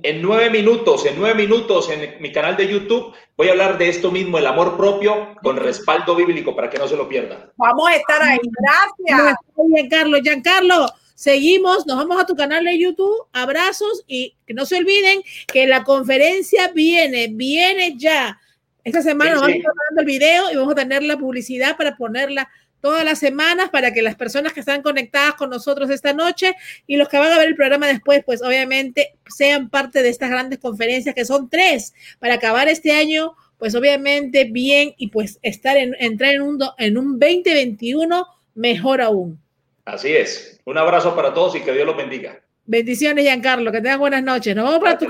En, 0.03 0.21
nueve 0.21 0.49
minutos, 0.51 1.05
en 1.05 1.17
nueve 1.17 1.35
minutos 1.35 1.89
en 1.89 2.21
mi 2.21 2.31
canal 2.31 2.55
de 2.55 2.67
YouTube 2.67 3.13
voy 3.35 3.47
a 3.47 3.51
hablar 3.51 3.77
de 3.79 3.89
esto 3.89 4.11
mismo, 4.11 4.38
el 4.38 4.45
amor 4.45 4.77
propio 4.77 5.35
con 5.41 5.57
respaldo 5.57 6.15
bíblico 6.15 6.55
para 6.55 6.69
que 6.69 6.77
no 6.77 6.88
se 6.88 6.95
lo 6.95 7.09
pierdan. 7.09 7.51
Vamos 7.57 7.89
a 7.89 7.95
estar 7.95 8.21
ahí. 8.21 8.38
Gracias. 8.43 9.38
Giancarlo, 9.73 10.19
Giancarlo, 10.21 10.85
seguimos, 11.15 11.88
nos 11.88 11.97
vamos 11.97 12.21
a 12.21 12.27
tu 12.27 12.35
canal 12.35 12.63
de 12.63 12.77
YouTube. 12.77 13.27
Abrazos 13.34 14.03
y 14.07 14.35
que 14.45 14.53
no 14.53 14.65
se 14.67 14.77
olviden 14.77 15.21
que 15.51 15.65
la 15.65 15.84
conferencia 15.84 16.71
viene, 16.73 17.27
viene 17.31 17.95
ya. 17.97 18.39
Esta 18.84 19.01
semana 19.01 19.31
vamos 19.31 19.49
a 19.49 19.51
estar 19.51 19.73
dando 19.89 20.01
el 20.01 20.05
video 20.05 20.51
y 20.51 20.55
vamos 20.55 20.73
a 20.73 20.75
tener 20.75 21.03
la 21.03 21.17
publicidad 21.17 21.75
para 21.75 21.97
ponerla 21.97 22.49
todas 22.88 23.03
las 23.03 23.19
semanas 23.19 23.69
para 23.69 23.91
que 23.91 24.01
las 24.01 24.15
personas 24.15 24.53
que 24.53 24.61
están 24.61 24.81
conectadas 24.81 25.34
con 25.34 25.49
nosotros 25.49 25.89
esta 25.89 26.14
noche 26.14 26.55
y 26.88 26.95
los 26.95 27.09
que 27.09 27.18
van 27.18 27.34
a 27.34 27.38
ver 27.38 27.49
el 27.49 27.55
programa 27.55 27.85
después, 27.85 28.23
pues 28.26 28.41
obviamente 28.41 29.14
sean 29.27 29.69
parte 29.69 30.01
de 30.01 30.07
estas 30.07 30.30
grandes 30.30 30.59
conferencias 30.59 31.14
que 31.14 31.26
son 31.26 31.49
tres 31.49 31.93
para 32.19 32.35
acabar 32.35 32.69
este 32.69 32.93
año, 32.93 33.35
pues 33.57 33.76
obviamente 33.76 34.45
bien 34.45 34.93
y 34.95 35.09
pues 35.09 35.38
estar 35.41 35.76
en, 35.76 35.97
entrar 35.99 36.34
en 36.34 36.43
un, 36.43 36.59
en 36.77 36.97
un 36.97 37.19
2021 37.19 38.26
mejor 38.55 39.01
aún. 39.01 39.38
Así 39.84 40.15
es. 40.15 40.61
Un 40.64 40.77
abrazo 40.77 41.14
para 41.14 41.34
todos 41.34 41.57
y 41.57 41.64
que 41.64 41.73
Dios 41.73 41.85
los 41.85 41.97
bendiga. 41.97 42.41
Bendiciones, 42.65 43.26
Giancarlo. 43.26 43.69
Que 43.69 43.81
tengan 43.81 43.99
buenas 43.99 44.23
noches. 44.23 44.55
Nos 44.55 44.64
vamos 44.64 44.80
para 44.80 44.97
tu. 44.97 45.07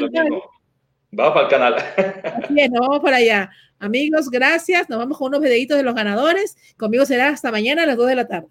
Vamos 1.12 1.34
para 1.34 1.46
el 1.46 1.50
canal. 1.50 1.76
Así 2.44 2.60
es, 2.60 2.70
nos 2.70 2.82
vamos 2.82 3.00
para 3.02 3.18
allá. 3.18 3.50
Amigos, 3.80 4.30
gracias. 4.30 4.90
Nos 4.90 5.00
vamos 5.00 5.18
con 5.18 5.30
unos 5.30 5.42
videitos 5.42 5.78
de 5.78 5.84
los 5.84 5.96
ganadores. 5.96 6.58
Conmigo 6.78 7.06
será 7.06 7.30
hasta 7.30 7.52
mañana 7.52 7.84
a 7.84 7.86
las 7.86 7.98
2 7.98 8.08
de 8.08 8.16
la 8.16 8.28
tarde. 8.28 8.48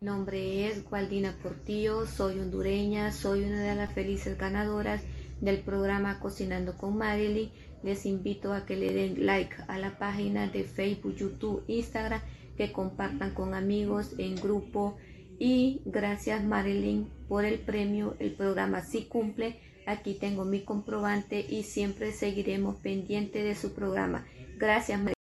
Mi 0.00 0.06
nombre 0.06 0.66
es 0.66 0.82
Gualdina 0.84 1.36
Portillo, 1.40 2.06
soy 2.06 2.40
hondureña, 2.40 3.12
soy 3.12 3.44
una 3.44 3.62
de 3.62 3.76
las 3.76 3.92
felices 3.92 4.36
ganadoras 4.36 5.02
del 5.40 5.60
programa 5.60 6.18
Cocinando 6.18 6.76
con 6.76 6.96
Marilyn. 6.96 7.52
Les 7.84 8.04
invito 8.04 8.52
a 8.52 8.66
que 8.66 8.76
le 8.76 8.92
den 8.92 9.24
like 9.24 9.54
a 9.68 9.78
la 9.78 9.98
página 9.98 10.48
de 10.48 10.64
Facebook, 10.64 11.14
YouTube, 11.14 11.62
Instagram, 11.68 12.20
que 12.56 12.72
compartan 12.72 13.32
con 13.32 13.54
amigos 13.54 14.14
en 14.18 14.34
grupo. 14.34 14.96
Y 15.38 15.82
gracias 15.84 16.42
Marilyn 16.42 17.08
por 17.28 17.44
el 17.44 17.60
premio. 17.60 18.16
El 18.18 18.32
programa 18.32 18.80
sí 18.80 19.04
cumple. 19.04 19.60
Aquí 19.86 20.14
tengo 20.14 20.44
mi 20.44 20.60
comprobante 20.60 21.44
y 21.48 21.64
siempre 21.64 22.12
seguiremos 22.12 22.76
pendiente 22.76 23.42
de 23.42 23.54
su 23.54 23.74
programa. 23.74 24.26
Gracias 24.58 24.98
Marilyn. 24.98 25.14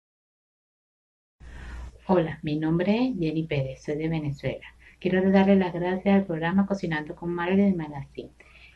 Hola, 2.06 2.40
mi 2.42 2.56
nombre 2.56 3.08
es 3.08 3.18
Jenny 3.18 3.44
Pérez, 3.44 3.82
soy 3.82 3.96
de 3.96 4.08
Venezuela. 4.08 4.66
Quiero 4.98 5.30
darle 5.30 5.56
las 5.56 5.72
gracias 5.72 6.14
al 6.14 6.26
programa 6.26 6.66
Cocinando 6.66 7.14
con 7.14 7.32
Marilyn 7.32 7.76
Magazine. 7.76 8.32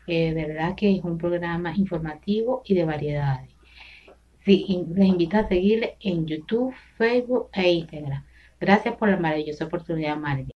Eh, 0.07 0.33
de 0.33 0.47
verdad 0.47 0.75
que 0.77 0.97
es 0.97 1.05
un 1.05 1.19
programa 1.19 1.75
informativo 1.77 2.63
y 2.65 2.75
de 2.75 2.85
variedades. 2.85 3.51
Les 4.47 4.69
invito 4.69 5.39
a 5.39 5.49
seguirle 5.49 5.97
en 6.01 6.27
YouTube, 6.27 6.75
Facebook 6.97 7.49
e 7.53 7.73
Instagram. 7.73 8.25
Gracias 8.61 8.97
por 8.97 9.09
la 9.09 9.17
maravillosa 9.17 9.65
oportunidad, 9.67 10.17
Marilyn. 10.17 10.54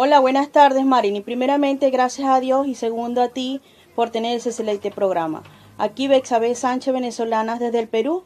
Hola, 0.00 0.20
buenas 0.20 0.52
tardes, 0.52 0.86
Marilyn. 0.86 1.24
Primeramente, 1.24 1.90
gracias 1.90 2.28
a 2.28 2.38
Dios 2.38 2.68
y 2.68 2.76
segundo 2.76 3.20
a 3.20 3.30
ti 3.30 3.60
por 3.96 4.10
tener 4.10 4.36
ese 4.36 4.50
excelente 4.50 4.92
programa. 4.92 5.42
Aquí 5.76 6.06
Bexabe 6.06 6.54
Sánchez, 6.54 6.94
venezolana 6.94 7.58
desde 7.58 7.80
el 7.80 7.88
Perú, 7.88 8.22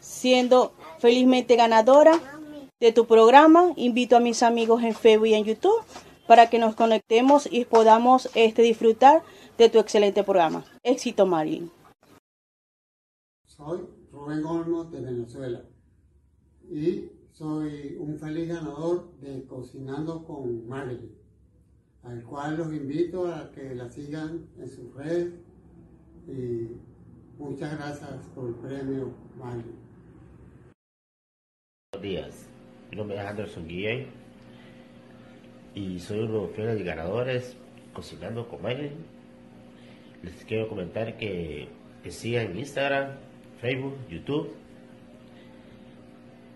siendo 0.00 0.72
felizmente 0.98 1.56
ganadora 1.56 2.18
de 2.80 2.90
tu 2.90 3.06
programa. 3.06 3.74
Invito 3.76 4.16
a 4.16 4.20
mis 4.20 4.42
amigos 4.42 4.82
en 4.82 4.94
Facebook 4.94 5.26
y 5.26 5.34
en 5.34 5.44
YouTube 5.44 5.84
para 6.26 6.48
que 6.48 6.58
nos 6.58 6.74
conectemos 6.74 7.46
y 7.52 7.66
podamos 7.66 8.30
este, 8.34 8.62
disfrutar 8.62 9.22
de 9.58 9.68
tu 9.68 9.78
excelente 9.78 10.24
programa. 10.24 10.64
Éxito, 10.84 11.26
Marilyn. 11.26 11.70
Soy 13.44 13.80
Rubén 14.10 14.42
Olmos 14.46 14.90
de 14.90 15.02
Venezuela 15.02 15.64
y 16.70 17.10
soy 17.42 17.96
un 17.98 18.16
feliz 18.20 18.46
ganador 18.50 19.10
de 19.20 19.44
Cocinando 19.46 20.22
con 20.22 20.68
Marilyn, 20.68 21.10
al 22.04 22.22
cual 22.22 22.56
los 22.56 22.72
invito 22.72 23.26
a 23.26 23.50
que 23.50 23.74
la 23.74 23.90
sigan 23.90 24.46
en 24.60 24.68
sus 24.68 24.94
redes 24.94 25.34
y 26.28 26.68
muchas 27.42 27.76
gracias 27.76 28.28
por 28.32 28.50
el 28.50 28.54
premio 28.54 29.12
Marilyn. 29.36 29.74
Buenos 31.92 32.02
días, 32.02 32.48
mi 32.92 32.96
nombre 32.96 33.16
es 33.16 33.24
Anderson 33.24 33.66
Guillén 33.66 34.06
y 35.74 35.98
soy 35.98 36.20
uno 36.20 36.34
de 36.34 36.38
los 36.46 36.50
fieles 36.52 36.84
ganadores 36.84 37.56
Cocinando 37.92 38.46
con 38.46 38.62
Marilyn. 38.62 39.04
Les 40.22 40.44
quiero 40.44 40.68
comentar 40.68 41.16
que, 41.16 41.68
que 42.04 42.10
sigan 42.12 42.56
Instagram, 42.56 43.16
Facebook, 43.60 43.96
YouTube 44.08 44.52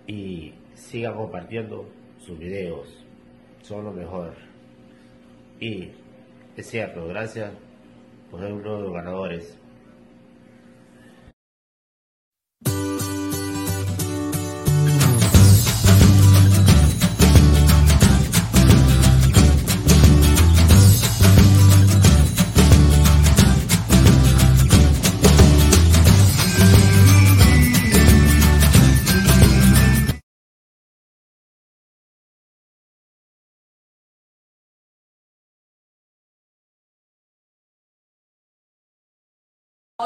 y 0.07 0.55
sigan 0.77 1.15
compartiendo 1.15 1.89
sus 2.25 2.39
videos. 2.39 2.87
Son 3.63 3.85
lo 3.85 3.93
mejor. 3.93 4.35
Y 5.59 5.91
es 6.57 6.67
cierto, 6.69 7.09
gracias 7.09 7.51
por 8.31 8.41
ser 8.41 8.53
uno 8.53 8.77
de 8.77 8.83
los 8.83 8.93
ganadores. 8.93 9.59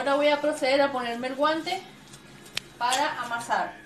Ahora 0.00 0.14
voy 0.14 0.28
a 0.28 0.40
proceder 0.40 0.80
a 0.80 0.90
ponerme 0.90 1.26
el 1.26 1.34
guante 1.34 1.82
para 2.78 3.20
amasar. 3.20 3.76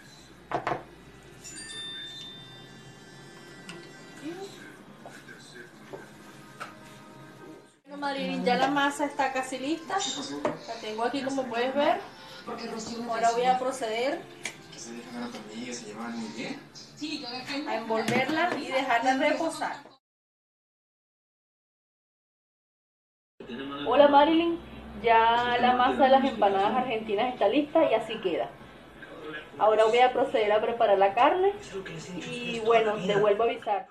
Bueno, 7.82 7.96
Marilyn, 7.98 8.44
ya 8.44 8.54
la 8.54 8.68
masa 8.68 9.06
está 9.06 9.32
casi 9.32 9.58
lista. 9.58 9.98
La 10.68 10.74
tengo 10.74 11.02
aquí 11.02 11.20
como 11.24 11.46
puedes 11.46 11.74
ver. 11.74 12.00
Ahora 13.08 13.32
voy 13.32 13.46
a 13.46 13.58
proceder 13.58 14.22
a 17.66 17.74
envolverla 17.74 18.56
y 18.56 18.68
dejarla 18.68 19.16
reposar. 19.16 19.76
Hola 23.86 24.06
Marilyn, 24.06 24.73
ya 25.04 25.58
la 25.60 25.74
masa 25.74 26.04
de 26.04 26.10
las 26.10 26.24
empanadas 26.24 26.74
argentinas 26.74 27.34
está 27.34 27.48
lista 27.48 27.84
y 27.90 27.94
así 27.94 28.18
queda. 28.20 28.48
Ahora 29.58 29.84
voy 29.84 29.98
a 29.98 30.12
proceder 30.12 30.50
a 30.50 30.60
preparar 30.60 30.98
la 30.98 31.14
carne 31.14 31.52
y 32.16 32.60
bueno, 32.60 32.94
te 33.06 33.16
vuelvo 33.16 33.44
a 33.44 33.46
avisar. 33.46 33.86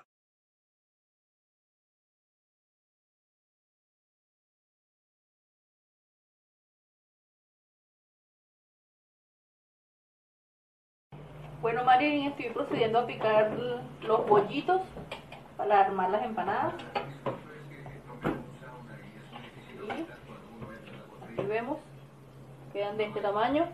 Bueno, 11.62 11.82
Marilyn, 11.82 12.26
estoy 12.26 12.50
procediendo 12.50 12.98
a 12.98 13.06
picar 13.06 13.50
los 14.02 14.26
bollitos 14.26 14.82
para 15.56 15.80
armar 15.80 16.10
las 16.10 16.24
empanadas. 16.24 16.74
Aquí 21.34 21.46
vemos, 21.46 21.78
quedan 22.72 22.96
de 22.96 23.04
este 23.04 23.20
tamaño. 23.20 23.68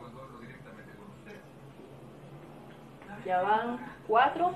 Ya 3.24 3.42
van 3.42 3.78
cuatro 4.08 4.52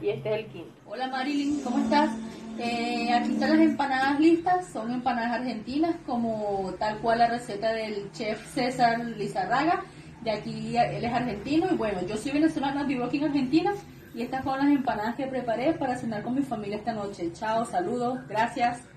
y 0.00 0.08
este 0.08 0.32
es 0.32 0.40
el 0.40 0.46
quinto. 0.46 0.72
Hola 0.86 1.08
Marilyn, 1.08 1.62
¿cómo 1.62 1.78
estás? 1.78 2.10
Eh, 2.58 3.12
aquí 3.12 3.32
están 3.32 3.50
las 3.50 3.60
empanadas 3.60 4.20
listas, 4.20 4.66
son 4.68 4.92
empanadas 4.92 5.40
argentinas 5.40 5.96
como 6.06 6.72
tal 6.78 6.98
cual 6.98 7.18
la 7.18 7.28
receta 7.28 7.72
del 7.72 8.10
chef 8.12 8.54
César 8.54 8.98
Lizarraga. 9.00 9.82
De 10.22 10.30
aquí 10.30 10.76
él 10.76 11.04
es 11.04 11.12
argentino 11.12 11.66
y 11.70 11.76
bueno, 11.76 12.00
yo 12.06 12.16
soy 12.16 12.32
venezolana, 12.32 12.84
vivo 12.84 13.04
aquí 13.04 13.18
en 13.18 13.24
Argentina 13.24 13.74
y 14.14 14.22
estas 14.22 14.44
son 14.44 14.58
las 14.58 14.68
empanadas 14.68 15.16
que 15.16 15.26
preparé 15.26 15.74
para 15.74 15.96
cenar 15.96 16.22
con 16.22 16.34
mi 16.34 16.42
familia 16.42 16.76
esta 16.76 16.92
noche. 16.92 17.30
Chao, 17.32 17.64
saludos, 17.66 18.20
gracias. 18.28 18.91